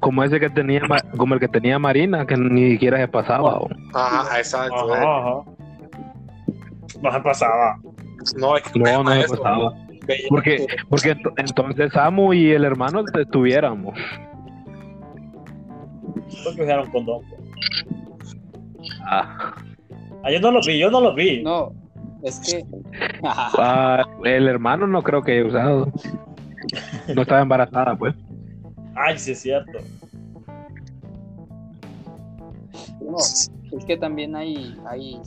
Como 0.00 0.22
ese 0.22 0.38
que 0.38 0.48
tenía, 0.50 0.80
como 1.16 1.34
el 1.34 1.40
que 1.40 1.48
tenía 1.48 1.78
Marina, 1.78 2.24
que 2.26 2.36
ni 2.36 2.70
siquiera 2.72 2.98
se 2.98 3.08
pasaba. 3.08 3.58
¿o? 3.58 3.68
Ajá, 3.94 4.38
exacto. 4.38 4.94
eh. 4.94 4.98
Ajá, 4.98 5.18
ajá. 5.18 5.42
No 7.02 7.12
se 7.12 7.20
pasaba. 7.20 7.76
No, 8.36 8.56
es 8.56 8.62
que 8.64 8.72
¿cómo 8.80 8.84
No, 9.04 9.10
se 9.10 9.16
no 9.16 9.22
se 9.22 9.36
pasaba. 9.36 9.72
Porque, 10.30 10.66
porque 10.88 11.16
ent- 11.16 11.32
entonces 11.36 11.92
Samu 11.92 12.32
y 12.32 12.50
el 12.52 12.64
hermano 12.64 13.04
estuviéramos. 13.14 13.98
Porque 16.44 16.62
usaron 16.62 16.90
condón. 16.90 17.20
pues. 17.28 18.36
Ah, 19.04 19.54
Ah, 20.24 20.30
yo 20.32 20.40
no 20.40 20.50
lo 20.50 20.60
vi, 20.66 20.78
yo 20.78 20.90
no 20.90 21.00
lo 21.00 21.14
vi. 21.14 21.42
No, 21.42 21.72
es 22.22 22.40
que. 22.40 22.64
ah, 23.24 24.04
el 24.24 24.48
hermano 24.48 24.86
no 24.86 25.02
creo 25.02 25.22
que 25.22 25.32
haya 25.32 25.46
usado. 25.46 25.92
No 27.14 27.22
estaba 27.22 27.40
embarazada, 27.42 27.94
pues. 27.96 28.14
Ay, 29.00 29.18
sí 29.18 29.32
es 29.32 29.40
cierto. 29.40 29.78
es 33.72 33.84
que 33.86 33.96
también 33.96 34.34
hay, 34.34 34.76
hay 34.86 35.20